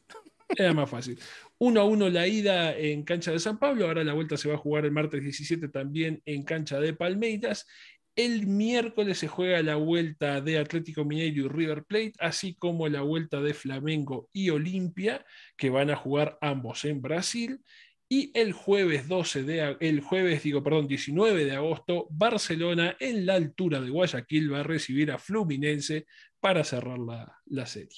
Era 0.57 0.73
más 0.73 0.89
fácil. 0.89 1.17
1 1.59 1.79
a 1.79 1.83
1 1.83 2.09
la 2.09 2.27
ida 2.27 2.75
en 2.75 3.03
cancha 3.03 3.31
de 3.31 3.39
San 3.39 3.59
Pablo, 3.59 3.85
ahora 3.85 4.03
la 4.03 4.13
vuelta 4.13 4.37
se 4.37 4.49
va 4.49 4.55
a 4.55 4.57
jugar 4.57 4.85
el 4.85 4.91
martes 4.91 5.21
17 5.21 5.67
también 5.69 6.21
en 6.25 6.43
cancha 6.43 6.79
de 6.79 6.93
Palmeiras. 6.93 7.67
El 8.15 8.45
miércoles 8.45 9.19
se 9.19 9.27
juega 9.27 9.61
la 9.61 9.75
vuelta 9.75 10.41
de 10.41 10.57
Atlético 10.57 11.05
Mineiro 11.05 11.45
y 11.45 11.47
River 11.47 11.85
Plate, 11.85 12.13
así 12.19 12.55
como 12.55 12.89
la 12.89 13.01
vuelta 13.01 13.41
de 13.41 13.53
Flamengo 13.53 14.27
y 14.33 14.49
Olimpia, 14.49 15.25
que 15.55 15.69
van 15.69 15.89
a 15.89 15.95
jugar 15.95 16.37
ambos 16.41 16.83
en 16.83 17.01
Brasil. 17.01 17.61
Y 18.09 18.37
el 18.37 18.51
jueves 18.51 19.07
12 19.07 19.43
de 19.43 19.77
el 19.79 20.01
jueves, 20.01 20.43
digo, 20.43 20.61
perdón, 20.61 20.85
19 20.85 21.45
de 21.45 21.55
agosto, 21.55 22.07
Barcelona 22.09 22.97
en 22.99 23.25
la 23.25 23.35
altura 23.35 23.79
de 23.79 23.89
Guayaquil 23.89 24.53
va 24.53 24.59
a 24.59 24.63
recibir 24.63 25.11
a 25.11 25.17
Fluminense 25.17 26.05
para 26.41 26.65
cerrar 26.65 26.99
la, 26.99 27.65
serie. 27.65 27.97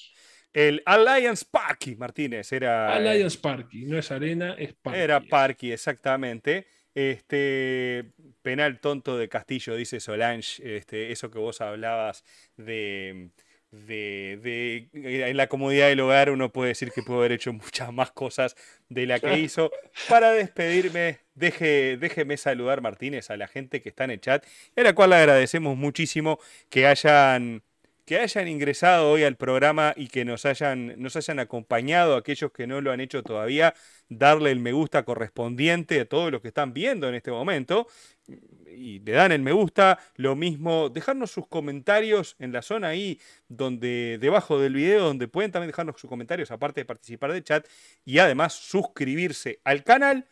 El 0.52 0.80
Alliance 0.86 1.44
Parky, 1.50 1.96
Martínez, 1.96 2.52
era. 2.52 2.94
Alliance 2.94 3.38
Parky, 3.38 3.86
no 3.86 3.98
es 3.98 4.12
arena, 4.12 4.54
es 4.56 4.74
Parky. 4.74 5.00
Era 5.00 5.20
Parky, 5.20 5.72
exactamente. 5.72 6.68
Este 6.94 8.04
penal 8.42 8.80
tonto 8.80 9.18
de 9.18 9.28
Castillo, 9.28 9.74
dice 9.74 10.00
Solange, 10.00 10.76
este, 10.76 11.10
eso 11.10 11.30
que 11.30 11.38
vos 11.38 11.60
hablabas 11.60 12.24
de, 12.56 13.30
de, 13.72 14.88
en 14.92 15.36
la 15.36 15.48
comodidad 15.48 15.88
del 15.88 16.00
hogar 16.00 16.30
uno 16.30 16.52
puede 16.52 16.68
decir 16.68 16.92
que 16.92 17.02
pudo 17.02 17.18
haber 17.18 17.32
hecho 17.32 17.52
muchas 17.52 17.92
más 17.92 18.12
cosas 18.12 18.56
de 18.88 19.06
la 19.06 19.18
que 19.18 19.38
hizo. 19.38 19.70
Para 20.08 20.32
despedirme, 20.32 21.18
deje, 21.34 21.96
déjeme 21.96 22.36
saludar 22.36 22.80
Martínez 22.80 23.30
a 23.30 23.36
la 23.36 23.48
gente 23.48 23.82
que 23.82 23.88
está 23.88 24.04
en 24.04 24.12
el 24.12 24.20
chat, 24.20 24.44
a 24.76 24.82
la 24.82 24.94
cual 24.94 25.10
le 25.10 25.16
agradecemos 25.16 25.76
muchísimo 25.76 26.38
que 26.70 26.86
hayan 26.86 27.62
que 28.04 28.18
hayan 28.18 28.48
ingresado 28.48 29.10
hoy 29.10 29.24
al 29.24 29.36
programa 29.36 29.94
y 29.96 30.08
que 30.08 30.24
nos 30.24 30.44
hayan, 30.44 31.00
nos 31.00 31.16
hayan 31.16 31.38
acompañado, 31.38 32.16
aquellos 32.16 32.52
que 32.52 32.66
no 32.66 32.80
lo 32.80 32.92
han 32.92 33.00
hecho 33.00 33.22
todavía, 33.22 33.74
darle 34.08 34.50
el 34.50 34.60
me 34.60 34.72
gusta 34.72 35.04
correspondiente 35.04 36.00
a 36.00 36.04
todos 36.04 36.30
los 36.30 36.40
que 36.42 36.48
están 36.48 36.74
viendo 36.74 37.08
en 37.08 37.14
este 37.14 37.30
momento 37.30 37.86
y 38.76 39.00
le 39.00 39.12
dan 39.12 39.32
el 39.32 39.42
me 39.42 39.52
gusta, 39.52 39.98
lo 40.16 40.36
mismo, 40.36 40.88
dejarnos 40.88 41.30
sus 41.30 41.46
comentarios 41.46 42.36
en 42.38 42.52
la 42.52 42.62
zona 42.62 42.88
ahí 42.88 43.20
donde 43.48 44.18
debajo 44.20 44.60
del 44.60 44.74
video 44.74 45.04
donde 45.04 45.28
pueden 45.28 45.52
también 45.52 45.68
dejarnos 45.68 46.00
sus 46.00 46.10
comentarios 46.10 46.50
aparte 46.50 46.80
de 46.80 46.84
participar 46.84 47.32
del 47.32 47.44
chat 47.44 47.66
y 48.04 48.18
además 48.18 48.52
suscribirse 48.52 49.60
al 49.64 49.84
canal. 49.84 50.26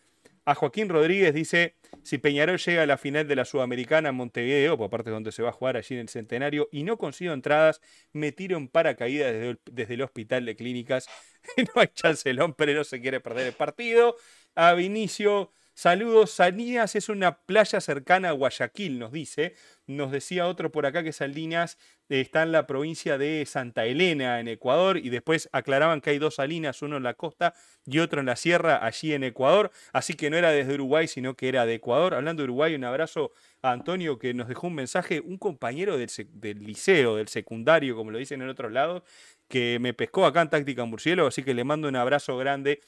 A 0.44 0.56
Joaquín 0.56 0.88
Rodríguez 0.88 1.32
dice, 1.34 1.76
Si 2.02 2.18
Peñarol 2.18 2.58
llega 2.58 2.82
a 2.82 2.86
la 2.86 2.98
final 2.98 3.28
de 3.28 3.36
la 3.36 3.44
Sudamericana 3.44 4.08
en 4.08 4.16
Montevideo, 4.16 4.76
por 4.76 4.90
parte 4.90 5.10
donde 5.10 5.30
se 5.30 5.42
va 5.42 5.50
a 5.50 5.52
jugar 5.52 5.76
allí 5.76 5.94
en 5.94 6.00
el 6.00 6.08
Centenario, 6.08 6.68
y 6.72 6.82
no 6.82 6.98
consigo 6.98 7.32
entradas, 7.32 7.80
me 8.12 8.32
tiro 8.32 8.56
en 8.56 8.68
paracaídas 8.68 9.56
desde 9.70 9.94
el, 9.94 10.02
hospital 10.02 10.44
de 10.44 10.56
clínicas. 10.56 11.08
no 11.74 11.80
hay 11.80 11.88
chance, 11.94 12.28
el 12.28 12.40
hombre 12.40 12.74
no 12.74 12.82
se 12.84 13.00
quiere 13.00 13.20
perder 13.20 13.46
el 13.48 13.52
partido. 13.52 14.16
A 14.56 14.74
Vinicio, 14.74 15.52
saludos. 15.74 16.32
Salinas 16.32 16.96
es 16.96 17.08
una 17.08 17.38
playa 17.42 17.80
cercana 17.80 18.30
a 18.30 18.32
Guayaquil, 18.32 18.98
nos 18.98 19.12
dice. 19.12 19.54
Nos 19.86 20.10
decía 20.10 20.48
otro 20.48 20.72
por 20.72 20.86
acá 20.86 21.04
que 21.04 21.12
Salinas 21.12 21.78
está 22.20 22.42
en 22.42 22.52
la 22.52 22.66
provincia 22.66 23.18
de 23.18 23.44
Santa 23.46 23.86
Elena, 23.86 24.40
en 24.40 24.48
Ecuador, 24.48 24.98
y 24.98 25.08
después 25.08 25.48
aclaraban 25.52 26.00
que 26.00 26.10
hay 26.10 26.18
dos 26.18 26.36
salinas, 26.36 26.82
uno 26.82 26.96
en 26.96 27.02
la 27.02 27.14
costa 27.14 27.54
y 27.86 27.98
otro 28.00 28.20
en 28.20 28.26
la 28.26 28.36
sierra, 28.36 28.84
allí 28.84 29.14
en 29.14 29.24
Ecuador. 29.24 29.70
Así 29.92 30.14
que 30.14 30.30
no 30.30 30.36
era 30.36 30.50
desde 30.50 30.74
Uruguay, 30.74 31.08
sino 31.08 31.34
que 31.34 31.48
era 31.48 31.66
de 31.66 31.74
Ecuador. 31.74 32.14
Hablando 32.14 32.42
de 32.42 32.44
Uruguay, 32.44 32.74
un 32.74 32.84
abrazo 32.84 33.32
a 33.62 33.72
Antonio 33.72 34.18
que 34.18 34.34
nos 34.34 34.48
dejó 34.48 34.66
un 34.66 34.74
mensaje, 34.74 35.20
un 35.20 35.38
compañero 35.38 35.96
del, 35.96 36.10
del 36.34 36.58
liceo, 36.64 37.16
del 37.16 37.28
secundario, 37.28 37.96
como 37.96 38.10
lo 38.10 38.18
dicen 38.18 38.42
en 38.42 38.48
otros 38.48 38.72
lados, 38.72 39.02
que 39.48 39.78
me 39.80 39.94
pescó 39.94 40.26
acá 40.26 40.42
en 40.42 40.50
Táctica 40.50 40.84
Murciélago, 40.84 41.28
así 41.28 41.42
que 41.42 41.54
le 41.54 41.64
mando 41.64 41.88
un 41.88 41.96
abrazo 41.96 42.36
grande 42.38 42.80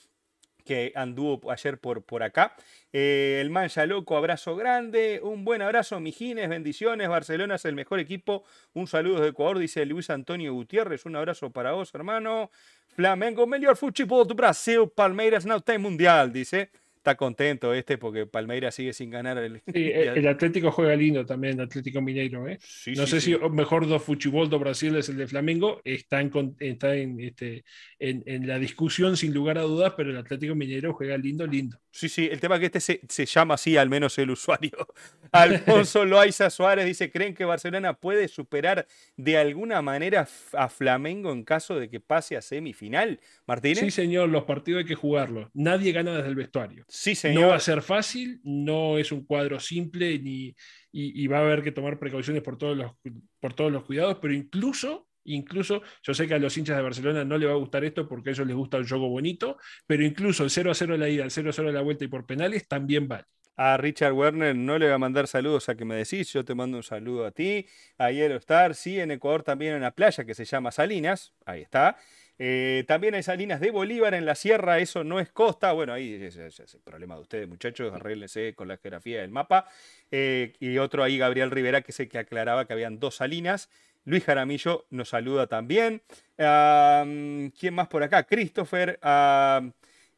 que 0.64 0.92
anduvo 0.94 1.50
ayer 1.50 1.78
por, 1.78 2.02
por 2.02 2.22
acá. 2.22 2.56
Eh, 2.92 3.38
el 3.40 3.50
Mancha 3.50 3.86
Loco, 3.86 4.16
abrazo 4.16 4.56
grande. 4.56 5.20
Un 5.22 5.44
buen 5.44 5.62
abrazo, 5.62 6.00
Mijines, 6.00 6.48
bendiciones. 6.48 7.08
Barcelona 7.08 7.56
es 7.56 7.64
el 7.64 7.74
mejor 7.74 8.00
equipo. 8.00 8.44
Un 8.72 8.86
saludo 8.86 9.20
de 9.20 9.28
Ecuador, 9.28 9.58
dice 9.58 9.84
Luis 9.86 10.10
Antonio 10.10 10.52
Gutiérrez. 10.52 11.04
Un 11.06 11.16
abrazo 11.16 11.50
para 11.50 11.72
vos, 11.72 11.94
hermano. 11.94 12.50
Flamengo, 12.88 13.46
mejor 13.46 13.76
fútbol 13.76 14.26
do 14.26 14.34
Brasil. 14.34 14.88
Palmeiras 14.94 15.44
no 15.44 15.56
está 15.56 15.78
mundial, 15.78 16.32
dice 16.32 16.70
está 17.04 17.16
contento 17.16 17.74
este 17.74 17.98
porque 17.98 18.24
Palmeiras 18.24 18.74
sigue 18.74 18.94
sin 18.94 19.10
ganar. 19.10 19.36
El, 19.36 19.60
sí, 19.66 19.90
el 19.94 20.26
Atlético 20.26 20.70
juega 20.70 20.96
lindo 20.96 21.26
también, 21.26 21.60
Atlético 21.60 22.00
Mineiro. 22.00 22.48
¿eh? 22.48 22.58
no 22.96 23.06
sé 23.06 23.20
si 23.20 23.36
mejor 23.50 23.86
do 23.86 24.00
Futebol 24.00 24.48
do 24.48 24.58
Brasil 24.58 24.96
es 24.96 25.10
el 25.10 25.18
de 25.18 25.26
Flamengo, 25.26 25.82
está, 25.84 26.20
en, 26.20 26.56
está 26.58 26.96
en, 26.96 27.20
este, 27.20 27.64
en, 27.98 28.22
en, 28.24 28.46
la 28.46 28.58
discusión 28.58 29.18
sin 29.18 29.34
lugar 29.34 29.58
a 29.58 29.62
dudas, 29.62 29.92
pero 29.96 30.10
el 30.10 30.16
Atlético 30.16 30.54
Mineiro 30.54 30.94
juega 30.94 31.18
lindo, 31.18 31.46
lindo. 31.46 31.78
Sí, 31.94 32.08
sí, 32.08 32.28
el 32.30 32.40
tema 32.40 32.56
es 32.56 32.60
que 32.60 32.66
este 32.66 32.80
se, 32.80 33.00
se 33.08 33.24
llama 33.24 33.54
así, 33.54 33.76
al 33.76 33.88
menos 33.88 34.18
el 34.18 34.30
usuario. 34.30 34.72
Alfonso 35.30 36.04
Loaiza 36.06 36.50
Suárez 36.50 36.86
dice, 36.86 37.08
¿creen 37.10 37.34
que 37.34 37.44
Barcelona 37.44 37.94
puede 37.94 38.26
superar 38.26 38.88
de 39.16 39.36
alguna 39.36 39.80
manera 39.80 40.26
a 40.54 40.68
Flamengo 40.68 41.30
en 41.32 41.44
caso 41.44 41.78
de 41.78 41.88
que 41.88 42.00
pase 42.00 42.36
a 42.36 42.42
semifinal? 42.42 43.20
Martínez. 43.46 43.78
Sí, 43.78 43.90
señor, 43.92 44.28
los 44.28 44.42
partidos 44.42 44.80
hay 44.80 44.86
que 44.86 44.96
jugarlos. 44.96 45.50
Nadie 45.54 45.92
gana 45.92 46.16
desde 46.16 46.30
el 46.30 46.34
vestuario. 46.34 46.84
Sí, 46.96 47.16
señor. 47.16 47.42
No 47.42 47.48
va 47.48 47.56
a 47.56 47.60
ser 47.60 47.82
fácil, 47.82 48.40
no 48.44 48.98
es 48.98 49.10
un 49.10 49.24
cuadro 49.24 49.58
simple 49.58 50.16
ni, 50.20 50.54
y, 50.92 51.26
va 51.26 51.38
a 51.38 51.40
haber 51.40 51.60
que 51.60 51.72
tomar 51.72 51.98
precauciones 51.98 52.40
por 52.40 52.56
todos 52.56 52.76
los, 52.76 52.92
por 53.40 53.52
todos 53.52 53.72
los 53.72 53.82
cuidados, 53.82 54.18
pero 54.22 54.32
incluso, 54.32 55.08
incluso, 55.24 55.82
yo 56.04 56.14
sé 56.14 56.28
que 56.28 56.34
a 56.34 56.38
los 56.38 56.56
hinchas 56.56 56.76
de 56.76 56.84
Barcelona 56.84 57.24
no 57.24 57.36
les 57.36 57.48
va 57.48 57.54
a 57.54 57.56
gustar 57.56 57.84
esto 57.84 58.06
porque 58.06 58.30
a 58.30 58.32
ellos 58.32 58.46
les 58.46 58.54
gusta 58.54 58.76
el 58.76 58.88
juego 58.88 59.08
bonito, 59.08 59.58
pero 59.88 60.04
incluso 60.04 60.44
el 60.44 60.50
0 60.50 60.70
a 60.70 60.74
0 60.74 60.92
de 60.92 60.98
la 61.00 61.08
ida, 61.08 61.24
el 61.24 61.32
0 61.32 61.50
a 61.50 61.52
0 61.52 61.68
de 61.68 61.74
la 61.74 61.82
vuelta 61.82 62.04
y 62.04 62.08
por 62.08 62.26
penales 62.26 62.68
también 62.68 63.08
vale. 63.08 63.24
A 63.56 63.76
Richard 63.76 64.12
Werner 64.12 64.54
no 64.54 64.78
le 64.78 64.88
va 64.88 64.94
a 64.94 64.98
mandar 64.98 65.26
saludos 65.26 65.68
a 65.68 65.74
que 65.74 65.84
me 65.84 65.96
decís, 65.96 66.32
yo 66.32 66.44
te 66.44 66.54
mando 66.54 66.76
un 66.76 66.84
saludo 66.84 67.26
a 67.26 67.32
ti. 67.32 67.66
A 67.98 68.12
Yellow 68.12 68.38
Star, 68.38 68.76
sí, 68.76 69.00
en 69.00 69.10
Ecuador 69.10 69.42
también 69.42 69.72
hay 69.72 69.78
una 69.78 69.90
playa 69.90 70.24
que 70.24 70.34
se 70.34 70.44
llama 70.44 70.70
Salinas, 70.70 71.34
ahí 71.44 71.62
está. 71.62 71.96
Eh, 72.38 72.84
también 72.88 73.14
hay 73.14 73.22
salinas 73.22 73.60
de 73.60 73.70
Bolívar 73.70 74.14
en 74.14 74.26
la 74.26 74.34
sierra, 74.34 74.78
eso 74.78 75.04
no 75.04 75.20
es 75.20 75.30
costa. 75.30 75.72
Bueno, 75.72 75.92
ahí 75.92 76.14
es, 76.14 76.36
el 76.36 76.80
problema 76.82 77.14
de 77.14 77.22
ustedes, 77.22 77.48
muchachos, 77.48 77.92
arréglense 77.92 78.54
con 78.54 78.68
la 78.68 78.76
geografía 78.76 79.20
del 79.20 79.30
mapa. 79.30 79.68
Eh, 80.10 80.54
y 80.58 80.78
otro 80.78 81.02
ahí, 81.02 81.18
Gabriel 81.18 81.50
Rivera, 81.50 81.82
que 81.82 81.92
sé 81.92 82.08
que 82.08 82.18
aclaraba 82.18 82.66
que 82.66 82.72
habían 82.72 82.98
dos 82.98 83.16
salinas. 83.16 83.68
Luis 84.04 84.24
Jaramillo 84.24 84.86
nos 84.90 85.08
saluda 85.10 85.46
también. 85.46 86.02
¿Quién 86.36 87.74
más 87.74 87.88
por 87.88 88.02
acá? 88.02 88.24
Christopher, 88.24 88.98
a, 89.00 89.62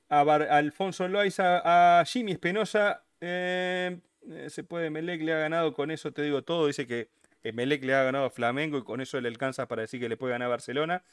Alfonso 0.08 1.06
Loaiza, 1.08 2.00
a 2.00 2.04
Jimmy 2.04 2.32
Espinosa. 2.32 3.04
Eh, 3.20 3.98
se 4.48 4.64
puede, 4.64 4.90
Melec 4.90 5.22
le 5.22 5.32
ha 5.32 5.38
ganado 5.38 5.72
con 5.72 5.90
eso, 5.90 6.12
te 6.12 6.22
digo 6.22 6.42
todo. 6.42 6.66
Dice 6.66 6.86
que 6.86 7.08
Melec 7.52 7.84
le 7.84 7.94
ha 7.94 8.02
ganado 8.02 8.24
a 8.24 8.30
Flamengo 8.30 8.78
y 8.78 8.82
con 8.82 9.00
eso 9.00 9.20
le 9.20 9.28
alcanza 9.28 9.68
para 9.68 9.82
decir 9.82 10.00
que 10.00 10.08
le 10.08 10.16
puede 10.16 10.32
ganar 10.32 10.46
a 10.46 10.50
Barcelona. 10.50 11.04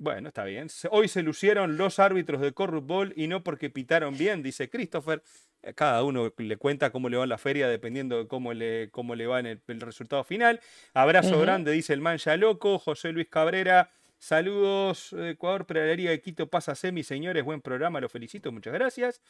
Bueno, 0.00 0.28
está 0.28 0.44
bien. 0.44 0.68
Hoy 0.92 1.08
se 1.08 1.22
lucieron 1.22 1.76
los 1.76 1.98
árbitros 1.98 2.40
de 2.40 2.54
Corrupball 2.54 3.12
y 3.16 3.28
no 3.28 3.44
porque 3.44 3.68
pitaron 3.68 4.16
bien, 4.16 4.42
dice 4.42 4.70
Christopher. 4.70 5.22
Eh, 5.62 5.74
cada 5.74 6.02
uno 6.04 6.32
le 6.38 6.56
cuenta 6.56 6.90
cómo 6.90 7.10
le 7.10 7.18
va 7.18 7.24
en 7.24 7.28
la 7.28 7.36
feria 7.36 7.68
dependiendo 7.68 8.16
de 8.16 8.26
cómo 8.26 8.54
le, 8.54 8.88
cómo 8.92 9.14
le 9.14 9.26
va 9.26 9.40
en 9.40 9.46
el, 9.46 9.60
resultado 9.80 10.24
final. 10.24 10.58
Abrazo 10.94 11.38
grande, 11.38 11.72
dice 11.72 11.92
el 11.92 12.00
Mancha 12.00 12.34
Loco. 12.38 12.78
José 12.78 13.12
Luis 13.12 13.28
Cabrera. 13.28 13.90
Saludos, 14.22 15.14
Ecuador, 15.14 15.64
Peralería 15.64 16.10
de 16.10 16.20
Quito 16.20 16.50
pasa 16.50 16.74
semi, 16.74 17.02
señores. 17.02 17.42
Buen 17.42 17.62
programa, 17.62 18.00
lo 18.02 18.08
felicito, 18.10 18.52
muchas 18.52 18.74
gracias. 18.74 19.22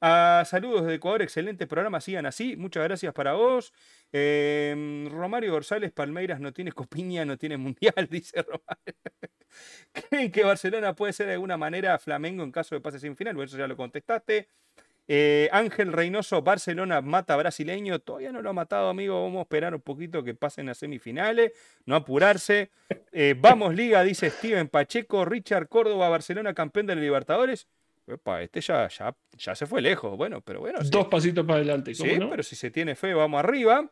Ah, 0.00 0.44
saludos 0.46 0.86
de 0.86 0.94
Ecuador, 0.94 1.22
excelente 1.22 1.66
programa, 1.66 2.00
sigan 2.00 2.24
así. 2.24 2.56
Muchas 2.56 2.84
gracias 2.84 3.12
para 3.12 3.32
vos. 3.32 3.72
Em, 4.12 5.08
Romario 5.10 5.50
González 5.52 5.90
Palmeiras 5.92 6.38
no 6.38 6.52
tiene 6.52 6.70
copiña, 6.70 7.24
no 7.24 7.36
tiene 7.36 7.56
mundial, 7.56 7.94
dice 8.10 8.40
Romario. 8.42 8.94
¿Creen 9.92 10.30
que 10.30 10.44
Barcelona 10.44 10.94
puede 10.94 11.12
ser 11.12 11.26
de 11.26 11.32
alguna 11.34 11.56
manera 11.56 11.98
Flamengo 11.98 12.44
en 12.44 12.52
caso 12.52 12.76
de 12.76 12.80
pase 12.80 13.00
sin 13.00 13.16
final? 13.16 13.34
Bueno, 13.34 13.48
eso 13.48 13.58
ya 13.58 13.66
lo 13.66 13.76
contestaste. 13.76 14.48
Eh, 15.08 15.48
Ángel 15.52 15.92
Reynoso, 15.92 16.42
Barcelona 16.42 17.00
mata 17.00 17.34
brasileño. 17.36 17.98
Todavía 17.98 18.30
no 18.30 18.42
lo 18.42 18.50
ha 18.50 18.52
matado, 18.52 18.88
amigo. 18.90 19.22
Vamos 19.22 19.38
a 19.38 19.42
esperar 19.42 19.74
un 19.74 19.80
poquito 19.80 20.22
que 20.22 20.34
pasen 20.34 20.68
a 20.68 20.74
semifinales. 20.74 21.52
No 21.86 21.96
apurarse. 21.96 22.70
Eh, 23.10 23.34
vamos, 23.36 23.74
Liga, 23.74 24.04
dice 24.04 24.28
Steven 24.30 24.68
Pacheco. 24.68 25.24
Richard 25.24 25.68
Córdoba, 25.68 26.10
Barcelona 26.10 26.52
campeón 26.54 26.86
de 26.86 26.94
la 26.94 27.00
Libertadores 27.00 27.66
este 28.40 28.60
ya, 28.60 28.88
ya, 28.88 29.14
ya 29.36 29.54
se 29.54 29.66
fue 29.66 29.82
lejos. 29.82 30.16
Bueno, 30.16 30.40
pero 30.40 30.60
bueno. 30.60 30.78
Dos 30.82 31.08
pasitos 31.08 31.44
para 31.44 31.58
adelante. 31.58 31.94
sí, 31.94 32.18
pero 32.30 32.42
si 32.42 32.56
se 32.56 32.70
tiene 32.70 32.94
fe, 32.94 33.14
vamos 33.14 33.38
arriba. 33.38 33.90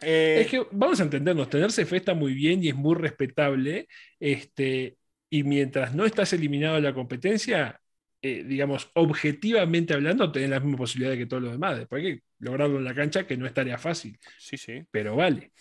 Eh, 0.00 0.42
es 0.42 0.50
que 0.50 0.66
vamos 0.72 1.00
a 1.00 1.04
entendernos, 1.04 1.48
tenerse 1.48 1.86
fe 1.86 1.96
está 1.96 2.12
muy 2.12 2.34
bien 2.34 2.62
y 2.62 2.68
es 2.68 2.74
muy 2.74 2.94
respetable. 2.94 3.88
Este, 4.18 4.96
y 5.30 5.42
mientras 5.42 5.94
no 5.94 6.04
estás 6.04 6.32
eliminado 6.32 6.76
de 6.76 6.82
la 6.82 6.92
competencia, 6.92 7.80
eh, 8.22 8.44
digamos, 8.44 8.90
objetivamente 8.94 9.94
hablando, 9.94 10.32
tenés 10.32 10.50
la 10.50 10.60
misma 10.60 10.78
posibilidad 10.78 11.16
que 11.16 11.26
todos 11.26 11.42
los 11.42 11.52
demás. 11.52 11.78
Después 11.78 12.04
hay 12.04 12.16
que 12.16 12.22
lograrlo 12.38 12.78
en 12.78 12.84
la 12.84 12.94
cancha, 12.94 13.26
que 13.26 13.36
no 13.36 13.46
es 13.46 13.54
tarea 13.54 13.78
fácil. 13.78 14.18
Sí, 14.38 14.56
sí. 14.56 14.82
Pero 14.90 15.16
vale. 15.16 15.52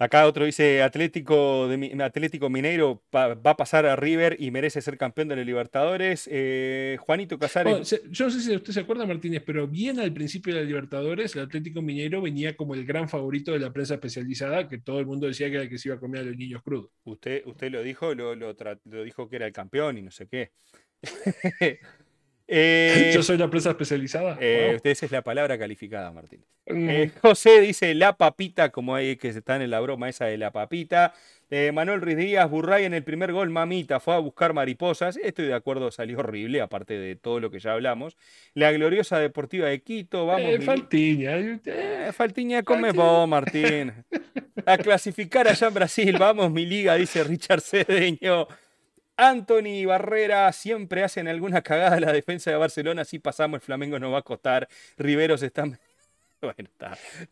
Acá 0.00 0.26
otro 0.26 0.46
dice, 0.46 0.82
Atlético, 0.82 1.68
de, 1.68 2.02
Atlético 2.02 2.48
Mineiro 2.48 3.04
va, 3.14 3.32
a 3.32 3.56
pasar 3.58 3.84
a 3.84 3.96
River 3.96 4.34
y 4.38 4.50
merece 4.50 4.80
ser 4.80 4.96
campeón 4.96 5.28
de 5.28 5.36
los 5.36 5.44
Libertadores. 5.44 6.26
Eh, 6.32 6.96
Juanito 7.00 7.38
Casares... 7.38 7.92
Oh, 7.92 8.08
yo 8.10 8.24
no 8.24 8.30
sé 8.30 8.40
si 8.40 8.56
usted 8.56 8.72
se 8.72 8.80
acuerda, 8.80 9.04
Martínez, 9.04 9.42
pero 9.44 9.68
bien 9.68 10.00
al 10.00 10.10
principio 10.14 10.54
de 10.54 10.60
la 10.60 10.66
Libertadores, 10.66 11.36
el 11.36 11.42
Atlético 11.42 11.82
Mineiro 11.82 12.22
venía 12.22 12.56
como 12.56 12.74
el 12.74 12.86
gran 12.86 13.10
favorito 13.10 13.52
de 13.52 13.58
la 13.58 13.74
prensa 13.74 13.92
especializada, 13.92 14.68
que 14.68 14.78
todo 14.78 15.00
el 15.00 15.06
mundo 15.06 15.26
decía 15.26 15.48
que 15.48 15.56
era 15.56 15.64
el 15.64 15.68
que 15.68 15.76
se 15.76 15.90
iba 15.90 15.96
a 15.96 16.00
comer 16.00 16.22
a 16.22 16.24
los 16.24 16.36
niños 16.36 16.62
crudos. 16.62 16.90
Usted, 17.04 17.42
usted 17.44 17.70
lo 17.70 17.82
dijo, 17.82 18.14
lo, 18.14 18.34
lo 18.34 19.04
dijo 19.04 19.28
que 19.28 19.36
era 19.36 19.46
el 19.46 19.52
campeón 19.52 19.98
y 19.98 20.02
no 20.02 20.10
sé 20.10 20.26
qué. 20.28 20.52
Eh, 22.52 23.12
Yo 23.14 23.22
soy 23.22 23.38
la 23.38 23.48
prensa 23.48 23.70
especializada. 23.70 24.36
Eh, 24.40 24.80
es 24.82 25.12
la 25.12 25.22
palabra 25.22 25.56
calificada, 25.56 26.10
Martín. 26.10 26.44
Mm. 26.66 26.90
Eh, 26.90 27.10
José 27.22 27.60
dice 27.60 27.94
la 27.94 28.16
papita, 28.16 28.70
como 28.70 28.96
hay 28.96 29.14
que 29.14 29.28
están 29.28 29.62
en 29.62 29.70
la 29.70 29.78
broma 29.78 30.08
esa 30.08 30.24
de 30.24 30.36
la 30.36 30.50
papita. 30.50 31.14
Manuel 31.72 32.00
Ruiz 32.00 32.16
Díaz, 32.16 32.48
Burray 32.48 32.84
en 32.84 32.94
el 32.94 33.02
primer 33.02 33.32
gol, 33.32 33.50
mamita, 33.50 33.98
fue 33.98 34.14
a 34.14 34.18
buscar 34.18 34.52
mariposas. 34.52 35.16
Estoy 35.16 35.46
de 35.46 35.54
acuerdo, 35.54 35.90
salió 35.90 36.20
horrible, 36.20 36.60
aparte 36.60 36.96
de 36.96 37.16
todo 37.16 37.40
lo 37.40 37.50
que 37.50 37.58
ya 37.58 37.72
hablamos. 37.72 38.16
La 38.54 38.70
gloriosa 38.70 39.18
deportiva 39.18 39.66
de 39.66 39.82
Quito, 39.82 40.26
vamos. 40.26 40.64
Faltiña. 40.64 41.60
Faltiña, 42.12 42.62
come 42.62 42.92
vos, 42.92 43.28
Martín. 43.28 43.92
A 44.64 44.78
clasificar 44.78 45.48
allá 45.48 45.66
en 45.66 45.74
Brasil, 45.74 46.16
vamos, 46.20 46.52
mi 46.52 46.66
liga, 46.66 46.94
dice 46.94 47.24
Richard 47.24 47.62
Cedeño. 47.62 48.46
Anthony 49.20 49.84
Barrera 49.86 50.50
siempre 50.52 51.04
hacen 51.04 51.28
alguna 51.28 51.60
cagada 51.62 51.96
en 51.96 52.02
la 52.02 52.12
defensa 52.12 52.50
de 52.50 52.56
Barcelona. 52.56 53.04
Si 53.04 53.18
pasamos, 53.18 53.56
el 53.56 53.60
Flamengo 53.60 53.98
nos 53.98 54.12
va 54.12 54.18
a 54.18 54.22
costar. 54.22 54.68
Riveros 54.96 55.42
está. 55.42 55.64
Bueno, 56.42 56.70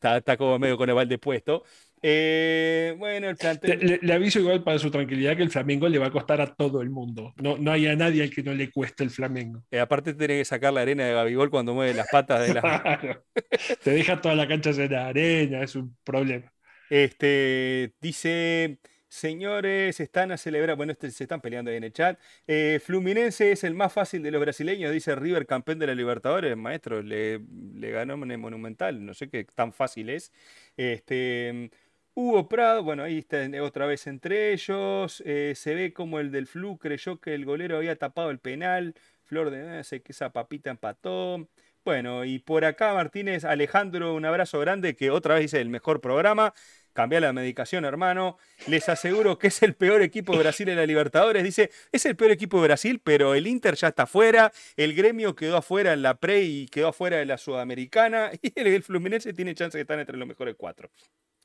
está, 0.02 0.36
como 0.36 0.59
medio 0.59 0.77
con 0.77 0.86
el 0.86 0.94
balde 0.94 1.16
puesto. 1.16 1.65
Eh, 2.02 2.94
bueno, 2.98 3.31
el 3.31 3.36
plantel... 3.36 3.98
le, 4.02 4.12
aviso 4.12 4.39
igual 4.39 4.62
para 4.62 4.78
su 4.78 4.90
tranquilidad 4.90 5.35
que 5.35 5.44
el 5.44 5.51
Flamengo 5.51 5.89
le 5.89 5.98
va 5.98 6.09
a 6.09 6.10
costar 6.10 6.43
a 6.43 6.55
todo 6.55 6.82
el 6.82 6.90
mundo. 6.90 7.32
No, 7.39 7.56
no 7.56 7.73
hay 7.73 7.86
a 7.86 7.97
nadie 7.97 8.23
al 8.23 8.28
que 8.28 8.43
no 8.43 8.52
le 8.52 8.70
cueste 8.70 9.05
el 9.05 9.10
Flamengo. 9.10 9.62
Eh, 9.70 9.81
aparte 9.81 10.12
tiene 10.12 10.36
que 10.36 10.44
sacar 10.44 10.74
la 10.74 10.82
arena 10.82 11.06
de 11.06 11.15
Gabigol 11.15 11.48
cuando 11.48 11.73
mueve 11.73 11.94
las 11.94 12.06
patas 12.12 12.47
de 12.47 12.52
la... 12.52 13.23
Te 13.82 13.93
deja 13.93 14.20
toda 14.20 14.35
la 14.35 14.47
cancha 14.47 14.73
llena 14.73 14.89
de 14.89 14.97
arena, 15.05 15.62
es 15.62 15.74
un 15.74 15.97
problema. 16.05 16.52
Este, 16.90 17.94
dice 18.02 18.78
Señores, 19.10 20.01
están 20.01 20.32
a 20.32 20.36
celebrar, 20.36 20.76
bueno, 20.76 20.93
este, 20.93 21.10
se 21.10 21.24
están 21.24 21.40
peleando 21.40 21.70
ahí 21.70 21.78
en 21.78 21.85
el 21.85 21.93
chat. 21.94 22.20
Eh, 22.47 22.78
Fluminense 22.85 23.52
es 23.52 23.64
el 23.64 23.74
más 23.74 23.90
fácil 23.93 24.22
de 24.22 24.30
los 24.30 24.40
brasileños, 24.40 24.93
dice 24.93 25.14
River, 25.16 25.47
campeón 25.47 25.78
de 25.78 25.86
la 25.86 25.94
Libertadores. 25.94 26.55
Maestro, 26.59 27.02
le, 27.02 27.40
le 27.74 27.90
ganó 27.90 28.18
Monumental, 28.18 29.05
no 29.05 29.14
sé 29.14 29.30
qué 29.30 29.44
tan 29.44 29.72
fácil 29.72 30.10
es. 30.10 30.30
Este, 30.76 31.70
Hugo 32.14 32.48
Prado, 32.48 32.82
bueno, 32.82 33.02
ahí 33.02 33.18
está 33.18 33.48
otra 33.62 33.86
vez 33.86 34.06
entre 34.06 34.52
ellos. 34.52 35.22
Eh, 35.24 35.55
se 35.56 35.74
ve 35.74 35.93
como 35.94 36.20
el 36.20 36.30
del 36.30 36.47
Flu 36.47 36.76
creyó 36.78 37.18
que 37.18 37.35
el 37.35 37.44
golero 37.47 37.78
había 37.78 37.97
tapado 37.97 38.30
el 38.30 38.39
penal. 38.40 38.94
Flor 39.24 39.51
de 39.51 39.85
sé 39.85 40.02
que 40.02 40.12
esa 40.12 40.32
papita 40.32 40.70
empató. 40.70 41.48
Bueno, 41.85 42.24
y 42.26 42.39
por 42.39 42.64
acá 42.66 42.93
Martínez, 42.93 43.44
Alejandro, 43.44 44.14
un 44.14 44.24
abrazo 44.26 44.59
grande, 44.60 44.94
que 44.97 45.10
otra 45.10 45.35
vez 45.35 45.44
dice 45.44 45.60
el 45.60 45.68
mejor 45.70 46.01
programa. 46.02 46.52
Cambia 46.99 47.20
la 47.20 47.33
medicación, 47.33 47.85
hermano. 47.85 48.39
Les 48.66 48.89
aseguro 48.89 49.39
que 49.39 49.47
es 49.47 49.62
el 49.62 49.77
peor 49.77 50.03
equipo 50.03 50.33
de 50.33 50.41
Brasil 50.41 50.69
en 50.69 50.75
la 50.75 50.85
Libertadores. 50.85 51.45
Dice, 51.45 51.70
es 51.93 52.05
el 52.07 52.16
peor 52.16 52.33
equipo 52.33 52.57
de 52.57 52.66
Brasil, 52.66 53.01
pero 53.01 53.37
el 53.37 53.47
Inter 53.47 53.77
ya 53.77 53.87
está 53.87 54.03
afuera. 54.03 54.51
El 54.77 54.97
gremio 54.97 55.37
quedó 55.37 55.59
afuera 55.59 55.93
en 55.93 56.03
la 56.03 56.16
pre 56.19 56.43
y 56.43 56.66
quedó 56.66 56.89
afuera 56.89 57.19
de 57.19 57.25
la 57.25 57.39
Sudamericana. 57.39 58.33
Y 58.43 58.53
el, 58.57 58.83
Fluminense 58.83 59.33
tiene 59.33 59.55
chance 59.55 59.79
de 59.79 59.83
estar 59.83 59.97
entre 60.01 60.16
los 60.16 60.27
mejores 60.27 60.57
cuatro. 60.59 60.91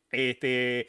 Este, 0.10 0.88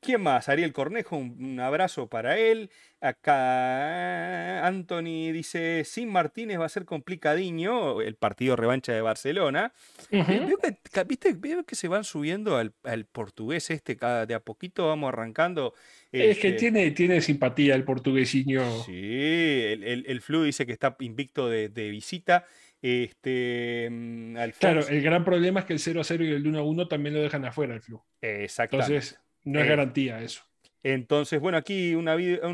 ¿Quién 0.00 0.22
más? 0.22 0.48
Ariel 0.48 0.72
Cornejo, 0.72 1.16
un, 1.16 1.60
abrazo 1.60 2.08
para 2.08 2.38
él. 2.38 2.70
Acá 3.00 4.66
Anthony 4.66 5.32
dice, 5.32 5.84
sin 5.84 6.10
Martínez 6.10 6.58
va 6.58 6.66
a 6.66 6.70
ser 6.70 6.84
complicadiño 6.84 8.00
el 8.00 8.16
partido 8.16 8.56
revancha 8.56 8.92
de 8.92 9.00
Barcelona. 9.00 9.72
veo, 10.10 10.58
que, 10.58 11.04
¿viste? 11.04 11.32
veo 11.34 11.64
que 11.64 11.74
se 11.74 11.88
van 11.88 12.04
subiendo 12.04 12.56
al, 12.56 12.72
portugués 13.04 13.70
este, 13.70 13.96
cada, 13.96 14.26
de 14.26 14.34
a 14.34 14.40
poquito 14.40 14.88
vamos 14.88 15.08
arrancando. 15.08 15.74
Es 16.10 16.38
que 16.38 16.48
este 16.48 16.58
tiene, 16.58 16.90
tiene 16.92 17.20
simpatía 17.20 17.74
el 17.74 17.84
portuguesiño. 17.84 18.82
Sí, 18.84 18.92
el, 18.92 20.04
el, 20.06 20.20
Flu 20.20 20.42
dice 20.42 20.66
que 20.66 20.72
está 20.72 20.96
invicto 21.00 21.48
de, 21.48 21.68
visita. 21.90 22.46
Este, 22.82 23.88
mm, 23.90 24.36
Claro, 24.58 24.86
el 24.86 25.02
gran 25.02 25.24
problema 25.24 25.60
es 25.60 25.66
que 25.66 25.72
el 25.72 25.78
0 25.78 26.00
a 26.00 26.04
0 26.04 26.24
y 26.24 26.28
el 26.28 26.46
1 26.46 26.58
a 26.58 26.62
1 26.62 26.88
también 26.88 27.14
lo 27.14 27.20
dejan 27.20 27.44
afuera 27.44 27.74
el 27.74 27.80
Flu. 27.80 28.02
Exactamente. 28.20 28.94
Entonces, 28.94 29.20
no 29.46 29.60
es 29.60 29.66
eh, 29.66 29.68
garantía 29.68 30.20
eso. 30.20 30.42
Entonces, 30.82 31.40
bueno, 31.40 31.56
aquí 31.56 31.94
un 31.94 32.08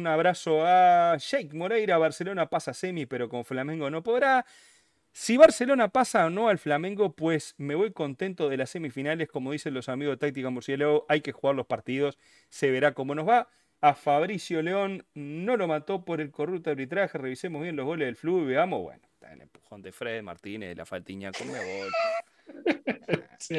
abrazo 0.07 0.65
a 0.65 1.17
Jake 1.19 1.55
Moreira. 1.55 1.99
Barcelona 1.99 2.49
pasa 2.49 2.73
semi, 2.73 3.07
pero 3.07 3.29
con 3.29 3.45
Flamengo 3.45 3.91
no 3.91 4.03
podrá. 4.03 4.47
Si 5.11 5.37
Barcelona 5.37 5.89
pasa 5.89 6.27
o 6.27 6.31
no 6.31 6.49
al 6.49 6.59
Flamengo, 6.59 7.15
pues 7.15 7.55
me 7.59 7.75
voy 7.75 7.93
contento 7.93 8.49
de 8.49 8.57
las 8.57 8.71
semifinales. 8.71 9.29
Como 9.29 9.53
dicen 9.53 9.75
los 9.75 9.89
amigos 9.89 10.15
de 10.15 10.27
Táctica 10.27 10.49
Murciélago, 10.49 11.05
hay 11.09 11.21
que 11.21 11.33
jugar 11.33 11.57
los 11.57 11.67
partidos. 11.67 12.19
Se 12.49 12.71
verá 12.71 12.95
cómo 12.95 13.15
nos 13.15 13.29
va. 13.29 13.49
A 13.81 13.95
Fabricio 13.95 14.63
León 14.63 15.05
no 15.15 15.57
lo 15.57 15.67
mató 15.67 16.05
por 16.05 16.21
el 16.21 16.31
corrupto 16.31 16.71
arbitraje. 16.71 17.19
Revisemos 17.19 17.63
bien 17.63 17.77
los 17.77 17.85
goles 17.85 18.07
del 18.07 18.17
flu 18.17 18.43
y 18.43 18.47
veamos. 18.47 18.81
Bueno, 18.81 19.03
está 19.13 19.33
el 19.33 19.43
empujón 19.43 19.83
de 19.83 19.93
Fred 19.93 20.23
Martínez, 20.23 20.77
la 20.77 20.87
faltiña 20.87 21.33
con 21.33 21.49
Mebol. 21.49 21.91
Sí, 23.39 23.57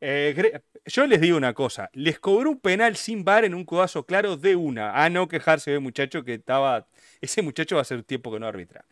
eh, 0.00 0.60
yo 0.86 1.06
les 1.06 1.20
digo 1.20 1.36
una 1.36 1.52
cosa, 1.52 1.90
les 1.92 2.18
cobró 2.18 2.50
un 2.50 2.60
penal 2.60 2.96
sin 2.96 3.24
bar 3.24 3.44
en 3.44 3.54
un 3.54 3.64
codazo 3.64 4.06
claro 4.06 4.36
de 4.36 4.56
una. 4.56 5.04
A 5.04 5.10
no 5.10 5.28
quejarse 5.28 5.70
de 5.70 5.78
muchacho 5.78 6.24
que 6.24 6.34
estaba. 6.34 6.86
Ese 7.20 7.42
muchacho 7.42 7.76
va 7.76 7.82
a 7.82 7.84
ser 7.84 8.02
tiempo 8.02 8.32
que 8.32 8.40
no 8.40 8.46
arbitra. 8.46 8.84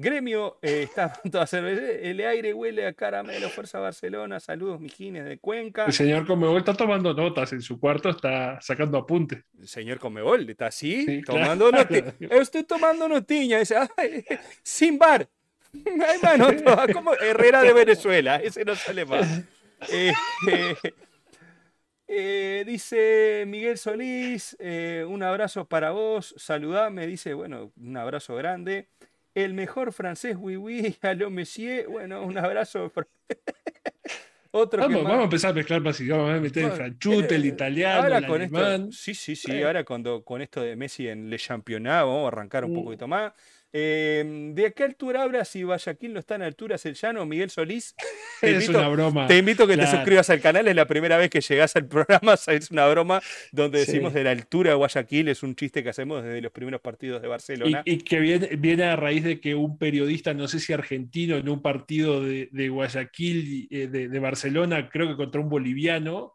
Gremio 0.00 0.58
eh, 0.62 0.82
está 0.84 1.06
a 1.06 1.12
punto 1.12 1.38
de 1.38 1.44
hacer. 1.44 1.64
El 1.64 2.20
aire 2.20 2.54
huele 2.54 2.86
a 2.86 2.92
caramelo, 2.92 3.48
Fuerza 3.48 3.80
Barcelona. 3.80 4.38
Saludos, 4.38 4.80
Mijines 4.80 5.24
de 5.24 5.38
Cuenca. 5.38 5.86
El 5.86 5.92
señor 5.92 6.24
Comebol 6.24 6.58
está 6.58 6.74
tomando 6.74 7.12
notas 7.14 7.52
en 7.52 7.62
su 7.62 7.80
cuarto, 7.80 8.10
está 8.10 8.60
sacando 8.60 8.98
apuntes. 8.98 9.44
El 9.58 9.66
señor 9.66 9.98
Comebol 9.98 10.48
está 10.48 10.66
así, 10.66 11.22
tomando 11.22 11.72
notas. 11.72 12.14
Estoy 12.20 12.62
tomando 12.62 13.08
notiña. 13.08 13.58
sin 14.62 14.98
bar. 14.98 15.28
como 16.92 17.14
Herrera 17.14 17.62
de 17.62 17.72
Venezuela, 17.72 18.36
ese 18.36 18.64
no 18.64 18.74
sale 18.74 19.04
más. 19.04 19.42
Eh, 19.92 20.12
eh, 22.08 22.64
dice 22.66 23.44
Miguel 23.46 23.78
Solís, 23.78 24.56
eh, 24.58 25.04
un 25.08 25.22
abrazo 25.22 25.66
para 25.66 25.90
vos, 25.90 26.34
saludame, 26.36 27.06
dice, 27.06 27.34
bueno, 27.34 27.72
un 27.76 27.96
abrazo 27.96 28.34
grande. 28.36 28.88
El 29.34 29.54
mejor 29.54 29.92
francés, 29.92 30.36
oui, 30.38 30.56
oui, 30.56 30.96
lo 31.16 31.30
monsieur, 31.30 31.86
bueno, 31.88 32.22
un 32.22 32.38
abrazo. 32.38 32.92
Otro 34.50 34.80
vamos, 34.80 35.04
vamos, 35.04 35.20
a 35.20 35.24
empezar 35.24 35.50
a 35.50 35.54
mezclar 35.54 35.82
más 35.82 36.08
vamos 36.08 36.30
a 36.30 36.40
meter 36.40 36.64
el 36.64 36.72
franchute, 36.72 37.34
el 37.34 37.44
italiano, 37.44 38.16
el 38.16 38.26
con 38.26 38.40
alemán. 38.40 38.90
sí, 38.90 39.14
sí, 39.14 39.36
sí, 39.36 39.62
ahora 39.62 39.84
cuando, 39.84 40.24
con 40.24 40.40
esto 40.40 40.62
de 40.62 40.74
Messi 40.74 41.06
en 41.06 41.28
Le 41.28 41.38
Championnat, 41.38 42.06
vamos 42.06 42.24
a 42.24 42.28
arrancar 42.28 42.64
un 42.64 42.72
mm. 42.72 42.84
poquito 42.84 43.06
más. 43.06 43.32
Em, 43.70 44.54
¿De 44.54 44.72
qué 44.72 44.84
altura 44.84 45.24
habla 45.24 45.44
si 45.44 45.62
Guayaquil 45.62 46.14
no 46.14 46.20
está 46.20 46.36
en 46.36 46.42
alturas 46.42 46.86
el 46.86 46.94
llano? 46.94 47.26
Miguel 47.26 47.50
Solís. 47.50 47.94
Te 48.40 48.56
es 48.56 48.64
invito, 48.64 48.78
una 48.78 48.88
broma. 48.88 49.26
Te 49.26 49.36
invito 49.36 49.64
a 49.64 49.66
que 49.66 49.76
te 49.76 49.86
suscribas 49.86 50.30
al 50.30 50.40
canal. 50.40 50.66
Es 50.68 50.76
la 50.76 50.86
primera 50.86 51.16
vez 51.16 51.28
que 51.28 51.40
llegas 51.40 51.74
al 51.76 51.86
programa. 51.86 52.34
Es 52.48 52.70
una 52.70 52.86
broma 52.86 53.20
donde 53.52 53.80
decimos 53.80 54.14
de 54.14 54.24
la 54.24 54.30
altura 54.30 54.70
de 54.70 54.76
Guayaquil. 54.76 55.28
Es 55.28 55.42
un 55.42 55.54
chiste 55.56 55.82
que 55.82 55.90
hacemos 55.90 56.22
desde 56.22 56.40
los 56.40 56.52
primeros 56.52 56.80
partidos 56.80 57.20
de 57.20 57.28
Barcelona. 57.28 57.82
Y, 57.84 57.98
que 57.98 58.20
viene, 58.20 58.84
a 58.84 58.96
raíz 58.96 59.24
de 59.24 59.40
que 59.40 59.54
un 59.54 59.76
periodista, 59.76 60.32
no 60.34 60.46
sé 60.46 60.60
si 60.60 60.72
argentino, 60.72 61.36
en 61.36 61.48
un 61.48 61.60
partido 61.60 62.22
de, 62.22 62.68
Guayaquil, 62.68 63.68
eh, 63.70 63.88
de, 63.88 64.18
Barcelona, 64.20 64.88
creo 64.88 65.08
que 65.08 65.16
contra 65.16 65.40
un 65.40 65.48
boliviano, 65.48 66.34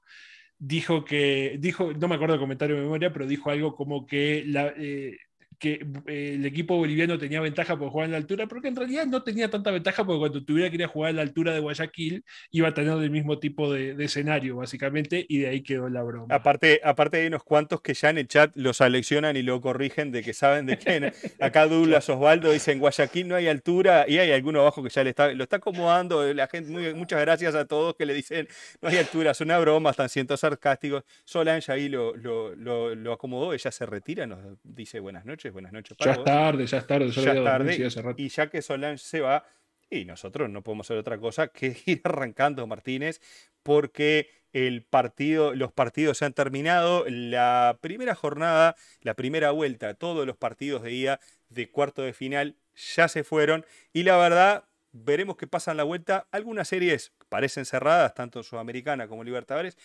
dijo 0.59 1.05
que, 1.05 1.55
dijo, 1.59 1.93
no 1.93 2.07
me 2.07 2.15
acuerdo 2.15 2.35
el 2.35 2.41
comentario 2.41 2.75
de 2.75 2.81
memoria, 2.81 3.13
pero 3.13 3.25
dijo 3.25 3.49
algo 3.49 3.75
como 3.75 4.05
que 4.05 4.43
la, 4.45 4.73
eh, 4.77 5.17
que 5.59 5.85
eh, 6.07 6.33
el 6.35 6.45
equipo 6.45 6.77
boliviano 6.77 7.17
tenía 7.17 7.41
ventaja 7.41 7.77
por 7.77 7.89
jugar 7.89 8.05
en 8.05 8.11
la 8.11 8.17
altura, 8.17 8.47
pero 8.47 8.61
que 8.61 8.67
en 8.67 8.75
realidad 8.75 9.05
no 9.05 9.23
tenía 9.23 9.49
tanta 9.49 9.71
ventaja 9.71 10.05
porque 10.05 10.19
cuando 10.19 10.43
tuviera 10.43 10.69
que 10.69 10.75
ir 10.75 10.83
a 10.83 10.87
jugar 10.87 11.11
en 11.11 11.17
la 11.17 11.21
altura 11.21 11.53
de 11.53 11.59
Guayaquil 11.59 12.23
iba 12.51 12.67
a 12.69 12.73
tener 12.73 12.97
el 12.97 13.09
mismo 13.09 13.39
tipo 13.39 13.71
de, 13.71 13.95
escenario, 14.03 14.57
básicamente, 14.57 15.25
y 15.27 15.39
de 15.39 15.47
ahí 15.47 15.61
quedó 15.61 15.89
la 15.89 16.03
broma. 16.03 16.33
Aparte, 16.33 16.81
aparte 16.83 17.17
hay 17.17 17.27
unos 17.27 17.43
cuantos 17.43 17.81
que 17.81 17.93
ya 17.93 18.09
en 18.09 18.17
el 18.17 18.27
chat 18.27 18.51
lo 18.55 18.73
seleccionan 18.73 19.37
y 19.37 19.43
lo 19.43 19.61
corrigen 19.61 20.11
de 20.11 20.23
que 20.23 20.33
saben 20.33 20.65
de 20.65 20.77
quién. 20.77 21.11
Acá 21.39 21.67
Douglas 21.67 22.09
Osvaldo 22.09 22.51
dice 22.51 22.71
en 22.71 22.79
Guayaquil 22.79 23.27
no 23.27 23.35
hay 23.35 23.47
altura 23.47 24.05
y 24.07 24.17
hay 24.17 24.31
alguno 24.31 24.61
abajo 24.61 24.83
que 24.83 24.89
ya 24.89 25.03
le 25.03 25.11
está, 25.11 25.31
lo 25.33 25.43
está 25.43 25.57
acomodando. 25.57 26.33
La 26.33 26.47
gente, 26.47 26.93
muchas 26.93 27.21
gracias 27.21 27.55
a 27.55 27.65
todos 27.65 27.95
que 27.95 28.05
le 28.05 28.13
dicen 28.13 28.47
no 28.81 28.89
hay 28.89 28.97
altura, 28.97 29.31
es 29.31 29.41
una 29.41 29.57
broma, 29.59 29.91
están 29.91 30.09
siendo 30.09 30.35
sarcásticos. 30.37 31.03
Solange 31.23 31.71
ahí 31.71 31.89
lo, 31.89 32.15
lo, 32.15 32.55
lo, 32.55 32.95
lo 32.95 33.13
acomodó, 33.13 33.53
ella 33.53 33.71
se 33.71 33.85
retira, 33.85 34.25
nos 34.27 34.39
dice 34.63 34.99
buenas 34.99 35.25
noches 35.25 35.42
buenas 35.51 35.73
noches. 35.73 35.97
Ya 35.99 36.11
es 36.13 36.23
tarde, 36.23 36.65
ya 36.65 36.77
es 36.77 36.87
tarde. 36.87 37.11
Ya 37.11 37.43
tarde. 37.43 38.13
Y 38.17 38.29
ya 38.29 38.49
que 38.49 38.61
Solange 38.61 39.03
se 39.03 39.19
va, 39.19 39.43
y 39.89 40.05
nosotros 40.05 40.49
no 40.49 40.63
podemos 40.63 40.87
hacer 40.87 40.97
otra 40.97 41.17
cosa 41.17 41.47
que 41.47 41.75
ir 41.85 42.01
arrancando, 42.03 42.65
Martínez, 42.67 43.21
porque 43.61 44.29
el 44.51 44.83
partido, 44.83 45.53
los 45.55 45.71
partidos 45.71 46.17
se 46.19 46.25
han 46.25 46.33
terminado. 46.33 47.05
La 47.07 47.77
primera 47.81 48.15
jornada, 48.15 48.75
la 49.01 49.15
primera 49.15 49.51
vuelta, 49.51 49.93
todos 49.95 50.25
los 50.25 50.37
partidos 50.37 50.83
de 50.83 50.89
día 50.89 51.19
de 51.49 51.69
cuarto 51.69 52.01
de 52.01 52.13
final 52.13 52.55
ya 52.95 53.07
se 53.07 53.23
fueron. 53.23 53.65
Y 53.93 54.03
la 54.03 54.17
verdad, 54.17 54.65
veremos 54.91 55.37
qué 55.37 55.47
pasa 55.47 55.71
en 55.71 55.77
la 55.77 55.83
vuelta. 55.83 56.27
Algunas 56.31 56.67
series 56.67 57.13
parecen 57.29 57.65
cerradas, 57.65 58.13
tanto 58.13 58.43
Sudamericana 58.43 59.07
como 59.07 59.23
Libertadores, 59.23 59.77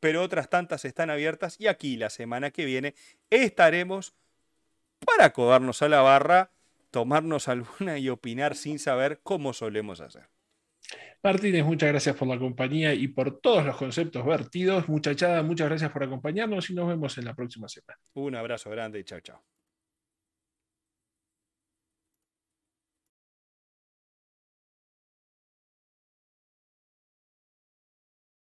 pero 0.00 0.22
otras 0.22 0.48
tantas 0.48 0.84
están 0.84 1.10
abiertas. 1.10 1.56
Y 1.58 1.66
aquí 1.66 1.96
la 1.96 2.10
semana 2.10 2.50
que 2.50 2.64
viene 2.64 2.94
estaremos 3.30 4.14
para 5.04 5.26
acodarnos 5.26 5.82
a 5.82 5.88
la 5.88 6.00
barra, 6.02 6.52
tomarnos 6.90 7.48
alguna 7.48 7.98
y 7.98 8.08
opinar 8.08 8.56
sin 8.56 8.78
saber 8.78 9.20
cómo 9.22 9.52
solemos 9.52 10.00
hacer. 10.00 10.28
Martínez, 11.22 11.64
muchas 11.64 11.90
gracias 11.90 12.16
por 12.16 12.28
la 12.28 12.38
compañía 12.38 12.94
y 12.94 13.08
por 13.08 13.40
todos 13.40 13.64
los 13.64 13.76
conceptos 13.76 14.24
vertidos. 14.24 14.88
Muchachada, 14.88 15.42
muchas 15.42 15.68
gracias 15.68 15.92
por 15.92 16.02
acompañarnos 16.02 16.70
y 16.70 16.74
nos 16.74 16.88
vemos 16.88 17.18
en 17.18 17.26
la 17.26 17.34
próxima 17.34 17.68
semana. 17.68 17.98
Un 18.14 18.34
abrazo 18.34 18.70
grande 18.70 19.00
y 19.00 19.04
chao, 19.04 19.20
chao. 19.20 19.59